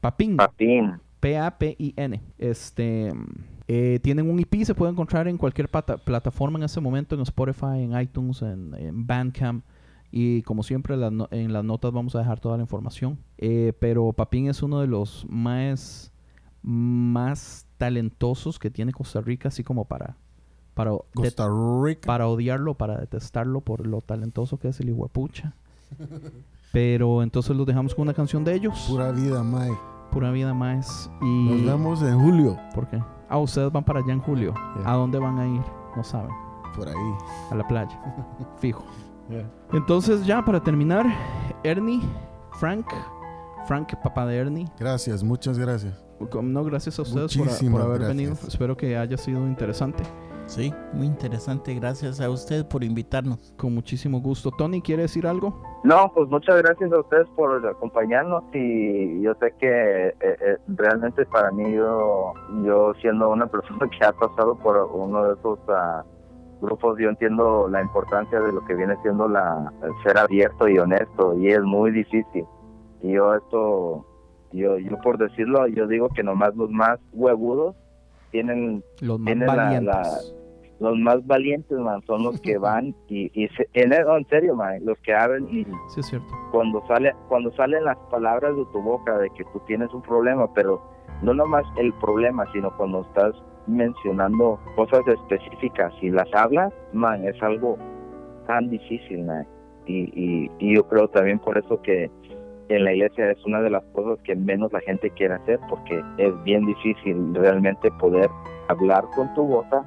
Papín. 0.00 0.36
Papín. 0.36 0.94
P-A-P-I-N. 1.20 2.20
Este. 2.38 3.12
Eh, 3.68 4.00
tienen 4.02 4.28
un 4.30 4.40
EP, 4.40 4.64
se 4.64 4.74
puede 4.74 4.90
encontrar 4.92 5.28
en 5.28 5.36
cualquier 5.36 5.68
plataforma 5.68 6.58
en 6.58 6.64
ese 6.64 6.80
momento, 6.80 7.14
en 7.14 7.20
Spotify, 7.20 7.82
en 7.82 8.00
iTunes, 8.00 8.42
en, 8.42 8.74
en 8.74 9.06
Bandcamp. 9.06 9.62
Y 10.10 10.40
como 10.42 10.62
siempre, 10.62 10.96
no- 10.96 11.28
en 11.30 11.52
las 11.52 11.62
notas 11.64 11.92
vamos 11.92 12.14
a 12.16 12.20
dejar 12.20 12.40
toda 12.40 12.56
la 12.56 12.62
información. 12.62 13.18
Eh, 13.36 13.74
pero 13.78 14.12
Papín 14.14 14.48
es 14.48 14.62
uno 14.62 14.80
de 14.80 14.86
los 14.86 15.26
más, 15.28 16.10
más 16.62 17.66
talentosos 17.76 18.58
que 18.58 18.70
tiene 18.70 18.92
Costa 18.92 19.20
Rica, 19.20 19.48
así 19.48 19.62
como 19.62 19.84
para, 19.84 20.16
para, 20.72 20.92
Costa 21.14 21.46
Rica. 21.84 22.06
para 22.06 22.26
odiarlo, 22.26 22.72
para 22.74 22.96
detestarlo 22.98 23.60
por 23.60 23.86
lo 23.86 24.00
talentoso 24.00 24.58
que 24.58 24.68
es 24.68 24.80
el 24.80 24.88
Iguapucha. 24.88 25.52
Pero 26.72 27.22
entonces 27.22 27.56
los 27.56 27.66
dejamos 27.66 27.94
con 27.94 28.02
una 28.02 28.14
canción 28.14 28.44
de 28.44 28.54
ellos. 28.54 28.86
Pura 28.88 29.10
vida, 29.12 29.42
Mike. 29.42 29.78
Pura 30.10 30.30
vida. 30.30 30.54
Y 31.20 31.24
Nos 31.48 31.64
vemos 31.64 32.02
en 32.02 32.18
julio. 32.18 32.58
¿Por 32.74 32.88
qué? 32.88 33.02
Ah, 33.28 33.38
ustedes 33.38 33.70
van 33.72 33.84
para 33.84 34.00
allá 34.00 34.12
en 34.12 34.20
julio. 34.20 34.54
Yeah. 34.78 34.92
¿A 34.92 34.96
dónde 34.96 35.18
van 35.18 35.38
a 35.38 35.46
ir? 35.46 35.62
No 35.96 36.02
saben. 36.02 36.30
Por 36.76 36.88
ahí. 36.88 36.94
A 37.50 37.54
la 37.54 37.66
playa. 37.66 38.00
Fijo. 38.58 38.84
Entonces, 39.72 40.24
ya 40.24 40.42
para 40.44 40.62
terminar, 40.62 41.06
Ernie, 41.62 42.00
Frank, 42.52 42.86
Frank, 43.66 43.94
papá 44.02 44.24
de 44.26 44.36
Ernie. 44.38 44.66
Gracias, 44.78 45.22
muchas 45.22 45.58
gracias. 45.58 45.94
No, 46.42 46.64
gracias 46.64 46.98
a 46.98 47.02
ustedes 47.02 47.36
por, 47.36 47.46
por 47.46 47.82
haber 47.82 47.98
gracias. 48.00 48.08
venido. 48.08 48.32
Espero 48.48 48.76
que 48.76 48.96
haya 48.96 49.16
sido 49.16 49.46
interesante. 49.46 50.02
Sí, 50.48 50.72
muy 50.94 51.06
interesante. 51.06 51.74
Gracias 51.74 52.22
a 52.22 52.30
usted 52.30 52.66
por 52.66 52.82
invitarnos. 52.82 53.52
Con 53.58 53.74
muchísimo 53.74 54.18
gusto. 54.22 54.50
Tony, 54.50 54.80
¿quiere 54.80 55.02
decir 55.02 55.26
algo? 55.26 55.62
No, 55.84 56.10
pues 56.14 56.26
muchas 56.30 56.56
gracias 56.62 56.90
a 56.90 57.00
ustedes 57.00 57.28
por 57.36 57.64
acompañarnos 57.66 58.42
y 58.54 59.20
yo 59.20 59.34
sé 59.40 59.52
que 59.60 60.08
eh, 60.08 60.14
eh, 60.20 60.56
realmente 60.68 61.26
para 61.26 61.50
mí 61.50 61.70
yo, 61.74 62.32
yo 62.64 62.94
siendo 63.02 63.28
una 63.28 63.46
persona 63.46 63.90
que 63.90 64.02
ha 64.06 64.12
pasado 64.12 64.56
por 64.56 64.90
uno 64.90 65.24
de 65.24 65.34
esos 65.34 65.58
ah, 65.68 66.02
grupos, 66.62 66.98
yo 66.98 67.10
entiendo 67.10 67.68
la 67.68 67.82
importancia 67.82 68.40
de 68.40 68.50
lo 68.50 68.64
que 68.64 68.74
viene 68.74 68.96
siendo 69.02 69.28
la 69.28 69.70
ser 70.02 70.16
abierto 70.16 70.66
y 70.66 70.78
honesto 70.78 71.38
y 71.38 71.48
es 71.48 71.60
muy 71.60 71.90
difícil. 71.90 72.46
Y 73.02 73.12
yo 73.12 73.34
esto, 73.34 74.06
yo, 74.52 74.78
yo 74.78 74.96
por 75.02 75.18
decirlo, 75.18 75.66
yo 75.68 75.86
digo 75.86 76.08
que 76.08 76.22
nomás 76.22 76.56
los 76.56 76.70
más 76.70 76.98
huevudos 77.12 77.76
tienen 78.30 78.82
Los 79.00 79.18
más 79.20 79.46
valientes. 79.46 79.82
la- 79.84 80.18
los 80.80 80.96
más 80.96 81.26
valientes, 81.26 81.76
man, 81.76 82.00
son 82.06 82.22
los 82.22 82.40
que 82.40 82.56
van 82.58 82.94
y, 83.08 83.30
y 83.34 83.48
se- 83.48 83.68
en, 83.74 83.92
en 83.92 84.26
serio, 84.28 84.54
man, 84.54 84.78
los 84.84 84.96
que 85.00 85.12
abren 85.12 85.48
y 85.48 85.64
Sí, 85.64 86.00
es 86.00 86.06
cierto. 86.06 86.28
cuando 86.52 86.86
sale 86.86 87.12
cuando 87.28 87.50
salen 87.56 87.82
las 87.84 87.96
palabras 88.10 88.54
de 88.56 88.64
tu 88.72 88.80
boca 88.80 89.18
de 89.18 89.28
que 89.30 89.42
tú 89.52 89.60
tienes 89.66 89.92
un 89.92 90.02
problema, 90.02 90.46
pero 90.54 90.80
no 91.22 91.34
nomás 91.34 91.64
el 91.78 91.92
problema, 91.94 92.44
sino 92.52 92.70
cuando 92.76 93.00
estás 93.02 93.34
mencionando 93.66 94.58
cosas 94.76 95.00
específicas 95.08 95.92
y 96.00 96.10
las 96.10 96.32
hablas, 96.34 96.72
man, 96.92 97.24
es 97.26 97.40
algo 97.42 97.76
tan 98.46 98.68
difícil, 98.70 99.24
man. 99.24 99.46
Y, 99.86 100.02
y, 100.14 100.50
y 100.58 100.74
yo 100.76 100.86
creo 100.86 101.08
también 101.08 101.38
por 101.38 101.56
eso 101.58 101.80
que 101.82 102.10
en 102.68 102.84
la 102.84 102.92
iglesia 102.92 103.30
es 103.30 103.44
una 103.46 103.60
de 103.60 103.70
las 103.70 103.82
cosas 103.94 104.18
que 104.24 104.34
menos 104.36 104.72
la 104.72 104.80
gente 104.80 105.10
quiere 105.10 105.34
hacer, 105.34 105.58
porque 105.68 106.02
es 106.18 106.42
bien 106.44 106.66
difícil 106.66 107.34
realmente 107.34 107.90
poder 107.92 108.28
hablar 108.68 109.04
con 109.16 109.32
tu 109.34 109.42
boca 109.44 109.84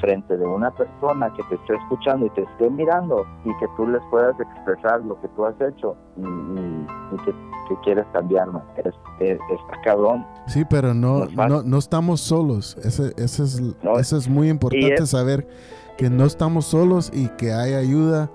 frente 0.00 0.36
de 0.36 0.44
una 0.46 0.70
persona 0.72 1.32
que 1.34 1.42
te 1.44 1.54
esté 1.54 1.74
escuchando 1.76 2.26
y 2.26 2.30
te 2.30 2.42
esté 2.42 2.68
mirando 2.68 3.24
y 3.46 3.48
que 3.58 3.66
tú 3.76 3.86
les 3.86 4.02
puedas 4.10 4.38
expresar 4.38 5.02
lo 5.02 5.18
que 5.22 5.28
tú 5.28 5.46
has 5.46 5.54
hecho 5.62 5.96
y, 6.18 6.20
y- 6.20 6.86
y 7.14 7.16
que, 7.24 7.32
que 7.68 7.80
quieres 7.84 8.04
cambiar. 8.12 8.48
Es, 8.76 8.94
es- 9.20 9.38
está 9.50 9.80
cabrón. 9.82 10.26
Sí, 10.46 10.62
pero 10.68 10.92
no, 10.92 11.24
no, 11.26 11.62
no 11.62 11.78
estamos 11.78 12.20
solos. 12.20 12.76
Ese, 12.84 13.14
ese 13.16 13.44
es, 13.44 13.62
No, 13.82 13.98
eso 13.98 14.18
es 14.18 14.28
muy 14.28 14.50
importante 14.50 15.02
es- 15.02 15.08
saber 15.10 15.48
que 15.96 16.10
no 16.10 16.26
estamos 16.26 16.66
solos 16.66 17.10
y 17.14 17.28
que 17.38 17.54
hay 17.54 17.72
ayuda 17.72 18.30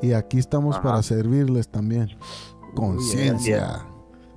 y 0.00 0.14
aquí 0.14 0.38
estamos 0.38 0.76
Ajá. 0.76 0.82
para 0.84 1.02
servirles 1.02 1.68
también. 1.68 2.08
Conciencia. 2.74 3.86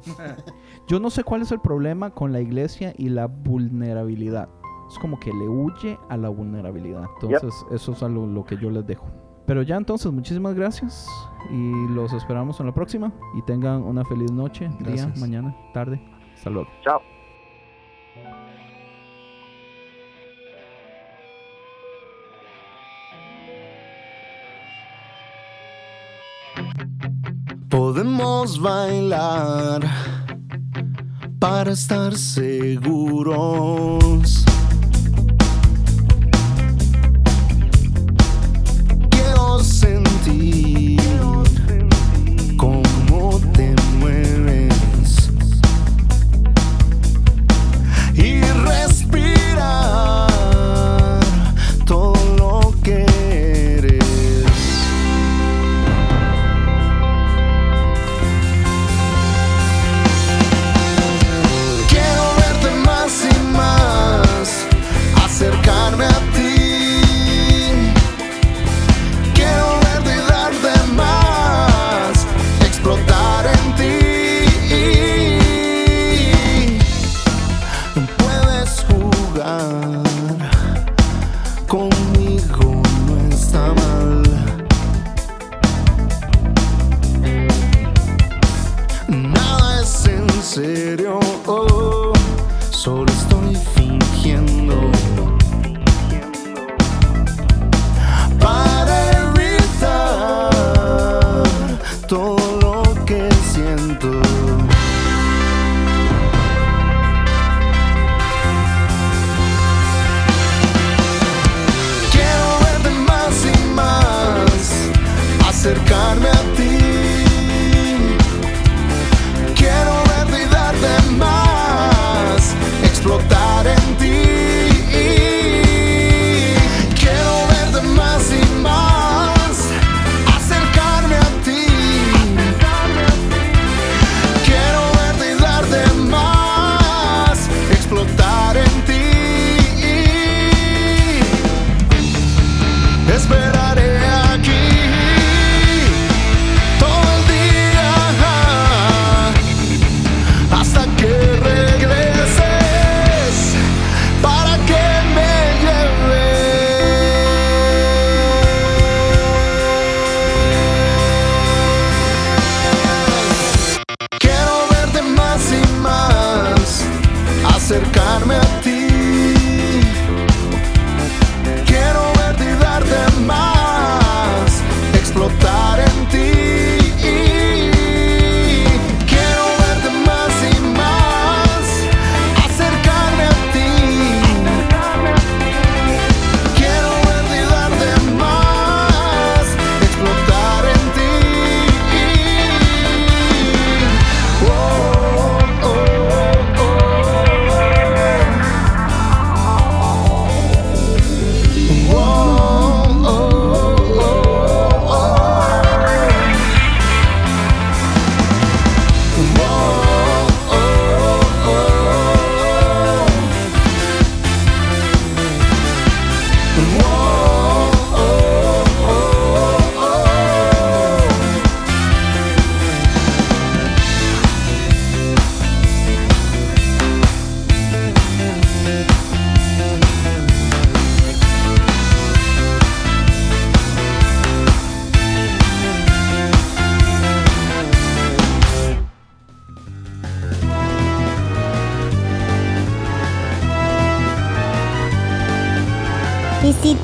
Yo 0.88 1.00
no 1.00 1.10
sé 1.10 1.24
cuál 1.24 1.42
es 1.42 1.52
el 1.52 1.60
problema 1.60 2.12
con 2.12 2.32
la 2.32 2.40
iglesia 2.40 2.94
y 2.98 3.10
la 3.10 3.28
vulnerabilidad. 3.28 4.50
Es 4.90 4.98
como 5.00 5.20
que 5.20 5.32
le 5.34 5.50
huye 5.50 6.00
a 6.10 6.16
la 6.16 6.30
vulnerabilidad. 6.30 7.06
Entonces, 7.22 7.54
eso 7.72 7.92
es 7.92 8.04
algo 8.04 8.26
lo 8.26 8.46
que 8.46 8.56
yo 8.56 8.70
les 8.70 8.86
dejo. 8.88 9.06
Pero 9.46 9.62
ya 9.62 9.76
entonces, 9.76 10.12
muchísimas 10.12 10.56
gracias 10.56 11.08
y 11.52 11.88
los 11.90 12.14
esperamos 12.14 12.60
en 12.62 12.68
la 12.68 12.74
próxima. 12.74 13.12
Y 13.36 13.42
tengan 13.42 13.84
una 13.84 14.06
feliz 14.06 14.32
noche, 14.32 14.70
día, 14.80 15.12
mañana, 15.18 15.56
tarde. 15.74 16.02
Hasta 16.34 16.50
luego. 16.50 16.70
Chao. 16.84 17.02
Podemos 27.78 28.58
bailar 28.58 29.82
para 31.40 31.74
estar 31.74 32.18
seguros. 32.18 33.38